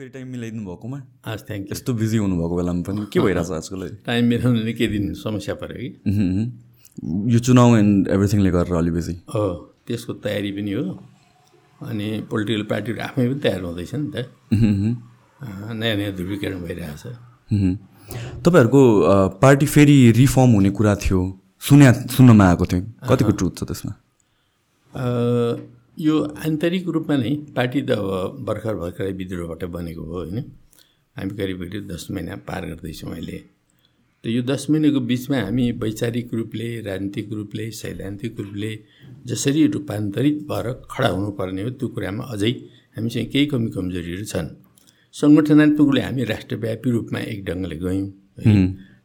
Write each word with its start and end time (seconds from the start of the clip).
फेरि 0.00 0.10
टाइम 0.10 0.28
मिलाइदिनु 0.32 0.64
भएकोमा? 0.64 0.98
हस् 1.28 1.42
थ्याङ्क 1.44 1.64
यू 1.68 1.72
यस्तो 1.76 1.92
बिजी 1.92 2.16
हुनुभएको 2.24 2.56
बेलामा 2.56 2.82
पनि 2.88 3.00
के 3.12 3.20
भइरहेछ 3.20 3.50
आजकल 3.52 3.80
टाइम 4.08 4.24
मिलाउनु 4.32 4.60
निकै 4.64 4.86
दिन 4.88 5.12
समस्या 5.20 5.54
पऱ्यो 5.60 5.76
कि। 5.76 5.88
यो 7.32 7.38
चुनाव 7.44 7.76
एन्ड 7.76 8.08
एभ्रिथिङले 8.08 8.50
गरेर 8.50 8.74
अलि 8.80 8.90
बेसी 8.96 9.14
हो 9.28 9.44
त्यसको 9.84 10.12
तयारी 10.24 10.50
पनि 10.56 10.72
हो। 10.72 10.84
अनि 11.84 12.06
पोलिटिकल 12.32 12.64
पार्टीहरू 12.72 13.00
आफै 13.04 13.28
पनि 13.28 13.40
तयार 13.44 13.60
हुँदैछ 13.60 13.92
नि 13.94 14.08
त। 14.08 14.16
नयाँ 15.76 15.96
नयाँ 16.00 16.12
ध्रुवीकरण 16.16 16.58
भइरहेछ। 16.64 17.04
तपाईँहरूको 18.40 18.82
पार्टी 19.36 19.66
फेरि 19.68 19.96
रिफर्म 20.16 20.50
हुने 20.56 20.70
कुरा 20.80 20.94
थियो। 21.04 21.20
सुन्या 21.60 21.92
सुन्नमा 22.16 22.44
आएको 22.48 22.64
थियो 22.72 22.80
कतिको 23.04 23.32
ट्रुथ 23.36 23.52
छ 23.52 23.68
त्यसमा? 23.68 23.92
यो 26.00 26.14
आन्तरिक 26.46 26.86
रूपमा 26.88 27.16
नै 27.16 27.30
पार्टी 27.56 27.80
त 27.88 27.90
अब 27.92 28.36
भर्खर 28.48 28.74
भर्खरै 28.82 29.12
विद्रोहबाट 29.20 29.64
बनेको 29.72 30.02
हो 30.02 30.14
होइन? 30.18 30.38
हामी 31.16 31.32
करिब 31.38 31.58
करिब 31.62 31.88
दस 31.88 32.06
महिना 32.10 32.36
पार 32.48 32.66
गर्दैछौँ 32.66 33.10
अहिले। 33.12 33.38
त 34.24 34.24
यो 34.26 34.42
दस 34.42 34.62
महिनाको 34.70 35.00
बिचमा 35.10 35.38
हामी 35.40 35.64
वैचारिक 35.82 36.32
रूपले 36.34 36.68
राजनीतिक 36.80 37.32
रूपले 37.32 37.70
सैद्धान्तिक 37.80 38.40
रूपले 38.40 38.70
जसरी 39.26 39.66
रूपान्तरित 39.76 40.38
भएर 40.50 40.66
खडा 40.90 41.08
हुनुपर्ने 41.08 41.62
हो 41.62 41.70
त्यो 41.80 41.88
कुरामा 41.96 42.24
अझै 42.34 42.52
हामीसँग 42.96 43.28
केही 43.32 43.46
कमी 43.52 43.70
कमजोरीहरू 43.76 44.24
छन्। 44.32 44.48
सङ्गठनात्मक 45.14 45.78
रूपले 45.80 46.00
हामी 46.00 46.24
राष्ट्रव्यापी 46.32 46.90
रूपमा 46.90 47.20
एक 47.32 47.44
ढङ्गले 47.44 47.76
गयौँ 47.84 48.06
है 48.38 48.56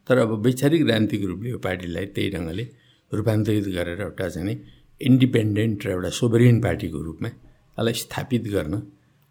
तर 0.08 0.18
अब 0.18 0.32
वैचारिक 0.46 0.82
राजनीतिक 0.90 1.24
रूपले 1.30 1.50
यो 1.50 1.58
पार्टीलाई 1.66 2.06
त्यही 2.16 2.28
ढङ्गले 2.36 2.64
रूपान्तरित 3.12 3.66
गरेर 3.76 4.00
एउटा 4.00 4.28
चाहिँ 4.28 4.56
इन्डिपेन्डेन्ट 5.00 5.86
र 5.86 5.90
एउटा 5.90 6.10
सोभरिन 6.18 6.60
पार्टीको 6.60 6.98
रूपमा 7.06 7.28
यसलाई 7.28 7.92
स्थापित 8.02 8.44
गर्न 8.54 8.74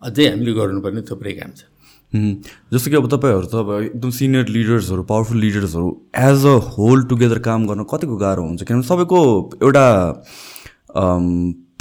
अझै 0.02 0.26
हामीले 0.30 0.54
गर्नुपर्ने 0.54 1.02
थुप्रै 1.10 1.34
काम 1.34 1.52
छ। 1.58 1.62
जस्तो 2.74 2.92
कि 2.92 2.96
अब 2.98 3.08
तपाईँहरू 3.12 3.48
त 3.52 3.56
अब 3.56 3.70
एकदम 3.82 4.10
सिनियर 4.18 4.48
लिडर्सहरू 4.56 5.04
पावरफुल 5.04 5.38
लिडर्सहरू 5.42 5.88
एज 6.30 6.46
अ 6.46 6.56
होल 6.76 7.04
टुगेदर 7.10 7.40
काम 7.48 7.66
गर्न 7.68 7.84
कतिको 7.92 8.16
गाह्रो 8.18 8.44
हुन्छ? 8.46 8.64
किनभने 8.64 8.88
सबैको 8.88 9.20
एउटा 9.64 9.86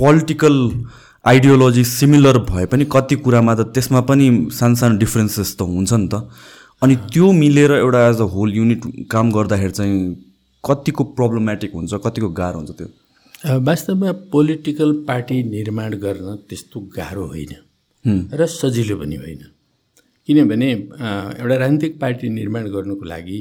पोलिटिकल 0.00 0.56
आइडियोलोजी 1.24 1.84
सिमिलर 1.84 2.38
भए 2.50 2.66
पनि 2.72 2.84
कति 2.92 3.16
कुरामा 3.24 3.54
त 3.54 3.70
त्यसमा 3.74 4.00
पनि 4.10 4.26
सानो 4.58 4.74
सानो 4.80 4.98
डिफ्रेन्सेस 4.98 5.56
त 5.58 5.62
हुन्छ 5.62 5.92
नि 5.92 6.08
त। 6.08 6.28
अनि 6.82 6.96
त्यो 7.12 7.30
मिलेर 7.32 7.72
एउटा 7.72 8.00
एज 8.08 8.20
अ 8.20 8.28
होल 8.34 8.54
युनिट 8.54 8.82
काम 9.10 9.32
गर्दाखेरि 9.32 9.72
चाहिँ 9.78 9.96
कतिको 10.64 11.04
प्रब्लमेटिक 11.20 11.74
हुन्छ 11.74 11.94
कतिको 12.04 12.28
गाह्रो 12.40 12.58
हुन्छ 12.58 12.70
त्यो? 12.80 12.88
वास्तवमा 13.44 14.12
पोलिटिकल 14.32 14.92
पार्टी 15.08 15.42
निर्माण 15.44 15.94
गर्न 15.94 16.36
त्यस्तो 16.48 16.80
गाह्रो 16.96 17.24
होइन। 17.26 17.52
र 18.32 18.46
सजिलो 18.46 18.96
पनि 18.96 19.16
होइन। 19.16 19.42
किनभने 20.28 20.70
एउटा 20.72 21.56
राजनीतिक 21.56 22.00
पार्टी 22.00 22.28
निर्माण 22.28 22.68
गर्नुको 22.72 23.04
लागि 23.04 23.38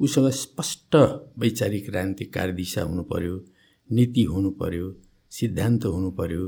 उसँग 0.00 0.28
स्पष्ट 0.42 0.96
वैचारिक 1.38 1.88
राजनीतिक 1.94 2.32
कार्यदिशा 2.34 2.82
हुनु 2.82 3.02
पर्यो 3.02 3.34
नीति 3.90 4.24
हुनु 4.24 4.50
पर्यो 4.60 4.92
सिद्धान्त 5.32 5.84
हुनु 5.86 6.10
पर्यो 6.20 6.44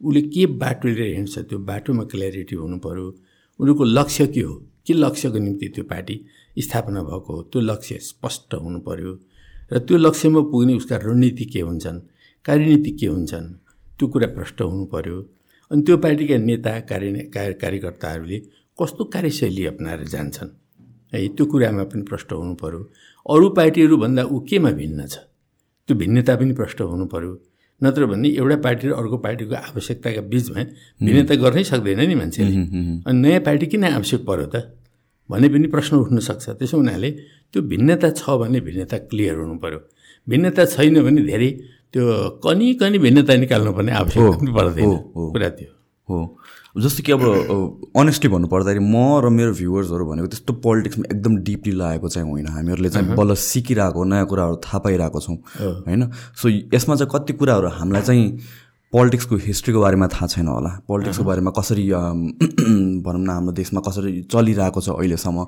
उसले 0.00 0.22
के 0.28 0.46
बाटो 0.60 0.88
लिएर 0.88 1.16
हिँड्छ 1.16 1.38
त्यो 1.38 1.58
बाटोमा 1.64 2.04
क्ल्यारिटी 2.12 2.56
हुनु 2.56 2.78
पर्यो 2.84 3.06
उनीहरूको 3.60 3.84
लक्ष्य 3.84 4.26
के 4.26 4.40
हो 4.40 4.54
के 4.86 4.94
लक्ष्यको 4.94 5.38
निम्ति 5.38 5.68
त्यो 5.74 5.84
पार्टी 5.84 6.20
स्थापना 6.58 7.02
भएको 7.08 7.36
हो 7.36 7.42
त्यो 7.42 7.60
लक्ष्य 7.62 7.98
स्पष्ट 8.12 8.54
हुनु 8.54 8.78
पर्यो 8.88 9.18
र 9.72 9.78
त्यो 9.78 9.96
लक्ष्यमा 9.96 10.40
पुग्ने 10.52 10.74
उसका 10.74 10.96
रणनीति 11.04 11.44
के 11.44 11.60
हुन्छन् 11.60 12.00
कार्यनीति 12.44 12.90
के 12.90 13.06
हुन्छन्। 13.06 13.46
त्यो 13.98 14.08
कुरा 14.08 14.26
प्रष्ट 14.36 14.60
हुनु 14.62 14.84
पर्यो। 14.92 15.18
अनि 15.70 15.82
त्यो 15.82 15.96
पार्टीका 15.96 16.36
नेता 16.38 16.72
कार्य 16.90 17.30
कार्य 17.34 17.52
कार्यकर्ताहरूले 17.62 18.38
कस्तो 18.78 19.04
कार्यशैली 19.04 19.64
अप्नाएर 19.66 20.04
जान्छन्? 20.08 20.50
है 21.12 21.28
त्यो 21.36 21.44
कुरामा 21.46 21.84
पनि 21.84 22.02
प्रष्ट 22.02 22.32
हुनु 22.32 22.54
पर्यो। 22.54 22.80
अरू 23.26 23.48
पार्टीहरूभन्दा 23.58 24.22
ऊ 24.24 24.40
केमा 24.48 24.70
भिन्न 24.80 25.06
छ? 25.06 25.14
त्यो 25.88 25.94
भिन्नता 25.96 26.36
पनि 26.36 26.52
प्रष्ट 26.54 26.80
हुनु 26.80 27.06
पर्यो। 27.12 27.32
नत्र 27.80 28.06
भने 28.06 28.28
एउटा 28.28 28.56
पार्टी 28.64 28.88
र 28.88 28.92
अर्को 28.92 29.16
पार्टीको 29.24 29.54
आवश्यकताका 29.54 30.22
बिचमा 30.32 30.62
भिन्नता 31.00 31.34
गर्नै 31.34 31.64
सक्दैन 31.64 32.00
नि 32.08 32.14
मान्छेले। 32.14 32.54
अनि 33.04 33.18
नयाँ 33.20 33.40
पार्टी 33.40 33.66
किन 33.72 33.84
आवश्यक 33.84 34.20
पर्यो 34.24 34.46
त? 34.54 34.56
भन्ने 35.30 35.48
पनि 35.48 35.66
प्रश्न 35.68 35.96
उठ्न 35.96 36.18
सक्छ। 36.18 36.44
त्यसो 36.60 36.76
हुनाले 36.76 37.10
त्यो 37.52 37.60
भिन्नता 37.62 38.08
छ 38.16 38.22
भने 38.40 38.60
भिन्नता 38.60 38.96
क्लियर 39.08 39.36
हुनु 39.44 39.56
पर्यो। 39.60 39.80
भिन्नता 40.28 40.64
छैन 40.64 40.96
भने 41.02 41.20
धेरै 41.24 41.50
त्यो 41.92 42.04
कनी 42.44 42.74
कनी 42.74 42.98
भिन्नता 42.98 43.34
निकाल्नुपर्ने 43.36 43.92
आवश्यकता 43.92 44.38
पनि 44.38 44.52
पर्दैन। 44.52 44.96
कुरा 45.34 45.48
त्यो। 45.48 45.70
हो। 46.08 46.18
जस्तो 46.78 47.02
कि 47.02 47.12
अब 47.12 47.22
अनेस्टली 47.98 48.30
भन्नु 48.30 48.46
पर्दाखेरि 48.46 48.78
म 48.78 49.18
र 49.20 49.28
मेरो 49.28 49.52
भ्युवर्सहरू 49.52 50.04
भनेको 50.06 50.26
त्यस्तो 50.26 50.52
पोलिटिक्समा 50.62 51.04
एकदम 51.10 51.36
डिपली 51.42 51.72
लागेको 51.72 52.08
चाहिँ 52.08 52.30
होइन। 52.30 52.46
हामीहरूले 52.46 52.90
चाहिँ 52.90 53.14
बल्ल 53.14 53.34
सिकिरहेको 53.34 54.04
नयाँ 54.04 54.26
कुराहरू 54.26 54.56
थाहा 54.56 54.78
पाइरहेको 54.78 55.20
छौँ 55.20 55.36
होइन? 55.86 56.10
सो 56.38 56.48
यसमा 56.48 56.94
चाहिँ 56.94 57.10
कति 57.10 57.32
कुराहरू 57.32 57.68
हामीलाई 57.74 58.02
चाहिँ 58.02 58.38
पोलिटिक्सको 58.92 59.36
हिस्ट्रीको 59.46 59.80
बारेमा 59.80 60.06
थाहा 60.12 60.26
छैन 60.26 60.46
होला। 60.48 60.70
पोलिटिक्सको 60.88 61.24
बारेमा 61.24 61.50
कसरी 61.58 61.84
भनौँ 63.06 63.22
न 63.22 63.30
हाम्रो 63.30 63.52
देशमा 63.54 63.80
कसरी 63.86 64.22
चलिरहेको 64.32 64.80
छ 64.80 64.88
अहिलेसम्म 64.90 65.44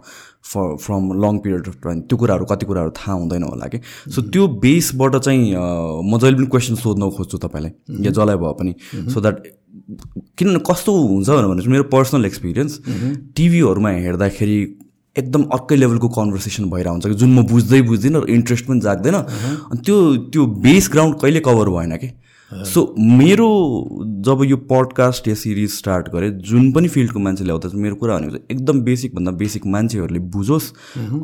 for 0.46 0.76
from 0.78 1.12
long 1.24 1.38
period 1.42 1.68
of 1.68 1.76
time 1.84 2.00
त्यो 2.06 2.18
कुराहरू 2.18 2.44
कति 2.52 2.66
कुराहरू 2.66 2.90
थाहा 2.98 3.12
हुँदैन 3.12 3.42
होला 3.42 3.66
कि? 3.66 3.80
सो 4.14 4.22
त्यो 4.30 4.46
बेसबाट 4.62 5.16
चाहिँ 5.16 5.42
म 5.58 6.18
जहिले 6.22 6.36
पनि 6.36 6.46
क्वेसन 6.54 6.74
सोध्न 6.86 7.10
खोज्छु 7.18 7.38
तपाईँलाई 7.42 8.06
या 8.06 8.10
जसलाई 8.10 8.36
भए 8.38 8.54
पनि। 8.62 8.74
सो 9.10 9.20
द्याट 9.20 9.42
किनभने 10.38 10.62
कस्तो 10.70 10.92
हुन्छ 11.02 11.28
भनेर 11.30 11.68
मेरो 11.74 11.84
पर्सनल 11.90 12.24
एक्सपिरियन्स 12.30 12.80
टिभीहरूमा 13.36 13.90
हेर्दाखेरि 14.06 14.58
एकदम 15.16 15.42
अर्कै 15.52 15.76
लेभलको 15.76 16.08
कन्भर्सेसन 16.08 16.70
भइरहेको 16.70 16.92
हुन्छ 16.94 17.06
कि 17.06 17.14
जुन 17.20 17.34
म 17.34 17.46
बुझ्दै 17.50 17.82
बुझ्दिनँ 17.90 18.22
र 18.22 18.30
इन्ट्रेस्ट 18.38 18.64
पनि 18.66 18.80
जाग्दैन। 18.80 19.14
अनि 19.14 19.80
त्यो 19.82 19.96
त्यो 20.30 20.46
बेस 20.62 20.88
ग्राउन्ड 20.92 21.20
कहिले 21.20 21.40
कभर 21.42 21.68
भएन 21.68 21.96
कि? 21.98 22.08
सो 22.52 22.94
मेरो 22.98 23.48
जब 24.26 24.42
यो 24.44 24.56
पडकास्ट 24.70 25.28
या 25.28 25.34
सिरिज 25.34 25.70
स्टार्ट 25.70 26.08
गरेँ 26.08 26.30
जुन 26.48 26.70
पनि 26.72 26.88
फिल्डको 26.88 27.18
मान्छेले 27.18 27.50
आउँदा 27.52 27.68
चाहिँ 27.68 27.82
मेरो 27.82 27.94
कुरा 27.96 28.16
भनेको 28.18 28.30
चाहिँ 28.30 28.46
एकदम 28.50 28.80
बेसिकभन्दा 28.82 29.30
बेसिक 29.32 29.66
मान्छेहरूले 29.66 30.18
बुझोस्। 30.34 30.72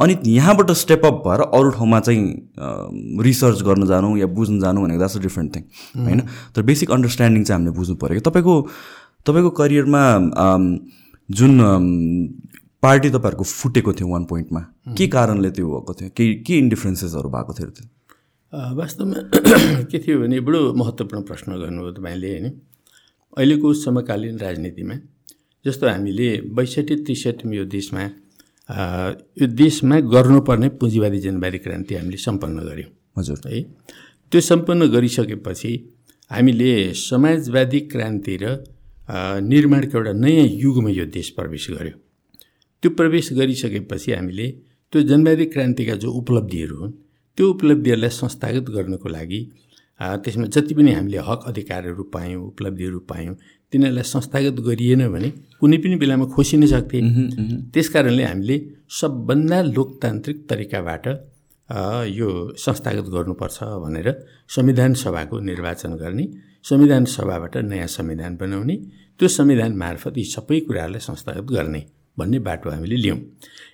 अनि 0.02 0.16
यहाँबाट 0.26 0.70
स्टेप 0.72 1.04
अप 1.06 1.22
भएर 1.26 1.40
अरू 1.40 1.70
ठाउँमा 1.70 2.00
चाहिँ 2.00 3.20
रिसर्च 3.22 3.62
गर्न 3.62 3.86
जानु 3.86 4.16
या 4.16 4.26
बुझ्न 4.26 4.60
जानु 4.60 4.82
भनेको 4.82 4.98
द्याट्स 4.98 5.16
अ 5.16 5.20
डिफ्रेन्ट 5.20 5.56
थिङ 5.56 5.62
होइन? 6.04 6.20
तर 6.54 6.62
बेसिक 6.62 6.90
अन्डरस्ट्यान्डिङ 6.90 7.44
चाहिँ 7.44 7.60
हामीले 7.60 7.76
बुझ्नु 7.78 7.96
पऱ्यो। 7.96 8.20
कि 8.20 8.30
तपाईँको 8.30 8.54
तपाईँको 9.26 9.50
करियरमा 9.60 10.02
जुन 11.28 11.52
पार्टी 12.82 13.08
तपाईँहरूको 13.10 13.44
फुटेको 13.44 13.92
थियो 13.92 14.08
वान 14.08 14.24
पोइन्टमा 14.24 14.60
के 14.96 15.06
कारणले 15.08 15.50
त्यो 15.50 15.66
भएको 15.68 15.92
थियो? 16.00 16.10
के 16.16 16.34
के 16.46 16.58
इन्डिफरेन्सेसहरू 16.58 17.28
भएको 17.28 17.52
थियो 17.58 17.68
त्यो? 17.68 17.86
वास्तवमा 18.52 19.20
के 19.92 19.98
थियो 19.98 20.18
भने 20.20 20.40
बडो 20.40 20.72
महत्त्वपूर्ण 20.72 21.22
प्रश्न 21.28 21.52
गर्नुभयो 21.52 21.90
तपाईँले 21.92 22.28
होइन। 22.28 22.46
अहिलेको 23.36 23.72
समकालीन 23.76 24.38
राजनीतिमा 24.38 24.94
जस्तो 25.64 25.88
हामीले 25.88 26.28
बैसठी 26.56 26.96
त्रिसठीमा 27.04 27.54
यो 27.56 27.64
देशमा 27.68 28.02
यो 29.40 29.46
देशमा 29.52 29.96
गर्नुपर्ने 30.14 30.68
पुँजीवादी 30.80 31.18
जनवादी 31.20 31.58
क्रान्ति 31.64 31.94
हामीले 31.94 32.16
सम्पन्न 32.16 32.58
गऱ्यौँ 32.68 32.90
हजुर। 33.18 33.38
है 33.52 33.60
त्यो 34.32 34.40
सम्पन्न 34.40 34.88
गरिसकेपछि 34.96 35.72
हामीले 36.30 36.70
समाजवादी 36.96 37.80
क्रान्ति 37.92 38.36
र 38.42 38.44
निर्माणको 39.44 39.98
एउटा 39.98 40.12
नयाँ 40.24 40.46
युगमा 40.64 40.90
यो 40.90 41.04
देश 41.16 41.28
प्रवेश 41.36 41.66
गर्यो। 41.70 41.96
त्यो 42.82 42.90
प्रवेश 42.96 43.32
गरिसकेपछि 43.32 44.12
हामीले 44.12 44.48
त्यो 44.92 45.02
जनवादी 45.10 45.46
क्रान्तिका 45.52 45.94
जो 46.00 46.08
उपलब्धिहरू 46.20 46.76
हुन् 46.80 46.92
त्यो 47.38 47.48
उपलब्धिहरूलाई 47.50 48.10
संस्थागत 48.10 48.70
गर्नको 48.76 49.08
लागि 49.08 49.40
त्यसमा 50.22 50.46
जति 50.54 50.74
पनि 50.74 50.92
हामीले 50.92 51.18
हक 51.28 51.40
अधिकारहरू 51.46 52.02
पायौँ 52.14 52.42
उपलब्धिहरू 52.46 52.98
पायौँ 53.10 53.34
तिनीहरूलाई 53.72 54.06
संस्थागत 54.14 54.56
गरिएन 54.68 55.02
भने 55.14 55.28
कुनै 55.60 55.76
पनि 55.82 55.96
बेलामा 56.02 56.26
खोसिन 56.34 56.66
सक्थे। 56.66 56.98
त्यस 57.72 57.88
कारणले 57.94 58.24
हामीले 58.24 58.56
सबभन्दा 59.00 59.58
लोकतान्त्रिक 59.76 60.38
तरिकाबाट 60.50 61.06
यो 62.18 62.28
संस्थागत 62.58 63.06
गर्नुपर्छ 63.14 63.58
भनेर 63.84 64.08
संविधान 64.56 64.94
सभाको 65.02 65.38
निर्वाचन 65.50 65.92
गर्ने 66.02 66.26
संविधान 66.70 67.04
सभाबाट 67.14 67.56
नयाँ 67.70 67.86
संविधान 67.98 68.36
बनाउने 68.40 68.76
त्यो 69.20 69.28
संविधान 69.38 69.76
मार्फत 69.76 70.18
यी 70.18 70.24
सबै 70.34 70.60
कुराहरूलाई 70.66 71.06
संस्थागत 71.08 71.46
गर्ने 71.54 71.84
भन्ने 72.18 72.38
बाटो 72.46 72.70
हामीले 72.70 72.96
लियौँ। 72.96 73.18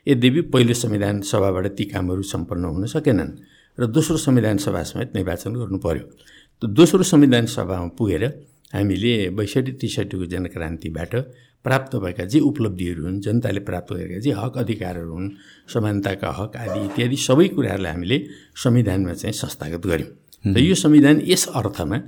यद्यपि 0.08 0.40
पहिलो 0.52 0.74
संविधान 0.74 1.20
सभाबाट 1.32 1.66
ती 1.78 1.84
कामहरू 1.92 2.22
सम्पन्न 2.34 2.64
हुन 2.74 2.86
सकेनन् 2.94 3.32
र 3.78 3.86
दोस्रो 3.86 4.16
संविधान 4.16 4.56
सभा 4.58 4.82
समेत 4.82 5.14
निर्वाचन 5.14 5.54
गर्नु 5.54 5.78
पर्यो 5.78 6.04
त 6.62 6.70
दोस्रो 6.78 7.02
संविधान 7.02 7.46
सभामा 7.46 7.88
पुगेर 7.98 8.24
हामीले 8.74 9.12
बैसठी 9.34 9.72
त्रिसठीको 9.72 10.26
जनक्रान्तिबाट 10.32 11.14
प्राप्त 11.64 11.96
भएका 11.96 12.24
जे 12.32 12.40
उपलब्धिहरू 12.40 13.02
हुन् 13.04 13.20
जनताले 13.20 13.60
प्राप्त 13.60 13.92
गरेका 13.92 14.20
जे 14.20 14.32
हक 14.38 14.58
अधिकारहरू 14.58 15.12
हुन् 15.12 15.28
समानताका 15.74 16.30
हक 16.38 16.56
आदि 16.56 16.80
इत्यादि 16.84 17.16
सबै 17.26 17.48
कुराहरूलाई 17.56 17.92
हामीले 17.92 18.18
संविधानमा 18.64 19.12
चाहिँ 19.12 19.34
संस्थागत 19.34 19.86
गऱ्यौँ। 19.86 20.54
र 20.54 20.58
यो 20.60 20.74
संविधान 20.74 21.22
यस 21.26 21.46
अर्थमा 21.54 21.98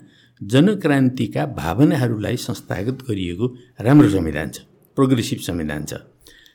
जनक्रान्तिका 0.40 1.46
भावनाहरूलाई 1.58 2.36
संस्थागत 2.46 2.98
गरिएको 3.08 3.46
राम्रो 3.80 4.08
संविधान 4.08 4.48
छ 4.50 4.58
प्रोग्रेसिभ 4.96 5.40
संविधान 5.48 5.84
छ। 5.84 5.94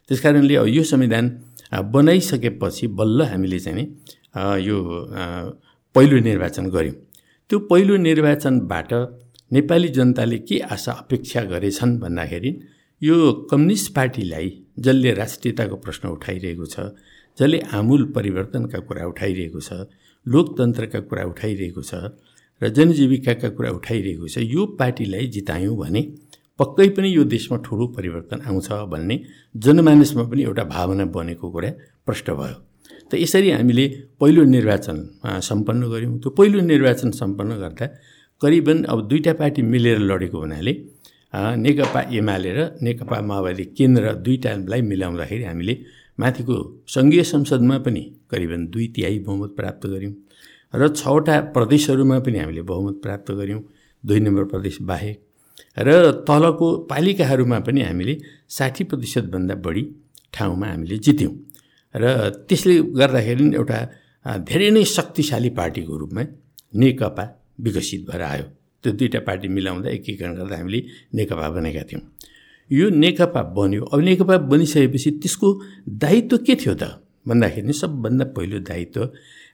त्यस 0.08 0.20
कारणले 0.20 0.56
अब 0.56 0.68
यो 0.68 0.84
संविधान 0.84 1.26
बनाइसकेपछि 1.92 2.88
बल्ल 3.00 3.20
हामीले 3.32 3.60
चाहिँ 3.60 3.86
यो 4.36 4.78
पहिलो 5.96 6.20
निर्वाचन 6.20 6.70
गऱ्यौँ। 6.70 6.96
त्यो 7.50 7.60
पहिलो 7.72 7.96
निर्वाचनबाट 7.98 8.94
नेपाली 9.52 9.88
जनताले 9.90 10.38
के 10.40 10.60
आशा 10.74 10.92
अपेक्षा 10.92 11.42
गरेछन् 11.44 11.98
भन्दाखेरि 12.00 12.52
यो 13.02 13.32
कम्युनिस्ट 13.52 13.94
पार्टीलाई 13.96 14.50
जसले 14.80 15.14
राष्ट्रियताको 15.14 15.76
प्रश्न 15.76 16.10
उठाइरहेको 16.10 16.66
छ 16.66 16.80
जसले 17.38 17.60
आमूल 17.74 18.04
परिवर्तनका 18.16 18.80
कुरा 18.88 19.06
उठाइरहेको 19.08 19.60
छ 19.60 19.88
लोकतन्त्रका 20.26 21.00
कुरा 21.10 21.24
उठाइरहेको 21.26 21.82
छ 21.82 21.94
र 22.62 22.70
जनजीविकाका 22.70 23.50
कुरा 23.58 23.70
उठाइरहेको 23.72 24.28
छ 24.28 24.38
यो 24.48 24.66
पार्टीलाई 24.80 25.28
जितायौँ 25.28 25.78
भने 25.78 26.02
पक्कै 26.60 26.88
पनि 26.96 27.16
यो 27.16 27.24
देशमा 27.36 27.58
ठुलो 27.66 27.88
परिवर्तन 27.98 28.42
आउँछ 28.48 28.72
भन्ने 28.92 29.22
जनमानसमा 29.58 30.24
पनि 30.32 30.44
एउटा 30.44 30.64
भावना 30.76 31.06
बनेको 31.16 31.52
कुरा 31.52 31.72
प्रष्ट 32.06 32.30
भयो। 32.32 32.71
त 33.12 33.20
यसरी 33.24 33.50
हामीले 33.52 33.86
पहिलो 34.20 34.44
निर्वाचन 34.56 34.98
सम्पन्न 35.50 35.84
गऱ्यौँ। 35.94 36.18
त्यो 36.22 36.30
पहिलो 36.38 36.60
निर्वाचन 36.72 37.10
सम्पन्न 37.22 37.52
गर्दा 37.64 37.86
करिबन 38.42 38.78
अब 38.92 39.00
दुईवटा 39.10 39.34
पार्टी 39.40 39.62
मिलेर 39.74 39.98
लडेको 40.10 40.38
हुनाले 40.40 40.74
नेकपा 41.64 42.02
एमाले 42.20 42.52
र 42.58 42.60
नेकपा 42.86 43.18
माओवादी 43.30 43.64
केन्द्र 43.78 44.04
दुईवटालाई 44.26 44.82
मिलाउँदाखेरि 44.92 45.44
हामीले 45.44 45.74
माथिको 46.22 46.56
सङ्घीय 46.96 47.24
संसदमा 47.34 47.78
पनि 47.86 48.04
करिबन 48.32 48.62
दुई 48.74 48.86
तिहाई 48.96 49.18
बहुमत 49.28 49.52
प्राप्त 49.60 49.84
गऱ्यौँ 49.94 50.14
र 50.74 50.88
छवटा 51.00 51.36
प्रदेशहरूमा 51.56 52.18
पनि 52.26 52.38
हामीले 52.40 52.62
बहुमत 52.72 52.96
प्राप्त 53.04 53.32
गऱ्यौँ 53.40 53.62
दुई 54.04 54.20
नम्बर 54.26 54.44
प्रदेश 54.52 54.78
बाहेक। 54.92 55.18
र 55.80 55.90
तलको 56.28 56.68
पालिकाहरूमा 56.92 57.60
पनि 57.68 57.82
हामीले 57.82 58.14
साठी 58.58 58.84
प्रतिशतभन्दा 58.90 59.56
बढी 59.66 59.84
ठाउँमा 60.34 60.68
हामीले 60.68 60.98
जित्यौँ। 60.98 61.34
र 61.96 62.30
त्यसले 62.48 62.76
गर्दाखेरि 63.00 63.46
एउटा 63.56 63.80
धेरै 64.50 64.70
नै 64.72 64.84
शक्तिशाली 64.86 65.50
पार्टीको 65.60 65.98
रूपमा 65.98 66.24
नेकपा 66.82 67.24
विकसित 67.60 68.02
भएर 68.10 68.22
आयो। 68.22 68.46
त्यो 68.84 68.92
दुईवटा 68.98 69.20
पार्टी 69.28 69.48
मिलाउँदा 69.48 69.90
एकीकरण 69.90 70.34
गर्दा 70.36 70.56
हामीले 70.58 70.80
नेकपा 71.16 71.50
बनेका 71.56 71.84
थियौँ। 71.90 72.02
यो 72.72 72.90
नेकपा 72.90 73.42
बन्यो। 73.58 73.84
अब 73.94 74.00
नेकपा 74.00 74.38
बनिसकेपछि 74.52 75.12
त्यसको 75.22 75.48
दायित्व 76.04 76.38
के 76.48 76.56
थियो 76.56 76.74
त? 76.74 76.84
भन्दाखेरि 77.28 77.74
सबभन्दा 77.74 78.26
पहिलो 78.36 78.60
दायित्व 78.66 79.02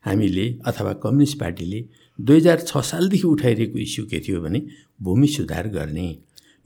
हामीले 0.06 0.45
अथवा 0.66 0.94
कम्युनिस्ट 1.04 1.40
पार्टीले 1.40 1.80
दुई 2.19 2.38
हजार 2.38 2.60
छ 2.69 2.72
सालदेखि 2.90 3.28
उठाइरहेको 3.28 3.78
इस्यु 3.80 4.06
के 4.07 4.19
थियो 4.24 4.42
भने 4.42 4.60
भूमि 5.01 5.28
सुधार 5.28 5.68
गर्ने। 5.68 6.07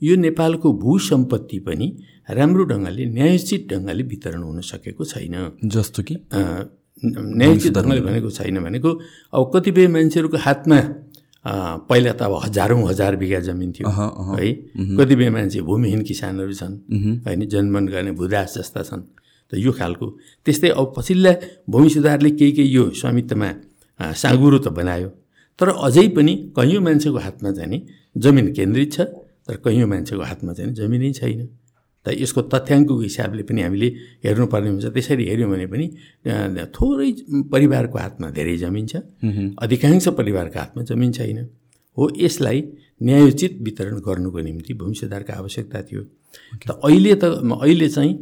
यो 0.02 0.16
नेपालको 0.16 0.72
भू 0.72 0.98
सम्पत्ति 0.98 1.58
पनि 1.66 1.86
राम्रो 2.30 2.64
ढङ्गले 2.64 3.04
न्यायोचित 3.06 3.62
ढङ्गले 3.72 4.02
वितरण 4.02 4.42
हुन 4.42 4.60
सकेको 4.60 5.04
छैन। 5.04 5.34
जस्तो 5.64 6.02
कि? 6.02 6.14
न्यायोचित 7.02 7.72
ढङ्गले 7.72 8.00
भनेको 8.00 8.30
छैन 8.30 8.58
भनेको 8.64 8.90
अब 9.34 9.50
कतिपय 9.54 9.86
मान्छेहरूको 9.94 10.36
हातमा 10.36 10.78
पहिला 11.90 12.12
त 12.12 12.22
अब 12.22 12.34
हजारौँ 12.44 12.82
हजार 12.88 13.16
बिघा 13.16 13.40
जमिन 13.46 13.72
थियो। 13.72 13.88
है? 13.90 14.52
कतिपय 14.98 15.30
मान्छे 15.30 15.60
भूमिहीन 15.60 16.02
किसानहरू 16.02 16.52
छन्। 16.52 16.74
होइन 17.26 17.40
जनमन 17.52 17.84
गर्ने 17.88 18.12
भूदास 18.18 18.54
जस्ता 18.58 18.82
छन्। 18.82 19.02
त 19.50 19.58
यो 19.58 19.72
खालको। 19.72 20.06
त्यस्तै 20.46 20.68
अब 20.80 20.92
पछिल्ला 20.96 21.32
भूमि 21.70 21.88
सुधारले 21.90 22.30
केही 22.38 22.52
केही 22.52 22.70
यो 22.74 22.84
स्वामित्वमा 23.00 23.50
साँगुरो 24.22 24.58
त 24.58 24.68
बनायो। 24.78 25.08
तर 25.58 25.68
अझै 25.86 26.06
पनि 26.16 26.32
कैयौँ 26.56 26.82
मान्छेको 26.82 27.18
हातमा 27.18 27.50
चाहिँ 27.52 27.70
नि 27.70 27.78
जमिन 28.16 28.46
केन्द्रित 28.54 28.92
छ। 28.92 29.00
तर 29.48 29.56
कैयौँ 29.64 29.88
मान्छेको 29.88 30.22
हातमा 30.22 30.52
चाहिँ 30.52 30.72
जमिनै 30.74 31.12
छैन। 31.12 31.40
त 32.06 32.18
यसको 32.18 32.40
तथ्याङ्कको 32.52 32.94
हिसाबले 33.00 33.42
पनि 33.46 33.60
हामीले 33.62 33.88
हेर्नुपर्ने 34.26 34.68
हुन्छ। 34.74 34.86
त्यसरी 34.94 35.24
हेऱ्यौँ 35.30 35.50
भने 35.50 35.66
पनि 35.72 35.86
थोरै 36.74 37.10
परिवारको 37.54 37.96
हातमा 37.98 38.26
धेरै 38.38 38.56
जमिन 38.64 38.86
छ। 38.90 38.94
अधिकांश 39.62 40.08
परिवारको 40.18 40.58
हातमा 40.58 40.82
जमिन 40.90 41.10
छैन। 41.12 41.38
हो 41.96 42.02
यसलाई 42.18 42.58
न्यायोचित 43.02 43.52
वितरण 43.62 43.96
गर्नुको 44.06 44.38
निम्ति 44.40 44.72
भूमि 44.74 44.94
सुधारको 44.94 45.32
आवश्यकता 45.32 45.78
थियो। 45.88 46.02
त 46.66 46.70
अहिले 46.82 47.14
त 47.22 47.24
अहिले 47.62 47.88
चाहिँ 47.88 48.12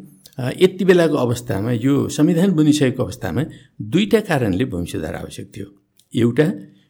यति 0.61 0.85
बेलाको 0.85 1.17
अवस्थामा 1.17 1.71
यो 1.85 2.09
संविधान 2.09 2.51
बनिसकेको 2.57 3.03
अवस्थामा 3.03 3.43
दुईवटा 3.93 4.21
कारणले 4.29 4.65
भूमि 4.73 4.87
सुधार 4.93 5.15
आवश्यक 5.15 5.47
थियो। 5.57 5.67
एउटा 6.13 6.47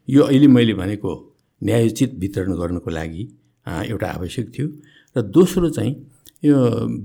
यो 0.08 0.22
अहिले 0.22 0.46
मैले 0.46 0.74
भनेको 0.74 1.10
न्यायोचित 1.62 2.10
वितरण 2.18 2.50
गर्नको 2.60 2.90
लागि 2.90 3.22
एउटा 3.66 4.06
आवश्यक 4.06 4.46
थियो। 4.54 4.68
र 5.16 5.22
दोस्रो 5.22 5.68
चाहिँ 5.70 5.94
यो 6.44 6.56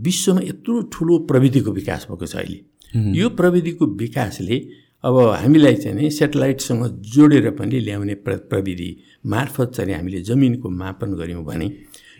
विश्वमा 0.03 0.41
यत्रो 0.43 0.81
ठुलो 0.93 1.17
प्रविधिको 1.29 1.71
विकास 1.71 2.07
भएको 2.09 2.25
छ 2.25 2.35
अहिले। 2.35 2.59
यो 3.19 3.29
प्रविधिको 3.29 3.85
विकासले 3.85 4.57
अब 5.03 5.15
हामीलाई 5.41 5.75
चाहिँ 5.75 5.97
नि 5.97 6.09
सेटेलाइटसँग 6.11 6.83
जोडेर 7.13 7.49
पनि 7.59 7.79
ल्याउने 7.79 8.15
प्र 8.25 8.35
प्रविधि 8.49 8.89
मार्फत 9.25 9.71
चाहिँ 9.75 9.93
हामीले 9.93 10.21
जमिनको 10.21 10.69
मापन 10.69 11.13
गऱ्यौँ 11.19 11.43
भने 11.45 11.67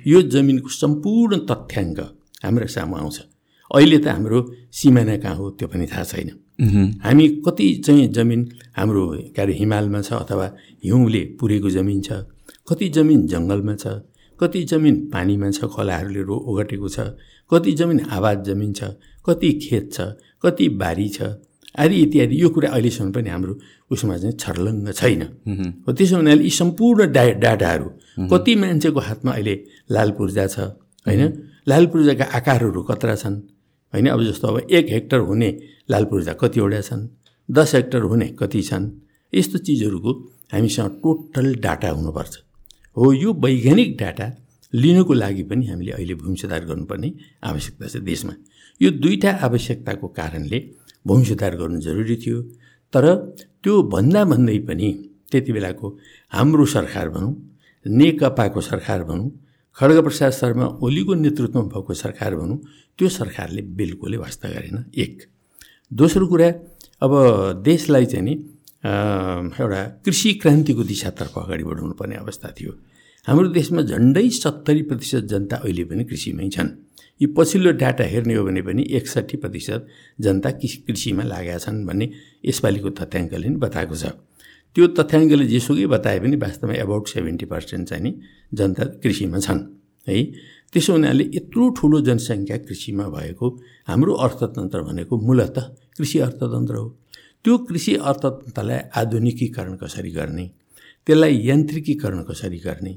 यो 0.06 0.22
जमिनको 0.22 0.70
सम्पूर्ण 0.70 1.38
तथ्याङ्क 1.50 2.00
हाम्रो 2.44 2.68
सामु 2.68 2.96
आउँछ। 2.96 3.18
अहिले 3.72 3.98
त 3.98 4.08
हाम्रो 4.08 4.40
सिमाना 4.72 5.18
कहाँ 5.18 5.36
हो 5.36 5.50
त्यो 5.58 5.68
पनि 5.68 5.86
थाहा 5.88 6.04
छैन। 6.04 6.30
हामी 7.04 7.28
कति 7.46 7.74
चाहिँ 7.86 8.08
जमिन 8.14 8.42
हाम्रो 8.78 9.04
के 9.36 9.42
अरे 9.42 9.54
हिमालमा 9.54 10.02
छ 10.02 10.14
अथवा 10.14 10.46
हिउँले 10.86 11.22
पुरेको 11.40 11.70
जमिन 11.70 12.02
छ 12.02 12.26
कति 12.70 12.90
जमिन 12.96 13.26
जङ्गलमा 13.28 13.76
छ 13.76 13.88
कति 14.40 14.64
जमिन 14.72 14.96
पानीमा 15.14 15.50
छ 15.52 15.66
खोलाहरूले 15.74 16.22
रो 16.30 16.36
ओगटेको 16.50 16.90
छ 16.90 17.00
कति 17.52 17.72
जमिन 17.80 18.00
आवाज 18.12 18.38
जमिन 18.48 18.74
छ 18.74 18.84
कति 19.28 19.52
खेत 19.64 19.94
छ 19.94 20.02
कति 20.44 20.70
बारी 20.82 21.10
छ 21.10 21.22
आदि 21.76 21.96
इत्यादि। 22.02 22.36
यो 22.42 22.50
कुरा 22.50 22.70
अहिलेसम्म 22.70 23.12
पनि 23.12 23.30
हाम्रो 23.30 23.54
उसमा 23.92 24.18
चाहिँ 24.18 24.36
छर्लङ्ग 24.40 24.92
छैन। 24.92 25.22
हो 25.88 25.94
त्यसो 25.94 26.16
हुनाले 26.16 26.44
यी 26.44 26.50
सम्पूर्ण 26.50 27.12
डा 27.12 27.24
डाटाहरू 27.44 27.90
कति 28.32 28.56
मान्छेको 28.56 29.00
हातमा 29.00 29.32
अहिले 29.32 29.56
लाल 29.92 30.12
पूर्जा 30.18 30.46
छ 30.48 30.60
होइन? 31.06 31.22
लाल 31.68 31.86
पूर्जाका 31.92 32.26
आकारहरू 32.38 32.82
कत्रा 32.90 33.16
छन् 33.16 33.36
होइन? 33.94 34.08
अब 34.08 34.24
जस्तो 34.24 34.48
अब 34.48 34.58
एक 34.72 34.86
हेक्टर 34.90 35.20
हुने 35.28 35.50
लाल 35.92 36.06
पूर्जा 36.06 36.34
कतिवटा 36.40 36.82
छन् 36.82 37.08
दस 37.50 37.76
हेक्टर 37.76 38.02
हुने 38.10 38.28
कति 38.40 38.62
छन् 38.62 38.90
यस्तो 39.34 39.58
चिजहरूको 39.68 40.12
हामीसँग 40.54 40.90
टोटल 41.04 41.56
डाटा 41.60 41.90
हुनुपर्छ। 41.90 42.34
हो 42.98 43.12
यो 43.14 43.34
वैज्ञानिक 43.46 43.98
डाटा 43.98 44.28
लिनुको 44.74 45.14
लागि 45.14 45.44
पनि 45.50 45.66
हामीले 45.68 45.92
अहिले 45.92 46.16
भूमि 46.16 46.38
सुधार 46.38 46.66
गर्नुपर्ने 46.66 47.10
आवश्यकता 47.44 47.88
छ 47.88 47.96
देशमा। 48.04 48.34
यो 48.82 48.90
दुईवटा 49.04 49.32
आवश्यकताको 49.48 50.08
कारणले 50.20 50.60
भूमि 51.08 51.26
सुधार 51.26 51.56
गर्नु 51.58 51.80
जरुरी 51.82 52.16
थियो 52.24 52.42
तर 52.94 53.06
त्यो 53.64 53.82
भन्दा 53.94 54.24
भन्दै 54.32 54.58
पनि 54.68 54.90
त्यति 55.32 55.52
बेलाको 55.54 55.88
हाम्रो 56.32 56.66
सरकार 56.76 57.10
भनौँ 57.10 57.34
नेकपाको 57.86 58.62
सरकार 58.62 59.04
भनौँ 59.04 59.32
खड्गप्रसाद 59.78 60.32
शर्मा 60.32 60.66
ओलीको 60.84 61.14
नेतृत्वमा 61.14 61.68
भएको 61.74 61.94
सरकार 61.94 62.36
भनौँ 62.36 62.58
त्यो 63.00 63.08
सरकारले 63.10 63.62
बिल्कुलै 63.80 64.18
वास्ता 64.18 64.50
गरेन। 64.50 64.78
एक। 64.96 65.24
दोस्रो 65.92 66.28
कुरा 66.28 66.48
अब 67.04 67.12
देशलाई 67.64 68.06
चाहिँ 68.06 68.26
नि 68.26 68.34
एउटा 68.86 69.84
कृषि 70.06 70.34
क्रान्तिको 70.42 70.84
दिशातर्फ 70.84 71.38
अगाडि 71.40 71.64
बढाउनु 71.64 71.94
पर्ने 72.00 72.16
अवस्था 72.16 72.50
थियो। 72.58 72.72
हाम्रो 73.28 73.48
देशमा 73.50 73.82
झन्डै 73.82 74.30
सत्तरी 74.30 74.82
प्रतिशत 74.90 75.24
जनता 75.32 75.56
अहिले 75.66 75.84
पनि 75.90 76.04
कृषिमै 76.06 76.50
छन्। 76.56 76.70
यी 77.22 77.28
पछिल्लो 77.34 77.72
डाटा 77.82 78.04
हेर्ने 78.14 78.34
हो 78.36 78.44
भने 78.46 78.62
पनि 78.62 78.84
एकसट्ठी 78.98 79.38
प्रतिशत 79.42 79.88
जनता 80.22 80.50
कृषिमा 80.62 81.24
लागेका 81.24 81.58
छन् 81.66 81.86
भन्ने 81.88 82.06
यसपालिको 82.46 82.90
तथ्याङ्कले 83.00 83.48
नि 83.50 83.58
बताएको 83.66 83.96
छ। 83.96 84.06
त्यो 84.76 84.88
तथ्याङ्कले 85.00 85.46
जेसुकै 85.48 85.86
बताए 85.96 86.20
पनि 86.20 86.36
वास्तवमा 86.46 86.74
एबाउट 86.86 87.06
सेभेन्टी 87.10 87.46
पर्सेन्ट 87.54 87.90
चाहिँ 87.90 88.04
नि 88.04 88.12
जनता 88.54 88.84
कृषिमा 89.02 89.40
छन्। 89.40 89.62
है 90.08 90.16
त्यसो 90.74 90.92
हुनाले 90.94 91.24
यत्रो 91.34 91.64
ठुलो 91.78 91.98
जनसङ्ख्या 92.08 92.58
कृषिमा 92.68 93.06
भएको 93.16 93.48
हाम्रो 93.90 94.14
अर्थतन्त्र 94.26 94.80
भनेको 94.88 95.14
मूलत 95.28 95.58
कृषि 95.98 96.20
अर्थतन्त्र 96.28 96.76
हो। 96.76 96.88
त्यो 97.46 97.58
कृषि 97.70 97.94
अर्थतन्त्रलाई 98.10 98.80
आधुनिकीकरण 99.00 99.74
कसरी 99.78 100.12
गर्ने? 100.18 100.46
त्यसलाई 101.06 101.34
यान्त्रिकीकरण 101.50 102.22
कसरी 102.30 102.60
गर्ने? 102.66 102.94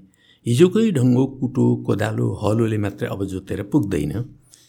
हिजोकै 0.46 0.84
ढङ्गो 0.98 1.24
कुटो 1.40 1.64
कोदालो 1.86 2.26
हलोले 2.42 2.78
मात्रै 2.84 3.08
अब 3.12 3.20
जोतेर 3.28 3.60
पुग्दैन। 3.72 4.12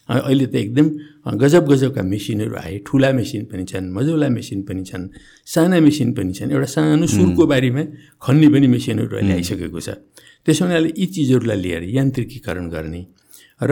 अहिले 0.09 0.45
त 0.51 0.55
एकदम 0.59 0.87
गजब 1.41 1.63
गजबका 1.71 2.01
मेसिनहरू 2.03 2.55
आए। 2.59 2.75
ठुला 2.87 3.09
मेसिन 3.19 3.41
पनि 3.47 3.63
छन् 3.71 3.87
मजौला 3.95 4.27
मेसिन 4.35 4.59
पनि 4.67 4.83
छन् 4.89 5.05
साना 5.47 5.77
मेसिन 5.79 6.09
पनि 6.17 6.33
छन्। 6.35 6.49
एउटा 6.51 6.69
सानो 6.75 7.05
सुरको 7.15 7.43
बारीमा 7.47 7.83
खन्ने 8.19 8.47
पनि 8.53 8.67
मेसिनहरू 8.75 9.13
अहिले 9.15 9.33
आइसकेको 9.39 9.79
छ। 9.79 9.89
त्यसो 10.43 10.61
हुनाले 10.65 10.89
यी 10.91 11.05
चिजहरूलाई 11.13 11.59
लिएर 11.63 11.83
यान्त्रिकीकरण 11.95 12.65
गर्ने 12.75 13.01
र 13.61 13.71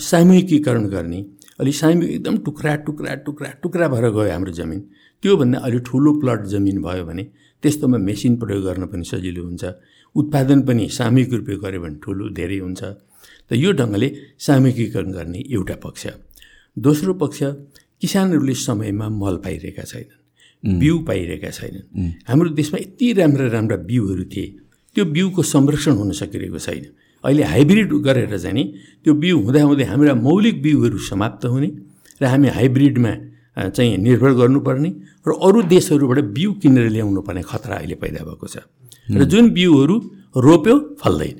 सामूहिकीकरण 0.00 0.84
गर्ने। 0.90 1.20
अलि 1.58 1.72
सामूहिक 1.72 2.10
एकदम 2.10 2.36
टुक्रा 2.46 2.74
टुक्रा 2.86 3.14
टुक्रा 3.26 3.50
टुक्रा 3.62 3.86
भएर 3.88 4.06
गयो 4.10 4.30
हाम्रो 4.32 4.52
जमिन। 4.52 4.80
त्योभन्दा 5.22 5.58
अलि 5.66 5.78
ठुलो 5.86 6.12
प्लट 6.20 6.40
जमिन 6.52 6.82
भयो 6.82 7.04
भने 7.04 7.24
त्यस्तोमा 7.62 7.98
मेसिन 7.98 8.36
प्रयोग 8.36 8.62
गर्न 8.64 8.84
पनि 8.92 9.04
सजिलो 9.04 9.42
हुन्छ। 9.44 9.64
उत्पादन 10.14 10.58
पनि 10.66 10.88
सामूहिक 10.98 11.32
रूपले 11.32 11.56
गऱ्यो 11.62 11.80
भने 11.84 11.96
ठुलो 12.02 12.24
धेरै 12.38 12.58
हुन्छ। 12.58 12.82
त 13.48 13.50
यो 13.54 13.70
ढङ्गले 13.72 14.08
सामूहिकीकरण 14.46 15.10
गर्ने 15.12 15.40
एउटा 15.54 15.76
पक्ष। 15.84 16.02
दोस्रो 16.76 17.12
पक्ष 17.22 17.38
किसानहरूले 18.02 18.54
समयमा 18.66 19.06
मल 19.22 19.36
पाइरहेका 19.44 19.84
छैनन् 19.92 20.78
बिउ 20.80 20.94
पाइरहेका 21.08 21.50
छैनन्। 21.50 21.86
हाम्रो 22.28 22.48
देशमा 22.58 22.78
यति 22.80 23.06
राम्रा 23.18 23.46
राम्रा 23.54 23.76
बिउहरू 23.88 24.24
थिए 24.32 24.46
त्यो 24.96 25.04
बिउको 25.14 25.42
संरक्षण 25.42 25.92
हुन 26.00 26.10
सकिरहेको 26.20 26.58
छैन। 26.58 26.84
अहिले 27.24 27.42
हाइब्रिड 27.42 27.92
गरेर 28.06 28.38
चाहिँ 28.38 28.54
नि 28.54 28.64
त्यो 29.04 29.14
बिउ 29.14 29.38
हुँदाहुँदै 29.44 29.84
हाम्रा 29.84 30.14
मौलिक 30.14 30.62
बिउहरू 30.62 30.98
समाप्त 31.10 31.44
हुने 31.46 31.68
र 32.20 32.24
हामी 32.26 32.48
हाइब्रिडमा 32.58 33.12
चाहिँ 33.70 33.96
निर्भर 33.98 34.32
गर्नुपर्ने 34.40 34.90
र 35.26 35.30
अरू 35.46 35.62
देशहरूबाट 35.70 36.18
बिउ 36.36 36.52
किनेर 36.62 36.88
ल्याउनु 36.90 37.20
पर्ने 37.22 37.42
खतरा 37.42 37.76
अहिले 37.76 37.96
पैदा 38.02 38.24
भएको 38.24 38.46
छ। 38.46 38.56
र 39.10 39.24
जुन 39.24 39.50
बिउहरू 39.50 39.96
रोप्यो 40.36 40.76
फल्दैन। 41.00 41.36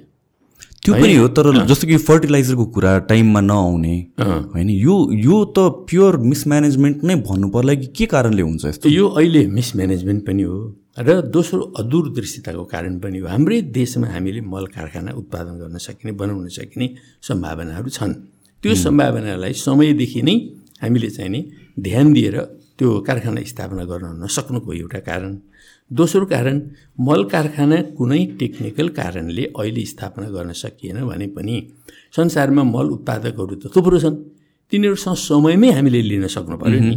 त्यो 0.85 0.95
पनि 0.95 1.15
हो 1.17 1.29
तर 1.37 1.65
जस्तो 1.67 1.87
कि 1.89 1.97
फर्टिलाइजरको 1.97 2.65
कुरा 2.77 2.93
टाइममा 3.11 3.41
नआउने 3.41 3.97
होइन? 4.21 4.69
यो 4.71 4.95
यो 5.17 5.37
त 5.57 5.59
प्योर 5.89 6.17
मिसम्यानेजमेन्ट 6.31 7.05
नै 7.05 7.15
भन्नु 7.25 7.49
पर्ला 7.49 7.75
कि 7.75 7.87
के 7.97 8.07
कारणले 8.07 8.43
हुन्छ 8.43 8.65
यस्तो? 8.65 8.89
यो 8.89 9.09
अहिले 9.09 9.47
मिसम्यानेजमेन्ट 9.49 10.27
पनि 10.27 10.43
हो। 10.43 10.59
र 10.97 11.21
दोस्रो 11.27 11.61
अदूरदृष्टिताको 11.81 12.65
कारण 12.65 12.99
पनि 13.03 13.19
हो। 13.19 13.27
हाम्रै 13.27 13.61
देशमा 13.75 14.07
हामीले 14.07 14.41
मल 14.47 14.67
कारखाना 14.71 15.13
उत्पादन 15.13 15.55
गर्न 15.59 15.77
सकिने 15.79 16.13
बनाउन 16.15 16.49
सकिने 16.49 16.87
सम्भावनाहरू 17.23 17.89
छन्। 17.91 18.13
त्यो 18.63 18.75
सम्भावनालाई 18.75 19.53
समयदेखि 19.53 20.23
नै 20.23 20.37
हामीले 20.83 21.11
चाहिँ 21.11 21.31
नि 21.31 21.41
ध्यान 21.81 22.13
दिएर 22.13 22.37
त्यो 22.79 22.89
कारखाना 23.07 23.41
स्थापना 23.43 23.85
गर्न 23.91 24.23
नसक्नुको 24.23 24.71
एउटा 24.73 25.01
कारण। 25.09 25.33
दोस्रो 25.91 26.25
कारण 26.27 26.57
मल 27.01 27.25
कारखाना 27.25 27.77
कुनै 27.99 28.23
टेक्निकल 28.39 28.89
कारणले 28.99 29.45
अहिले 29.59 29.85
स्थापना 29.85 30.27
गर्न 30.31 30.53
सकिएन 30.63 30.99
भने 31.11 31.27
पनि 31.35 31.55
संसारमा 32.17 32.63
मल 32.75 32.87
उत्पादकहरू 32.97 33.55
त 33.59 33.65
थुप्रो 33.75 33.99
छन्। 33.99 34.17
तिनीहरूसँग 34.75 35.17
समयमै 35.23 35.71
हामीले 35.79 36.01
लिन 36.11 36.27
सक्नु 36.27 36.57
पऱ्यो 36.59 36.81
नि। 36.83 36.97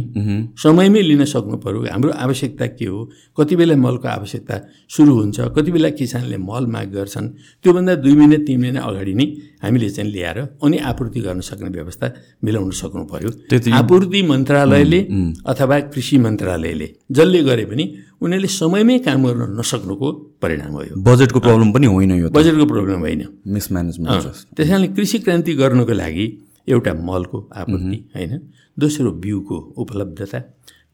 समयमै 0.58 1.02
लिन 1.10 1.24
सक्नु 1.24 1.56
पऱ्यो 1.64 1.80
हाम्रो 1.94 2.10
आवश्यकता 2.26 2.66
के 2.74 2.86
हो? 2.90 2.98
कति 3.38 3.54
बेला 3.56 3.76
मलको 3.78 4.08
आवश्यकता 4.18 4.54
सुरु 4.90 5.12
हुन्छ? 5.18 5.38
कति 5.56 5.70
बेला 5.70 5.90
किसानले 5.94 6.36
मल 6.42 6.66
माग 6.74 6.88
गर्छन्? 6.90 7.26
त्योभन्दा 7.62 7.94
दुई 8.02 8.14
महिना 8.18 8.38
तिन 8.46 8.60
महिना 8.60 8.80
अगाडि 8.82 9.14
नै 9.14 9.26
हामीले 9.62 9.88
चाहिँ 9.90 10.10
ल्याएर 10.10 10.38
अनि 10.64 10.76
आपूर्ति 10.90 11.20
गर्न 11.20 11.40
सक्ने 11.40 11.70
व्यवस्था 11.70 12.06
मिलाउन 12.44 12.70
सक्नु 12.80 13.04
पऱ्यो 13.12 13.30
आपूर्ति 13.74 14.22
मन्त्रालयले 14.22 15.00
अथवा 15.46 15.78
कृषि 15.94 16.18
मन्त्रालयले 16.18 16.88
जसले 17.10 17.42
गरे 17.42 17.64
पनि 17.70 17.84
उनीहरूले 18.22 18.48
समयमै 18.54 18.98
काम 19.06 19.26
गर्न 19.26 19.58
नसक्नुको 19.58 20.08
परिणाम 20.42 20.72
हो 20.72 20.82
बजेटको 21.02 21.38
प्रब्लम 21.40 21.68
पनि 21.72 21.86
होइन 21.86 22.12
यो 22.18 22.30
बजेटको 22.30 22.66
प्रब्लम 22.66 22.98
होइन। 23.06 23.22
मिसम्यानेजमेन्ट 23.46 24.26
त्यस 24.56 24.68
कारणले 24.68 24.88
कृषि 24.96 25.18
क्रान्ति 25.18 25.52
गर्नुको 25.54 25.94
लागि 26.02 26.26
एउटा 26.68 26.92
मलको 27.08 27.38
आपूर्ति 27.56 27.98
होइन? 28.14 28.32
दोस्रो 28.78 29.10
बिउको 29.24 29.56
उपलब्धता 29.82 30.38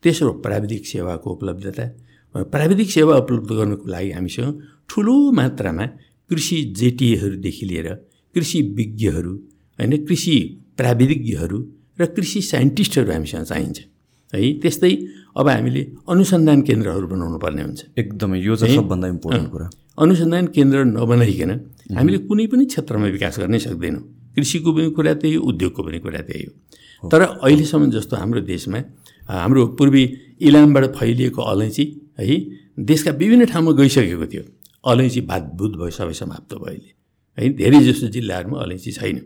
तेस्रो 0.04 0.32
प्राविधिक 0.44 0.86
सेवाको 0.86 1.30
उपलब्धता 1.30 1.84
प्राविधिक 2.34 2.90
सेवा 2.90 3.16
उपलब्ध 3.16 3.50
गर्नुको 3.52 3.86
लागि 3.90 4.10
हामीसँग 4.10 4.60
ठुलो 4.90 5.14
मात्रामा 5.32 5.86
कृषि 6.30 6.62
जेटिएहरूदेखि 6.78 7.66
लिएर 7.66 7.88
कृषि 8.34 8.62
विज्ञहरू 8.76 9.32
होइन? 9.78 9.92
कृषि 10.06 10.36
प्राविधिज्ञहरू 10.76 11.58
र 12.00 12.06
कृषि 12.16 12.40
साइन्टिस्टहरू 12.42 13.12
हामीसँग 13.12 13.44
चाहिन्छ। 13.44 13.78
है 14.32 14.52
त्यस्तै 14.62 14.92
अब 15.38 15.48
हामीले 15.48 15.82
अनुसन्धान 16.08 16.62
केन्द्रहरू 16.62 17.06
बनाउनु 17.06 17.38
पर्ने 17.38 17.62
हुन्छ। 17.62 17.80
एकदमै 17.98 18.38
यो 18.40 18.56
चाहिँ 18.56 18.76
सबभन्दा 18.76 19.08
इम्पोर्टेन्ट 19.08 19.48
कुरा। 19.50 19.66
अनुसन्धान 20.02 20.46
केन्द्र 20.56 20.78
नबनाइकन 20.84 21.50
हामीले 21.96 22.18
कुनै 22.28 22.46
पनि 22.50 22.64
क्षेत्रमा 22.66 23.06
विकास 23.14 23.38
गर्नै 23.40 23.58
सक्दैनौँ। 23.58 24.02
कृषिको 24.36 24.72
पनि 24.72 24.90
कुरा 24.90 25.14
त्यही 25.14 25.34
हो 25.34 25.42
उद्योगको 25.44 25.82
पनि 25.82 25.98
कुरा 25.98 26.20
त्यही 26.28 26.44
हो। 26.44 27.08
तर 27.08 27.20
अहिलेसम्म 27.22 27.90
जस्तो 27.90 28.16
हाम्रो 28.16 28.40
देशमा 28.40 28.78
हाम्रो 29.28 29.66
पूर्वी 29.78 30.02
इलामबाट 30.40 30.84
फैलिएको 30.96 31.42
अलैँची 31.42 31.84
है 32.20 32.36
देशका 32.80 33.10
विभिन्न 33.20 33.44
ठाउँमा 33.46 33.72
गइसकेको 33.72 34.26
थियो। 34.26 34.42
अलैँची 34.84 35.20
भातभुत 35.30 35.72
भयो 35.80 35.90
सबै 35.90 36.12
समाप्त 36.12 36.54
भयो 36.54 36.66
अहिले। 36.66 36.90
है 37.38 37.48
धेरै 37.58 37.80
जस्तो 37.84 38.06
जिल्लाहरूमा 38.14 38.58
अलैँची 38.62 38.90
छैन। 38.92 39.16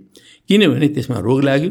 किनभने 0.49 0.89
त्यसमा 0.95 1.19
रोग 1.19 1.43
लाग्यो। 1.45 1.71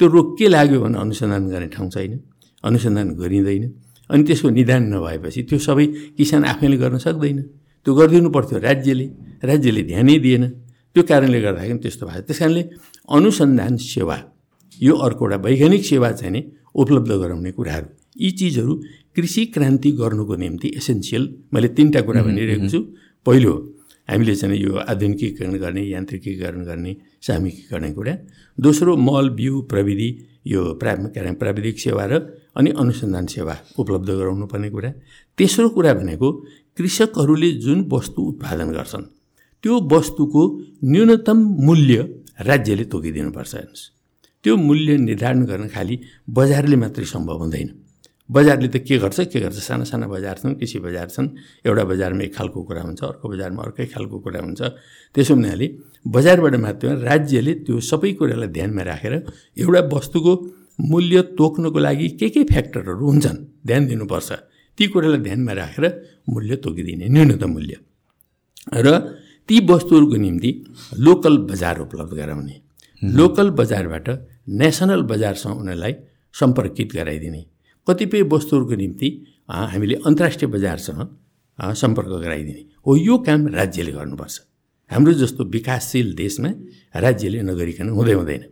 त्यो 0.00 0.06
रोग 0.08 0.26
के 0.38 0.48
लाग्यो 0.48 0.80
भने 0.80 0.98
अनुसन्धान 0.98 1.42
गर्ने 1.48 1.68
ठाउँ 1.74 1.90
छैन 1.90 2.20
अनुसन्धान 2.64 3.08
गरिँदैन। 3.20 3.64
अनि 4.10 4.22
त्यसको 4.24 4.48
निदान 4.50 4.82
नभएपछि 4.92 5.42
त्यो 5.48 5.58
सबै 5.58 5.86
किसान 6.16 6.44
आफैले 6.44 6.76
गर्न 6.76 6.98
सक्दैन। 6.98 7.38
त्यो 7.86 7.92
गरिदिनु 7.94 8.30
पर्थ्यो 8.30 8.58
राज्यले। 8.58 9.06
राज्यले 9.44 9.82
ध्यानै 9.82 10.18
दिएन। 10.18 10.44
त्यो 10.94 11.02
कारणले 11.08 11.40
गर्दाखेरि 11.40 11.78
त्यस्तो 11.82 12.06
भएको 12.06 12.22
त्यस 12.28 12.38
कारणले 12.38 12.62
अनुसन्धान 13.16 13.76
सेवा 13.76 14.16
यो 14.78 14.94
अर्को 15.06 15.24
एउटा 15.24 15.36
वैज्ञानिक 15.46 15.84
सेवा 15.84 16.10
चाहिँ 16.12 16.32
नि 16.32 16.40
उपलब्ध 16.74 17.12
गराउने 17.22 17.50
कुराहरू 17.58 17.88
यी 18.22 18.30
चिजहरू 18.38 18.74
कृषि 19.16 19.44
क्रान्ति 19.54 19.90
गर्नुको 20.00 20.34
निम्ति 20.42 20.68
एसेन्सियल 20.76 21.22
मैले 21.54 21.68
तिनवटा 21.76 22.00
कुरा 22.06 22.22
भनिरहेको 22.22 22.68
छु। 22.68 22.80
पहिलो 23.26 23.52
हामीले 24.08 24.34
चाहिँ 24.36 24.58
यो 24.58 24.72
आधुनिकीकरण 24.92 25.52
गर्ने 25.58 25.82
यान्त्रिकीकरण 25.84 26.62
गर्ने 26.64 26.92
सामूहिकीकरण 27.26 27.92
कुरा। 27.92 28.14
दोस्रो 28.58 28.96
मल 28.96 29.28
बिउ 29.38 29.60
प्रविधि 29.70 30.08
यो 30.46 30.62
प्रा 30.80 30.94
प्राविधिक 31.40 31.78
सेवा 31.80 32.04
र 32.10 32.14
अनि 32.56 32.70
अनुसन्धान 32.78 33.26
सेवा 33.34 33.54
उपलब्ध 33.78 34.08
गराउनु 34.10 34.46
पर्ने 34.46 34.70
कुरा। 34.70 34.90
तेस्रो 35.38 35.68
कुरा 35.76 35.92
भनेको 35.94 36.28
कृषकहरूले 36.78 37.50
जुन 37.64 37.78
वस्तु 37.92 38.22
उत्पादन 38.22 38.70
गर्छन् 38.72 39.04
त्यो 39.64 39.74
वस्तुको 39.92 40.42
न्यूनतम 40.92 41.38
मूल्य 41.66 41.96
राज्यले 42.44 42.84
तोकिदिनुपर्छ 42.92 43.54
हेर्नुहोस्। 43.54 43.82
त्यो 44.44 44.52
मूल्य 44.60 44.96
निर्धारण 45.08 45.44
गर्न 45.48 45.66
खालि 45.72 45.94
बजारले 46.28 46.76
मात्रै 46.76 47.04
सम्भव 47.08 47.38
हुँदैन। 47.42 47.68
बजारले 48.28 48.68
त 48.68 48.76
के 48.84 48.96
गर्छ 49.00 49.32
के 49.32 49.40
गर्छ? 49.40 49.56
साना 49.56 49.84
साना 49.88 50.06
बजार 50.08 50.36
छन् 50.44 50.54
कृषि 50.60 50.78
बजार 50.84 51.08
छन्। 51.08 51.28
एउटा 51.64 51.84
बजारमा 51.84 52.22
एक 52.28 52.32
खालको 52.36 52.60
कुरा 52.68 52.82
हुन्छ 52.84 53.00
अर्को 53.04 53.26
बजारमा 53.32 53.60
अर्कै 53.64 53.86
खालको 53.88 54.16
कुरा 54.20 54.40
हुन्छ। 54.44 54.60
त्यसो 55.16 55.32
हुनाले 55.32 55.66
बजारबाट 56.12 56.54
मात्र 56.60 56.86
राज्यले 57.08 57.52
त्यो 57.64 57.80
सबै 57.80 58.12
कुरालाई 58.20 58.48
ध्यानमा 58.52 58.82
राखेर 58.84 59.14
एउटा 59.56 59.80
वस्तुको 59.88 60.32
मूल्य 60.92 61.16
तोक्नको 61.40 61.78
लागि 61.78 62.08
के 62.20 62.28
के 62.28 62.44
फ्याक्टरहरू 62.52 63.00
हुन्छन् 63.00 63.38
ध्यान 63.64 63.82
दिनुपर्छ। 63.88 64.28
ती 64.76 64.84
कुरालाई 64.92 65.20
ध्यानमा 65.24 65.52
राखेर 65.56 65.84
मूल्य 66.28 66.52
तोकिदिने 66.60 67.08
न्यूनतम 67.08 67.50
मूल्य। 67.56 67.74
र 68.76 69.23
ती 69.48 69.58
वस्तुहरूको 69.66 70.16
निम्ति 70.16 70.50
लोकल 70.98 71.36
बजार 71.50 71.78
उपलब्ध 71.80 72.12
गराउने। 72.12 72.54
लोकल 73.02 73.50
बजारबाट 73.60 74.08
नेसनल 74.60 75.02
बजारसँग 75.02 75.58
उनीहरूलाई 75.60 75.94
सम्पर्कित 76.34 76.92
गराइदिने। 76.94 77.44
कतिपय 77.86 78.22
वस्तुहरूको 78.32 78.74
निम्ति 78.74 79.08
हामीले 79.72 79.94
अन्तर्राष्ट्रिय 80.06 80.50
बजारसँग 80.50 81.00
सम्पर्क 81.76 82.08
गराइदिने। 82.24 82.62
हो 82.86 82.96
यो 82.96 83.18
काम 83.26 83.46
राज्यले 83.48 83.92
गर्नुपर्छ। 83.92 84.40
हाम्रो 84.90 85.12
जस्तो 85.12 85.44
विकासशील 85.44 86.14
देशमा 86.14 86.50
राज्यले 87.00 87.42
नगरिकन 87.42 87.88
हुँदै 87.88 88.12
हुँदैन। 88.12 88.42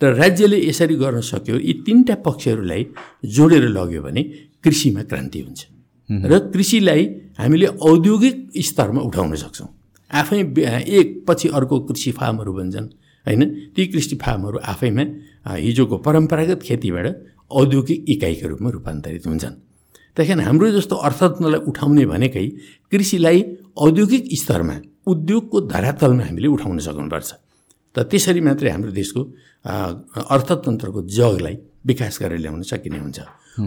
तर 0.00 0.14
राज्यले 0.14 0.58
यसरी 0.68 0.94
गर्न 0.96 1.20
सक्यो 1.22 1.56
यी 1.58 1.72
तिनवटा 1.86 2.14
पक्षहरूलाई 2.26 2.82
जोडेर 3.36 3.64
लग्यो 3.68 4.02
भने 4.02 4.22
कृषिमा 4.64 5.02
क्रान्ति 5.02 5.40
हुन्छ। 5.40 5.60
र 6.08 6.38
कृषिलाई 6.52 7.02
हामीले 7.38 7.66
औद्योगिक 7.66 8.36
स्तरमा 8.68 9.00
उठाउन 9.00 9.34
सक्छौँ। 9.36 9.68
आफै 10.10 10.38
एक 10.98 11.24
पछि 11.28 11.48
अर्को 11.48 11.80
कृषि 11.88 12.10
फार्महरू 12.12 12.52
बन्छन् 12.52 12.88
होइन? 13.26 13.42
ती 13.74 13.86
कृषि 13.86 14.16
फार्महरू 14.16 14.58
आफैमा 14.62 15.04
हिजोको 15.56 15.96
परम्परागत 16.06 16.60
खेतीबाट 16.62 17.06
औद्योगिक 17.50 18.04
इकाइको 18.08 18.46
रूपमा 18.48 18.70
रूपान्तरित 18.70 19.26
हुन्छन्। 19.26 19.54
त्यही 20.16 20.28
कारण 20.28 20.40
हाम्रो 20.40 20.70
जस्तो 20.70 20.94
अर्थतन्त्रलाई 20.96 21.60
उठाउने 21.68 22.04
भनेकै 22.06 22.46
कृषिलाई 22.92 23.38
औद्योगिक 23.76 24.24
स्तरमा 24.40 24.76
उद्योगको 25.06 25.60
धरातलमा 25.72 26.24
हामीले 26.24 26.48
उठाउन 26.48 26.78
सक्नुपर्छ। 26.78 27.30
त 27.94 27.96
त्यसरी 28.10 28.40
मात्रै 28.40 28.70
हाम्रो 28.70 28.90
देशको 28.90 29.20
अर्थतन्त्रको 30.34 31.00
जगलाई 31.08 31.56
विकास 31.86 32.14
गरेर 32.22 32.38
ल्याउन 32.44 32.62
सकिने 32.62 32.98
हुन्छ। 32.98 33.18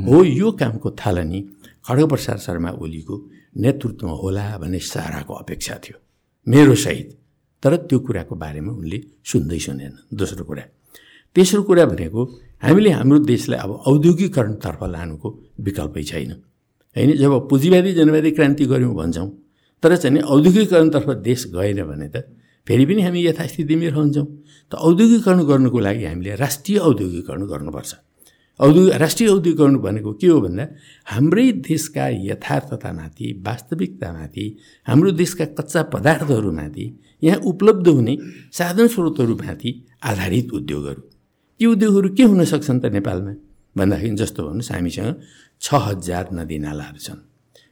हो। 0.08 0.16
यो 0.24 0.48
कामको 0.52 0.90
थालनी 1.00 1.40
खड्गप्रसाद 1.88 2.38
शर्मा 2.46 2.72
ओलीको 2.84 3.16
नेतृत्वमा 3.58 4.16
होला 4.24 4.46
भन्ने 4.62 4.80
साराको 4.80 5.34
अपेक्षा 5.34 5.76
थियो। 5.84 5.98
मेरो 6.48 6.76
सहित। 6.76 7.08
तर 7.64 7.76
त्यो 7.88 8.00
कुराको 8.00 8.36
बारेमा 8.36 8.72
उनले 8.72 8.98
सुन्दै 9.26 9.60
सुनेन। 9.60 9.94
दोस्रो 10.14 10.44
कुरा 10.46 10.64
तेस्रो 11.36 11.62
कुरा 11.64 11.86
भनेको 11.86 12.22
हामीले 12.64 12.90
हाम्रो 12.90 13.18
देशलाई 13.28 13.60
अब 13.60 13.72
औद्योगिकरणतर्फ 13.92 14.82
लानुको 14.86 15.28
विकल्पै 15.60 16.04
छैन। 16.04 16.32
होइन 16.96 17.10
जब 17.18 17.34
पुँजीवादी 17.50 17.92
जनवादी 17.94 18.32
क्रान्ति 18.32 18.66
गऱ्यौँ 18.66 18.96
भन्छौँ 18.96 19.30
तर 19.84 19.96
चाहिँ 19.96 20.22
औद्योगिकरणतर्फ 20.26 21.10
देश 21.22 21.42
गएन 21.56 21.84
भने 21.84 22.08
त 22.10 22.24
फेरि 22.68 22.86
पनि 22.86 23.02
हामी 23.02 23.20
यथास्थितिमै 23.26 23.88
रहन्छौँ। 23.90 24.28
त 24.72 24.76
औद्योगिकरण 24.88 25.40
गर्नुको 25.44 25.80
लागि 25.80 26.06
हामीले 26.06 26.36
राष्ट्रिय 26.36 26.78
औद्योगिकरण 26.80 27.42
गर्नुपर्छ। 27.48 27.92
औद्योगिक 28.60 28.94
राष्ट्रिय 28.94 29.30
औद्योगिकरण 29.30 29.76
भनेको 29.78 30.14
के 30.14 30.28
हो 30.28 30.42
भन्दा 30.42 30.66
हाम्रै 31.06 31.52
देशका 31.52 32.08
यथार्थतामाथि 32.08 33.44
वास्तविकतामाथि 33.48 34.46
हाम्रो 34.88 35.12
देशका 35.12 35.46
कच्चा 35.46 35.84
पदार्थहरूमाथि 35.94 36.86
यहाँ 37.24 37.40
उपलब्ध 37.40 37.88
हुने 37.88 38.18
साधन 38.52 38.88
स्रोतहरूमाथि 38.88 39.72
आधारित 40.04 40.54
उद्योगहरू। 40.54 41.02
ती 41.60 41.66
उद्योगहरू 41.66 42.10
के 42.10 42.24
हुन 42.24 42.44
सक्छन् 42.46 42.82
त 42.82 42.86
नेपालमा? 42.86 43.34
भन्दाखेरि 43.78 44.16
जस्तो 44.16 44.44
भन्नुहोस् 44.44 44.72
हामीसँग 44.72 45.16
छ 45.62 45.68
हजार 45.74 46.26
नदी 46.34 46.58
नालाहरू 46.58 47.00
छन्। 47.00 47.20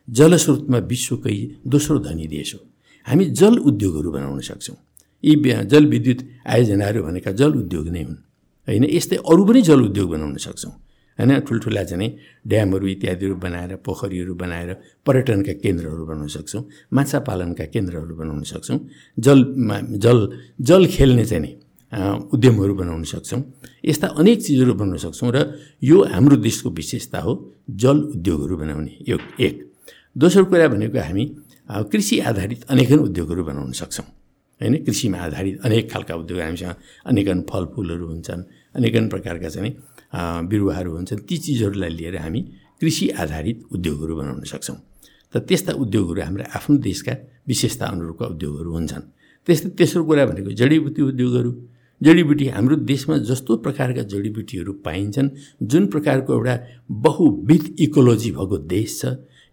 जलस्रोतमा 0.07 0.77
विश्वकै 0.77 1.37
दोस्रो 1.67 1.97
धनी 1.99 2.27
देश 2.27 2.53
हो। 2.55 2.59
हामी 3.07 3.25
जल 3.25 3.57
उद्योगहरू 3.57 4.11
बनाउन 4.11 4.39
सक्छौँ। 4.39 4.77
यी 5.23 5.33
जलविद्युत 5.65 6.19
आयोजनाहरू 6.45 7.03
भनेका 7.03 7.31
जल 7.31 7.51
उद्योग 7.53 7.87
नै 7.89 8.03
हुन्। 8.03 8.17
होइन? 8.67 8.83
यस्तै 8.89 9.17
अरू 9.31 9.43
पनि 9.45 9.61
जल 9.61 9.81
उद्योग 9.89 10.09
बनाउन 10.11 10.37
सक्छौँ। 10.37 10.71
होइन? 11.19 11.31
ठुल्ठुला 11.47 11.83
चाहिँ 11.83 12.09
ड्यामहरू 12.47 12.85
इत्यादिहरू 12.87 13.35
बनाएर 13.35 13.71
पोखरीहरू 13.85 14.33
बनाएर 14.35 14.69
पर्यटनका 15.05 15.53
केन्द्रहरू 15.63 16.03
बनाउन 16.05 16.27
सक्छौँ 16.27 16.63
माछा 16.91 17.19
पालनका 17.27 17.65
केन्द्रहरू 17.73 18.13
बनाउन 18.15 18.43
सक्छौँ 18.43 18.79
जलमा 19.17 19.77
जल 20.03 20.19
जल 20.61 20.83
खेल्ने 20.85 21.25
चाहिँ 21.25 21.53
उद्यमहरू 22.33 22.73
बनाउन 22.75 23.03
सक्छौँ। 23.05 23.41
यस्ता 23.85 24.07
अनेक 24.19 24.37
चिजहरू 24.41 24.73
बनाउन 24.73 24.97
सक्छौँ 24.97 25.31
र 25.31 25.37
यो 25.81 25.97
हाम्रो 26.11 26.35
देशको 26.43 26.69
विशेषता 26.69 27.19
हो 27.21 27.33
जल 27.71 27.97
उद्योगहरू 28.15 28.55
बनाउने 28.57 28.91
यो 29.07 29.17
एक। 29.39 29.55
दोस्रो 30.15 30.45
कुरा 30.51 30.67
भनेको 30.67 30.99
हामी 30.99 31.23
कृषि 31.91 32.19
आधारित 32.19 32.61
अनेकन 32.69 32.99
उद्योगहरू 32.99 33.43
बनाउन 33.43 33.71
सक्छौँ। 33.71 34.05
होइन? 34.61 34.73
कृषिमा 34.85 35.17
आधारित 35.19 35.55
अनेक 35.65 35.91
खालका 35.91 36.15
उद्योग 36.15 36.39
हामीसँग 36.39 36.75
अनेकन 37.05 37.41
फलफुलहरू 37.49 38.05
हुन्छन् 38.07 38.43
अनेकन 38.75 39.07
प्रकारका 39.09 39.49
चाहिँ 39.49 39.71
बिरुवाहरू 40.49 40.91
हुन्छन्। 40.95 41.19
ती 41.27 41.37
चिजहरूलाई 41.37 41.89
लिएर 41.89 42.17
हामी 42.17 42.41
कृषि 42.81 43.09
आधारित 43.23 43.57
उद्योगहरू 43.71 44.15
बनाउन 44.15 44.43
सक्छौँ। 44.43 44.77
त 45.33 45.37
त्यस्ता 45.43 45.71
उद्योगहरू 45.75 46.21
हाम्रो 46.21 46.43
आफ्नो 46.55 46.77
देशका 46.79 47.13
विशेषता 47.47 47.85
अनुरूपका 47.85 48.25
उद्योगहरू 48.25 48.71
हुन्छन्। 48.71 49.03
त्यस्तै 49.47 49.69
तेस्रो 49.77 50.03
कुरा 50.03 50.25
भनेको 50.25 50.51
जडीबुटी 50.51 51.01
उद्योगहरू। 51.01 51.51
जडीबुटी 52.01 52.45
हाम्रो 52.51 52.75
देशमा 52.83 53.15
जस्तो 53.23 53.51
प्रकारका 53.57 54.03
जडीबुटीहरू 54.11 54.71
पाइन्छन् 54.83 55.29
जुन 55.63 55.83
प्रकारको 55.87 56.31
एउटा 56.33 56.55
बहुविध 56.91 57.63
इकोलोजी 57.79 58.31
भएको 58.31 58.57
देश 58.67 58.99
छ। 58.99 59.03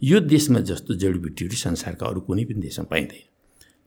यो 0.02 0.20
देशमा 0.26 0.60
जस्तो 0.66 0.94
जडीबुटीहरू 0.94 1.56
संसारका 1.56 2.06
अरू 2.06 2.20
कुनै 2.26 2.44
पनि 2.44 2.60
देशमा 2.60 2.86
पाइँदैन। 2.90 3.31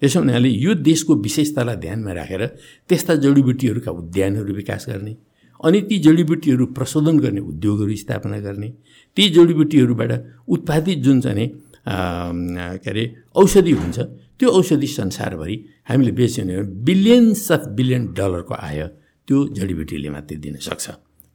त्यसो 0.02 0.20
हुनाले 0.20 0.50
यो 0.50 0.74
देशको 0.90 1.16
विशेषतालाई 1.28 1.76
ध्यानमा 1.86 2.12
राखेर 2.20 2.46
त्यस्ता 2.90 3.16
जडीबुटीहरूका 3.24 3.92
उद्यानहरू 3.92 4.54
विकास 4.54 4.86
गर्ने 4.90 5.14
अनि 5.60 5.80
ती 5.90 5.98
जडीबुटीहरू 6.06 6.66
प्रशोधन 6.78 7.16
गर्ने 7.20 7.42
उद्योगहरू 7.52 7.96
स्थापना 8.04 8.38
गर्ने 8.48 8.70
ती 9.18 9.24
जडीबुटीहरूबाट 9.36 10.12
उत्पादित 10.48 10.98
जुन 11.06 11.22
चाहिँ 11.22 11.48
के 11.88 12.90
अरे 12.90 13.04
औषधि 13.36 13.72
हुन्छ 13.72 13.98
त्यो 14.40 14.50
औषधि 14.50 14.88
संसारभरि 15.00 15.58
हामीले 15.90 16.12
बेच्यो 16.12 16.44
भने 16.46 16.62
बिलियन्स 16.88 17.52
अफ 17.52 17.68
बिलियन 17.78 18.04
डलरको 18.18 18.54
आय 18.54 18.80
त्यो 19.28 19.38
जडीबुटीले 19.58 20.10
मात्रै 20.10 20.38
दिन 20.44 20.56
सक्छ। 20.68 20.86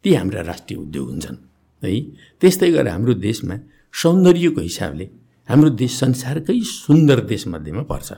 ती 0.04 0.14
हाम्रा 0.14 0.40
राष्ट्रिय 0.50 0.78
उद्योग 0.80 1.06
हुन्छन् 1.10 1.38
है। 1.82 1.90
त्यस्तै 2.40 2.70
गरेर 2.70 2.88
हाम्रो 2.88 3.14
देशमा 3.28 3.56
सौन्दर्यको 3.94 4.60
हिसाबले 4.60 5.06
हाम्रो 5.48 5.70
देश 5.82 5.92
संसारकै 6.02 6.60
सुन्दर 6.60 7.18
देशमध्येमा 7.32 7.82
पर्छ। 7.92 8.08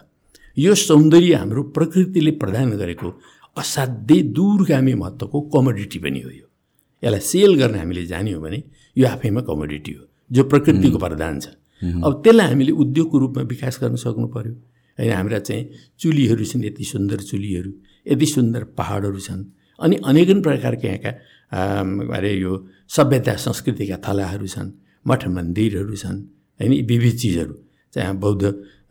यो 0.56 0.74
सौन्दर्य 0.74 1.34
हाम्रो 1.34 1.62
प्रकृतिले 1.76 2.30
प्रदान 2.42 2.70
गरेको 2.76 3.08
असाध्यै 3.56 4.20
दूरगामी 4.36 4.94
महत्त्वको 4.94 5.38
कमोडिटी 5.54 5.98
पनि 5.98 6.20
हो 6.20 6.30
यो। 6.30 6.46
यसलाई 7.02 7.20
सेल 7.20 7.52
गर्न 7.60 7.74
हामीले 7.74 8.04
जान्यौँ 8.06 8.40
भने 8.42 8.58
यो 8.96 9.06
आफैमा 9.08 9.40
कमोडिटी 9.48 9.92
हो 9.92 10.04
जो 10.30 10.42
प्रकृतिको 10.44 10.98
वरदान 10.98 11.34
छ। 11.40 11.46
अब 11.82 12.12
त्यसलाई 12.24 12.46
हामीले 12.48 12.72
उद्योगको 12.82 13.16
रूपमा 13.18 13.42
विकास 13.52 13.78
गर्न 13.82 13.96
सक्नु 13.96 14.26
पऱ्यो 14.28 14.52
होइन 14.98 15.12
हाम्रा 15.12 15.38
चाहिँ 15.48 15.64
चुलीहरू 16.00 16.44
छन् 16.44 16.64
यति 16.64 16.84
सुन्दर 16.84 17.20
चुलीहरू 17.30 17.70
यति 18.06 18.26
सुन्दर 18.26 18.62
पहाडहरू 18.78 19.18
छन् 19.18 19.42
अनि 19.78 19.96
अनेकन 20.04 20.38
प्रकारका 20.42 20.88
यहाँका 20.88 21.12
अरे 22.16 22.32
यो 22.38 22.52
सभ्यता 22.96 23.34
संस्कृतिका 23.46 23.96
थलाहरू 24.06 24.46
छन् 24.46 24.70
मठ 25.06 25.22
मन्दिरहरू 25.28 25.96
छन् 25.96 26.18
होइन 26.60 26.72
विविध 26.86 27.16
चिजहरू। 27.18 27.54
चाहिँ 27.94 28.14
बौद्ध 28.16 28.42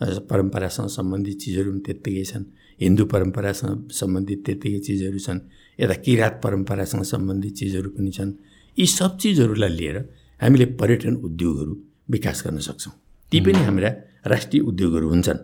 परम्परासँग 0.02 0.88
सम्बन्धित 0.90 1.38
चिजहरू 1.42 1.72
पनि 1.72 1.82
त्यत्तिकै 1.86 2.24
छन्। 2.26 2.44
हिन्दू 2.82 3.04
परम्परासँग 3.14 3.90
सम्बन्धित 3.92 4.40
त्यत्तिकै 4.46 4.80
चिजहरू 4.88 5.20
छन्। 5.20 5.40
यता 5.80 5.96
किराँत 6.06 6.36
परम्परासँग 6.44 7.04
सम्बन्धित 7.14 7.54
चिजहरू 7.60 7.90
पनि 7.96 8.12
छन्। 8.12 8.32
यी 8.78 8.86
सब 8.88 9.18
चिजहरूलाई 9.22 9.72
लिएर 9.80 9.98
हामीले 10.42 10.66
पर्यटन 10.80 11.16
उद्योगहरू 11.28 11.74
विकास 12.10 12.38
गर्न 12.46 12.60
सक्छौँ। 12.68 12.94
ती 13.32 13.40
पनि 13.46 13.62
हाम्रा 13.68 13.90
राष्ट्रिय 14.26 14.62
उद्योगहरू 14.62 15.08
हुन्छन्। 15.10 15.40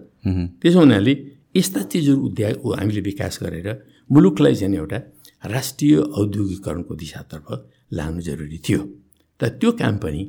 त्यसो 0.62 0.80
हुनाले 0.80 1.14
यस्ता 1.56 1.82
चिजहरू 1.92 2.20
उद्योग 2.28 2.74
हामीले 2.80 3.02
विकास 3.02 3.40
गरेर 3.44 3.68
मुलुकलाई 4.10 4.56
चाहिँ 4.56 4.76
एउटा 4.76 5.00
राष्ट्रिय 5.46 5.96
औद्योगिकरणको 6.18 6.94
दिशातर्फ 6.96 7.48
लानु 7.94 8.22
जरुरी 8.22 8.60
थियो। 8.66 8.82
त 9.40 9.42
त्यो 9.62 9.72
काम 9.78 9.96
पनि 10.02 10.22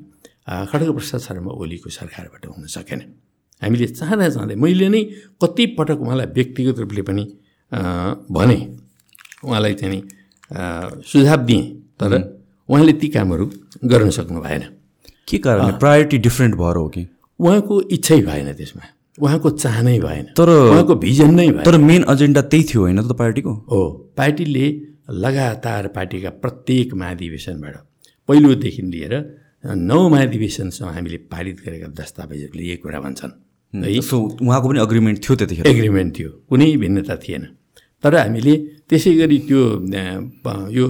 खड्गप्रसाद 0.71 1.21
शर्मा 1.21 1.53
ओलीको 1.53 1.89
सरकारबाट 1.89 2.45
हुन 2.47 2.67
सकेन। 2.77 3.01
हामीले 3.63 3.87
चाहँदा 3.89 4.29
चाहँदै 4.31 4.55
मैले 4.57 4.89
नै 4.89 5.03
कतिपटक 5.43 5.99
उहाँलाई 6.01 6.27
व्यक्तिगत 6.37 6.79
रूपले 6.79 7.03
पनि 7.03 7.25
भने। 8.31 8.59
उहाँलाई 9.45 9.75
चाहिँ 9.75 10.03
सुझाव 11.05 11.41
दिएँ 11.45 11.65
तर 12.01 12.13
उहाँले 12.69 12.93
ती 13.01 13.09
कामहरू 13.09 13.45
गर्न 13.85 14.11
सक्नु 14.11 14.41
भएन। 14.41 14.63
के 15.29 15.39
कारण 15.39 15.79
प्रायोरिटी 15.79 16.19
डिफ्रेन्ट 16.19 16.55
भएर 16.55 16.77
हो 16.77 16.89
कि? 16.89 17.03
उहाँको 17.41 17.75
इच्छै 17.97 18.21
भएन 18.23 18.53
त्यसमा। 18.55 18.85
उहाँको 19.19 19.51
चाहनै 19.51 19.99
भएन। 20.01 20.25
तर 20.39 20.49
उहाँको 20.49 20.95
भिजन 20.95 21.35
नै 21.35 21.47
भएन। 21.49 21.65
तर 21.65 21.77
मेन 21.79 22.05
एजेन्डा 22.11 22.43
त्यही 22.43 22.65
थियो 22.65 22.81
होइन 22.83 23.03
त 23.03 23.13
पार्टीको? 23.19 23.53
हो। 23.71 23.81
पार्टीले 24.17 24.67
लगातार 25.25 25.87
पार्टीका 25.97 26.31
प्रत्येक 26.43 26.95
महाधिवेशनबाट 26.95 27.77
पहिलोदेखि 28.29 28.83
लिएर 28.83 29.15
नौ 29.67 30.09
महाधिवेशनसम्म 30.09 30.89
हामीले 30.89 31.19
पारित 31.33 31.57
गरेका 31.67 31.89
दस्तावेजहरूले 31.99 32.65
यही 32.65 32.77
कुरा 32.79 33.01
भन्छन्। 33.01 33.33
है? 33.75 34.01
सो 34.01 34.17
उहाँको 34.43 34.69
पनि 34.69 34.79
अग्रिमेन्ट 34.81 35.19
थियो 35.25 35.37
त्यतिखेर। 35.37 35.67
एग्रिमेन्ट 35.67 36.11
थियो। 36.19 36.31
कुनै 36.49 36.77
भिन्नता 36.83 37.17
थिएन। 37.25 37.45
तर 38.03 38.15
हामीले 38.17 38.55
त्यसै 38.89 39.13
गरी 39.21 39.39
त्यो 39.49 39.61
यो 40.71 40.87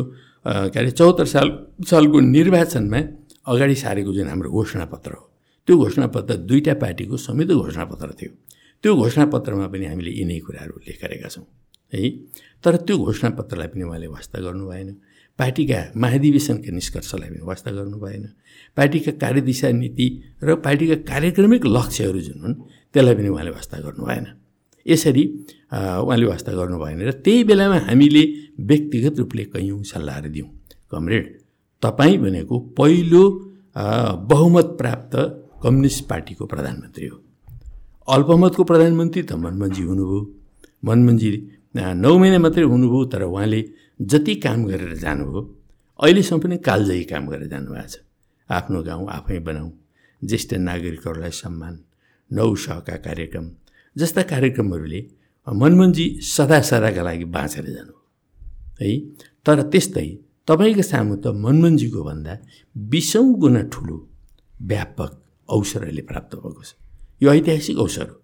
के 0.46 0.78
अरे 0.80 0.90
चौहत्तर 0.90 1.26
साल 1.26 1.48
सालको 1.90 2.18
निर्वाचनमा 2.20 3.00
अगाडि 3.48 3.74
सारेको 3.74 4.12
जुन 4.16 4.28
हाम्रो 4.28 4.48
घोषणापत्र 4.50 5.10
हो 5.12 5.24
त्यो 5.68 5.74
घोषणापत्र 5.76 6.34
दुईवटा 6.48 6.74
पार्टीको 6.82 7.16
संयुक्त 7.16 7.52
घोषणापत्र 7.52 8.08
थियो। 8.20 8.30
त्यो 8.84 8.94
घोषणापत्रमा 8.94 9.66
पनि 9.72 9.84
हामीले 9.90 10.10
यिनै 10.20 10.38
कुराहरू 10.46 10.72
उल्लेख 10.78 10.96
गरेका 11.02 11.28
छौँ 11.28 11.44
है? 11.92 12.00
तर 12.64 12.76
त्यो 12.86 12.96
घोषणापत्रलाई 12.96 13.68
पनि 13.72 13.82
उहाँले 13.88 14.06
वास्ता 14.16 14.38
गर्नु 14.40 14.64
भएन। 14.70 14.88
पार्टीका 15.38 15.78
महाधिवेशनका 15.96 16.70
निष्कर्षलाई 16.78 17.28
पनि 17.30 17.42
वास्ता 17.50 17.70
गर्नु 17.76 17.96
भएन। 17.98 18.24
पार्टीका 18.76 19.12
कार्यदिशा 19.22 19.68
नीति 19.82 20.06
र 20.42 20.54
पार्टीका 20.66 20.96
कार्यक्रमिक 21.10 21.62
लक्ष्यहरू 21.66 22.20
जुन 22.26 22.38
हुन् 22.42 22.54
त्यसलाई 22.94 23.14
पनि 23.14 23.28
उहाँले 23.28 23.50
वास्ता 23.50 23.76
गर्नु 23.84 24.04
भएन। 24.06 24.26
यसरी 24.86 25.22
उहाँले 25.72 26.26
वास्ता 26.26 26.52
गर्नु 26.58 26.78
भएन 26.78 27.00
र 27.08 27.12
त्यही 27.24 27.44
बेलामा 27.44 27.78
हामीले 27.88 28.22
व्यक्तिगत 28.70 29.14
रूपले 29.18 29.44
कैयौँ 29.54 29.82
सल्लाहहरू 29.92 30.30
दियौँ। 30.34 30.48
कमरेड 30.92 31.24
तपाईँ 31.82 32.16
भनेको 32.18 32.54
पहिलो 32.78 33.22
बहुमत 34.30 34.68
प्राप्त 34.78 35.14
कम्युनिस्ट 35.62 36.00
पार्टीको 36.08 36.46
प्रधानमन्त्री 36.46 37.06
हो। 37.06 37.16
अल्पमतको 38.08 38.62
प्रधानमन्त्री 38.64 39.22
त 39.22 39.32
मनमोहनजी 39.44 39.82
हुनुभयो। 39.82 40.20
मनमोहनजी 40.82 41.30
नौ 41.76 42.12
महिना 42.18 42.38
मात्रै 42.38 42.64
हुनुभयो 42.64 43.04
तर 43.12 43.22
उहाँले 43.22 43.60
जति 44.00 44.34
काम 44.44 44.64
गरेर 44.66 44.94
जानुभयो 44.96 45.40
अहिलेसम्म 46.00 46.40
पनि 46.42 46.56
कालजयी 46.68 47.04
काम 47.12 47.26
गरेर 47.28 47.48
जानुभएको 47.48 47.88
छ। 47.88 48.07
आफ्नो 48.48 48.82
गाउँ 48.82 49.06
आफै 49.08 49.38
बनाऊ। 49.38 49.70
ज्येष्ठ 50.22 50.54
नागरिकहरूलाई 50.68 51.30
सम्मान 51.30 51.74
नौ 52.30 52.54
सहका 52.54 52.96
कार्यक्रम 53.06 53.46
जस्ता 53.96 54.22
कार्यक्रमहरूले 54.22 55.00
मनमोहनजी 55.46 56.06
सदा 56.34 56.60
सदाका 56.60 57.02
लागि 57.02 57.24
बाँचेर 57.34 57.66
जानु। 57.76 57.94
है 58.80 58.90
तर 59.46 59.62
त्यस्तै 59.72 60.08
तपाईँको 60.48 60.82
सामु 60.82 61.14
त 61.16 61.26
मनमोहनजीको 61.44 62.00
भन्दा 62.04 62.34
बिसौँ 62.76 63.28
गुणा 63.40 63.62
ठुलो 63.72 63.96
व्यापक 64.70 65.12
अवसर 65.48 65.82
अहिले 65.84 66.02
प्राप्त 66.10 66.32
भएको 66.36 66.62
छ। 66.62 66.70
यो 67.22 67.28
ऐतिहासिक 67.32 67.76
अवसर 67.78 68.06
हो। 68.10 68.16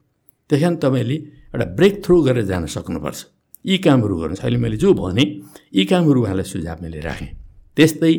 त्यस 0.51 0.61
कारण 0.61 0.77
तपाईँले 0.77 1.17
एउटा 1.55 1.67
ब्रेक 1.79 1.95
थ्रु 2.05 2.15
गरेर 2.23 2.45
जान 2.45 2.67
सक्नुपर्छ। 2.67 3.21
यी 3.65 3.77
कामहरू 3.79 4.15
गर्नुहोस्। 4.21 4.45
अहिले 4.45 4.59
मैले 4.59 4.77
जो 4.77 4.93
भने 4.95 5.25
यी 5.73 5.85
कामहरू 5.85 6.19
उहाँलाई 6.23 6.45
सुझाव 6.45 6.79
मैले 6.83 7.01
राखेँ। 7.01 7.31
त्यस्तै 7.77 8.15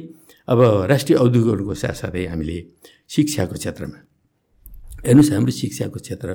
अब 0.47 0.59
राष्ट्रिय 0.89 1.17
औद्योगिकहरूको 1.17 1.73
साथसाथै 1.73 2.25
हामीले 2.25 2.57
शिक्षाको 3.09 3.55
क्षेत्रमा 3.55 3.99
हेर्नुहोस् 5.05 5.31
हाम्रो 5.31 5.51
शिक्षाको 5.51 5.99
क्षेत्र 5.99 6.27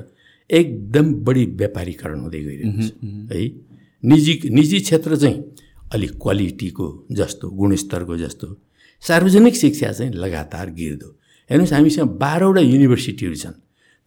एकदम 0.49 1.13
बढी 1.23 1.45
व्यापारीकरण 1.45 2.19
हुँदै 2.19 2.39
गइरहेको 2.39 2.81
छ। 2.81 2.91
है 3.31 3.41
निजी 4.03 4.33
निजी 4.49 4.79
क्षेत्र 4.79 5.15
चाहिँ 5.17 5.37
अलिक 5.93 6.11
क्वालिटीको 6.21 6.87
जस्तो 7.11 7.49
गुणस्तरको 7.49 8.17
जस्तो 8.17 8.47
सार्वजनिक 9.03 9.55
शिक्षा 9.55 9.91
चाहिँ 9.91 10.13
लगातार 10.13 10.69
गिर्दो 10.71 11.09
हेर्नुहोस् 11.49 11.73
हामीसँग 11.73 12.09
बाह्रवटा 12.19 12.61
युनिभर्सिटीहरू 12.61 13.35
छन् 13.35 13.57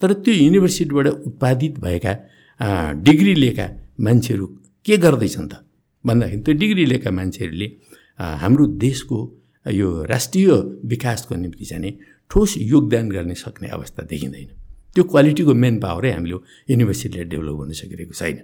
तर 0.01 0.13
त्यो 0.13 0.35
युनिभर्सिटीबाट 0.35 1.07
उत्पादित 1.29 1.79
भएका 1.79 2.13
डिग्री 3.03 3.35
लिएका 3.35 3.67
मान्छेहरू 4.01 4.47
के 4.85 4.97
गर्दैछन् 4.97 5.49
त? 5.49 5.53
भन्दाखेरि 6.07 6.43
त्यो 6.43 6.55
डिग्री 6.55 6.85
लिएका 6.85 7.11
मान्छेहरूले 7.11 7.69
हाम्रो 8.43 8.67
देशको 8.67 9.19
यो 9.67 9.89
राष्ट्रिय 10.05 10.49
विकासको 10.85 11.35
निम्ति 11.35 11.65
चाहिँ 11.65 11.93
ठोस 12.31 12.55
योगदान 12.59 13.09
गर्न 13.11 13.35
सक्ने 13.35 13.69
अवस्था 13.69 14.03
देखिँदैन। 14.11 14.49
त्यो 14.95 15.05
क्वालिटीको 15.05 15.55
मेन 15.55 15.75
पावरै 15.81 16.11
हामीले 16.13 16.37
युनिभर्सिटीले 16.71 17.25
डेभलप 17.33 17.57
गर्न 17.61 17.73
सकिरहेको 17.73 18.15
छैन। 18.15 18.37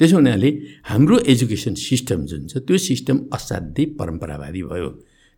त्यसो 0.00 0.16
हुनाले 0.16 0.50
हाम्रो 0.86 1.16
एजुकेसन 1.26 1.74
सिस्टम 1.74 2.20
जुन 2.30 2.46
छ 2.46 2.62
त्यो 2.62 2.76
सिस्टम 2.78 3.16
असाध्यै 3.34 3.84
परम्परावादी 3.98 4.62
भयो। 4.70 4.88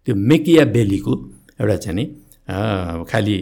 त्यो 0.07 0.15
मेकिया 0.15 0.65
बेलीको 0.75 1.13
एउटा 1.61 1.77
चाहिँ 1.85 2.07
खालि 3.09 3.37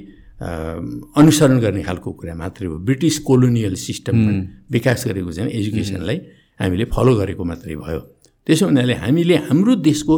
अनुसरण 1.18 1.58
गर्ने 1.58 1.82
खालको 1.82 2.08
कुरा 2.14 2.34
मात्रै 2.34 2.66
हो। 2.68 2.78
ब्रिटिस 2.86 3.18
कोलोनियल 3.26 3.74
सिस्टममा 3.74 4.32
विकास 4.70 5.06
गरेको 5.08 5.30
चाहिँ 5.32 5.50
एजुकेसनलाई 5.50 6.18
हामीले 6.60 6.84
फलो 6.94 7.12
गरेको 7.18 7.42
मात्रै 7.44 7.74
भयो। 7.74 8.00
त्यसो 8.48 8.66
हुनाले 8.66 8.94
हामीले 9.04 9.36
हाम्रो 9.48 9.74
देशको 9.88 10.14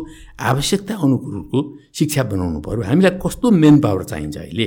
आवश्यकता 0.50 0.94
अनुकूलको 1.04 1.58
शिक्षा 1.98 2.22
बनाउनु 2.30 2.60
पऱ्यो 2.62 2.82
हामीलाई 2.90 3.18
कस्तो 3.24 3.50
मेन 3.50 3.80
पावर 3.82 4.02
चाहिन्छ 4.06 4.36
अहिले? 4.38 4.66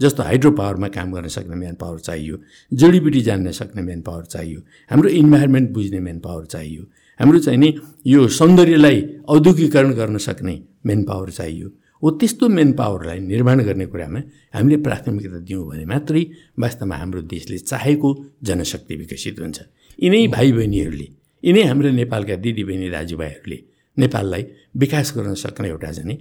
जस्तो 0.00 0.22
हाइड्रो 0.22 0.50
पावरमा 0.58 0.88
काम 0.88 1.12
गर्न 1.12 1.28
सक्ने 1.28 1.56
म्यान 1.56 1.74
पावर 1.80 1.98
चाहियो 1.98 2.36
जडीबुटी 2.72 3.20
जान्न 3.22 3.50
सक्ने 3.52 3.82
म्यान 3.82 4.00
पावर 4.00 4.24
चाहियो 4.24 4.60
हाम्रो 4.90 5.08
इन्भाइरोमेन्ट 5.20 5.70
बुझ्ने 5.70 6.00
म्यान 6.00 6.18
पावर 6.18 6.44
चाहियो 6.44 6.82
हाम्रो 7.20 7.38
चाहिँ 7.38 7.58
नि 7.58 7.68
यो 8.06 8.26
सौन्दर्यलाई 8.40 8.98
औद्योगिकरण 9.28 9.92
गर्न 9.92 10.18
सक्ने 10.18 10.54
मेन 10.86 11.02
पावर 11.04 11.30
चाहियो। 11.30 11.68
हो 12.02 12.10
त्यस्तो 12.10 12.48
मेन 12.48 12.72
पावरलाई 12.72 13.18
निर्माण 13.20 13.62
गर्ने 13.62 13.86
कुरामा 13.86 14.20
हामीले 14.54 14.76
प्राथमिकता 14.82 15.38
दियौँ 15.46 15.66
भने 15.68 15.84
मात्रै 15.86 16.22
वास्तवमा 16.58 16.96
हाम्रो 16.96 17.20
देशले 17.30 17.58
चाहेको 17.58 18.08
जनशक्ति 18.42 18.94
विकसित 18.96 19.40
हुन्छ। 19.40 19.58
यिनै 20.02 20.26
भाइ 20.34 20.52
बहिनीहरूले 20.52 21.06
यिनै 21.44 21.62
हाम्रो 21.68 21.90
नेपालका 21.90 22.34
दिदीबहिनी 22.44 22.88
दाजुभाइहरूले 22.90 23.58
नेपाललाई 23.96 24.42
विकास 24.82 25.12
गर्न 25.16 25.34
सक्ने 25.44 25.68
एउटा 25.68 25.90
चाहिँ 25.92 26.16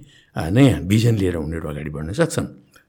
नयाँ 0.56 0.80
भिजन 0.92 1.16
लिएर 1.22 1.36
उनीहरू 1.38 1.68
अगाडि 1.70 1.90
बढ्न 1.90 2.14
सक्छन्। 2.14 2.48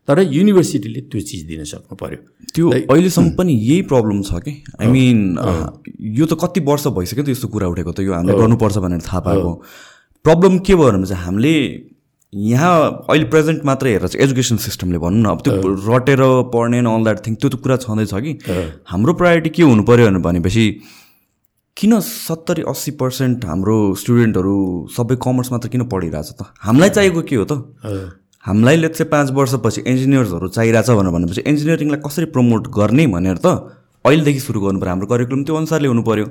तर 0.08 0.18
युनिभर्सिटीले 0.34 1.00
त्यो 1.12 1.20
चिज 1.20 1.42
दिन 1.46 1.64
सक्नु 1.64 1.94
पऱ्यो 1.94 2.18
त्यो 2.54 2.70
अहिलेसम्म 2.90 3.30
पनि 3.38 3.52
यही 3.52 3.82
प्रब्लम 3.92 4.22
छ 4.22 4.40
कि? 4.42 4.52
आई 4.80 4.86
मिन 4.90 5.18
यो 6.18 6.26
त 6.26 6.34
कति 6.42 6.60
वर्ष 6.66 6.86
भइसक्यो 6.98 7.24
त 7.24 7.28
यस्तो 7.30 7.48
कुरा 7.48 7.66
उठेको 7.70 7.92
त 7.92 8.00
यो 8.00 8.12
हामीले 8.12 8.34
गर्नुपर्छ 8.38 8.76
भनेर 8.82 9.00
थाहा 9.06 9.20
पाएको। 9.28 9.52
प्रब्लम 10.24 10.58
के 10.66 10.74
भयो 10.74 10.90
भने 10.90 11.06
चाहिँ 11.06 11.24
हामीले 11.24 11.54
यहाँ 12.32 12.74
अहिले 13.10 13.24
प्रेजेन्ट 13.30 13.64
मात्रै 13.64 13.90
हेरेर 13.92 14.08
चाहिँ 14.08 14.24
एजुकेसन 14.24 14.56
सिस्टमले 14.66 14.98
भनौँ 14.98 15.22
न 15.22 15.26
अब 15.30 15.40
त्यो 15.46 15.54
रटेर 15.86 16.20
पढ्ने 16.50 16.78
अल 16.82 17.02
द्याट 17.04 17.18
थिङ 17.26 17.34
त्यो 17.38 17.48
त 17.50 17.62
कुरा 17.62 17.76
छँदैछ 17.86 18.14
कि? 18.14 18.32
हाम्रो 18.90 19.12
प्रायोरिटी 19.20 19.50
के 19.54 19.62
हुनु 19.62 19.82
पऱ्यो 19.86 20.10
भनेपछि 20.18 20.64
किन 21.76 21.98
सत्तरी 22.00 22.62
अस्सी 22.68 22.90
पर्सेन्ट 23.00 23.44
हाम्रो 23.44 23.76
स्टुडेन्टहरू 24.00 24.56
सबै 24.96 25.16
कमर्स 25.24 25.52
मात्र 25.52 25.68
किन 25.68 25.82
पढिरहेछ 25.88 26.28
त? 26.32 26.44
हामीलाई 26.60 26.90
चाहिएको 26.96 27.22
के 27.28 27.36
हो 27.36 27.44
त? 27.44 27.52
हामीलाई 28.44 28.76
लेट 28.76 28.92
चाहिँ 28.92 29.10
पाँच 29.10 29.30
वर्षपछि 29.32 29.80
इन्जिनियर्सहरू 29.86 30.48
चाहिरहेछ 30.56 30.90
भनेर 30.90 31.12
भनेपछि 31.16 31.42
इन्जिनियरिङलाई 31.48 32.00
कसरी 32.06 32.26
प्रमोट 32.34 32.68
गर्ने 32.76 33.06
भनेर 33.14 33.38
त 33.40 33.46
अहिलेदेखि 34.04 34.40
सुरु 34.40 34.60
गर्नु 34.60 34.80
पऱ्यो 34.80 34.90
हाम्रो 34.90 35.06
करिकुलम 35.06 35.42
त्यो 35.46 35.56
अनुसारले 35.56 35.88
हुनु 35.88 36.02
पऱ्यो 36.02 36.26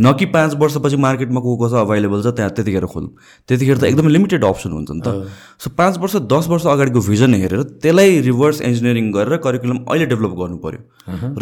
न 0.00 0.12
कि 0.18 0.26
पाँच 0.34 0.54
वर्षपछि 0.56 0.96
मार्केटमा 1.06 1.40
को 1.46 1.56
को 1.56 1.68
छ 1.68 1.72
अभाइलेबल 1.84 2.22
छ 2.24 2.32
त्यहाँ 2.34 2.50
त्यतिखेर 2.56 2.86
खोलौँ। 2.90 3.10
त्यतिखेर 3.48 3.76
त 3.78 3.84
एकदमै 3.92 4.10
लिमिटेड 4.10 4.44
अप्सन 4.44 4.72
हुन्छ 4.72 4.90
नि 4.90 5.02
त। 5.04 5.28
सो 5.60 5.70
पाँच 5.76 5.98
वर्ष 6.00 6.16
दस 6.32 6.48
वर्ष 6.48 6.66
अगाडिको 6.66 7.00
भिजन 7.08 7.34
हेरेर 7.44 7.62
त्यसलाई 7.78 8.20
रिभर्स 8.26 8.60
इन्जिनियरिङ 8.68 9.12
गरेर 9.12 9.36
करिकुलम 9.46 9.78
अहिले 9.84 10.06
डेभलप 10.12 10.34
गर्नु 10.40 10.56
पऱ्यो 10.64 10.80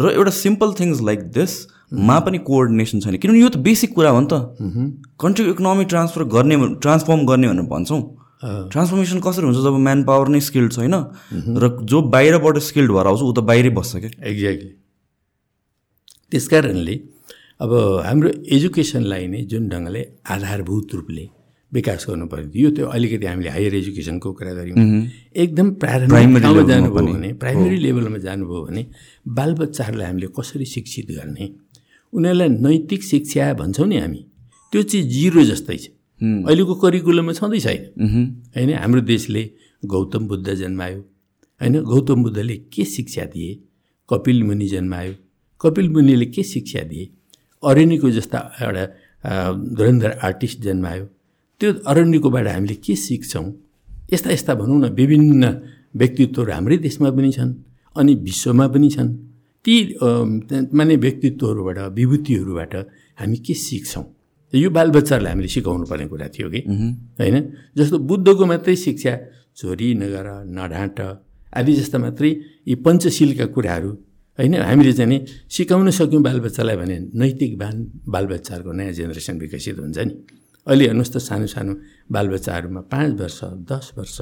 र 0.03 0.13
एउटा 0.19 0.31
सिम्पल 0.37 0.75
थिङ्स 0.79 1.01
लाइक 1.01 1.19
दिस 1.31 1.53
मा 1.91 2.19
पनि 2.19 2.37
कोअर्डिनेसन 2.45 2.99
छैन। 2.99 3.17
किनभने 3.17 3.39
यो 3.39 3.49
त 3.49 3.57
बेसिक 3.57 3.93
कुरा 3.93 4.09
हो 4.09 4.19
नि 4.21 4.27
त। 4.31 4.33
कन्ट्री 5.19 5.49
इकोनोमी 5.49 5.85
ट्रान्सफर 5.85 6.23
गर्ने 6.35 6.55
ट्रान्सफर्म 6.79 7.25
गर्ने 7.25 7.47
भनेर 7.47 7.65
भन्छौँ। 7.65 8.01
ट्रान्सफर्मेसन 8.71 9.19
कसरी 9.19 9.45
हुन्छ 9.45 9.57
जब 9.57 9.75
म्यान 9.85 10.03
पावर 10.03 10.27
नै 10.29 10.39
स्किल्ड 10.39 10.71
छैन? 10.73 10.95
र 11.33 11.63
जो 11.83 12.01
बाहिरबाट 12.13 12.57
स्किल्ड 12.69 12.91
भएर 12.91 13.07
आउँछ 13.07 13.21
ऊ 13.21 13.33
त 13.33 13.39
बाहिरै 13.49 13.69
बस्छ 13.75 13.95
क्या 13.97 14.11
एक्ज्याक्टली 14.29 14.71
त्यस 16.31 16.47
कारणले 16.47 16.95
अब 17.59 17.71
हाम्रो 18.05 18.29
एजुकेसनलाई 18.55 19.27
नै 19.27 19.41
जुन 19.51 19.67
ढङ्गले 19.69 20.01
आधारभूत 20.29 20.93
रूपले 20.95 21.25
विकास 21.71 22.05
गर्नु 22.09 22.25
पऱ्यो। 22.31 22.49
यो 22.55 22.69
त्यो 22.71 22.85
अलिकति 22.87 23.25
हामीले 23.25 23.49
हायर 23.49 23.73
एजुकेसनको 23.75 24.29
कुरा 24.33 24.53
गऱ्यौँ 24.53 24.77
एकदम 25.35 25.67
प्रारम्भिक 25.81 26.41
ठाउँमा 26.41 26.63
जानुभयो 26.69 27.13
भने 27.13 27.29
प्राइमेरी 27.41 27.77
लेभलमा 27.77 28.17
जानुभयो 28.25 28.61
भने 28.65 28.85
बालबच्चाहरूलाई 29.37 30.07
हामीले 30.07 30.27
कसरी 30.39 30.65
शिक्षित 30.65 31.11
गर्ने? 31.19 31.45
उनीहरूलाई 32.13 32.49
नैतिक 32.49 33.03
शिक्षा 33.03 33.53
भन्छौँ 33.53 33.87
नि 33.87 33.97
हामी। 33.99 34.21
त्यो 34.73 34.81
चाहिँ 34.81 35.05
जिरो 35.09 35.43
जस्तै 35.43 35.77
छ। 35.77 35.85
अहिलेको 36.21 36.73
करिकुलममा 36.81 37.33
छँदै 37.33 37.59
छैन। 37.59 37.81
होइन 38.55 38.69
हाम्रो 38.81 39.01
देशले 39.01 39.43
गौतम 39.83 40.27
बुद्ध 40.27 40.47
जन्मायो। 40.53 40.99
होइन 41.61 41.75
गौतम 41.83 42.23
बुद्धले 42.23 42.55
के 42.73 42.83
शिक्षा 42.85 43.23
दिए? 43.33 43.51
कपिल 44.09 44.43
मुनि 44.43 44.67
जन्मायो। 44.67 45.13
कपिल 45.61 45.87
मुनिले 45.89 46.25
के 46.35 46.43
शिक्षा 46.43 46.81
दिए? 46.89 47.05
अरण्यको 47.63 48.09
जस्ता 48.09 48.39
एउटा 48.61 48.85
धुरन्धर 49.77 50.11
आर्टिस्ट 50.23 50.59
जन्मायो। 50.61 51.05
त्यो 51.61 51.69
अरण्यकोबाट 51.87 52.47
हामीले 52.47 52.75
के 52.85 52.95
सिक्छौँ? 52.95 53.45
यस्ता 54.13 54.29
यस्ता 54.31 54.53
भनौँ 54.55 54.79
न 54.79 54.85
विभिन्न 54.99 55.43
व्यक्तित्वहरू 55.95 56.51
हाम्रै 56.51 56.77
देशमा 56.77 57.09
पनि 57.11 57.31
छन् 57.31 57.53
अनि 57.95 58.13
विश्वमा 58.27 58.67
पनि 58.73 58.89
छन्। 58.89 59.09
ती 59.69 59.77
माने 60.73 60.95
व्यक्तित्वहरूबाट 60.95 61.79
विभूतिहरूबाट 61.93 62.73
हामी 63.21 63.37
के 63.45 63.53
सिक्छौँ? 63.53 64.03
यो 64.53 64.69
बालबच्चाहरूलाई 64.69 65.31
हामीले 65.31 65.47
सिकाउनु 65.47 65.85
पर्ने 65.85 66.07
कुरा 66.09 66.27
थियो 66.33 66.49
कि? 66.49 66.61
होइन? 67.21 67.37
जस्तो 67.77 67.97
बुद्धको 68.09 68.45
मात्रै 68.45 68.75
शिक्षा 68.75 69.13
चोरी 69.59 69.93
नगर 70.01 70.27
नढाँट 70.57 70.99
आदि 71.53 71.73
जस्ता 71.79 71.97
मात्रै 72.01 72.29
यी 72.65 72.75
पञ्चशीलका 72.81 73.45
कुराहरू 73.53 73.91
होइन? 74.39 74.53
हामीले 74.57 74.93
चाहिँ 74.93 75.09
नि 75.09 75.17
सिकाउन 75.53 75.89
सक्यौँ 75.93 76.23
बालबच्चालाई 76.23 76.75
भने 76.81 76.97
नैतिक 77.13 77.51
बान 77.61 77.75
बालबच्चाहरूको 78.09 78.71
नयाँ 78.73 78.93
जेनेरेसन 78.97 79.35
विकसित 79.37 79.77
हुन्छ 79.79 79.99
नि। 79.99 80.13
अहिले 80.67 80.83
हेर्नुहोस् 80.85 81.13
त 81.13 81.17
सानो 81.29 81.45
सानो 81.45 81.73
बालबच्चाहरूमा 82.09 82.81
पाँच 82.89 83.11
वर्ष 83.21 83.39
दस 83.69 83.85
वर्ष 83.97 84.17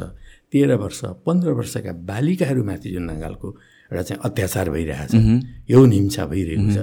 तेह्र 0.51 0.75
वर्ष 0.83 0.99
पन्ध्र 1.23 1.49
वर्षका 1.59 1.91
बालिकाहरूमाथि 2.03 2.89
जुन 2.91 3.03
नङ्गालको 3.11 3.47
एउटा 3.91 4.01
चाहिँ 4.03 4.21
अत्याचार 4.23 4.69
भइरहेछ। 4.69 5.11
यौन 5.71 5.91
हिंसा 5.91 6.23
भइरहेको 6.31 6.69
छ। 6.75 6.77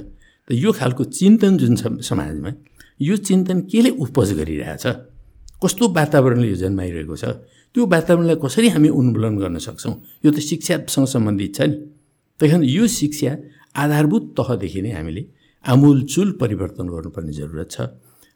त 0.48 0.52
यो 0.52 0.70
खालको 0.72 1.02
चिन्तन 1.04 1.52
जुन 1.58 1.74
छ 1.76 1.84
समाजमा 2.04 2.50
यो 3.00 3.16
चिन्तन 3.16 3.60
केले 3.70 3.90
उपज 4.04 4.28
गरिरहेछ? 4.38 4.84
कस्तो 5.62 5.84
वातावरणले 5.98 6.48
यो 6.48 6.56
जन्माइरहेको 6.64 7.16
छ? 7.16 7.24
त्यो 7.74 7.82
वातावरणलाई 7.86 8.36
कसरी 8.44 8.68
हामी 8.74 8.88
उन्मूलन 8.88 9.34
गर्न 9.42 9.58
सक्छौँ? 9.58 9.94
यो 10.24 10.30
त 10.30 10.38
शिक्षासँग 10.38 11.06
सम्बन्धित 11.14 11.54
छ 11.56 11.60
नि। 11.68 11.76
त्यही 12.40 12.66
यो 12.76 12.86
शिक्षा 12.86 13.32
आधारभूत 13.74 14.24
तहदेखि 14.38 14.80
नै 14.82 14.90
हामीले 14.98 15.22
आमूलचुल 15.64 16.28
परिवर्तन 16.40 16.86
गर्नुपर्ने 16.94 17.32
जरुरत 17.32 17.68
छ 17.70 17.78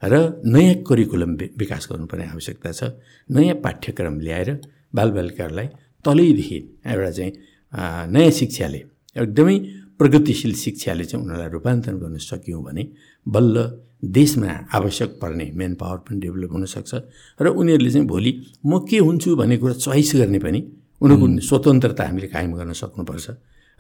र 0.02 0.14
नयाँ 0.46 0.74
करिकुलम 0.88 1.33
विकास 1.61 1.88
गर्नुपर्ने 1.90 2.24
आवश्यकता 2.35 2.70
छ। 2.72 2.83
नयाँ 3.31 3.57
पाठ्यक्रम 3.64 4.14
ल्याएर 4.26 4.50
बालबालिकाहरूलाई 4.94 5.68
तलैदेखि 6.04 6.59
एउटा 6.87 7.11
चाहिँ 7.11 7.33
नयाँ 7.72 8.31
शिक्षाले 8.31 8.81
एकदमै 9.16 9.59
प्रगतिशील 9.98 10.54
शिक्षाले 10.54 11.04
चाहिँ 11.04 11.24
उनीहरूलाई 11.24 11.50
रूपान्तरण 11.50 11.96
गर्न 11.98 12.16
सक्यौँ 12.22 12.62
भने 12.64 12.83
बल्ल 13.26 13.57
देशमा 14.04 14.52
आवश्यक 14.72 15.18
पर्ने 15.22 15.50
मेन 15.54 15.74
पावर 15.74 15.98
पनि 16.07 16.20
डेभलप 16.20 16.52
हुनसक्छ 16.52 16.94
र 17.42 17.46
उनीहरूले 17.50 17.90
चाहिँ 17.90 18.07
भोलि 18.07 18.33
म 18.66 18.78
के 18.88 18.98
हुन्छु 18.98 19.37
भन्ने 19.37 19.57
कुरा 19.59 19.74
चोइस 19.74 20.12
गर्ने 20.16 20.38
पनि 20.38 20.61
उनीहरूको 21.00 21.40
स्वतन्त्रता 21.48 22.04
हामीले 22.07 22.28
कायम 22.35 22.52
गर्न 22.54 22.72
सक्नुपर्छ 22.72 23.26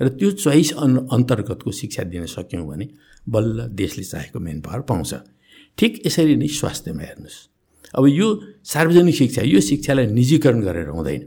र 0.00 0.08
त्यो 0.18 0.30
चोइस 0.42 0.72
अन 0.78 0.96
अन्तर्गतको 1.12 1.70
शिक्षा 1.70 2.02
दिन 2.10 2.26
सक्यौँ 2.26 2.66
भने 2.66 2.86
बल्ल 3.26 3.68
देशले 3.74 4.04
चाहेको 4.04 4.38
मेन 4.38 4.60
पावर 4.60 4.80
पाउँछ। 4.90 5.14
ठिक 5.78 6.06
यसरी 6.06 6.36
नै 6.36 6.46
स्वास्थ्यमा 6.46 7.02
हेर्नुहोस्। 7.02 7.36
अब 7.94 8.04
यो 8.06 8.26
सार्वजनिक 8.64 9.14
शिक्षा 9.14 9.42
यो 9.42 9.60
शिक्षालाई 9.60 10.06
निजीकरण 10.06 10.60
गरेर 10.60 10.88
हुँदैन। 10.88 11.22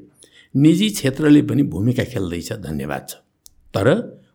निजी 0.56 0.90
क्षेत्रले 0.90 1.42
पनि 1.42 1.64
भूमिका 1.64 2.04
खेल्दैछ 2.04 2.52
धन्यवाद 2.60 3.04
छ। 3.10 3.14
तर 3.74 3.88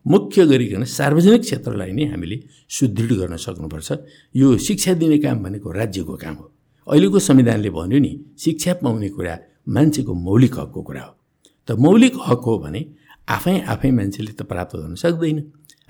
मुख्य 0.06 0.46
गरिकन 0.46 0.84
सार्वजनिक 0.88 1.40
क्षेत्रलाई 1.40 1.92
नै 1.92 2.04
हामीले 2.06 2.36
सुदृढ 2.68 3.12
गर्न 3.20 3.36
सक्नुपर्छ। 3.36 3.88
यो 4.34 4.56
शिक्षा 4.58 4.92
दिने 4.94 5.18
काम 5.18 5.42
भनेको 5.44 5.68
राज्यको 5.72 6.14
काम 6.16 6.34
हो। 6.34 6.46
अहिलेको 6.86 7.18
संविधानले 7.18 7.70
भन्यो 7.70 7.98
नि 7.98 8.12
शिक्षा 8.38 8.72
पाउने 8.80 9.08
कुरा 9.08 9.34
मान्छेको 9.68 10.12
मौलिक 10.14 10.54
हकको 10.58 10.82
कुरा 10.82 11.02
हो। 11.02 11.12
त 11.68 11.68
मौलिक 11.76 12.14
हक 12.26 12.42
हो 12.46 12.58
भने 12.58 12.80
आफै 13.28 13.54
आफै 13.66 13.90
मान्छेले 13.90 14.32
त 14.32 14.42
प्राप्त 14.46 14.76
गर्न 14.76 14.94
सक्दैन। 14.94 15.38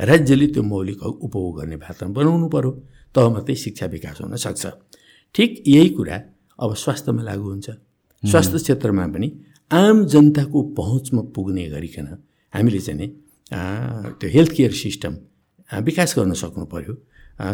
राज्यले 0.00 0.46
त्यो 0.48 0.62
मौलिक 0.62 1.02
उपभोग 1.02 1.52
गर्ने 1.58 1.76
वातावरण 1.76 2.12
बनाउनु 2.12 2.48
पऱ्यो 2.48 2.70
तब 3.14 3.24
मात्रै 3.32 3.54
शिक्षा 3.54 3.86
विकास 3.86 4.20
हुन 4.20 4.36
सक्छ। 4.36 4.64
ठिक 5.34 5.50
यही 5.68 5.88
कुरा 5.96 6.16
अब 6.58 6.70
स्वास्थ्यमा 6.74 7.22
लागु 7.22 7.46
हुन्छ। 7.48 7.68
स्वास्थ्य 8.22 8.58
क्षेत्रमा 8.58 9.06
पनि 9.12 9.28
आम 9.70 10.04
जनताको 10.06 10.62
पहुँचमा 10.78 11.22
पुग्ने 11.34 11.64
गरिकन 11.68 12.06
हामीले 12.54 12.78
चाहिँ 12.78 13.00
नि 13.00 13.06
त्यो 14.20 14.28
हेल्थ 14.30 14.52
केयर 14.56 14.72
सिस्टम 14.72 15.16
विकास 15.84 16.14
गर्न 16.18 16.32
सक्नु 16.32 16.64
पऱ्यो 16.70 16.94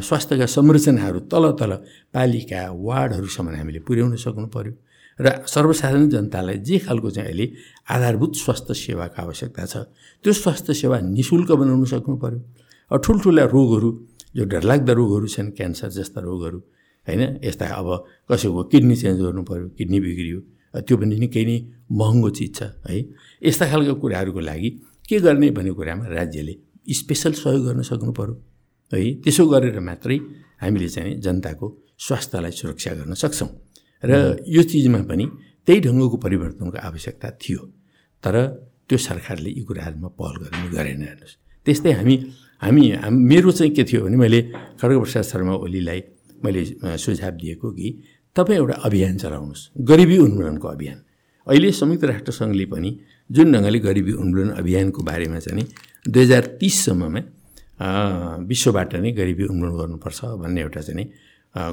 स्वास्थ्यका 0.00 0.46
संरचनाहरू 0.46 1.20
तल 1.32 1.50
तल 1.60 1.72
पालिका 2.14 2.60
वार्डहरूसम्म 2.70 3.56
हामीले 3.56 3.80
पुर्याउन 3.88 4.16
सक्नु 4.16 4.46
पऱ्यो 4.46 4.72
र 5.18 5.26
सर्वसाधारण 5.46 6.08
जनतालाई 6.08 6.58
जे 6.68 6.78
खालको 6.84 7.10
चाहिँ 7.10 7.28
अहिले 7.28 7.46
आधारभूत 7.88 8.32
स्वास्थ्य 8.36 8.74
सेवाको 8.74 9.22
आवश्यकता 9.22 9.64
छ 9.64 9.76
त्यो 10.24 10.32
स्वास्थ्य 10.32 10.74
सेवा 10.74 11.00
नि 11.00 11.22
शुल्क 11.22 11.52
बनाउनु 11.52 11.84
सक्नु 11.96 12.16
पऱ्यो 12.20 12.40
अब 12.90 13.00
ठुल्ठुला 13.04 13.44
रोगहरू 13.56 13.90
जो 14.36 14.44
डरलाग्दा 14.52 14.92
रोगहरू 14.92 15.26
छन् 15.34 15.50
क्यान्सर 15.56 15.88
जस्ता 15.96 16.20
रोगहरू 16.20 16.58
होइन? 17.06 17.22
यस्ता 17.44 17.66
अब 17.80 17.88
कसैको 18.28 18.62
किडनी 18.72 18.96
चेन्ज 18.96 19.20
गर्नु 19.20 19.42
पऱ्यो 19.48 19.68
किडनी 19.78 20.00
बिग्रियो। 20.00 20.40
त्यो 20.74 20.96
पनि 20.96 21.16
निकै 21.24 21.44
नै 21.44 21.56
महँगो 21.92 22.30
चिज 22.36 22.50
छ 22.56 22.60
है। 22.88 22.98
यस्ता 23.44 23.64
खालको 23.70 23.94
कुराहरूको 24.02 24.40
लागि 24.40 24.70
के 25.08 25.16
गर्ने 25.20 25.48
भन्ने 25.56 25.72
कुरामा 25.78 26.04
राज्यले 26.08 26.54
स्पेसल 26.98 27.32
सहयोग 27.42 27.62
गर्न 27.66 27.82
सक्नु 27.82 28.12
पऱ्यो 28.18 28.34
है। 28.92 29.00
त्यसो 29.22 29.42
गरेर 29.52 29.78
मात्रै 29.80 30.18
हामीले 30.62 30.88
चाहिँ 30.88 31.12
जनताको 31.24 31.66
स्वास्थ्यलाई 32.06 32.52
सुरक्षा 32.58 32.90
गर्न 32.98 33.12
सक्छौँ। 33.14 33.50
र 34.02 34.12
यो 34.46 34.62
चिजमा 34.62 35.00
पनि 35.10 35.24
त्यही 35.66 35.80
ढङ्गको 35.86 36.16
परिवर्तनको 36.24 36.78
आवश्यकता 36.88 37.28
थियो। 37.42 37.60
तर 38.24 38.34
त्यो 38.88 38.98
सरकारले 38.98 39.50
यी 39.50 39.62
कुराहरूमा 39.68 40.08
पहल 40.18 40.34
गर्ने 40.42 40.68
गरेन 40.76 41.02
हेर्नुहोस्। 41.06 41.34
त्यस्तै 41.66 41.92
हामी 41.98 42.16
हामी 42.62 42.82
मेरो 43.30 43.50
चाहिँ 43.58 43.72
के 43.76 43.82
थियो 43.84 44.00
भने 44.06 44.16
मैले 44.16 44.40
खड्गप्रसाद 44.80 45.24
शर्मा 45.30 45.54
ओलीलाई 45.64 46.00
मैले 46.44 46.62
सुझाव 46.98 47.32
दिएको 47.38 47.68
कि 47.78 47.88
तपाईँ 48.36 48.58
एउटा 48.58 48.74
अभियान 48.88 49.16
चलाउनुहोस्। 49.18 49.62
गरिबी 49.90 50.16
उन्मूलनको 50.18 50.68
अभियान। 50.68 50.98
अहिले 51.46 51.68
संयुक्त 51.72 52.04
राष्ट्रसङ्घले 52.04 52.64
पनि 52.72 52.90
जुन 53.30 53.46
ढङ्गले 53.52 53.78
गरिबी 53.78 54.12
उन्मूलन 54.22 54.50
अभियानको 54.60 55.00
बारेमा 55.02 55.38
चाहिँ 55.38 55.64
दुई 56.04 56.22
हजार 56.22 56.44
तिससम्ममा 56.60 57.20
विश्वबाट 58.48 58.94
नै 59.04 59.10
गरिबी 59.12 59.44
उन्मूलन 59.52 59.74
गर्नुपर्छ 59.80 60.18
भन्ने 60.40 60.60
एउटा 60.64 60.80
चाहिँ 60.80 61.06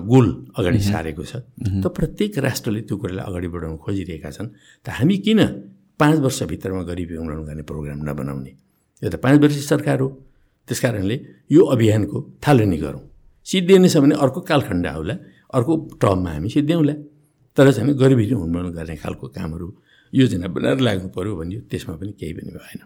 गोल 0.03 0.27
अगाडि 0.59 0.79
सारेको 0.83 1.23
छ। 1.23 1.33
त 1.79 1.85
प्रत्येक 1.87 2.37
राष्ट्रले 2.43 2.81
त्यो 2.83 2.95
कुरालाई 2.99 3.23
अगाडि 3.23 3.47
बढाउन 3.47 3.75
खोजिरहेका 3.79 4.29
छन्। 4.35 4.47
त 4.83 4.87
हामी 4.99 5.15
किन 5.23 5.39
पाँच 5.95 6.17
वर्षभित्रमा 6.19 6.83
गरिबी 6.83 7.15
उन्मूलन 7.23 7.43
गर्ने 7.47 7.63
प्रोग्राम 7.63 7.99
नबनाउने? 8.03 8.51
यो 9.01 9.07
त 9.07 9.15
पाँच 9.23 9.35
वर्ष 9.39 9.57
सरकार 9.63 9.99
हो। 10.03 10.07
त्यस 10.67 10.79
कारणले 10.83 11.15
यो 11.55 11.61
अभियानको 11.71 12.17
थालनी 12.43 12.77
गरौँ। 12.83 13.03
सिद्धिने 13.47 13.87
छ 13.87 13.97
भने 14.03 14.15
अर्को 14.19 14.39
कालखण्ड 14.43 14.85
आउला। 14.87 15.15
अर्को 15.53 15.73
टर्ममा 16.01 16.29
हामी 16.31 16.49
सिद्ध्याउँला 16.49 16.93
तर 17.57 17.71
चाहिँ 17.71 17.93
गरिबी 17.97 18.25
उन्मूलन 18.33 18.69
गर्ने 18.71 18.95
खालको 18.95 19.27
कामहरू 19.27 19.67
योजना 20.13 20.47
बनाएर 20.47 20.79
लाग्नु 20.79 21.09
पऱ्यो 21.15 21.35
भन्यो। 21.35 21.59
त्यसमा 21.69 21.95
पनि 22.01 22.11
केही 22.19 22.33
पनि 22.33 22.51
भएन। 22.55 22.81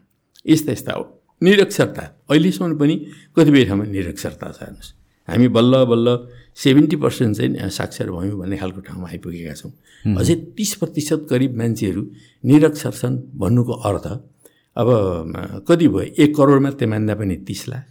यस्ता 0.46 0.72
यस्ता 0.72 0.92
हो। 0.94 1.04
निरक्षरता। 1.42 2.04
अहिलेसम्म 2.30 2.76
पनि 2.80 2.96
कतिपय 3.36 3.64
ठाउँमा 3.66 3.86
निरक्षरता 3.86 4.48
छ 4.52 4.60
हेर्नुहोस्। 4.64 4.90
हामी 5.28 5.48
बल्ल 5.56 5.74
बल्ल 5.86 6.08
सेभेन्टी 6.56 6.96
पर्सेन्ट 7.00 7.38
चाहिँ 7.38 7.70
साक्षर 7.70 8.12
भयौँ 8.12 8.38
भन्ने 8.40 8.58
खालको 8.58 8.82
ठाउँमा 8.88 9.08
आइपुगेका 9.08 9.54
छौँ। 9.54 9.72
अझै 10.20 10.36
तिस 10.58 10.72
प्रतिशत 10.82 11.28
करिब 11.30 11.52
मान्छेहरू 11.58 12.02
निरक्षर 12.44 12.92
छन् 12.92 13.16
भन्नुको 13.40 13.74
अर्थ 13.88 14.08
अब 14.76 14.88
कति 15.68 15.88
भयो? 15.88 16.12
एक 16.18 16.36
करोड 16.36 16.62
मात्रै 16.62 16.88
मान्दा 16.88 17.14
पनि 17.16 17.36
तिस 17.48 17.68
लाख। 17.70 17.84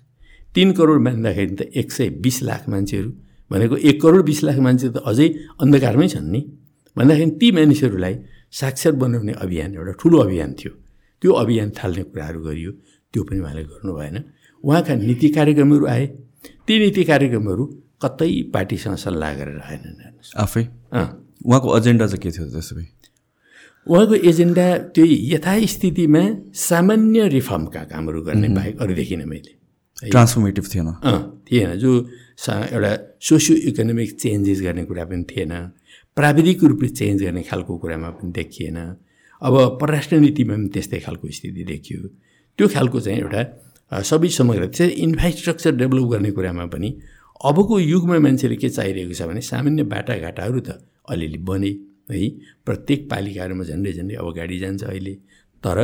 तिन 0.54 0.72
करोड 0.72 1.00
मान्दाखेरि 1.00 1.54
त 1.56 1.62
एक 1.72 1.92
सय 1.92 2.08
बिस 2.20 2.42
लाख 2.42 2.68
मान्छेहरू 2.68 3.10
भनेको 3.52 3.76
एक 3.76 3.96
करोड 4.02 4.22
बिस 4.24 4.40
लाख 4.44 4.58
मान्छे 4.58 4.88
त 4.88 4.96
अझै 5.04 5.28
अन्धकारमै 5.60 6.08
छन् 6.08 6.28
नि। 6.32 6.40
भन्दाखेरि 6.96 7.30
ती 7.40 7.48
मानिसहरूलाई 7.52 8.14
साक्षर 8.50 8.92
बनाउने 9.02 9.32
अभियान 9.44 9.70
एउटा 9.74 9.92
ठुलो 10.00 10.18
अभियान 10.18 10.50
थियो। 10.58 10.72
त्यो 11.22 11.30
अभियान 11.42 11.68
थाल्ने 11.78 12.02
कुराहरू 12.10 12.40
गरियो। 12.42 12.72
त्यो 13.14 13.22
पनि 13.24 13.38
उहाँले 13.40 13.62
गर्नु 13.64 13.92
भएन। 13.92 14.16
उहाँका 14.64 14.92
नीति 15.08 15.28
कार्यक्रमहरू 15.28 15.84
आए। 15.86 16.06
ती 16.66 16.74
नीति 16.78 17.02
कार्यक्रमहरू 17.04 17.64
कतै 18.02 18.30
पार्टीसँग 18.54 18.96
सल्लाह 19.04 19.30
गरेर 19.38 19.58
आएनन् 19.68 19.98
हेर्नुहोस्। 20.02 20.30
आफै? 20.36 20.64
उहाँको 21.46 21.68
एजेन्डा 21.78 22.06
चाहिँ 22.06 22.22
के 22.22 22.30
थियो 22.30 22.46
त्यसो 22.50 22.74
भए 22.76 22.86
उहाँको 23.86 24.14
एजेन्डा 24.30 24.66
त्यो 24.94 25.04
यथास्थितिमा 25.34 26.22
सामान्य 26.54 27.28
रिफर्मका 27.28 27.82
कामहरू 27.90 28.20
गर्ने 28.22 28.48
बाहेक 28.48 28.74
अरू 28.82 28.92
देखिनँ 28.94 29.26
मैले। 29.26 29.52
ट्रान्सफर्मेटिभ 30.10 30.64
थिएन। 30.74 30.88
थिएन। 31.46 31.70
जो 31.82 31.90
एउटा 32.42 32.92
सोसियो 33.22 33.56
इकोनोमिक 33.70 34.10
चेन्जेस 34.18 34.60
गर्ने 34.62 34.84
कुरा 34.90 35.04
पनि 35.04 35.24
थिएन। 35.30 35.52
प्राविधिक 36.16 36.64
रूपले 36.64 36.88
चेन्ज 36.88 37.22
गर्ने 37.22 37.42
खालको 37.42 37.72
कुरामा 37.78 38.10
पनि 38.18 38.32
देखिएन। 38.32 38.78
अब 39.42 39.54
परराष्ट्र 39.80 40.16
नीतिमा 40.18 40.54
पनि 40.54 40.68
त्यस्तै 40.74 40.98
खालको 41.06 41.28
स्थिति 41.38 41.64
देखियो। 41.64 42.00
त्यो 42.58 42.66
खालको 42.68 43.00
चाहिँ 43.00 43.18
एउटा 43.20 44.02
सबै 44.02 44.28
समग्र 44.28 44.66
त्यसरी 44.66 44.92
इन्फ्रास्ट्रक्चर 45.06 45.72
डेभलप 45.76 46.06
गर्ने 46.12 46.30
कुरामा 46.36 46.66
पनि 46.74 46.88
अबको 47.40 47.78
युगमा 47.78 48.18
मान्छेले 48.18 48.56
के 48.56 48.68
चाहिरहेको 48.68 49.14
छ 49.14 49.22
भने 49.30 49.40
सामान्य 49.40 49.82
बाटाघाटाहरू 49.94 50.60
त 50.66 50.82
अलिअलि 51.10 51.38
बने 51.48 51.70
है। 52.10 52.28
प्रत्येक 52.66 53.00
पालिकाहरूमा 53.10 53.64
झन्डै 53.70 53.92
झन्डै 53.92 54.14
अब 54.18 54.28
गाडी 54.36 54.58
जान्छ 54.58 54.82
अहिले। 54.84 55.14
तर 55.64 55.78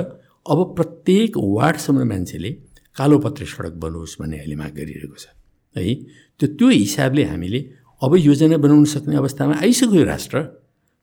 अब 0.46 0.58
प्रत्येक 0.76 1.36
वार्डसम्म 1.38 2.02
मान्छेले 2.08 2.50
कालोपत्रे 2.96 3.46
सडक 3.46 3.74
बनोस् 3.78 4.18
भन्ने 4.20 4.36
अहिले 4.38 4.56
माग 4.58 4.72
गरिरहेको 4.74 5.18
छ। 5.22 5.37
है? 5.76 5.94
त्यो 6.38 6.46
त्यो 6.58 6.68
हिसाबले 6.68 7.24
हामीले 7.24 7.60
अब 8.02 8.12
योजना 8.16 8.56
बनाउन 8.56 8.84
सक्ने 8.84 9.16
अवस्थामा 9.16 9.54
आइसक्यो 9.62 10.04
राष्ट्र 10.04 10.38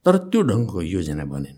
तर 0.06 0.16
त्यो 0.30 0.40
ढङ्गको 0.42 0.80
योजना 0.82 1.24
बनेन। 1.24 1.56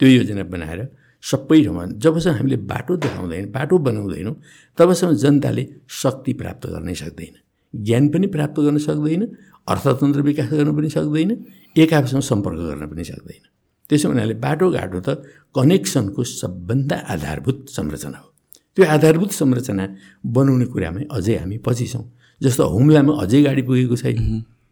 त्यो 0.00 0.08
योजना 0.08 0.42
बनाएर 0.52 0.80
सबै 1.22 1.58
ठाउँमा 1.64 1.84
जबसम्म 2.04 2.36
हामीले 2.36 2.56
बाटो 2.72 2.96
देखाउँदैन 2.96 3.44
बाटो 3.56 3.78
बनाउँदैनौँ 3.86 4.34
तबसम्म 4.78 5.12
जनताले 5.14 5.62
शक्ति 6.02 6.32
प्राप्त 6.40 6.66
गर्नै 6.66 6.94
सक्दैन। 6.94 7.34
ज्ञान 7.74 8.04
पनि 8.08 8.26
प्राप्त 8.26 8.56
गर्न 8.60 8.78
सक्दैन 8.78 9.22
अर्थतन्त्र 9.68 10.20
विकास 10.20 10.48
गर्न 10.50 10.70
पनि 10.76 10.88
सक्दैन 10.90 11.30
एक 11.76 11.92
आपसँग 11.94 12.22
सम्पर्क 12.22 12.58
गर्न 12.58 12.86
पनि 12.90 13.04
सक्दैन। 13.04 13.42
त्यसो 13.90 14.08
हुनाले 14.08 14.34
बाटोघाटो 14.34 15.00
त 15.00 15.08
कनेक्सनको 15.54 16.22
सबभन्दा 16.40 16.96
आधारभूत 17.14 17.58
संरचना 17.68 18.18
हो। 18.18 18.28
त्यो 18.76 18.84
आधारभूत 18.86 19.30
संरचना 19.30 19.84
बनाउने 20.26 20.66
कुरामै 20.66 21.02
अझै 21.10 21.36
हामी 21.36 21.56
पछि 21.66 21.86
छौँ। 21.86 22.04
जस्तो 22.40 22.62
हुम्लामा 22.74 23.12
अझै 23.22 23.40
गाडी 23.42 23.62
पुगेको 23.68 23.96
छैन। 23.96 24.18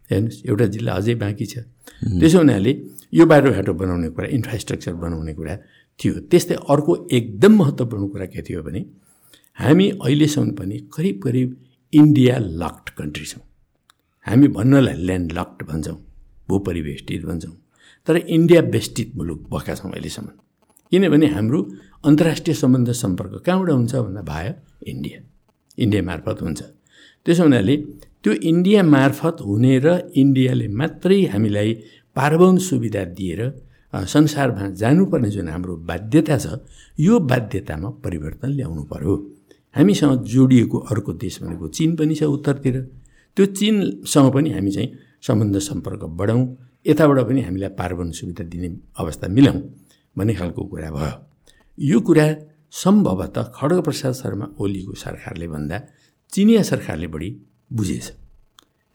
हेर्नुहोस् 0.09 0.39
एउटा 0.49 0.65
जिल्ला 0.73 0.91
अझै 0.99 1.13
बाँकी 1.23 1.45
छ। 1.45 1.55
त्यसो 2.19 2.37
हुनाले 2.39 2.71
यो 3.13 3.25
बाटोघाटो 3.25 3.73
बनाउने 3.73 4.09
कुरा 4.15 4.27
इन्फ्रास्ट्रक्चर 4.37 4.93
बनाउने 5.03 5.33
कुरा 5.33 5.55
थियो। 5.99 6.13
त्यस्तै 6.29 6.55
अर्को 6.73 6.91
एकदम 7.17 7.53
महत्त्वपूर्ण 7.61 8.03
कुरा 8.13 8.25
के 8.33 8.41
थियो 8.43 8.61
भने 8.63 8.81
हामी 9.57 9.85
अहिलेसम्म 10.03 10.51
पनि 10.59 10.77
करिब 10.95 11.15
करिब 11.23 11.49
इन्डिया 11.93 12.35
लक्ड 12.61 12.89
कन्ट्री 12.99 13.25
छौँ। 13.25 13.43
हामी 14.25 14.47
भन्नलाई 14.57 14.95
ल्यान्ड 15.07 15.31
लक्ड 15.39 15.59
भन्छौँ 15.69 15.97
भूपरिवेष्टित 16.49 17.25
भन्छौँ 17.25 17.55
तर 18.07 18.15
इन्डिया 18.17 18.61
बेष्टित 18.73 19.15
मुलुक 19.15 19.41
भएका 19.51 19.73
छौँ 19.75 19.91
अहिलेसम्म। 19.91 20.29
किनभने 20.91 21.27
हाम्रो 21.27 21.59
अन्तर्राष्ट्रिय 22.05 22.55
सम्बन्ध 22.55 22.91
सम्पर्क 22.91 23.33
कहाँबाट 23.45 23.69
हुन्छ 23.69 23.95
भन्दा 23.95 24.21
भयो 24.21 24.53
इन्डिया। 24.91 25.17
इन्डिया 25.77 26.01
मार्फत 26.03 26.41
हुन्छ। 26.41 26.61
त्यसो 27.25 27.43
हुनाले 27.43 27.75
त्यो 28.23 28.31
इन्डिया 28.51 28.81
मार्फत 28.95 29.37
हुने 29.47 29.73
र 29.85 29.87
इन्डियाले 30.21 30.67
मात्रै 30.79 31.19
हामीलाई 31.33 31.69
पार्वण 32.15 32.57
सुविधा 32.67 33.03
दिएर 33.17 33.41
संसारमा 34.13 34.67
जानुपर्ने 34.81 35.29
जुन 35.35 35.47
हाम्रो 35.49 35.73
बाध्यता 35.89 36.37
छ 36.43 36.45
यो 36.99 37.19
बाध्यतामा 37.31 37.89
परिवर्तन 38.03 38.49
ल्याउनु 38.57 38.83
पर्यो। 38.91 39.13
हामीसँग 39.75 40.23
जोडिएको 40.33 40.77
अर्को 40.91 41.11
देश 41.23 41.35
भनेको 41.43 41.67
चिन 41.77 41.95
पनि 41.97 42.15
छ 42.15 42.23
उत्तरतिर। 42.35 42.75
त्यो 43.37 43.45
चिनसँग 43.57 44.27
पनि 44.33 44.49
हामी 44.53 44.71
चाहिँ 44.71 44.89
सम्बन्ध 45.27 45.57
सम्पर्क 45.69 46.03
बढाउँ 46.19 46.43
यताबाट 46.85 47.19
पनि 47.27 47.41
हामीलाई 47.41 47.69
पार्वण 47.79 48.11
सुविधा 48.19 48.43
दिने 48.51 48.69
अवस्था 49.01 49.27
मिलाउँ 49.35 49.59
भन्ने 50.15 50.33
खालको 50.39 50.61
कुरा 50.71 50.89
भयो। 50.91 51.13
यो 51.77 51.99
कुरा 52.07 52.25
सम्भवतः 52.73 53.43
खड्गप्रसाद 53.57 54.13
शर्मा 54.13 54.45
ओलीको 54.61 54.93
सरकारले 55.03 55.47
भन्दा 55.47 55.77
चिनिया 56.33 56.61
सरकारले 56.63 57.07
बढी 57.13 57.29
बुझेछ। 57.77 58.05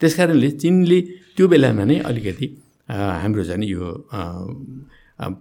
त्यस 0.01 0.15
कारणले 0.19 0.51
चिनले 0.63 0.99
त्यो 1.37 1.47
बेलामा 1.49 1.85
नै 1.91 1.97
अलिकति 2.11 2.47
हाम्रो 3.23 3.43
झन् 3.45 3.65
यो 3.65 3.87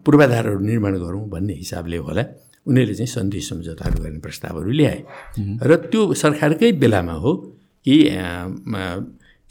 पूर्वाधारहरू 0.06 0.60
निर्माण 0.70 0.94
गरौँ 1.04 1.24
भन्ने 1.30 1.54
हिसाबले 1.64 1.98
होला 2.06 2.24
उनीहरूले 2.68 2.96
चाहिँ 3.00 3.12
सन्धि 3.18 3.42
सम्झौताहरू 3.50 3.98
गर्ने 4.04 4.20
प्रस्तावहरू 4.26 4.70
ल्याए। 4.78 5.00
र 5.70 5.72
त्यो 5.92 6.02
सरकारकै 6.14 6.72
बेलामा 6.82 7.16
हो 7.24 7.32
कि 7.86 7.96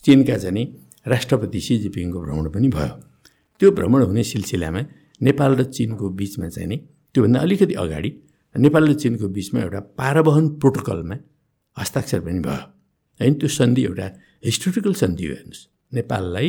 चिनका 0.04 0.37
चाहिँ 0.38 0.64
राष्ट्रपति 1.06 1.61
सी 1.66 1.74
जिपिङको 1.82 2.18
भ्रमण 2.24 2.46
पनि 2.54 2.68
भयो। 2.68 2.94
त्यो 3.61 3.68
भ्रमण 3.78 4.00
हुने 4.09 4.22
सिलसिलामा 4.22 4.80
नेपाल 5.20 5.50
र 5.56 5.62
चिनको 5.76 6.04
बिचमा 6.18 6.48
चाहिँ 6.48 6.68
नि 6.68 6.76
त्योभन्दा 7.14 7.38
अलिकति 7.40 7.74
अगाडि 7.74 8.11
नेपाल 8.54 8.82
र 8.88 8.92
चिनको 9.02 9.26
बिचमा 9.37 9.59
एउटा 9.62 9.80
पारवहन 9.98 10.44
प्रोटोकलमा 10.61 11.16
हस्ताक्षर 11.76 12.20
पनि 12.20 12.40
भयो। 12.40 12.62
होइन 13.20 13.34
त्यो 13.40 13.48
सन्धि 13.48 13.82
एउटा 13.84 14.06
हिस्टोरिकल 14.44 14.92
सन्धि 14.94 15.24
हो 15.26 15.34
हेर्नुहोस्। 15.34 15.62
नेपाललाई 15.94 16.48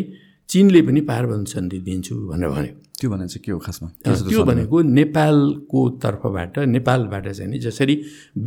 चिनले 0.49 0.81
पनि 0.81 1.01
पारबन्द 1.01 1.47
सन्धि 1.47 1.77
दिन्छु 1.87 2.15
भनेर 2.31 2.49
भन्यो। 2.49 2.73
त्यो 2.99 3.09
भने 3.11 3.27
चाहिँ 3.27 3.43
के 3.45 3.51
हो 3.51 3.59
खासमा? 3.59 3.87
त्यो 4.03 4.43
भनेको 4.43 4.81
नेपालको 4.81 5.79
तर्फबाट 6.03 6.57
नेपालबाट 6.75 7.25
चाहिँ 7.29 7.51
नि 7.51 7.59
जसरी 7.59 7.95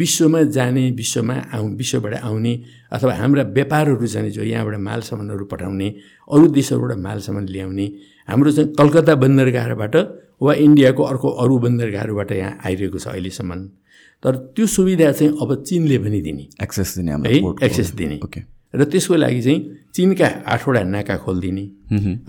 विश्वमा 0.01 0.43
जाने 0.57 0.91
विश्वमा 0.91 1.37
आउ 1.55 1.69
विश्वबाट 1.77 2.15
आउने 2.25 2.53
अथवा 2.93 3.13
हाम्रा 3.15 3.43
व्यापारहरू 3.57 4.07
चाहिँ 4.07 4.31
जो 4.31 4.43
यहाँबाट 4.43 4.77
माल 4.81 5.01
सामानहरू 5.01 5.45
पठाउने 5.53 5.89
अरू 6.33 6.47
देशहरूबाट 6.49 6.99
माल 6.99 7.19
सामान 7.21 7.45
ल्याउने 7.49 7.87
हाम्रो 8.29 8.51
चाहिँ 8.53 8.73
कलकत्ता 8.75 9.15
बन्दरगाहबाट 9.15 9.95
वा 10.41 10.55
इन्डियाको 10.55 11.03
अर्को 11.03 11.29
अरू 11.43 11.59
बन्दरगाहहरूबाट 11.59 12.33
यहाँ 12.33 12.59
आइरहेको 12.67 12.99
छ 12.99 13.07
अहिलेसम्म। 13.09 13.61
तर 14.23 14.37
त्यो 14.57 14.67
सुविधा 14.67 15.11
चाहिँ 15.13 15.33
अब 15.43 15.51
चिनले 15.65 15.99
पनि 15.99 16.21
दिने। 16.21 16.49
एक्सेस 16.63 16.95
दिने 16.97 17.13
है 17.13 17.39
एक्सेस 17.67 17.91
दिने। 17.95 18.21
ओके 18.25 18.41
र 18.75 18.85
त्यसको 18.85 19.15
लागि 19.17 19.41
चाहिँ 19.43 19.61
चिनका 19.95 20.27
आठवटा 20.47 20.83
नाका 20.85 21.17
खोलिदिने। 21.25 21.65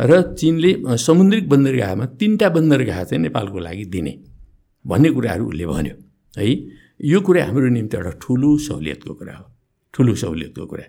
र 0.01 0.21
चिनले 0.33 0.71
समुद्रिक 0.97 1.49
बन्दरगाहमा 1.49 2.05
तिनवटा 2.19 2.49
बन्दरगाह 2.49 3.03
चाहिँ 3.03 3.21
नेपालको 3.21 3.59
लागि 3.59 3.85
दिने 3.93 4.13
भन्ने 4.85 5.09
कुराहरू 5.09 5.45
उसले 5.47 5.65
भन्यो। 5.65 5.95
है 6.37 6.47
यो 7.11 7.19
कुरा 7.21 7.45
हाम्रो 7.45 7.67
निम्ति 7.69 7.97
एउटा 7.97 8.11
ठुलो 8.21 8.57
सहुलियतको 8.57 9.13
कुरा 9.13 9.35
हो। 9.37 9.45
ठुलो 9.93 10.15
सहुलियतको 10.15 10.65
कुरा। 10.65 10.85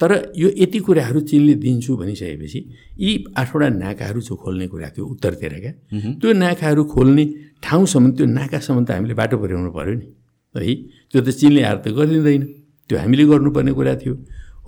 तर 0.00 0.12
यो 0.36 0.48
यति 0.56 0.78
कुराहरू 0.86 1.20
चिनले 1.28 1.54
दिन्छु 1.64 1.96
भनिसकेपछि 1.96 2.60
यी 3.00 3.12
आठवटा 3.36 3.68
नाकाहरू 3.82 4.20
जो 4.20 4.34
खोल्ने 4.36 4.66
कुरा 4.68 4.88
थियो 4.96 5.04
उत्तरतिर 5.14 5.52
क्या 5.60 5.72
त्यो 6.20 6.32
नाकाहरू 6.44 6.84
खोल्ने 6.94 7.24
ठाउँसम्म 7.64 8.10
त्यो 8.16 8.26
नाकासम्म 8.38 8.84
त 8.84 8.90
हामीले 8.90 9.14
बाटो 9.20 9.36
पुर्याउनु 9.40 9.70
पऱ्यो 9.72 9.94
नि। 9.96 10.06
है 10.54 10.74
त्यो 11.10 11.20
त 11.24 11.28
चिनले 11.40 11.62
आएर 11.68 11.78
त 11.84 11.88
गरिदिँदैन। 11.96 12.42
त्यो 12.90 12.96
हामीले 12.98 13.24
गर्नुपर्ने 13.24 13.72
कुरा 13.72 13.94
थियो। 14.02 14.14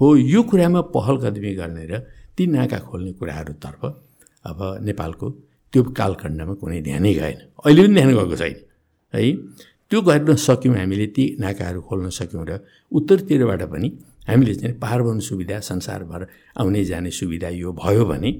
हो 0.00 0.06
यो 0.16 0.40
कुरामा 0.48 0.80
पहल 0.96 1.16
कदमी 1.24 1.52
गर्ने 1.60 1.84
र 1.92 1.94
ती 2.36 2.42
नाका 2.56 2.78
खोल्ने 2.88 3.12
कुराहरूतर्फ 3.20 3.82
अब 4.48 4.58
नेपालको 4.88 5.26
त्यो 5.72 5.80
कालखण्डमा 5.98 6.54
कुनै 6.60 6.80
ध्यानै 6.88 7.12
गएन। 7.20 7.38
अहिले 7.68 7.82
पनि 7.84 7.94
ध्यान 7.94 8.10
गएको 8.16 8.36
छैन। 8.40 8.56
है 9.14 9.20
त्यो 9.90 9.98
गर्न 10.08 10.34
सक्यौँ 10.48 10.76
हामीले 10.76 11.06
ती 11.16 11.24
नाकाहरू 11.40 11.80
खोल्न 11.88 12.08
सक्यौँ 12.16 12.44
र 12.48 12.52
उत्तरतिरबाट 12.92 13.62
पनि 13.72 13.88
हामीले 14.28 14.54
चाहिँ 14.54 14.74
पारवन 14.78 15.18
सुविधा 15.28 15.58
संसारभर 15.70 16.26
आउने 16.60 16.84
जाने 16.84 17.10
सुविधा 17.10 17.48
यो 17.48 17.72
भयो 17.72 18.04
भने 18.04 18.30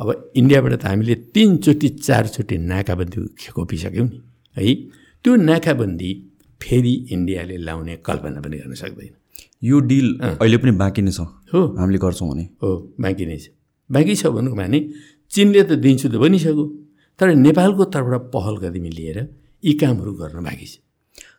अब 0.00 0.08
इन्डियाबाट 0.36 0.72
त 0.80 0.84
हामीले 0.84 1.14
तिनचोटि 1.34 1.88
चारचोटि 2.06 2.56
नाकाबन्दी 2.72 3.18
खोपिसक्यौँ 3.52 4.06
नि। 4.08 4.16
है? 4.56 4.74
त्यो 5.24 5.32
नाकाबन्दी 5.50 6.10
फेरि 6.60 6.94
इन्डियाले 7.14 7.56
लाउने 7.66 7.94
कल्पना 8.06 8.40
पनि 8.40 8.56
गर्न 8.58 8.74
सक्दैन। 8.82 9.12
यो 9.64 9.80
डिल 9.90 10.06
अहिले 10.40 10.56
पनि 10.62 10.72
बाँकी 10.82 11.02
नै 11.02 11.12
छ। 11.12 11.20
हो। 11.52 11.60
हामीले 11.78 11.98
गर्छौँ 12.04 12.28
भने। 12.30 12.44
हो 12.62 12.70
बाँकी 13.00 13.24
नै 13.26 13.38
छ। 13.38 13.46
बाँकी 13.90 14.14
छ 14.20 14.26
भनौँ 14.36 14.56
भने 14.56 14.78
चिनले 15.32 15.62
त 15.68 15.72
दिन्छु 15.84 16.08
त 16.08 16.16
भनिसक्यो 16.24 16.64
तर 17.20 17.34
नेपालको 17.46 17.84
तर्फबाट 17.94 18.22
पहल 18.34 18.54
कदमी 18.62 18.90
लिएर 18.90 19.18
यी 19.64 19.72
कामहरू 19.80 20.12
गर्न 20.20 20.44
बाँकी 20.44 20.66
छ। 20.66 20.83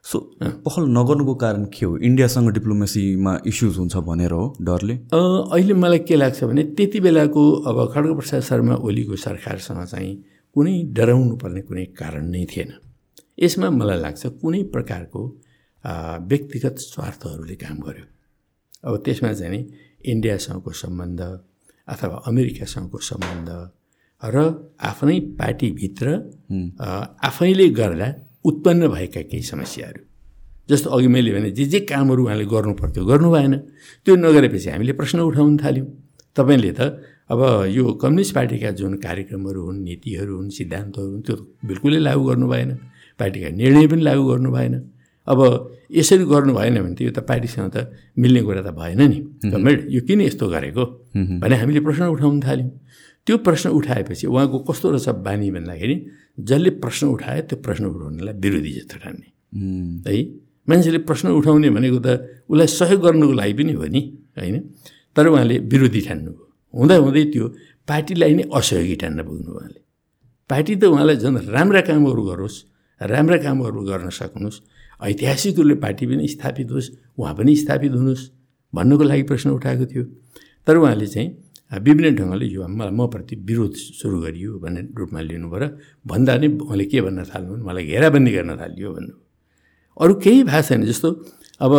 सो 0.05 0.19
पहल 0.43 0.83
नगर्नुको 0.97 1.33
कारण 1.35 1.63
के 1.73 1.85
हो? 1.85 1.97
इन्डियासँग 1.97 2.49
डिप्लोमेसीमा 2.53 3.31
इस्युज 3.47 3.77
हुन्छ 3.77 3.95
भनेर 4.05 4.31
हो 4.31 4.43
डरले? 4.61 4.93
अहिले 5.13 5.73
मलाई 5.73 5.99
के 5.99 6.15
लाग्छ 6.15 6.43
भने 6.43 6.63
त्यति 6.77 6.99
बेलाको 6.99 7.41
अब 7.69 7.77
खड्गप्रसाद 7.93 8.41
शर्मा 8.41 8.75
ओलीको 8.85 9.15
सरकारसँग 9.17 9.85
चाहिँ 9.85 10.13
कुनै 10.55 10.75
डराउनु 10.93 11.35
पर्ने 11.41 11.61
कुनै 11.61 11.85
कारण 11.97 12.29
नै 12.31 12.45
थिएन। 12.51 12.73
यसमा 13.39 13.69
मलाई 13.69 13.99
लाग्छ 13.99 14.25
कुनै 14.41 14.61
प्रकारको 14.75 15.21
व्यक्तिगत 16.29 16.75
स्वार्थहरूले 16.79 17.55
काम 17.65 17.77
गर्यो। 17.87 18.05
अब 18.85 18.93
त्यसमा 19.05 19.33
चाहिँ 19.33 19.51
नि 19.51 19.59
इन्डियासँगको 20.05 20.71
सम्बन्ध 20.83 21.21
अथवा 21.87 22.21
अमेरिकासँगको 22.29 22.97
सम्बन्ध 23.09 23.49
र 24.21 24.37
आफ्नै 24.81 25.19
पार्टीभित्र 25.41 26.05
आफैले 27.25 27.67
गर्दा 27.79 28.07
उत्पन्न 28.45 28.87
भएका 28.87 29.21
केही 29.21 29.43
समस्याहरू। 29.43 30.01
जस्तो 30.69 30.89
अघि 30.89 31.07
मैले 31.07 31.31
भने 31.33 31.49
जे 31.51 31.65
जे 31.65 31.79
कामहरू 31.89 32.23
उहाँले 32.25 32.45
गर्नु 32.45 32.73
पर्थ्यो 32.73 33.05
गर्नु 33.05 33.29
भएन। 33.31 33.53
त्यो 34.05 34.15
नगरेपछि 34.15 34.69
हामीले 34.69 34.93
प्रश्न 34.93 35.19
उठाउन 35.29 35.57
थाल्यौँ। 35.57 35.87
तपाईँले 36.37 36.71
त 36.77 36.81
अब 37.25 37.41
यो 37.73 37.83
कम्युनिस्ट 38.01 38.33
पार्टीका 38.35 38.69
जुन 38.77 38.93
कार्यक्रमहरू 39.01 39.61
हुन् 39.65 39.81
नीतिहरू 39.81 40.33
हुन् 40.37 40.49
सिद्धान्तहरू 40.49 41.09
हुन् 41.09 41.21
त्यो 41.25 41.35
बिल्कुलै 41.65 41.99
लागू 42.05 42.23
गर्नु 42.29 42.47
भएन। 42.47 42.71
पार्टीका 43.19 43.49
निर्णय 43.49 43.87
पनि 43.87 44.01
लागू 44.01 44.23
गर्नु 44.29 44.49
भएन। 44.51 44.73
अब 45.27 45.39
यसरी 45.89 46.25
गर्नु 46.25 46.53
भएन 46.53 46.75
भने 46.81 46.95
त 46.95 47.01
यो 47.01 47.11
त 47.17 47.19
पार्टीसँग 47.25 47.69
त 47.73 47.77
मिल्ने 48.17 48.41
कुरा 48.45 48.61
त 48.61 48.69
भएन 48.77 49.01
नि। 49.09 49.19
गभर्मेन्ट 49.41 49.81
यो 49.89 50.01
किन 50.05 50.21
यस्तो 50.21 50.45
गरेको? 50.49 50.83
भने 51.41 51.55
हामीले 51.61 51.79
प्रश्न 51.81 52.03
उठाउन 52.13 52.41
थाल्यौँ। 52.45 52.69
त्यो 53.27 53.37
प्रश्न 53.37 53.69
उठाएपछि 53.69 54.27
उहाँको 54.27 54.59
कस्तो 54.69 54.91
रहेछ 54.91 55.09
बानी 55.25 55.51
भन्दाखेरि 55.51 55.95
जसले 56.39 56.69
प्रश्न 56.83 57.07
उठायो 57.07 57.41
त्यो 57.49 57.57
प्रश्न 57.65 57.85
उठाउनेलाई 57.85 58.33
विरोधी 58.43 58.71
जस्तो 58.71 58.97
ठान्ने। 59.03 59.27
है? 60.07 60.15
मान्छेले 60.69 60.97
प्रश्न 61.09 61.27
उठाउने 61.39 61.69
भनेको 61.69 61.99
त 62.05 62.07
उसलाई 62.49 62.67
सहयोग 62.67 63.01
गर्नुको 63.01 63.33
लागि 63.33 63.53
पनि 63.53 63.73
हो 63.73 63.85
नि 63.85 64.01
होइन? 64.37 64.55
तर 65.15 65.27
उहाँले 65.27 65.57
विरोधी 65.71 66.01
ठान्नुभयो। 66.01 66.45
हुँदा 66.73 66.95
हुँदै 66.95 67.23
त्यो 67.33 67.45
पार्टीलाई 67.87 68.33
नै 68.35 68.43
असहयोगी 68.53 68.95
ठान्न 69.01 69.19
पुग्नु 69.23 69.51
उहाँले। 69.55 69.79
पार्टी 70.49 70.73
त 70.75 70.83
उहाँलाई 70.85 71.17
झन् 71.17 71.37
राम्रा 71.49 71.81
कामहरू 71.81 72.21
गरोस् 72.29 72.57
राम्रा 73.01 73.37
कामहरू 73.37 73.79
गर्न 73.89 74.09
सक्नुहोस् 74.09 74.59
ऐतिहासिक 75.01 75.57
रूपले 75.59 75.75
पार्टी 75.75 76.05
पनि 76.07 76.27
स्थापित 76.27 76.71
होस् 76.71 76.89
उहाँ 77.17 77.33
पनि 77.35 77.55
स्थापित 77.55 77.91
हुनुहोस् 77.91 78.23
भन्नुको 78.73 79.03
लागि 79.03 79.23
प्रश्न 79.23 79.49
उठाएको 79.49 79.85
थियो। 79.85 80.03
तर 80.67 80.77
उहाँले 80.77 81.07
चाहिँ 81.07 81.29
विभिन्न 81.71 82.15
ढङ्गले 82.15 82.45
यो 82.45 82.67
मलाई 82.67 82.93
मप्रति 82.99 83.35
विरोध 83.47 83.73
सुरु 83.99 84.17
गरियो 84.21 84.51
भन्ने 84.63 84.81
रूपमा 84.99 85.19
लिनुभयो 85.29 85.59
र 85.61 85.65
भन्दा 86.09 86.33
नै 86.41 86.47
उहाँले 86.63 86.85
के 86.91 87.01
भन्न 87.05 87.19
थाल्नु 87.31 87.53
मलाई 87.67 87.83
घेराबन्दी 87.91 88.31
गर्न 88.37 88.51
थालियो 88.61 88.89
भन्नु 88.95 89.13
अरू 89.97 90.13
केही 90.23 90.43
भएको 90.49 90.61
छैन 90.67 90.81
जस्तो 90.89 91.09
अब 91.65 91.73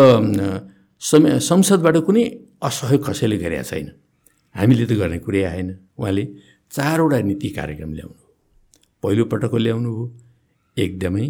समय 1.03 1.39
संसदबाट 1.51 1.97
कुनै 2.09 2.25
असहयोग 2.69 3.01
कसैले 3.07 3.37
गरेका 3.39 3.63
छैन। 3.71 3.89
हामीले 4.55 4.85
त 4.89 4.93
गर्ने 5.01 5.19
कुरै 5.21 5.43
आएन। 5.53 5.69
उहाँले 6.01 6.25
चारवटा 6.73 7.19
नीति 7.29 7.49
कार्यक्रम 7.59 7.91
ल्याउनु 7.99 8.17
पहिलो 9.03 9.25
पटकको 9.33 9.59
ल्याउनु 9.65 9.91
हो 9.97 10.05
एकदमै 10.77 11.27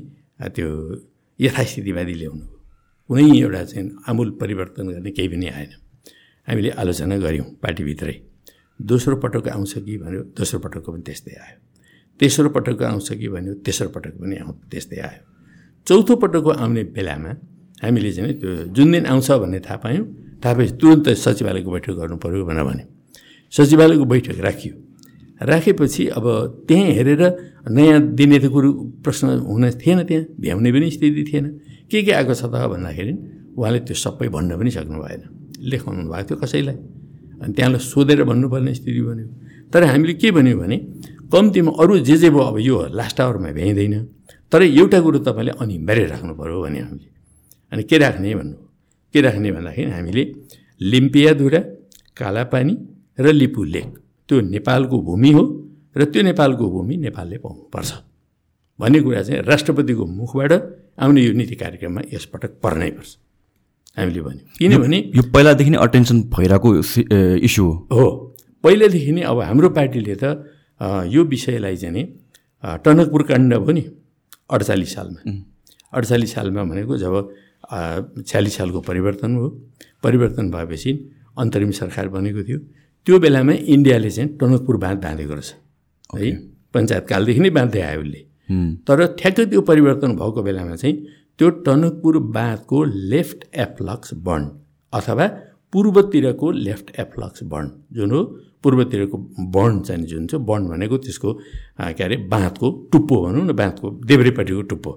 त्यो 0.55 0.69
यथास्थितिवादी 1.38 2.14
ल्याउनु 2.21 2.47
कुनै 3.11 3.25
एउटा 3.42 3.62
चाहिँ 3.71 3.90
आमूल 4.09 4.29
परिवर्तन 4.40 4.87
गर्ने 4.95 5.11
केही 5.16 5.29
पनि 5.29 5.47
आएन। 5.59 5.73
हामीले 6.49 6.71
आलोचना 6.81 7.16
गऱ्यौँ 7.27 7.47
पार्टीभित्रै। 7.62 8.16
दोस्रो 8.81 9.17
पटक 9.17 9.49
आउँछ 9.49 9.73
कि 9.79 9.97
भन्यो 9.99 10.23
दोस्रो 10.37 10.59
पटकको 10.61 10.93
पनि 10.93 11.03
त्यस्तै 11.03 11.33
आयो। 11.33 11.59
तेस्रो 12.21 12.49
पटकको 12.49 12.85
आउँछ 12.85 13.09
कि 13.12 13.29
भन्यो 13.29 13.55
तेस्रो 13.65 13.89
पटक 13.89 14.15
पनि 14.21 14.37
आउँ 14.37 14.53
त्यस्तै 14.71 15.01
आयो। 15.01 15.23
चौथो 15.87 16.17
पटकको 16.17 16.51
आउने 16.51 16.83
बेलामा 16.97 17.31
हामीले 17.83 18.12
चाहिँ 18.12 18.35
त्यो 18.41 18.51
जुन 18.77 18.93
दिन 18.93 19.07
आउँछ 19.07 19.31
भन्ने 19.31 19.61
थाहा 19.61 19.77
पायौँ 19.85 20.05
थाहा 20.45 20.55
पाएपछि 20.55 20.77
तुरन्त 20.81 21.09
सचिवालयको 21.09 21.71
बैठक 21.71 21.93
गर्नु 21.93 22.17
पऱ्यो 22.17 22.45
भनेर 22.45 22.65
भन्यो। 22.65 22.87
सचिवालयको 23.53 24.05
बैठक 24.05 24.39
राखियो। 24.41 24.75
राखेपछि 25.41 26.07
अब 26.17 26.27
त्यहीँ 26.69 26.93
हेरेर 26.97 27.23
नयाँ 27.69 28.01
दिने 28.17 28.39
त 28.39 28.47
कुरो 28.49 28.71
प्रश्न 29.05 29.27
हुन 29.45 29.71
थिएन 29.77 30.05
त्यहाँ 30.05 30.25
भ्याउने 30.41 30.73
पनि 30.73 30.91
स्थिति 30.91 31.23
थिएन। 31.29 31.47
के 31.91 32.03
के 32.03 32.12
आएको 32.12 32.35
छ 32.35 32.45
त 32.49 32.55
भन्दाखेरि 32.73 33.12
उहाँले 33.57 33.81
त्यो 33.89 33.95
सबै 33.95 34.29
भन्न 34.29 34.57
पनि 34.57 34.71
सक्नु 34.71 34.99
भएन। 35.01 35.23
लेखाउनु 35.61 36.09
भएको 36.09 36.25
थियो 36.29 36.37
कसैलाई। 36.41 36.77
अनि 37.42 37.53
त्यहाँलाई 37.53 37.81
सोधेर 37.81 38.25
भन्नुपर्ने 38.25 38.75
स्थिति 38.75 39.01
बन्यो। 39.09 39.27
तर 39.72 39.85
हामीले 39.85 40.14
के 40.14 40.31
भन्यो 40.31 40.57
भने 40.59 40.77
कम्तीमा 41.33 41.72
अरू 41.81 41.99
जे 42.09 42.16
जे 42.16 42.31
भयो 42.31 42.42
अब 42.51 42.59
यो 42.59 42.77
लास्ट 42.99 43.20
आवरमा 43.20 43.51
भ्याइँदैन। 43.53 43.94
तर 44.53 44.62
एउटा 44.62 44.99
कुरो 45.01 45.18
तपाईँले 45.27 45.53
अनिवार्य 45.62 46.05
राख्नु 46.07 46.33
पऱ्यो 46.35 46.62
भने 46.62 46.79
हामीले। 46.81 47.09
अनि 47.72 47.83
के 47.83 47.96
राख्ने 47.99 48.35
भन्नु? 48.35 48.57
के 49.14 49.20
राख्ने 49.20 49.49
भन्दाखेरि 49.53 49.90
हामीले 49.90 50.22
लिम्पियाधुरा 50.81 51.61
कालापानी 52.16 52.74
र 53.18 53.32
लिपु 53.32 53.62
लेक 53.64 53.89
त्यो 54.28 54.41
नेपालको 54.55 54.97
भूमि 55.03 55.30
हो 55.32 55.43
र 55.97 56.05
त्यो 56.05 56.22
नेपालको 56.22 56.64
भूमि 56.70 56.97
नेपालले 56.97 57.37
पाउनुपर्छ। 57.39 57.93
भन्ने 58.78 59.01
कुरा 59.01 59.22
चाहिँ 59.22 59.43
राष्ट्रपतिको 59.43 60.05
मुखबाट 60.05 60.53
आउने 61.01 61.20
यो 61.24 61.32
नीति 61.32 61.55
कार्यक्रममा 61.57 62.01
यसपटक 62.12 62.53
पर्नै 62.62 62.91
पर्छ। 62.91 63.11
हामीले 63.97 64.20
भन्यौँ। 64.20 64.47
किनभने 64.59 64.99
यो 65.16 65.22
पहिलादेखि 65.34 65.70
नै 65.70 65.78
अटेन्सन 65.78 66.16
भइरहेको 66.34 66.68
इस्यु 67.47 67.64
हो। 67.92 68.07
पहिलादेखि 68.62 69.12
नै 69.12 69.22
अब 69.30 69.38
हाम्रो 69.49 69.68
पार्टीले 69.72 70.14
त 70.22 70.24
यो 71.09 71.20
विषयलाई 71.24 71.76
चाहिँ 71.76 72.05
टनकपुर 72.84 73.22
काण्ड 73.30 73.55
भयो 73.55 73.72
नि 73.72 73.82
अडचालिस 74.53 74.90
सालमा। 74.94 75.20
अडचालिस 75.92 76.30
सालमा 76.34 76.62
भनेको 76.70 76.97
जब 76.99 77.14
छ्यालिस 78.26 78.57
सालको 78.57 78.80
परिवर्तन 78.80 79.30
हो। 79.36 79.49
परिवर्तन 80.03 80.51
भएपछि 80.51 80.90
अन्तरिम 81.38 81.70
सरकार 81.80 82.09
बनेको 82.09 82.42
थियो। 82.49 82.59
त्यो 83.07 83.18
बेलामा 83.18 83.53
इन्डियाले 83.74 84.11
चाहिँ 84.11 84.28
टनकपुर 84.38 84.76
बाँध 84.76 84.99
बाँधेको 85.03 85.34
रहेछ। 85.34 85.51
है 86.14 86.30
पञ्चायतकालदेखि 86.74 87.40
नै 87.40 87.51
बाँध्दै 87.51 87.80
आयो 87.80 88.01
उसले। 88.01 88.20
तर 88.86 88.99
ठ्याक्कै 89.18 89.44
त्यो 89.47 89.61
परिवर्तन 89.70 90.11
भएको 90.20 90.42
बेलामा 90.42 90.76
चाहिँ 90.76 90.94
त्यो 91.39 91.49
टनकपुर 91.64 92.18
बाँधको 92.34 92.82
लेफ्ट 92.84 93.45
एप्लक्स 93.59 94.14
बन्ड 94.26 94.51
अथवा 94.93 95.26
पूर्वतिरको 95.72 96.51
लेफ्ट 96.51 96.91
एफ्लक्स 97.01 97.43
बर्न 97.53 97.70
जुन 97.93 98.11
हो 98.11 98.22
पूर्वतिरको 98.64 99.18
बर्न 99.55 99.80
चाहिँ 99.80 100.07
जुन 100.07 100.26
छ 100.26 100.34
बर्न 100.49 100.68
भनेको 100.68 100.97
त्यसको 100.99 101.32
के 101.80 102.05
अरे 102.05 102.16
बाँधको 102.32 102.70
टुप्पो 102.93 103.20
भनौँ 103.24 103.45
न 103.45 103.53
बाँधको 103.53 103.91
देब्रेपट्टिको 104.07 104.62
टुप्पो। 104.62 104.91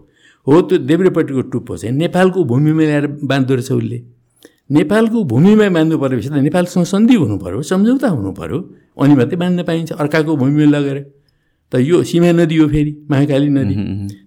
हो 0.47 0.61
त्यो 0.61 0.77
देब्रेपट्टिको 0.79 1.41
टुप्पो 1.51 1.77
चाहिँ 1.77 1.95
नेपालको 1.97 2.43
भूमिमा 2.51 2.83
ल्याएर 2.83 3.07
बाँध्दो 3.23 3.53
रहेछ 3.53 3.71
उसले। 3.71 4.01
नेपालको 4.71 5.23
भूमिमा 5.33 5.69
बाँध्नु 5.69 5.97
परेपछि 5.99 6.29
त 6.29 6.31
नेपालसँग 6.47 6.85
सन्धि 6.85 7.15
हुनु 7.15 7.37
पऱ्यो 7.37 7.61
सम्झौता 7.67 8.07
हुनु 8.09 8.31
पऱ्यो 8.39 8.59
अनि 9.03 9.15
मात्रै 9.15 9.37
बाँध्न 9.37 9.63
पाइन्छ 9.67 9.91
अर्काको 9.91 10.35
भूमिमा 10.37 10.77
लगेर। 10.77 10.97
त 11.71 11.79
यो 11.79 12.01
सीमा 12.03 12.31
नदी 12.33 12.55
हो 12.57 12.67
फेरि 12.67 12.91
महाकाली 13.11 13.49
नदी। 13.49 13.75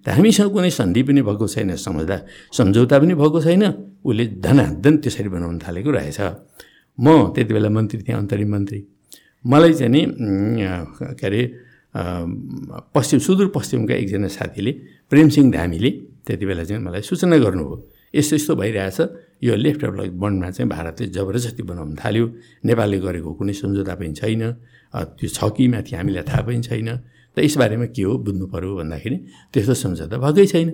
त 0.03 0.07
हामीसँग 0.15 0.49
कुनै 0.55 0.71
सन्धि 0.79 1.01
पनि 1.03 1.21
भएको 1.27 1.45
छैन 1.47 1.75
सम्झौता 1.75 2.17
सम्झौता 2.55 2.95
पनि 2.99 3.13
भएको 3.19 3.39
छैन 3.43 3.63
उसले 4.03 4.23
धनाधन 4.39 4.93
त्यसरी 5.03 5.29
बनाउन 5.35 5.59
थालेको 5.59 5.91
रहेछ। 5.91 6.19
म 6.97 7.35
त्यति 7.35 7.53
बेला 7.53 7.69
मन्त्री 7.69 8.01
थिएँ 8.07 8.17
अन्तरिम 8.17 8.49
मन्त्री। 8.53 8.79
मलाई 9.43 9.73
चाहिँ 9.73 9.91
नि 9.91 10.01
के 11.19 11.25
अरे 11.27 11.41
पश्चिम 12.95 13.19
सुदूरपश्चिमका 13.19 13.93
एकजना 13.93 14.27
साथीले 14.27 14.71
प्रेमसिंह 15.11 15.51
धामीले 15.51 15.89
त्यति 16.25 16.45
बेला 16.45 16.63
चाहिँ 16.63 16.81
मलाई 16.83 17.01
सूचना 17.03 17.37
गर्नुभयो। 17.43 17.77
यस्तो 18.15 18.35
यस्तो 18.35 18.53
भइरहेछ। 18.55 18.99
यो 19.43 19.55
लेफ्ट 19.55 19.81
ब्लक 19.85 20.11
बन्डमा 20.15 20.49
चाहिँ 20.55 20.69
भारतले 20.69 21.05
जबरजस्ती 21.11 21.63
बनाउन 21.65 21.91
थाल्यो। 21.99 22.25
नेपालले 22.65 22.97
गरेको 23.03 23.29
कुनै 23.35 23.53
सम्झौता 23.53 23.93
पनि 23.99 24.13
छैन। 24.15 24.43
त्यो 25.17 25.27
छ 25.27 25.39
कि 25.51 25.67
माथि 25.67 25.91
हामीलाई 25.97 26.23
थाहा 26.23 26.41
पनि 26.47 26.61
छैन। 26.61 26.89
त 27.35 27.39
यसबारेमा 27.45 27.85
के 27.95 28.03
हो 28.03 28.13
बुझ्नु 28.25 28.45
पऱ्यो 28.53 28.71
भन्दाखेरि 28.79 29.17
त्यस्तो 29.53 29.73
सम्झौता 29.73 30.17
भएकै 30.23 30.45
छैन। 30.53 30.69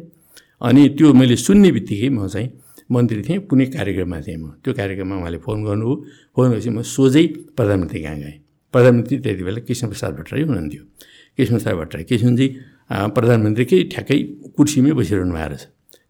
अनि 0.68 0.82
त्यो 0.98 1.08
मैले 1.14 1.36
सुन्ने 1.36 1.70
बित्तिकै 1.72 2.10
म 2.10 2.28
चाहिँ 2.28 2.48
मन्त्री 2.92 3.22
थिएँ 3.28 3.40
कुनै 3.50 3.66
कार्यक्रममा 3.76 4.20
थिएँ 4.26 4.38
म। 4.38 4.46
त्यो 4.64 4.72
कार्यक्रममा 4.74 5.16
उहाँले 5.22 5.40
फोन 5.46 5.58
गर्नुभयो। 5.64 5.96
फोन 6.36 6.46
गरेपछि 6.52 6.70
म 6.70 6.82
सोझै 6.82 7.26
प्रधानमन्त्री 7.56 8.00
कहाँ 8.04 8.18
गएँ? 8.20 8.38
प्रधानमन्त्री 8.74 9.16
त्यति 9.24 9.44
बेला 9.48 9.60
कृष्णप्रसाद 9.68 10.12
भट्टराई 10.18 10.42
हुनुहुन्थ्यो। 10.44 10.84
कृष्णप्रसाद 11.38 11.76
भट्टराई 11.80 12.04
कृष्णजी 12.10 12.48
प्रधानमन्त्रीकै 13.16 13.80
ठ्याक्कै 13.94 14.18
कुर्सीमै 14.58 14.92
बसिरहनु 15.00 15.34
भएको 15.34 15.48
रहेछ। 15.50 15.64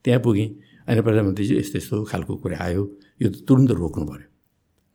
त्यहाँ 0.04 0.22
पुगेँ। 0.26 0.50
अनि 0.90 1.02
प्रधानमन्त्रीजी 1.06 1.54
यस्तो 1.60 1.78
यस्तो 1.78 1.96
खालको 2.10 2.34
कुरा 2.42 2.58
आयो। 2.58 2.84
यो 3.22 3.28
त 3.30 3.38
तुरन्त 3.48 3.72
रोक्नु 3.76 4.06
पऱ्यो 4.10 4.28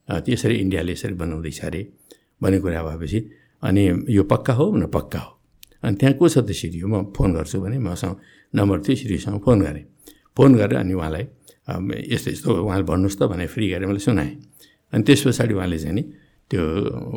त्यसरी 0.08 0.54
इन्डियाले 0.64 0.92
यसरी 0.92 1.14
बनाउँदैछ 1.20 1.60
अरे 1.64 1.80
भन्ने 2.42 2.58
कुरा 2.64 2.82
भएपछि 2.82 3.18
अनि 3.62 3.82
यो 4.16 4.22
पक्का 4.24 4.52
हो 4.58 4.64
न 4.76 4.86
पक्का 4.88 5.18
हो? 5.18 5.30
अनि 5.84 5.96
त्यहाँ 6.00 6.14
को 6.16 6.28
छ 6.28 6.36
त 6.40 6.50
सिडी 6.50 6.80
म 6.88 7.12
फोन 7.12 7.28
गर्छु 7.36 7.60
भने 7.60 7.78
मसँग 7.78 8.16
नम्बर 8.54 8.78
थियो 8.84 8.96
सिडीसँग 8.96 9.38
फोन 9.44 9.58
गरेँ। 9.60 9.84
फोन 10.36 10.50
गरेर 10.56 10.78
अनि 10.80 10.92
उहाँलाई 10.96 11.24
यस्तो 12.08 12.30
यस्तो 12.30 12.48
उहाँले 12.64 12.84
भन्नुहोस् 12.88 13.18
त 13.20 13.22
भने 13.28 13.46
फ्री 13.52 13.64
गरेर 13.70 13.86
मैले 13.86 14.00
सुनाएँ। 14.00 14.32
अनि 14.92 15.02
त्यस 15.04 15.20
पछाडि 15.26 15.54
उहाँले 15.54 15.78
चाहिँ 15.78 15.94
नि 15.94 16.02
त्यो 16.50 16.62